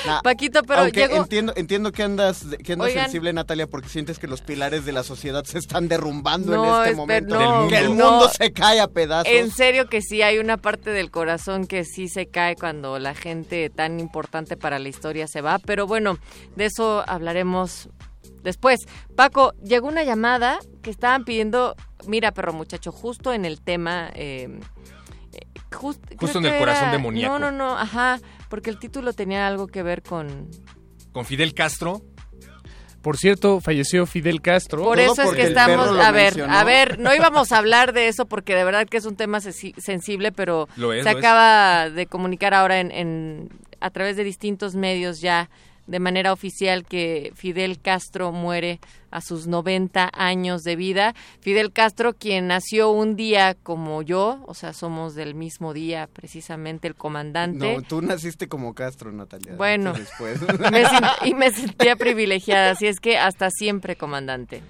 Nah, 0.07 0.21
Paquito, 0.23 0.63
pero 0.63 0.81
aunque 0.83 1.01
llegó- 1.07 1.17
entiendo, 1.23 1.53
entiendo 1.57 1.93
que 1.93 2.03
andas, 2.03 2.45
que 2.65 2.73
andas 2.75 2.89
Oigan. 2.89 3.05
sensible, 3.05 3.33
Natalia, 3.33 3.67
porque 3.67 3.89
sientes 3.89 4.19
que 4.19 4.27
los 4.27 4.41
pilares 4.43 4.85
de 4.85 4.93
la 4.93 5.03
sociedad 5.03 5.45
se 5.45 5.59
están 5.59 5.89
derrumbando 5.89 6.55
No, 6.55 6.65
en 6.65 6.81
este 6.83 6.93
esper- 6.93 6.97
momento. 6.97 7.39
no, 7.41 7.69
que 7.69 7.79
el 7.79 7.97
no. 7.97 8.11
mundo 8.11 8.29
se 8.31 8.53
cae 8.53 8.81
a 8.81 8.89
pedazos. 8.89 9.33
En 9.33 9.51
serio 9.51 9.89
que 9.89 10.01
sí, 10.03 10.21
hay 10.23 10.39
una 10.39 10.57
parte 10.59 10.91
del 10.91 11.11
corazón 11.11 11.67
que 11.67 11.85
sí 11.85 12.09
se 12.09 12.27
cae 12.27 12.57
cuando 12.57 12.99
la 12.99 13.15
gente 13.15 13.71
tan 13.71 14.01
importante 14.01 14.57
para 14.57 14.79
la 14.79 14.89
historia 14.89 15.27
se 15.29 15.41
va, 15.41 15.59
pero 15.59 15.87
bueno, 15.87 16.19
de 16.57 16.67
eso 16.67 17.05
hablaremos 17.07 17.89
después. 18.43 18.81
Paco, 19.17 19.55
llegó 19.63 19.89
una 19.89 20.05
llamada 20.05 20.59
que 20.83 20.91
estaban 20.91 21.25
pidiendo, 21.25 21.75
mira 22.07 22.33
perro 22.33 22.53
muchacho, 22.53 22.93
justo 22.93 23.33
en 23.33 23.45
el 23.45 23.61
tema... 23.61 24.11
eh, 24.15 24.49
eh, 25.33 25.47
jus- 25.71 25.99
creo 26.05 26.19
Justo 26.19 26.39
en 26.39 26.47
el 26.47 26.59
corazón 26.59 26.85
era- 26.85 26.93
demoníaco. 26.93 27.39
No, 27.39 27.51
no, 27.51 27.57
no, 27.57 27.79
ajá, 27.79 28.21
porque 28.49 28.71
el 28.71 28.79
título 28.79 29.13
tenía 29.13 29.47
algo 29.47 29.67
que 29.67 29.83
ver 29.83 30.03
con... 30.03 30.49
Con 31.13 31.25
Fidel 31.25 31.55
Castro. 31.55 32.03
Por 33.03 33.17
cierto, 33.17 33.61
falleció 33.61 34.07
Fidel 34.07 34.41
Castro. 34.41 34.85
Por 34.85 35.01
eso 35.01 35.23
es 35.23 35.33
que 35.33 35.43
estamos, 35.43 35.89
a 35.99 36.13
ver, 36.13 36.41
a 36.49 36.63
ver, 36.63 37.01
no 37.01 37.13
íbamos 37.13 37.51
a 37.51 37.59
hablar 37.59 37.93
de 37.93 38.07
eso 38.07 38.27
porque 38.27 38.55
de 38.55 38.63
verdad 38.63 38.87
que 38.87 38.97
es 38.97 39.07
un 39.07 39.17
tema 39.17 39.39
sensi- 39.39 39.75
sensible, 39.81 40.31
pero 40.31 40.69
Lo 40.77 40.93
es, 40.93 41.03
se 41.03 41.11
lo 41.13 41.19
es. 41.19 41.25
acaba 41.25 41.91
de 41.91 42.07
comunicar 42.07 42.55
ahora 42.55 42.79
en, 42.79 42.93
en- 42.93 43.49
a 43.81 43.91
través 43.91 44.17
de 44.17 44.23
distintos 44.23 44.77
medios 44.77 45.21
ya 45.21 45.51
de 45.93 46.01
manera 46.01 46.33
oficial 46.33 46.87
que 46.87 47.33
Fidel 47.35 47.79
Castro 47.79 48.33
muere 48.33 48.81
a 49.11 49.21
sus 49.21 49.47
90 49.47 50.11
años 50.15 50.63
de 50.63 50.75
vida. 50.75 51.15
Fidel 51.41 51.71
Castro, 51.71 52.15
quien 52.15 52.47
nació 52.47 52.91
un 52.91 53.15
día 53.15 53.55
como 53.63 54.01
yo, 54.01 54.43
o 54.47 54.55
sea, 54.55 54.73
somos 54.73 55.15
del 55.15 55.35
mismo 55.35 55.75
día, 55.75 56.09
precisamente 56.11 56.89
el 56.89 56.95
comandante. 56.95 57.77
No, 57.77 57.83
tú 57.83 58.01
naciste 58.01 58.49
como 58.49 58.75
Castro, 58.75 59.13
Natalia. 59.13 59.55
Bueno, 59.55 59.93
Después. 59.93 60.41
me 60.73 60.83
y 61.29 61.35
me 61.35 61.51
sentía 61.53 61.95
privilegiada, 61.97 62.71
así 62.71 62.87
es 62.87 62.99
que 62.99 63.19
hasta 63.19 63.51
siempre, 63.51 63.95
comandante. 63.95 64.63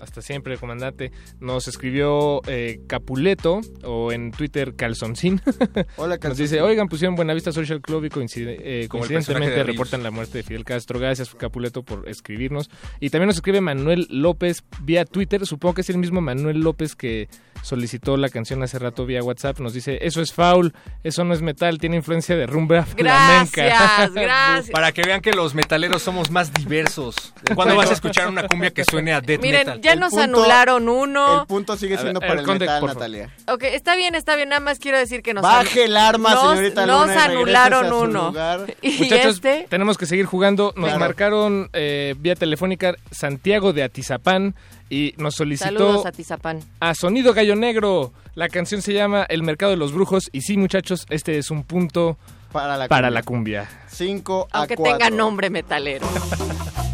Hasta 0.00 0.22
siempre, 0.22 0.56
comandante. 0.58 1.10
Nos 1.40 1.68
escribió 1.68 2.40
eh, 2.46 2.80
Capuleto 2.86 3.60
o 3.84 4.12
en 4.12 4.30
Twitter 4.30 4.74
Calzoncín. 4.76 5.40
Hola, 5.96 6.14
Nos 6.14 6.18
Calzoncín. 6.18 6.44
dice, 6.44 6.60
oigan, 6.62 6.88
pusieron 6.88 7.14
Buenavista 7.16 7.52
Social 7.52 7.80
Club 7.80 8.04
y 8.04 8.08
coincide- 8.08 8.56
eh, 8.60 8.86
coincidentemente 8.88 9.62
reportan 9.64 10.02
la 10.02 10.10
muerte 10.10 10.38
de 10.38 10.44
Fidel 10.44 10.64
Castro. 10.64 10.98
Gracias, 10.98 11.34
Capuleto, 11.34 11.82
por 11.82 12.08
escribirnos. 12.08 12.70
Y 13.00 13.10
también 13.10 13.26
nos 13.28 13.36
escribe 13.36 13.60
Manuel 13.60 14.06
López 14.10 14.64
vía 14.82 15.04
Twitter. 15.04 15.44
Supongo 15.46 15.74
que 15.74 15.80
es 15.82 15.90
el 15.90 15.98
mismo 15.98 16.20
Manuel 16.20 16.60
López 16.60 16.94
que 16.94 17.28
solicitó 17.62 18.16
la 18.16 18.28
canción 18.28 18.62
hace 18.62 18.78
rato 18.78 19.04
vía 19.04 19.22
WhatsApp. 19.22 19.58
Nos 19.60 19.72
dice, 19.74 19.98
eso 20.02 20.22
es 20.22 20.32
foul, 20.32 20.72
eso 21.02 21.24
no 21.24 21.34
es 21.34 21.42
metal, 21.42 21.78
tiene 21.78 21.96
influencia 21.96 22.36
de 22.36 22.46
rumba 22.46 22.84
flamenca. 22.84 23.64
Gracias, 23.64 24.12
gracias. 24.14 24.70
Para 24.70 24.92
que 24.92 25.02
vean 25.02 25.20
que 25.20 25.32
los 25.32 25.54
metaleros 25.54 26.02
somos 26.02 26.30
más 26.30 26.52
diversos. 26.54 27.34
¿Cuándo 27.54 27.74
vas 27.76 27.90
a 27.90 27.94
escuchar 27.94 28.28
una 28.28 28.46
cumbia 28.46 28.70
que 28.70 28.84
suene 28.84 29.12
a 29.12 29.20
death 29.20 29.40
Miren, 29.42 29.66
metal? 29.66 29.80
Ya 29.88 29.96
nos 29.96 30.16
anularon 30.16 30.88
uno. 30.88 31.42
El 31.42 31.46
punto 31.46 31.76
sigue 31.76 31.96
siendo 31.98 32.20
ver, 32.20 32.28
para 32.28 32.40
el 32.40 32.44
el 32.44 32.46
conde, 32.46 32.66
metal. 32.66 32.86
Natalia. 32.86 33.30
Ok, 33.48 33.64
está 33.64 33.96
bien, 33.96 34.14
está 34.14 34.36
bien. 34.36 34.48
Nada 34.48 34.60
más 34.60 34.78
quiero 34.78 34.98
decir 34.98 35.22
que 35.22 35.34
nos 35.34 35.42
Baje 35.42 35.84
el 35.84 35.96
arma, 35.96 36.34
nos, 36.34 36.50
señorita 36.56 36.86
Nos 36.86 37.00
Luna, 37.08 37.12
regrésese 37.26 37.32
anularon 37.38 37.92
uno. 37.92 38.32
Y 38.82 38.98
Muchachos, 38.98 39.34
este, 39.36 39.66
tenemos 39.68 39.98
que 39.98 40.06
seguir 40.06 40.26
jugando. 40.26 40.72
Nos 40.76 40.84
Claro. 40.86 41.00
marcaron 41.00 41.70
eh, 41.72 42.14
vía 42.18 42.34
telefónica 42.34 42.94
Santiago 43.10 43.72
de 43.72 43.82
Atizapán 43.82 44.54
y 44.90 45.14
nos 45.18 45.34
solicitó 45.34 45.66
saludos 45.78 46.06
a 46.06 46.12
Tizapán. 46.12 46.60
a 46.80 46.94
Sonido 46.94 47.34
Gallo 47.34 47.56
Negro. 47.56 48.12
La 48.34 48.48
canción 48.48 48.80
se 48.82 48.92
llama 48.94 49.24
El 49.28 49.42
Mercado 49.42 49.70
de 49.72 49.76
los 49.76 49.92
Brujos. 49.92 50.28
Y 50.32 50.42
sí, 50.42 50.56
muchachos, 50.56 51.06
este 51.10 51.38
es 51.38 51.50
un 51.50 51.64
punto 51.64 52.16
Para 52.52 52.76
la 52.76 52.88
para 52.88 53.08
cumbia. 53.08 53.10
la 53.10 53.22
cumbia. 53.22 53.68
5 53.88 54.48
a 54.52 54.58
Aunque 54.58 54.76
4. 54.76 54.98
tenga 54.98 55.10
nombre 55.16 55.50
metalero. 55.50 56.06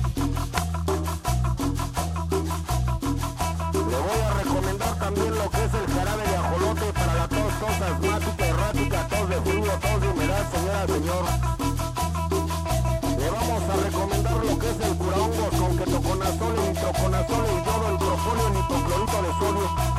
también 5.05 5.35
lo 5.36 5.51
que 5.51 5.64
es 5.64 5.74
el 5.74 5.86
jarabe 5.94 6.22
de 6.26 6.36
ajolote 6.36 6.93
para 6.94 7.14
la 7.14 7.28
tos, 7.28 7.52
tos 7.60 7.70
asmática, 7.70 8.47
errática, 8.47 9.09
tos 9.09 9.28
de 9.28 9.40
frío, 9.43 9.72
tos 9.82 10.01
de 10.01 10.09
humedad, 10.09 10.51
señora, 10.51 10.86
señor. 10.86 11.24
Le 13.18 13.31
vamos 13.31 13.62
a 13.68 13.76
recomendar 13.85 14.44
lo 14.47 14.59
que 14.59 14.70
es 14.70 14.81
el 14.81 14.97
curahongos 14.97 15.55
con 15.60 15.76
ketoconazol, 15.76 16.55
el 16.59 16.72
nitroconazol, 16.72 17.44
el 17.44 17.64
yodo, 17.66 17.90
el 17.90 17.98
propóleo, 17.98 18.47
el 18.48 18.59
hipoclorito 18.60 19.22
de 19.22 19.32
sodio. 19.39 19.93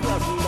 Club. 0.00 0.43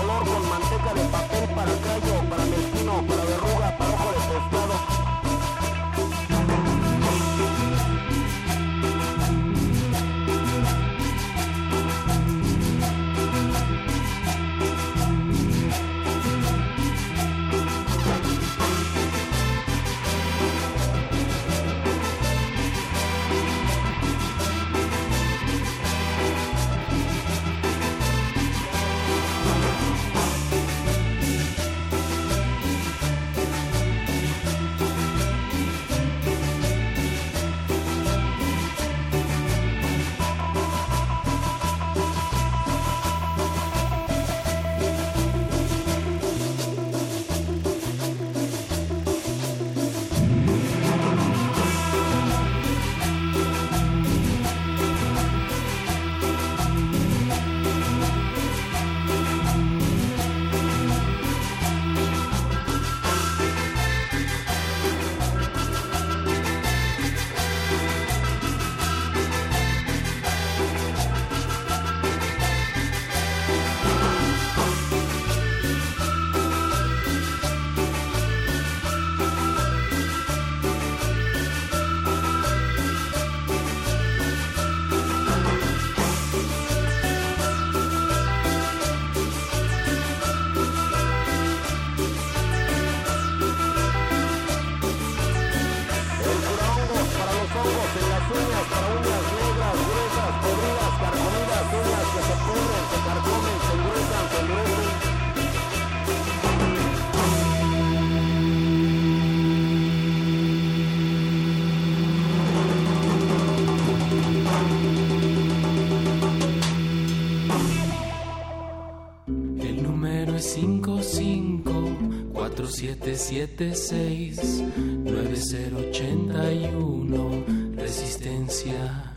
776-9081. 126.36 127.76
Resistencia 127.76 129.12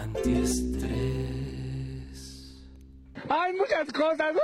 antiestrés. 0.00 0.88
Hay 3.28 3.52
muchas 3.54 3.92
cosas. 3.92 4.34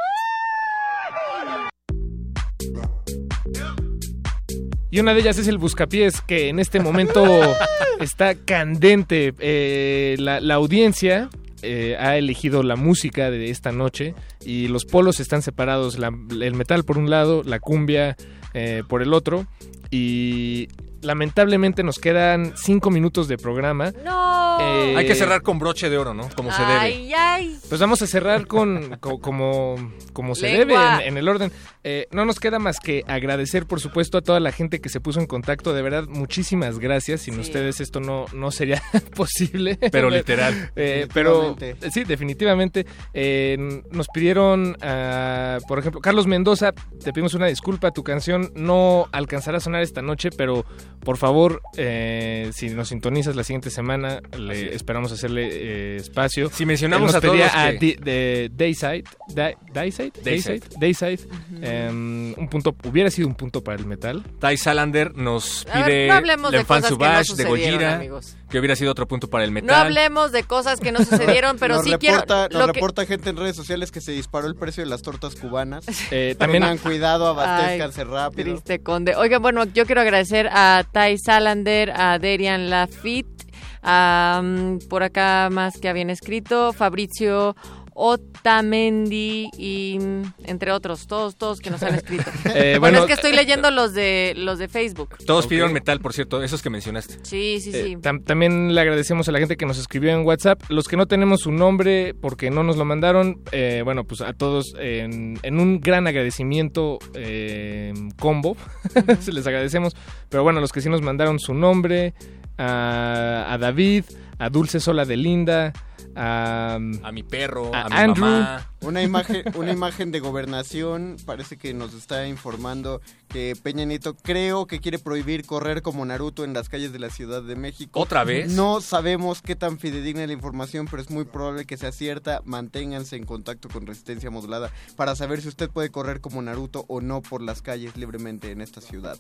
Y 4.90 5.01
una 5.01 5.14
de 5.14 5.20
ellas 5.20 5.38
es 5.38 5.48
el 5.48 5.56
Buscapiés, 5.59 6.20
que 6.20 6.48
en 6.51 6.59
este 6.60 6.78
momento 6.80 7.24
está 8.01 8.34
candente. 8.36 9.32
Eh, 9.40 10.16
la, 10.18 10.40
la 10.40 10.55
audiencia 10.55 11.30
eh, 11.62 11.96
ha 11.98 12.16
elegido 12.18 12.62
la 12.62 12.76
música 12.76 13.30
de 13.30 13.51
esta 13.51 13.72
noche 13.72 14.14
y 14.44 14.68
los 14.68 14.84
polos 14.84 15.18
están 15.18 15.40
separados. 15.42 15.98
la- 15.98 16.12
el 16.30 16.55
metal 16.55 16.84
por 16.84 16.98
un 16.98 17.09
lado, 17.10 17.42
la 17.42 17.59
cumbia 17.59 18.16
eh, 18.55 18.82
por 18.89 19.02
el 19.02 19.12
otro. 19.12 19.47
Y 19.90 20.68
lamentablemente 21.05 21.82
nos 21.82 21.98
quedan 21.98 22.52
cinco 22.56 22.90
minutos 22.90 23.28
de 23.28 23.39
programa. 23.39 23.93
No. 24.05 24.59
Eh, 24.60 24.94
Hay 24.97 25.06
que 25.06 25.14
cerrar 25.14 25.43
con 25.43 25.59
broche 25.59 25.90
de 25.90 25.98
oro, 25.98 26.14
¿no? 26.14 26.28
Como 26.36 26.52
se 26.52 26.62
debe. 26.62 26.74
Ay, 26.78 27.12
ay. 27.16 27.59
Pues 27.68 27.81
vamos 27.81 28.02
a 28.02 28.06
cerrar 28.06 28.47
con, 28.47 28.97
co- 29.01 29.18
como, 29.20 29.76
como 30.12 30.35
se 30.35 30.48
Lengua. 30.52 30.93
debe 30.97 31.02
en, 31.06 31.12
en 31.12 31.16
el 31.18 31.28
orden. 31.28 31.52
Eh, 31.82 32.06
no 32.12 32.24
nos 32.24 32.40
queda 32.40 32.59
más 32.59 32.78
que 32.81 33.02
agradecer, 33.06 33.66
por 33.66 33.81
supuesto, 33.81 34.18
a 34.18 34.22
toda 34.22 34.40
la 34.40 34.52
gente 34.52 34.81
que 34.81 34.89
se 34.89 35.01
puso 35.01 35.20
en 35.20 35.26
contacto. 35.26 35.74
De 35.74 35.82
verdad, 35.82 36.05
muchísimas 36.09 36.78
gracias. 36.78 37.22
Sin 37.22 37.35
Sí. 37.35 37.40
ustedes 37.40 37.81
esto 37.81 38.01
no, 38.01 38.26
no 38.32 38.51
sería 38.51 38.82
posible. 39.16 39.76
Pero 39.93 40.09
literal. 40.10 40.70
Eh, 40.76 41.09
pero 41.12 41.55
Definitivamente. 41.55 41.90
sí, 41.90 42.05
definitivamente. 42.05 42.86
Eh, 43.12 43.82
nos 43.90 44.06
pidieron, 44.09 44.76
ah, 44.81 45.59
por 45.68 45.78
ejemplo, 45.78 46.01
Carlos 46.01 46.26
Mendoza, 46.26 46.72
te 46.72 47.12
pedimos 47.12 47.35
una 47.35 47.47
disculpa. 47.47 47.90
Tu 47.90 48.02
canción 48.02 48.51
no 48.55 49.09
alcanzará 49.12 49.59
a 49.59 49.60
sonar 49.60 49.82
esta 49.82 50.01
noche, 50.02 50.31
pero 50.31 50.64
por 51.05 51.16
favor, 51.18 51.62
eh, 51.76 52.51
si 52.55 52.70
nos 52.70 52.89
sintonizas 52.89 53.36
la 53.36 53.44
siguiente 53.44 53.70
semana, 53.70 54.20
le 54.39 54.74
esperamos 54.74 55.12
hacerle 55.12 55.48
eh, 55.51 55.97
espacio. 55.97 56.51
Si 56.51 56.66
mencionamos 56.66 57.06
nos 57.12 57.14
a 57.16 57.20
todos 57.20 57.40
a 57.55 57.70
que- 57.72 57.78
Di- 57.78 57.97
de 58.02 58.51
Dayside, 58.52 59.05
Day- 59.35 59.55
Dayside, 59.72 60.12
Dayside. 60.22 60.60
Dayside, 60.60 60.78
Dayside, 60.78 61.28
em, 61.62 62.35
un 62.36 62.48
punto, 62.48 62.74
hubiera 62.85 63.10
sido 63.10 63.28
un 63.28 63.35
punto 63.35 63.62
para 63.62 63.78
el 63.78 63.86
metal. 63.86 64.24
Ty 64.40 64.56
Salander 64.56 65.14
nos 65.16 65.66
A 65.70 65.78
ver, 65.81 65.85
pide 65.85 66.09
no 66.09 66.14
hablemos 66.14 66.51
de 66.51 66.59
L'Enfant 66.59 66.82
cosas 66.82 66.98
que 66.98 67.05
no 67.05 67.36
de 67.36 67.44
Gojira, 67.44 67.94
amigos. 67.97 68.36
Que 68.55 68.60
hubiera 68.60 68.76
sido 68.76 68.93
otro 68.93 69.09
punto 69.09 69.28
para 69.28 69.43
el 69.43 69.51
metal. 69.51 69.66
No 69.66 69.74
hablemos 69.74 70.31
de 70.31 70.44
cosas 70.44 70.78
que 70.78 70.93
no 70.93 70.98
sucedieron, 71.05 71.56
pero 71.59 71.74
nos 71.74 71.85
sí 71.85 71.90
reporta, 71.90 72.47
quiero. 72.48 72.48
Nos 72.52 72.60
lo 72.68 72.72
que- 72.72 72.72
reporta 72.78 73.05
gente 73.05 73.31
en 73.31 73.36
redes 73.36 73.56
sociales 73.56 73.90
que 73.90 74.01
se 74.01 74.12
disparó 74.12 74.47
el 74.47 74.55
precio 74.55 74.85
de 74.85 74.89
las 74.89 75.02
tortas 75.02 75.35
cubanas. 75.35 75.85
Eh, 76.12 76.36
también 76.39 76.62
Tengan 76.62 76.78
cuidado, 76.78 77.26
Ay, 77.26 77.32
abastezcanse 77.32 78.05
rápido. 78.05 78.52
Triste 78.52 78.81
conde. 78.81 79.16
Oiga, 79.16 79.39
bueno, 79.40 79.64
yo 79.64 79.86
quiero 79.86 80.02
agradecer 80.02 80.48
a 80.52 80.85
Tai 80.93 81.16
Salander, 81.18 81.90
a 81.97 82.18
Derian 82.20 82.70
Lafitte, 82.70 83.44
a 83.82 84.40
mm, 84.44 84.78
por 84.89 85.02
acá 85.02 85.48
más 85.51 85.78
que 85.81 85.89
habían 85.89 86.10
escrito, 86.10 86.72
Fabrizio 86.72 87.56
Otamendi 87.94 89.48
y 89.56 89.98
entre 90.44 90.72
otros, 90.72 91.06
todos, 91.06 91.36
todos 91.36 91.60
que 91.60 91.70
nos 91.70 91.82
han 91.82 91.94
escrito. 91.94 92.24
Eh, 92.54 92.76
bueno, 92.78 92.80
bueno, 92.80 92.98
es 93.00 93.04
que 93.06 93.12
estoy 93.14 93.32
leyendo 93.32 93.70
los 93.70 93.94
de 93.94 94.34
los 94.36 94.58
de 94.58 94.68
Facebook. 94.68 95.16
Todos 95.26 95.46
pidieron 95.46 95.72
metal, 95.72 95.98
por 96.00 96.12
cierto, 96.12 96.42
esos 96.42 96.62
que 96.62 96.70
mencionaste. 96.70 97.14
Sí, 97.22 97.58
sí, 97.60 97.70
Eh, 97.74 97.84
sí. 97.86 97.96
tam- 97.96 98.22
también 98.24 98.74
le 98.74 98.80
agradecemos 98.80 99.28
a 99.28 99.32
la 99.32 99.38
gente 99.38 99.56
que 99.56 99.66
nos 99.66 99.78
escribió 99.78 100.10
en 100.10 100.24
WhatsApp. 100.26 100.60
Los 100.68 100.86
que 100.88 100.96
no 100.96 101.06
tenemos 101.06 101.40
su 101.40 101.50
nombre 101.52 102.14
porque 102.14 102.50
no 102.50 102.62
nos 102.62 102.76
lo 102.76 102.84
mandaron, 102.84 103.40
eh, 103.52 103.80
bueno, 103.84 104.04
pues 104.04 104.20
a 104.20 104.32
todos 104.34 104.74
en, 104.78 105.38
en 105.42 105.58
un 105.60 105.80
gran 105.80 106.06
agradecimiento 106.06 106.98
eh, 107.14 107.92
combo. 108.18 108.56
Se 109.20 109.32
les 109.32 109.46
agradecemos. 109.46 109.96
Pero 110.28 110.42
bueno, 110.42 110.60
los 110.60 110.70
que 110.72 110.80
sí 110.80 110.88
nos 110.88 111.02
mandaron 111.02 111.38
su 111.40 111.54
nombre, 111.54 112.14
a, 112.58 113.46
a 113.52 113.58
David, 113.58 114.04
a 114.38 114.48
Dulce 114.50 114.80
Sola 114.80 115.04
de 115.04 115.16
Linda, 115.16 115.72
a, 116.16 116.74
A 116.74 117.12
mi 117.12 117.23
perro, 117.23 117.74
A 117.74 117.82
a, 117.82 117.89
mi 117.89 117.97
Andrew. 117.97 118.24
mamá. 118.27 118.70
Una 118.81 119.03
imagen, 119.03 119.45
una 119.55 119.73
imagen 119.73 120.11
de 120.12 120.20
gobernación 120.20 121.16
parece 121.24 121.57
que 121.57 121.73
nos 121.73 121.95
está 121.95 122.27
informando 122.28 123.01
que 123.28 123.57
Peña 123.62 123.85
Nieto 123.86 124.15
creo 124.15 124.66
que 124.66 124.78
quiere 124.81 124.99
prohibir 124.99 125.47
correr 125.47 125.81
como 125.81 126.05
Naruto 126.05 126.45
en 126.45 126.53
las 126.53 126.69
calles 126.69 126.93
de 126.93 126.99
la 126.99 127.09
Ciudad 127.11 127.43
de 127.43 127.57
México. 127.57 127.99
¿Otra 127.99 128.24
vez? 128.24 128.53
No 128.53 128.81
sabemos 128.82 129.41
qué 129.41 129.57
tan 129.57 129.78
fidedigna 129.78 130.23
es 130.23 130.28
la 130.28 130.35
información, 130.35 130.86
pero 130.91 131.03
es 131.03 131.11
muy 131.11 131.24
probable 131.24 131.65
que 131.65 131.77
sea 131.78 131.93
cierta. 131.93 132.43
Manténganse 132.45 133.16
en 133.16 133.24
contacto 133.24 133.69
con 133.70 133.86
Resistencia 133.86 134.31
Modulada 134.31 134.70
para 134.97 135.16
saber 135.16 135.41
si 135.41 135.49
usted 135.49 135.70
puede 135.70 135.91
correr 135.91 136.20
como 136.20 136.43
Naruto 136.43 136.85
o 136.89 137.01
no 137.01 137.23
por 137.23 137.41
las 137.41 137.62
calles 137.62 137.97
libremente 137.97 138.51
en 138.51 138.61
esta 138.61 138.81
ciudad. 138.81 139.16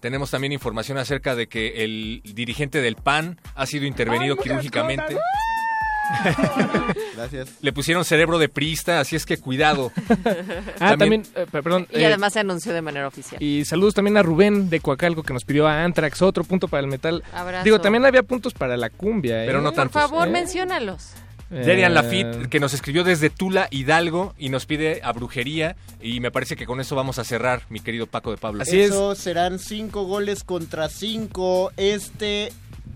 Tenemos 0.00 0.30
también 0.30 0.52
información 0.52 0.98
acerca 0.98 1.34
de 1.34 1.46
que 1.46 1.84
el 1.84 2.20
dirigente 2.34 2.82
del 2.82 2.96
PAN 2.96 3.40
ha 3.54 3.64
sido 3.64 3.86
intervenido 3.86 4.36
quirúrgicamente. 4.36 5.16
Gracias. 7.16 7.50
Le 7.60 7.72
pusieron 7.72 8.04
cerebro 8.04 8.38
de 8.38 8.48
priista, 8.48 9.00
así 9.00 9.16
es 9.16 9.26
que 9.26 9.38
cuidado. 9.38 9.92
Ah, 10.80 10.96
también, 10.96 11.22
eh, 11.34 11.46
perdón. 11.50 11.86
Y 11.90 12.00
eh, 12.00 12.06
además 12.06 12.32
se 12.32 12.40
anunció 12.40 12.72
de 12.72 12.82
manera 12.82 13.06
oficial. 13.08 13.42
Y 13.42 13.64
saludos 13.64 13.94
también 13.94 14.16
a 14.16 14.22
Rubén 14.22 14.68
de 14.68 14.80
Coacalco 14.80 15.22
que 15.22 15.32
nos 15.32 15.44
pidió 15.44 15.66
a 15.66 15.84
Antrax, 15.84 16.20
otro 16.22 16.44
punto 16.44 16.68
para 16.68 16.82
el 16.82 16.88
metal. 16.88 17.22
Abrazo. 17.32 17.64
Digo, 17.64 17.80
también 17.80 18.04
había 18.04 18.22
puntos 18.22 18.52
para 18.52 18.76
la 18.76 18.90
cumbia, 18.90 19.42
¿eh? 19.42 19.46
Pero 19.46 19.60
no 19.60 19.70
Por 19.70 19.76
tantos. 19.76 20.02
favor, 20.02 20.28
¿eh? 20.28 20.30
menciónalos. 20.30 21.12
Derian 21.50 21.94
Lafitte, 21.94 22.48
que 22.48 22.58
nos 22.58 22.74
escribió 22.74 23.04
desde 23.04 23.30
Tula, 23.30 23.68
Hidalgo, 23.70 24.34
y 24.38 24.48
nos 24.48 24.66
pide 24.66 25.00
a 25.04 25.12
brujería. 25.12 25.76
Y 26.00 26.20
me 26.20 26.30
parece 26.30 26.56
que 26.56 26.66
con 26.66 26.80
eso 26.80 26.96
vamos 26.96 27.18
a 27.18 27.24
cerrar, 27.24 27.62
mi 27.68 27.80
querido 27.80 28.06
Paco 28.06 28.30
de 28.30 28.36
Pablo. 28.36 28.62
Así 28.62 28.80
es. 28.80 28.90
Eso 28.90 29.14
serán 29.14 29.58
cinco 29.58 30.04
goles 30.04 30.42
contra 30.42 30.88
cinco. 30.88 31.70
Este, 31.76 32.52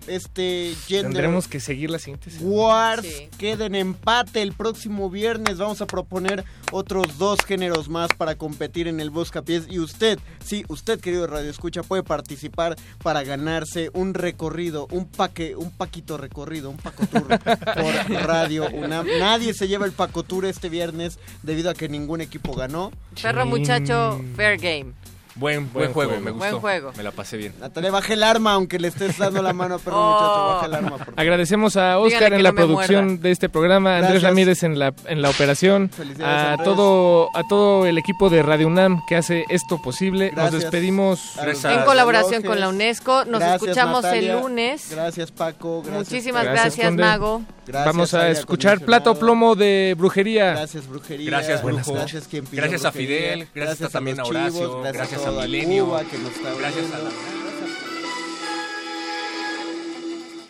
este 0.07 0.73
gender 0.87 1.11
Tendremos 1.13 1.47
que 1.47 1.59
seguir 1.59 1.89
la 1.91 1.99
siguiente 1.99 2.31
semana. 2.31 2.49
Wars 2.49 3.03
Sí. 3.05 3.29
queda 3.37 3.65
en 3.65 3.75
empate 3.75 4.41
el 4.41 4.53
próximo 4.53 5.09
viernes. 5.09 5.57
Vamos 5.57 5.81
a 5.81 5.87
proponer 5.87 6.43
otros 6.71 7.17
dos 7.17 7.39
géneros 7.45 7.89
más 7.89 8.09
para 8.17 8.35
competir 8.35 8.87
en 8.87 8.99
el 8.99 9.09
Buscapiés. 9.09 9.65
Y 9.69 9.79
usted, 9.79 10.17
sí, 10.43 10.63
usted, 10.67 10.99
querido 10.99 11.27
Radio 11.27 11.49
Escucha, 11.49 11.83
puede 11.83 12.03
participar 12.03 12.75
para 13.03 13.23
ganarse 13.23 13.89
un 13.93 14.13
recorrido, 14.13 14.87
un 14.91 15.05
paque, 15.05 15.55
un 15.55 15.71
paquito 15.71 16.17
recorrido, 16.17 16.69
un 16.69 16.77
pacotour 16.77 17.27
por 17.27 18.11
Radio 18.25 18.67
UNAM. 18.71 19.05
Nadie 19.19 19.53
se 19.53 19.67
lleva 19.67 19.85
el 19.85 19.91
pacotour 19.91 20.45
este 20.45 20.69
viernes 20.69 21.19
debido 21.43 21.69
a 21.69 21.73
que 21.73 21.89
ningún 21.89 22.21
equipo 22.21 22.53
ganó. 22.53 22.91
Perro 23.21 23.45
muchacho, 23.45 24.21
fair 24.35 24.57
game. 24.57 24.93
Buen, 25.39 25.71
buen, 25.71 25.73
Buen 25.73 25.93
juego, 25.93 26.09
juego. 26.11 26.23
me 26.25 26.31
gustó. 26.31 26.49
Buen 26.49 26.59
juego. 26.61 26.91
Me 26.97 27.03
la 27.03 27.11
pasé 27.11 27.37
bien. 27.37 27.53
Natalia, 27.59 27.91
baje 27.91 28.13
el 28.13 28.23
arma, 28.23 28.53
aunque 28.53 28.77
le 28.77 28.89
estés 28.89 29.17
dando 29.17 29.41
la 29.41 29.53
mano, 29.53 29.79
perro 29.79 29.95
Oh. 29.97 30.11
muchacho, 30.11 30.45
baje 30.55 30.65
el 30.65 30.73
arma. 30.75 30.89
por 30.89 30.99
favor. 30.99 31.13
Agradecemos 31.19 31.77
a 31.77 31.97
Oscar 31.99 32.33
en 32.33 32.43
la 32.43 32.49
no 32.51 32.55
producción 32.55 33.05
muerda. 33.05 33.23
de 33.23 33.31
este 33.31 33.49
programa, 33.49 33.91
a 33.91 33.95
Andrés 33.99 34.21
Gracias. 34.21 34.29
Ramírez 34.29 34.63
en 34.63 34.77
la, 34.79 34.93
en 35.05 35.21
la 35.21 35.29
operación, 35.29 35.89
a 36.23 36.51
Andrés. 36.51 36.65
todo, 36.65 37.29
a 37.35 37.43
todo 37.47 37.85
el 37.85 37.97
equipo 37.97 38.29
de 38.29 38.43
Radio 38.43 38.67
UNAM 38.67 39.01
que 39.07 39.15
hace 39.15 39.45
esto 39.49 39.81
posible. 39.81 40.27
Nos 40.27 40.35
Gracias. 40.35 40.61
despedimos. 40.63 41.19
Gracias. 41.35 41.73
En 41.77 41.83
colaboración 41.85 42.43
con 42.43 42.59
la 42.59 42.67
UNESCO. 42.69 43.25
Nos 43.25 43.39
Gracias, 43.39 43.61
escuchamos 43.63 44.03
Natalia. 44.03 44.33
el 44.33 44.41
lunes. 44.41 44.87
Gracias, 44.91 45.31
Paco. 45.31 45.81
Gracias, 45.83 46.09
Muchísimas 46.11 46.43
Gracias, 46.43 46.75
gracias. 46.75 46.93
Mago. 46.93 47.41
Gracias, 47.65 47.85
Vamos 47.85 48.13
a 48.15 48.29
escuchar. 48.29 48.79
Plato 48.81 49.13
Plomo 49.15 49.55
de 49.55 49.93
Brujería. 49.97 50.51
Gracias, 50.53 50.87
brujería. 50.87 51.29
Gracias, 51.29 51.63
brujo. 51.63 51.93
Gracias, 51.93 52.27
quien 52.27 52.43
pidió 52.45 52.63
Gracias 52.63 52.83
a. 52.85 52.91
Fidel, 52.91 53.47
gracias 53.53 53.91
también 53.91 54.19
a 54.19 54.23
Horacio, 54.23 54.81
gracias 54.81 55.23
a 55.25 55.28
Milenio, 55.31 55.85
Cuba 55.85 56.03
que 56.03 56.17
nos 56.17 56.35
está 56.35 56.53
gracias 56.55 56.91
a 56.91 56.99
la- 56.99 57.11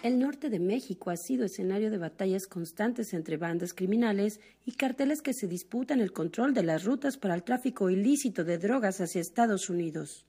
El 0.01 0.19
norte 0.19 0.49
de 0.49 0.60
México 0.60 1.10
ha 1.10 1.18
sido 1.18 1.45
escenario 1.45 1.91
de 1.91 1.97
batallas 1.97 2.47
constantes 2.47 3.14
entre 3.14 3.35
bandas 3.35 3.73
criminales 3.73 4.39
y 4.65 4.72
carteles 4.72 5.22
que 5.22 5.34
se 5.34 5.47
disputan 5.47 5.99
el 5.99 6.14
control 6.14 6.53
de 6.53 6.64
las 6.64 6.85
rutas 6.85 7.18
para 7.18 7.35
el 7.35 7.43
tráfico 7.43 7.89
ilícito 7.89 8.45
de 8.45 8.57
drogas 8.57 9.01
hacia 9.01 9.19
Estados 9.19 9.69
Unidos. 9.69 10.26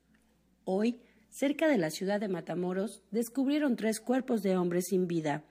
Hoy, 0.64 1.00
cerca 1.28 1.68
de 1.68 1.78
la 1.78 1.90
ciudad 1.90 2.18
de 2.18 2.28
Matamoros, 2.28 3.02
descubrieron 3.12 3.76
tres 3.76 4.00
cuerpos 4.00 4.42
de 4.42 4.56
hombres 4.56 4.88
sin 4.88 5.06
vida. 5.06 5.44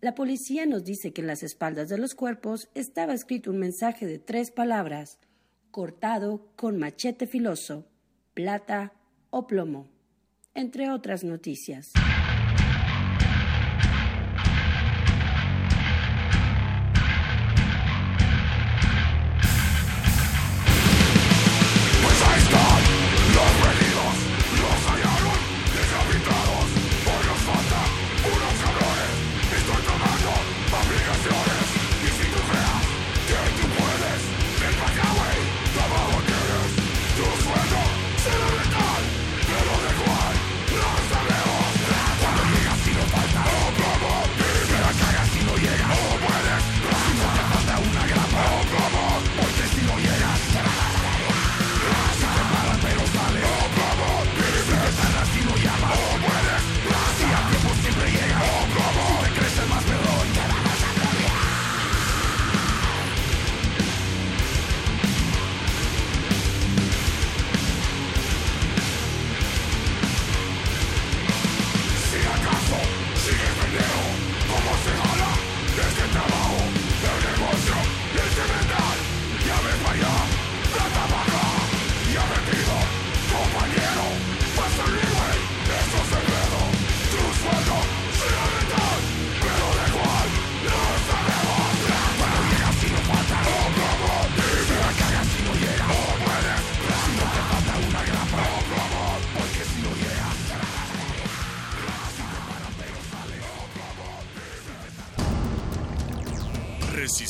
La 0.00 0.14
policía 0.14 0.64
nos 0.64 0.84
dice 0.84 1.12
que 1.12 1.22
en 1.22 1.26
las 1.26 1.42
espaldas 1.42 1.88
de 1.88 1.98
los 1.98 2.14
cuerpos 2.14 2.68
estaba 2.74 3.12
escrito 3.12 3.50
un 3.50 3.58
mensaje 3.58 4.06
de 4.06 4.20
tres 4.20 4.52
palabras, 4.52 5.18
cortado 5.72 6.46
con 6.54 6.78
machete 6.78 7.26
filoso, 7.26 7.87
plata 8.38 8.92
o 9.30 9.48
plomo, 9.48 9.88
entre 10.54 10.92
otras 10.92 11.24
noticias. 11.24 11.92